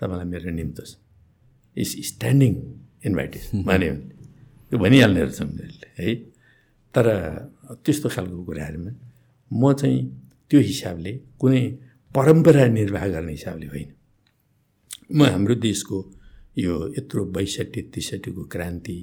तपाईँलाई 0.00 0.26
मेरो 0.26 0.50
निम्तो 0.50 0.82
छ 0.82 0.92
इज 1.76 1.90
स्ट्यान्डिङ 2.06 2.52
इन्भाइटेसन 3.06 3.62
भन्यो 3.62 3.92
भने 3.92 4.16
त्यो 4.70 4.78
भनिहाल्ने 4.78 5.20
रहेछ 5.22 5.40
उनीहरूले 5.42 5.88
है 5.98 6.14
तर 6.94 7.06
त्यस्तो 7.84 8.08
खालको 8.08 8.42
कुराहरूमा 8.44 8.92
म 9.50 9.72
चाहिँ 9.72 10.00
त्यो 10.50 10.60
हिसाबले 10.60 11.12
कुनै 11.40 11.62
परम्परा 12.14 12.64
निर्वाह 12.78 13.06
गर्ने 13.08 13.32
हिसाबले 13.32 13.66
होइन 13.66 13.88
म 15.10 15.20
हाम्रो 15.24 15.54
देशको 15.60 15.96
यो 16.58 16.74
यत्रो 16.98 17.24
बैसठी 17.36 17.80
त्रिसठीको 17.92 18.42
क्रान्ति 18.52 18.98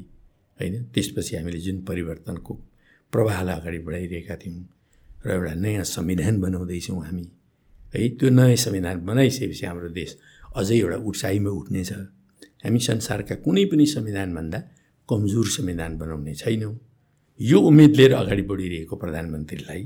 होइन? 0.59 0.83
त्यसपछि 0.93 1.35
हामीले 1.35 1.59
जुन 1.65 1.77
परिवर्तनको 1.89 2.53
प्रवाहलाई 3.13 3.55
अगाडि 3.59 3.79
बढाइरहेका 3.87 4.35
थियौँ 4.41 4.63
र 5.25 5.29
एउटा 5.31 5.53
नयाँ 5.63 5.83
संविधान 5.83 6.35
बनाउँदैछौँ 6.41 6.99
हामी 7.05 7.25
है? 7.93 8.09
त्यो 8.17 8.29
नयाँ 8.29 8.55
संविधान 8.65 9.05
बनाइसकेपछि 9.05 9.65
हाम्रो 9.65 9.89
देश 9.99 10.11
अझै 10.55 10.75
एउटा 10.79 10.97
उचाइमा 11.09 11.51
उठ्नेछ 11.59 11.91
हामी 12.63 12.79
संसारका 12.79 13.35
कुनै 13.45 13.65
पनि 13.71 13.85
संविधानभन्दा 13.85 14.59
कमजोर 15.09 15.47
संविधान 15.57 15.97
बनाउने 15.97 16.33
छैनौँ। 16.35 16.75
यो 17.39 17.57
उम्मेद 17.61 17.91
लिएर 17.95 18.13
अगाडि 18.13 18.43
बढिरहेको 18.49 18.95
प्रधानमन्त्रीलाई 18.95 19.83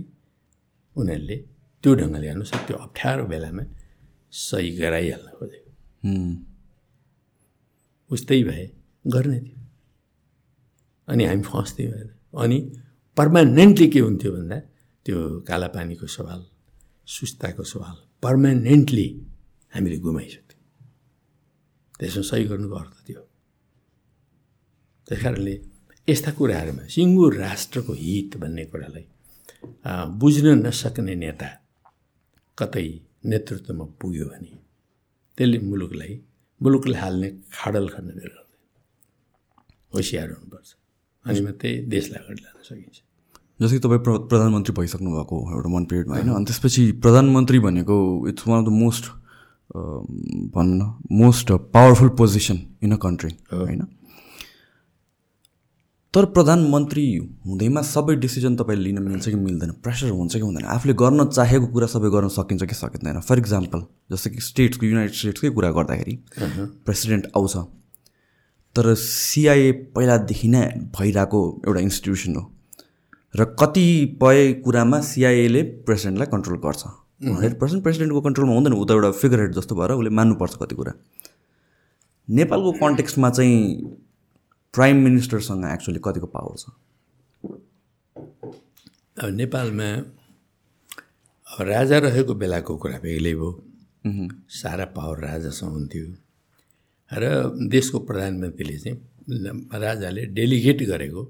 उनीहरूले 0.96 1.38
त्यो 1.84 1.92
ढङ्गले 2.00 2.28
हेर्नुहोस् 2.28 2.54
त्यो 2.68 2.78
अप्ठ्यारो 2.78 3.26
बेलामा 3.32 3.64
सही 4.32 4.70
गराइहाल्न 4.78 5.28
खोजेको। 5.38 5.70
उस्तै 8.12 8.42
भए 8.44 8.66
गर्ने 9.06 9.40
थियो 9.40 9.59
अनि 11.10 11.24
हामी 11.26 11.44
फस्थ्यौँ 11.52 11.94
अनि 12.44 12.58
पर्मानेन्टली 13.18 13.88
के 13.94 14.00
हुन्थ्यो 14.00 14.32
भन्दा 14.32 14.58
त्यो 15.06 15.18
कालापानीको 15.48 16.08
सवाल 16.18 16.42
सुस्ताको 17.08 17.64
सवाल 17.74 17.96
पर्मानेन्टली 18.24 19.08
हामीले 19.74 19.98
गुमाइसक्यौँ 20.06 20.60
त्यसमा 22.00 22.24
सही 22.30 22.44
गर्नुको 22.52 22.76
अर्थ 22.82 22.96
थियो 23.08 23.22
त्यस 25.08 25.22
कारणले 25.24 25.56
यस्ता 26.08 26.32
कुराहरूमा 26.38 26.84
सिङ्गो 26.96 27.26
राष्ट्रको 27.44 27.94
हित 28.04 28.38
भन्ने 28.42 28.66
कुरालाई 28.72 29.06
बुझ्न 30.22 30.48
नसक्ने 30.66 31.16
नेता 31.24 31.50
कतै 32.58 32.88
नेतृत्वमा 33.32 33.86
पुग्यो 34.00 34.26
भने 34.32 34.52
त्यसले 35.38 35.58
मुलुकलाई 35.70 36.14
मुलुकलाई 36.62 37.00
हाल्ने 37.04 37.30
खाडल 37.58 37.86
खन्न 37.94 38.10
गर्दैन 38.24 38.48
होसियार 39.94 40.28
हुनुपर्छ। 40.32 40.79
अनि 41.30 41.42
मात्रै 41.42 41.72
देशलाई 41.94 42.20
अगाडि 42.24 42.42
लान 42.42 42.56
सकिन्छ। 42.64 42.98
जस्तै 43.62 43.80
तपाईँ 43.86 44.02
प्र 44.06 44.12
प्रधानमन्त्री 44.32 44.74
भइसक्नु 44.76 45.10
भएको 45.12 45.38
एउटा 45.52 45.70
मन 45.70 45.84
पिरियडमा 45.86 46.16
होइन? 46.16 46.30
अनि 46.32 46.46
त्यसपछि 46.46 46.82
प्रधानमन्त्री 47.06 47.60
भनेको 47.60 47.96
it's 48.30 48.48
one 48.48 48.60
of 48.60 48.66
the 48.66 48.72
most 48.82 49.06
भनौँ 50.56 50.76
न 50.76 50.84
most 51.14 51.52
powerful 51.74 52.10
position 52.20 52.60
in 52.84 52.92
a 52.92 52.98
country 52.98 53.32
होइन? 53.54 53.82
तर 56.14 56.26
प्रधानमन्त्री 56.36 57.04
हुँदैमा 57.46 57.82
सबै 57.86 58.16
डिसिजन 58.16 58.56
तपाईँले 58.58 58.84
लिन 58.84 59.00
मिल्छ 59.04 59.30
कि 59.30 59.36
मिल्दैन? 59.36 59.72
प्रेसर 59.84 60.10
हुन्छ 60.10 60.34
कि 60.36 60.42
हुँदैन? 60.42 60.66
आफूले 60.66 60.94
गर्न 61.02 61.26
चाहेको 61.28 61.68
कुरा 61.74 61.88
सबै 61.88 62.10
गर्न 62.10 62.28
सकिन्छ 62.34 62.64
कि 62.64 62.76
सकिँदैन? 62.76 63.20
फर 63.22 63.38
इक्जाम्पल 63.40 63.84
जस्तो 64.12 64.30
कि 64.30 64.42
स्टेट्सको 64.42 64.86
युनाइटेड 64.86 65.16
स्टेट्सकै 65.16 65.50
कुरा 65.54 65.70
गर्दाखेरि 65.72 66.14
प्रेसिडेन्ट 66.86 67.28
आउँछ। 67.38 67.56
तर 68.76 68.94
सिआइए 68.96 69.72
पहिलादेखि 69.96 70.48
नै 70.48 70.64
भइरहेको 70.96 71.40
एउटा 71.68 71.80
इन्स्टिट्युसन 71.80 72.36
हो। 72.36 72.44
र 73.36 73.46
कतिपय 73.60 74.54
कुरामा 74.66 75.00
सिआइएले 75.02 75.62
प्रेसिडेन्टलाई 75.86 76.28
कन्ट्रोल 76.32 76.58
गर्छ। 76.66 76.84
हन्ड्रेड 77.24 77.60
पर्सेन्ट 77.60 77.84
प्रेसिडेन्टको 77.84 78.22
कन्ट्रोलमा 78.22 78.54
हुँदैन 78.56 78.74
ऊ 78.74 78.86
त 78.86 78.92
एउटा 78.92 79.12
फिगर 79.22 79.40
हेड 79.40 79.54
जस्तो 79.56 79.76
भएर 79.76 79.92
उसले 79.92 80.10
मान्नुपर्छ 80.10 80.56
कति 80.62 80.76
कुरा। 80.76 80.94
नेपालको 82.28 82.72
कन्टेक्स्टमा 82.80 83.30
चाहिँ 83.30 83.58
प्राइम 84.74 84.98
मिनिस्टरसँग 85.04 85.66
एक्चुली 85.66 86.00
कतिको 86.04 86.28
पावर 86.28 86.56
छ? 86.58 86.66
अब 89.20 89.30
नेपालमा 89.36 89.90
राजा 91.48 91.98
रहेको 92.00 92.34
बेलाको 92.40 92.78
कुरा 92.78 92.98
बेग्लै 93.04 93.34
भयो 93.36 93.52
सारा 94.48 94.86
पावर 94.96 95.18
राजासँग 95.26 95.72
हुन्थ्यो। 95.72 96.06
र 97.12 97.26
देशको 97.70 98.00
प्रधानमन्त्रीले 98.00 98.78
चाहिँ 98.78 98.98
राजाले 99.82 100.26
डेलिगेट 100.38 100.82
गरेको 100.90 101.24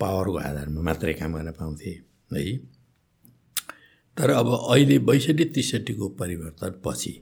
पावरको 0.00 0.38
आधारमा 0.38 0.80
मात्रै 0.82 1.12
काम 1.20 1.32
गर्न 1.36 1.50
पाउँथे 1.58 1.90
है। 2.32 2.56
तर 4.16 4.30
अब 4.30 4.48
अहिले 4.72 4.98
बैसठी 5.08 5.44
त्रिसठीको 5.44 6.08
परिवर्तन 6.20 6.80
पछि 6.84 7.12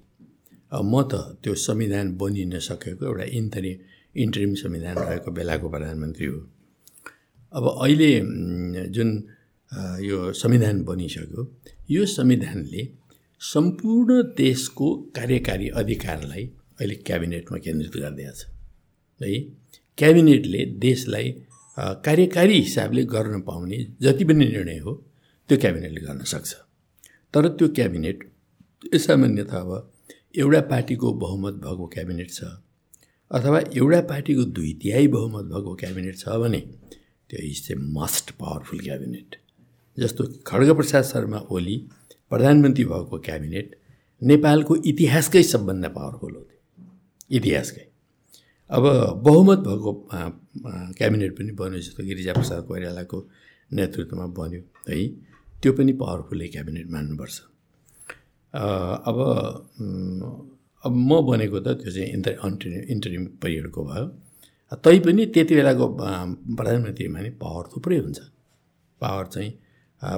अब 0.73 0.85
म 0.85 1.03
त 1.11 1.39
त्यो 1.43 1.55
संविधान 1.55 2.17
बनिन 2.19 2.59
सकेको 2.59 3.07
एउटा 3.07 3.25
इन्टरी 3.39 3.73
इन्टरिम 4.15 4.55
संविधान 4.55 4.97
रहेको 4.99 5.31
बेलाको 5.31 5.69
प्रधानमन्त्री 5.71 6.27
हो। 6.27 6.39
अब 7.53 7.65
अहिले 7.83 8.11
जुन 8.91 9.11
यो 10.03 10.19
संविधान 10.33 10.83
बनिसक्यो 10.85 11.43
यो 11.91 12.07
संविधानले 12.07 12.83
सम्पूर्ण 13.41 14.23
देशको 14.37 14.87
कार्यकारी 15.17 15.69
अधिकारलाई 15.81 16.45
अहिले 16.79 16.95
क्याबिनेटमा 17.09 17.59
केन्द्रित 17.59 17.97
गरिदिएको 17.97 18.35
छ। 18.35 18.45
है? 19.21 19.41
क्याबिनेटले 19.99 20.65
देशलाई 20.81 21.31
कार्यकारी 21.79 22.61
हिसाबले 22.61 23.05
गर्न 23.05 23.41
पाउने 23.41 23.79
जति 24.03 24.25
पनि 24.25 24.45
निर्णय 24.45 24.79
हो 24.79 24.93
त्यो 25.49 25.59
क्याबिनेटले 25.59 26.01
गर्न 26.01 26.23
सक्छ। 26.35 26.53
तर 27.35 27.49
त्यो 27.49 27.69
क्याबिनेट 27.69 28.19
सामान्यतः 28.97 29.59
अब 29.59 29.93
एउटा 30.39 30.61
पार्टीको 30.71 31.13
बहुमत 31.15 31.55
भएको 31.65 31.87
क्याबिनेट 31.87 32.31
छ 32.31 32.45
अथवा 33.31 33.61
एउटा 33.77 34.01
पार्टीको 34.11 34.45
दुई 34.57 34.73
तिहाई 34.83 35.07
बहुमत 35.09 35.45
भएको 35.45 35.75
क्याबिनेट 35.75 36.17
छ 36.19 36.37
भने 36.43 36.61
त्यो 37.31 37.47
is 37.51 37.69
a 37.73 37.75
most 37.99 38.31
powerful 38.41 38.81
cabinet 38.81 39.37
जस्तो 39.99 40.25
खड्गप्रसाद 40.47 41.05
शर्मा 41.05 41.39
ओली 41.51 41.77
प्रधानमन्त्री 42.31 42.85
भएको 42.85 43.19
क्याबिनेट 43.19 43.77
नेपालको 44.23 44.77
इतिहासकै 44.91 45.43
सबभन्दा 45.43 45.89
पावरफुल 45.89 46.35
हो 46.35 46.43
इतिहासकै 47.39 47.85
अब 48.71 48.85
बहुमत 49.25 49.59
भएको 49.69 49.93
क्याबिनेट 50.99 51.33
पनि 51.39 51.53
बन्यो 51.61 51.79
जस्तो 51.81 52.03
गिरिजाप्रसाद 52.05 52.61
कोइरालाको 52.69 53.19
नेतृत्वमा 53.71 54.27
बन्यो 54.39 54.61
है। 54.89 54.97
त्यो 55.63 55.73
पनि 55.79 55.93
पावरफुलै 56.01 56.49
क्याबिनेट 56.55 56.87
मान्नुपर्छ। 56.95 57.37
अब 59.09 59.17
अब 60.85 60.93
म 61.09 61.11
बनेको 61.29 61.59
त 61.61 61.69
त्यो 61.81 61.91
चाहिँ 61.95 62.09
इन्टर 62.17 62.33
अन्टरि 62.47 62.79
इन्टरिम 62.95 63.25
पिरियडको 63.43 63.81
भयो। 63.85 64.07
तैपनि 64.85 65.23
त्यति 65.35 65.55
बेलाको 65.55 65.87
प्रधानमन्त्रीमा 66.59 67.21
नि 67.25 67.31
पावर 67.43 67.65
थुप्रै 67.73 67.99
हुन्छ। 67.99 68.21
पावर 69.01 69.27
चाहिँ 69.35 69.51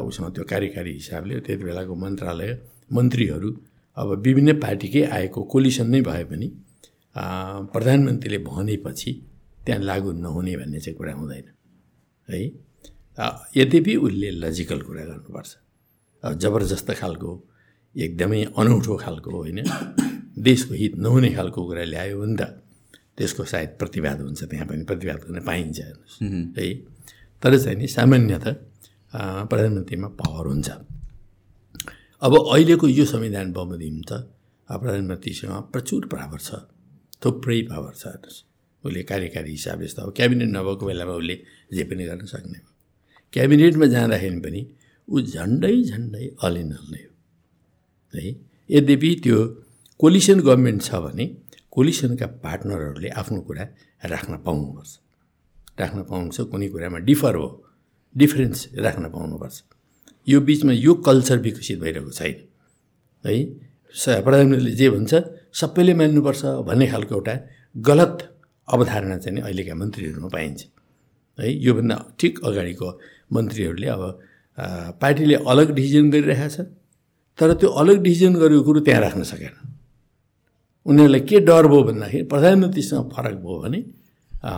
उसमा 0.09 0.28
त्यो 0.34 0.44
कार्यकारी 0.52 0.93
हिसाबले 0.93 1.34
त्यति 1.47 1.64
बेलाको 1.64 1.94
मन्त्रालय 1.94 2.51
मन्त्रीहरू 2.93 3.51
अब 3.97 4.09
विभिन्न 4.26 4.51
पार्टीकै 4.60 5.02
आएको 5.16 5.40
कोलिसन 5.52 5.86
नै 5.90 6.01
भए 6.09 6.24
पनि 6.30 6.48
प्रधानमन्त्रीले 7.16 8.38
भनेपछि 8.38 9.12
त्यहाँ 9.64 9.80
लागु 9.82 10.12
नहुने 10.12 10.56
भन्ने 10.56 10.80
चाहिँ 10.80 10.97
कुरा 10.97 11.12
हुँदैन 11.14 11.47
है? 12.28 12.38
यद्यपि 13.56 13.94
उसले 13.97 14.30
लजिकल 14.43 14.80
कुरा 14.86 15.05
गर्नुपर्छ। 15.05 15.52
जबरजस्त 16.24 16.90
खालको 17.01 17.30
एकदमै 17.97 18.43
अनौठो 18.59 18.97
खालको 18.97 19.30
होइन? 19.32 19.59
देशको 20.38 20.74
हित 20.74 20.94
नहुने 21.01 21.30
खालको 21.34 21.60
कुरा 21.66 21.84
ल्यायो 21.84 22.20
भने 22.20 22.36
त 22.36 22.43
त्यसको 23.16 23.44
सायद 23.44 23.70
प्रतिवाद 23.80 24.20
हुन्छ 24.20 24.44
त्यहाँ 24.44 24.66
पनि 24.68 24.84
प्रतिवाद 24.84 25.18
गर्न 25.24 25.40
पाइन्छ 25.48 25.78
है? 25.80 26.66
तर 27.43 27.52
चाहिँ 27.59 27.78
नि 27.78 27.86
सामान्यत 27.88 28.47
प्रधानमन्त्रीमा 29.48 30.09
पावर 30.20 30.47
हुन्छ। 30.47 30.68
अब 32.22 32.32
अहिलेको 32.36 32.86
यो 32.88 33.05
संविधान 33.09 33.52
बमोजिम 33.56 33.97
त 34.05 34.12
प्रधानमन्त्रीसँग 34.68 35.52
प्रचुर 35.72 36.02
पावर 36.12 36.40
छ। 36.40 36.51
थुप्रै 37.26 37.60
पावर 37.70 37.94
छ 38.00 38.06
हेर्नुहोस्। 38.06 38.38
उसले 38.84 39.02
कार्यकारी 39.02 39.50
हिसाबले 39.50 39.86
जस्तो 39.86 40.02
अब 40.02 40.10
क्याबिनेट 40.16 40.48
नभएको 40.56 40.84
बेलामा 40.86 41.14
उसले 41.20 41.36
जे 41.74 41.84
पनि 41.90 42.04
गर्न 42.06 42.26
सक्ने 42.32 42.58
भयो 42.62 42.72
क्याबिनेटमा 43.34 43.86
जाँदाखेरि 43.94 44.40
पनि 44.46 44.60
ऊ 45.08 45.20
झन्डै 45.34 45.74
झन्डै 45.90 46.24
अलिनल 46.46 46.86
नै 46.92 47.02
हो। 47.06 47.12
है? 48.14 48.22
यद्यपि 48.70 49.10
त्यो 49.24 49.38
कोलिसन 50.00 50.38
गभर्मेन्ट 50.40 50.82
छ 50.82 50.90
भने 51.04 51.24
कोलिसनका 51.74 52.26
पार्टनरहरूले 52.44 53.08
आफ्नो 53.20 53.40
कुरा 53.48 53.64
राख्न 54.12 54.32
पाउनुपर्छ। 54.46 54.92
राख्न 55.80 55.98
पाउनुपर्छ 56.10 56.48
कुनै 56.50 56.68
कुरामा 56.68 56.98
डिफर 57.08 57.34
हो। 57.34 57.48
डिफरेन्स 58.14 58.58
राख्न 58.86 59.04
पाउनुपर्छ। 59.14 59.56
यो 60.26 60.38
बिचमा 60.40 60.72
यो 60.72 60.92
कल्चर 61.06 61.38
विकसित 61.38 61.78
भइरहेको 61.80 62.10
छैन। 62.10 62.36
है? 63.24 63.34
प्रधानमन्त्रीले 64.24 64.74
जे 64.76 64.86
भन्छ 64.90 65.12
सबैले 65.60 65.92
मान्नुपर्छ 66.00 66.42
भन्ने 66.68 66.86
खालको 66.92 67.14
एउटा 67.16 67.34
गलत 67.88 68.16
अवधारणा 68.68 69.16
चाहिँ 69.24 69.40
अहिलेका 69.40 69.74
मन्त्रीहरूमा 69.80 70.28
पाइन्छ। 70.36 70.60
है 71.38 71.46
योभन्दा 71.66 71.96
ठिक 72.20 72.34
अगाडिको 72.48 72.88
मन्त्रीहरूले 73.34 73.88
अब 73.96 74.02
पार्टीले 75.02 75.36
अलग 75.52 75.68
डिसिजन 75.78 76.10
गरिरहेको 76.10 76.48
छ 76.54 76.58
तर 77.38 77.48
त्यो 77.60 77.68
अलग 77.82 77.96
डिसिजन 78.02 78.32
गरेको 78.42 78.62
कुरो 78.68 78.80
त्यहाँ 78.86 79.00
राख्न 79.02 79.22
सकेन। 79.32 79.54
उनीहरूलाई 80.86 81.20
के 81.28 81.36
डर 81.48 81.66
भयो 81.72 81.82
भन्दाखेरि 81.88 82.24
प्रधानमन्त्रीसँग 82.32 83.04
फरक 83.14 83.34
भयो 83.44 83.56
भने 83.64 83.80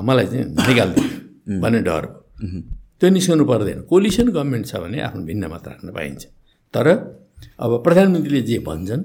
मलाई 0.07 0.27
चाहिँ 0.33 0.45
निकालिदिनु 0.69 1.61
भन्ने 1.63 1.81
डर 1.89 2.05
भयो। 2.07 2.61
त्यो 2.99 3.09
निस्कनु 3.15 3.45
पर्दैन। 3.51 3.79
कोलिसन 3.91 4.29
गभर्मेन्ट 4.35 4.65
छ 4.67 4.73
भने 4.83 4.99
आफ्नो 5.07 5.23
भिन्न 5.31 5.45
मत 5.53 5.65
राख्न 5.69 5.89
पाइन्छ। 5.95 6.23
तर 6.75 6.87
अब 7.65 7.71
प्रधानमन्त्रीले 7.87 8.43
जे 8.51 8.59
भन्छन् 8.69 9.03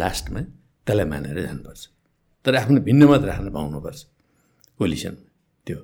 लास्टमा 0.00 0.40
त्यसलाई 0.86 1.06
मानेर 1.08 1.40
जानुपर्छ। 1.42 1.88
तर 2.44 2.54
आफ्नो 2.56 2.80
भिन्न 2.80 3.02
मत 3.08 3.22
राख्न 3.24 3.50
पाउनुपर्छ। 3.52 4.00
कोलिसन 4.78 5.14
त्यो। 5.66 5.78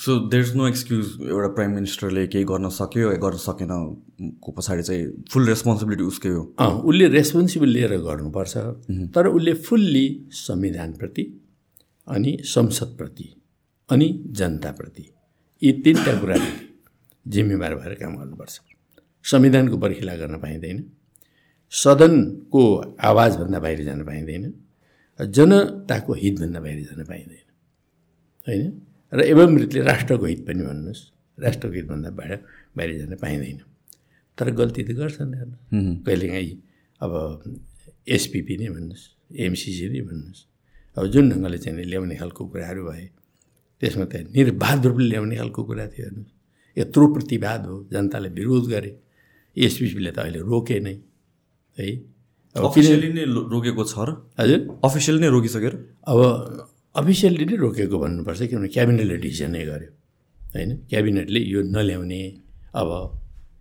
So 0.00 0.18
there 0.30 0.42
is 0.44 0.54
no 0.56 0.66
excuse 0.68 1.06
एउटा 1.22 1.48
प्राइम 1.54 1.70
मिनिस्टरले 1.74 2.26
केही 2.26 2.44
गर्न 2.44 2.68
सक्यो 2.68 3.10
गर्न 3.24 3.36
सकेन 3.36 3.72
को 4.42 4.52
पछाडि 4.52 4.82
चाहिँ 4.82 5.04
फुल 5.30 5.48
रेस्पोन्सिबिलिटी 5.48 6.04
उसकै 6.04 6.28
हो। 6.28 6.42
अँ 6.58 6.70
उसले 6.88 7.08
रेस्पोन्सिबल 7.08 7.68
लिएर 7.68 7.96
गर्नुपर्छ 8.00 8.56
तर 9.14 9.26
उसले 9.28 9.54
फुल्ली 9.66 10.06
संविधानप्रति 10.32 11.24
अनि 12.06 12.36
संसदप्रति 12.44 13.28
अनि 13.88 14.08
जनताप्रति 14.30 15.04
यी 15.62 15.72
तिनवटा 15.82 16.18
कुराले 16.20 16.50
जिम्मेवार 17.26 17.74
भएर 17.74 17.94
काम 17.94 18.16
गर्नुपर्छ। 18.16 18.60
संविधानको 19.24 19.76
पर्खिला 19.78 20.14
गर्न 20.16 20.38
पाइँदैन। 20.40 20.78
सदनको 21.72 22.62
आवाजभन्दा 23.00 23.58
बाहिर 23.64 23.80
जान 23.84 24.00
पाइँदैन 24.04 24.44
जनताको 25.20 26.12
हितभन्दा 26.14 26.60
बाहिर 26.60 26.80
जान 26.84 27.04
पाइँदैन 27.04 27.46
होइन? 28.46 28.64
र 29.12 29.20
एवं 29.32 29.58
रीतिले 29.58 29.82
राष्ट्रको 29.84 30.24
हित 30.26 30.40
पनि 30.46 30.62
भन्नुहोस् 30.64 31.02
राष्ट्रको 31.38 31.74
हितभन्दा 31.74 32.10
बाहिर 32.10 32.32
बाहिर 32.76 32.90
जान 32.98 33.12
पाइँदैन। 33.16 33.58
तर 34.38 34.50
गल्ती 34.60 34.82
त 34.84 34.90
गर्छन् 35.00 35.32
कहिलेकाहीँ 36.04 36.52
अब 37.00 37.12
एसपिपी 38.16 38.54
नै 38.56 38.68
भन्नुहोस् 38.74 39.04
एमसिसी 39.44 39.88
नै 39.88 40.00
भन्नुहोस् 40.08 40.42
अब 40.96 41.04
जुन 41.12 41.24
ढङ्गले 41.30 41.58
चाहिँ 41.58 41.84
ल्याउने 41.88 42.16
खालको 42.20 42.42
कुराहरू 42.52 42.82
भए 42.88 43.06
त्यसमा 43.82 44.04
त 44.12 44.28
निर्वाध 44.36 44.80
रूपले 44.86 45.06
ल्याउने 45.08 45.36
खालको 45.40 45.60
कुरा 45.64 45.86
थियो 45.92 46.04
हेर्नुहोस्। 46.04 46.32
यत्रो 46.76 47.04
प्रतिवाद 47.14 47.62
हो 47.66 47.74
जनताले 47.92 48.28
विरोध 48.36 48.64
गरे 48.72 48.90
एसपिपीले 49.56 50.10
त 50.12 50.18
अहिले 50.24 50.40
रोके 50.50 50.78
नै। 50.80 50.94
है। 51.78 51.88
अफिसियली 52.54 53.08
नै 53.16 53.24
रोकेको 53.52 53.82
छ 53.84 53.94
र? 54.06 54.10
हजुर। 54.38 54.60
अफिसियली 54.84 55.20
नै 55.24 55.28
रोकिसकेर 55.32 55.74
अब 56.04 56.18
अफिसियल्ली 56.94 57.44
नै 57.48 57.56
रोकेको 57.64 57.96
भन्नुपर्छ 57.98 58.40
किनभने 58.50 58.68
क्याबिनेटले 58.68 59.16
डिसिजनै 59.24 59.62
गर्यो 59.70 59.90
होइन? 60.54 60.70
क्याबिनेटले 60.90 61.40
यो 61.54 61.60
नल्याउने 61.74 62.20
अब 62.74 62.88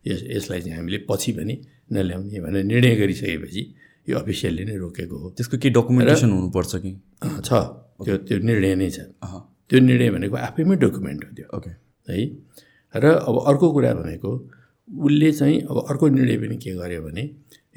यस 0.07 0.19
यसलाई 0.35 0.59
चाहिँ 0.61 0.75
हामीले 0.77 0.97
पछि 1.09 1.31
पनि 1.38 1.55
नल्याउने 1.93 2.39
भनेर 2.43 2.63
निर्णय 2.67 2.93
गरिसकेपछि 2.99 3.61
यो 4.09 4.13
अफिसियल्ली 4.19 4.63
नै 4.65 4.75
रोकेको 4.75 5.15
हो। 5.21 5.27
त्यसको 5.38 5.55
केही 5.61 5.71
डकुमेन्टेसन 5.71 6.29
हुनुपर्छ 6.31 6.71
कि? 6.83 6.91
छ। 7.47 7.49
त्यो 8.03 8.15
त्यो 8.27 8.38
निर्णय 8.43 8.75
नै 8.75 8.89
छ। 8.89 8.99
त्यो 9.69 9.79
निर्णय 9.79 10.09
भनेको 10.11 10.35
आफैमै 10.35 10.75
डकुमेन्ट 10.83 11.21
हो 11.25 11.31
त्यो। 11.38 11.47
ओके। 11.57 11.71
है? 12.07 12.17
र 12.93 13.05
अब 13.23 13.35
अर्को 13.47 13.67
कुरा 13.71 13.91
भनेको 13.93 14.29
उसले 14.88 15.31
चाहिँ 15.31 15.57
अब 15.63 15.77
अर्को 15.89 16.05
निर्णय 16.11 16.38
पनि 16.43 16.55
के 16.57 16.71
गर्यो 16.75 17.01
भने 17.07 17.23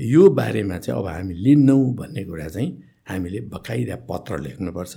यो 0.01 0.23
बारेमा 0.31 0.79
चाहिँ 0.79 1.01
अब 1.01 1.07
हामी 1.07 1.35
लिन्नौँ 1.35 1.95
भन्ने 1.95 2.25
कुरा 2.25 2.49
चाहिँ 2.49 2.69
हामीले 3.09 3.41
बकाइदा 3.53 3.97
पत्र 4.11 4.39
लेख्नुपर्छ। 4.41 4.95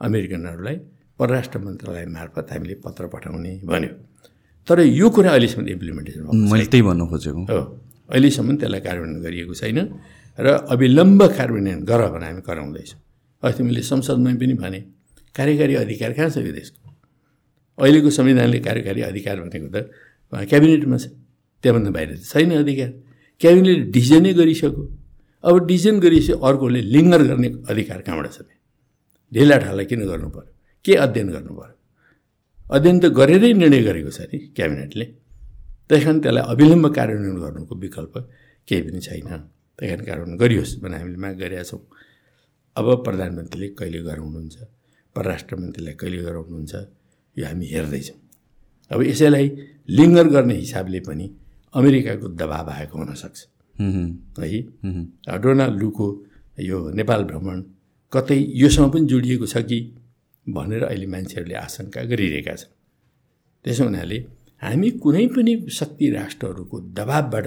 अमेरिकनहरूलाई 0.00 0.76
परराष्ट्र 1.18 1.58
मन्त्रालय 1.58 2.06
मार्फत 2.10 2.46
हामीले 2.52 2.74
पत्र 2.84 3.06
पठाउने 3.14 3.52
भन्यो। 3.64 3.90
तर 4.68 4.78
यो 4.80 5.06
कुरा 5.10 5.30
अहिलेसम्म 5.30 5.68
इम्प्लिमेन्टेसन 5.68 6.22
मैले 6.50 6.66
त्यही 6.66 6.82
भन्नु 6.82 7.04
खोजेको। 7.06 7.42
हो। 7.46 7.60
अहिलेसम्म 8.10 8.56
त्यसलाई 8.58 8.80
कार्यान्वयन 8.80 9.22
गरिएको 9.22 9.54
छैन 9.54 9.78
र 10.38 10.46
अविलम्ब 10.74 11.20
कार्यान्वयन 11.38 11.84
गर 11.84 12.00
भने 12.10 12.26
हामी 12.26 12.42
गराउँदैछौँ 12.42 12.98
अस्ति 13.42 13.62
मैले 13.62 13.82
संसदमा 13.86 14.30
पनि 14.40 14.54
भने 14.58 14.80
कार्यकारी 15.34 15.74
अधिकार 15.84 16.10
कहाँ 16.18 16.30
छ 16.34 16.42
यो 16.42 16.52
देशको? 16.52 16.80
अहिलेको 17.78 18.10
संविधानले 18.10 18.58
कार्यकारी 18.66 19.00
अधिकार 19.10 19.36
भनेको 19.46 19.68
त 19.70 19.76
क्याबिनेटमा 20.50 20.96
छ। 20.98 21.06
त्यहाँभन्दा 21.62 21.90
बाहिर 21.94 22.10
त 22.18 22.22
छैन 22.24 22.50
अधिकार। 22.66 22.90
क्याबिनेटले 23.40 23.84
डिसिजनै 23.94 24.32
गरिसक्यो? 24.40 24.82
अब 25.44 25.54
डिसिजन 25.66 25.96
गरिसके 26.00 26.34
अर्कोले 26.48 26.80
लिङ्गर 26.94 27.22
गर्ने 27.30 27.48
अधिकार 27.70 28.00
कहाँबाट 28.06 28.26
छ? 28.32 28.38
ढिला 29.32 29.56
ढाला 29.64 29.82
किन 29.90 30.00
गर्नु 30.10 30.28
पऱ्यो 30.34 30.52
के 30.84 30.92
अध्ययन 31.04 31.28
गर्नु 31.34 31.52
पऱ्यो 31.58 31.74
अध्ययन 32.66 32.96
त 33.00 33.04
गरेरै 33.18 33.52
निर्णय 33.52 33.82
गरेको 33.88 34.10
छ 34.10 34.20
नि 34.32 34.38
क्याबिनेटले। 34.56 35.04
त्यही 35.88 36.02
कारण 36.04 36.18
त्यसलाई 36.24 36.44
अविलम्ब 36.52 36.86
कार्यान्वयन 36.96 37.38
गर्नुको 37.44 37.74
विकल्प 37.84 38.14
केही 38.68 38.82
पनि 38.86 39.00
छैन। 39.06 39.28
त्यही 39.78 39.88
कारण 39.90 40.04
कार्यान्वयन 40.08 40.38
गरियोस् 40.40 40.72
भने 40.82 40.96
हामीले 40.96 41.18
माग 41.24 41.34
गरेका 41.42 41.64
छौँ। 41.70 41.82
अब 42.76 42.86
प्रधानमन्त्रीले 43.04 43.68
कहिले 43.78 44.00
गराउनुहुन्छ? 44.08 44.56
परराष्ट्र 45.16 45.52
मन्त्रीलाई 45.60 45.94
कहिले 46.00 46.18
गराउनुहुन्छ? 46.24 46.74
यो 47.36 47.44
हामी 47.46 47.66
हेर्दैछौँ। 47.74 48.18
अब 48.90 49.00
यसैलाई 49.12 49.46
लिङ्गर 49.88 50.26
गर्ने 50.34 50.54
हिसाबले 50.54 51.00
पनि 51.00 51.26
अमेरिकाको 51.74 52.28
दबाब 52.40 52.68
आएको 52.70 52.98
हुनसक्छ। 52.98 53.38
है? 54.38 54.60
डोनाल्ड 55.42 55.76
लुको 55.82 56.06
यो 56.60 56.78
नेपाल 56.94 57.24
भ्रमण 57.24 57.62
कतै 58.12 58.38
योसँग 58.54 58.92
पनि 58.92 59.06
जोडिएको 59.06 59.46
छ 59.46 59.56
कि 59.68 59.78
भनेर 60.46 60.82
अहिले 60.84 61.06
मान्छेहरूले 61.06 61.54
आशंका 61.56 62.02
गरिरहेका 62.10 62.54
छन्। 62.54 62.72
त्यसो 63.64 63.84
हुनाले 63.84 64.18
हामी 64.62 64.90
कुनै 65.02 65.26
पनि 65.34 65.52
शक्ति 65.70 66.10
राष्ट्रहरूको 66.10 66.76
दबाबबाट 66.98 67.46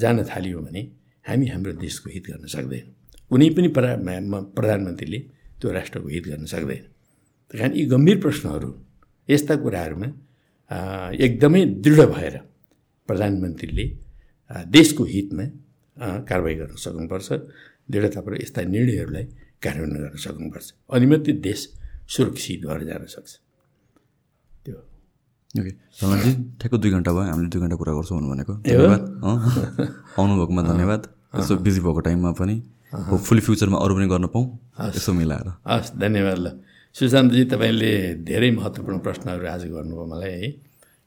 जान 0.00 0.16
थाल्यौँ 0.30 0.62
भने 0.64 0.82
हामी 1.26 1.46
हाम्रो 1.46 1.72
देशको 1.78 2.10
हित 2.10 2.24
गर्न 2.30 2.46
सक्दैनौँ। 2.46 2.92
कुनै 3.30 3.48
पनि 3.56 3.68
प्रा 3.76 3.90
प्रधानमन्त्रीले 4.56 5.18
त्यो 5.60 5.68
राष्ट्रको 5.70 6.08
हित 6.08 6.24
गर्न 6.26 6.44
सक्दैन। 6.50 6.82
त्यही 7.48 7.58
कारण 7.58 7.72
यी 7.78 7.84
गम्भीर 7.86 8.18
प्रश्नहरू 8.20 8.70
यस्ता 9.28 9.54
कुराहरूमा 9.62 10.08
एकदमै 11.24 11.64
दृढ 11.84 12.00
भएर 12.14 12.34
प्रधानमन्त्रीले 13.10 13.84
देशको 14.70 15.02
हितमा 15.04 15.44
कारवाही 16.28 16.54
गर्न 16.60 16.74
सक्नुपर्छ 16.86 17.28
दृढतापूर्वक 17.90 18.40
यस्ता 18.42 18.60
निर्णयहरूलाई 18.74 19.24
कार्यान्वयन 19.60 20.02
गर्न 20.04 20.16
सक्नुपर्छ। 20.26 20.66
अनि 20.94 21.06
मात्रै 21.10 21.32
देश 21.42 21.60
सुरक्षित 22.14 22.60
भएर 22.66 22.82
जान 22.88 23.04
सक्छ। 23.14 23.30
त्यो। 24.64 24.76
ओके। 25.60 25.72
धनजी 26.00 26.30
ठ्याक्क 26.60 26.74
दुई 26.82 26.90
घन्टा 26.96 27.10
भयो 27.12 27.24
हामीले 27.30 27.48
दुई 27.50 27.60
घन्टा 27.60 27.76
कुरा 27.76 27.92
गर्छौँ 27.98 28.18
भनेको। 28.30 28.54
धन्यवाद। 28.64 29.02
आउनुभएकोमा 30.18 30.62
धन्यवाद। 30.70 31.02
यसो 31.38 31.52
बिजी 31.66 31.80
भएको 31.82 32.00
टाइममा 32.06 32.30
पनि 32.40 32.56
होपफुली 33.10 33.40
फ्युचरमा 33.46 33.78
अरू 33.84 33.94
पनि 33.98 34.06
गर्न 34.10 34.26
पाऊँ। 34.34 34.46
यसो 34.96 35.12
मिलाएर। 35.12 35.48
हस् 35.66 35.90
धन्यवाद 35.98 36.38
ल। 36.38 36.46
सुशान्तजी 36.94 37.42
तपाईँले 37.52 37.92
धेरै 38.26 38.50
महत्त्वपूर्ण 38.50 38.98
प्रश्नहरू 38.98 39.46
आज 39.46 39.62
गर्नुभयो 39.70 40.06
मलाई 40.10 40.30
है। 40.30 40.48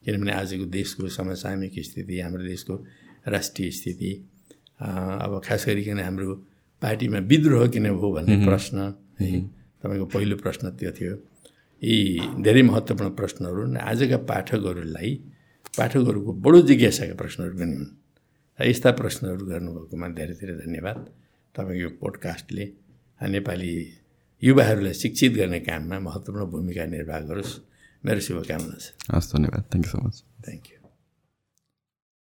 किनभने 0.06 0.32
आजको 0.32 0.66
देशको 0.78 1.08
समसामयिक 1.10 1.76
स्थिति 1.86 2.20
हाम्रो 2.20 2.44
देशको 2.44 2.76
राष्ट्रिय 3.28 3.72
स्थिति 3.72 4.12
अब 4.80 5.42
खास 5.46 5.66
गरिकन 5.68 6.00
हाम्रो 6.00 6.34
पार्टीमा 6.82 7.20
विद्रोह 7.32 7.68
किन 7.74 7.86
भयो 7.96 8.12
भन्ने 8.14 8.36
प्रश्न 8.46 8.78
है 9.22 9.32
तपाईँको 9.82 10.06
पहिलो 10.14 10.36
प्रश्न 10.38 10.70
त्यो 10.80 10.92
थियो। 10.92 11.14
यी 11.82 11.96
धेरै 12.44 12.62
महत्त्वपूर्ण 12.62 13.10
प्रश्नहरू 13.16 13.62
आजका 13.80 14.18
पाठकहरूलाई 14.32 15.10
पाठकहरूको 15.78 16.32
बडो 16.44 16.62
जिज्ञासाका 16.70 17.16
प्रश्नहरू 17.22 17.54
पनि 17.60 17.76
हुन्। 17.76 17.92
यस्ता 18.60 18.92
प्रश्नहरू 19.00 19.46
गर्नुभएकोमा 19.46 20.08
धेरै 20.20 20.34
धेरै 20.40 20.56
धन्यवाद। 20.64 21.00
तपाईँको 21.56 21.90
पोडकास्टले 22.02 22.66
नेपाली 23.34 23.74
युवाहरूलाई 24.44 24.94
शिक्षित 24.94 25.32
गर्ने 25.40 25.60
काममा 25.68 26.00
महत्त्वपूर्ण 26.00 26.46
भूमिका 26.52 26.86
निर्वाह 26.96 27.20
गरोस्। 27.30 27.52
Merci 28.04 28.32
beaucoup, 28.34 28.48
Camus. 28.48 28.94
Asta 29.08 29.38
ne 29.38 29.46
vedem. 29.46 29.66
Thank 29.70 29.86
you 29.86 29.92
so 29.94 30.00
much. 30.02 30.16
Thank 30.42 30.68
you. 30.68 30.83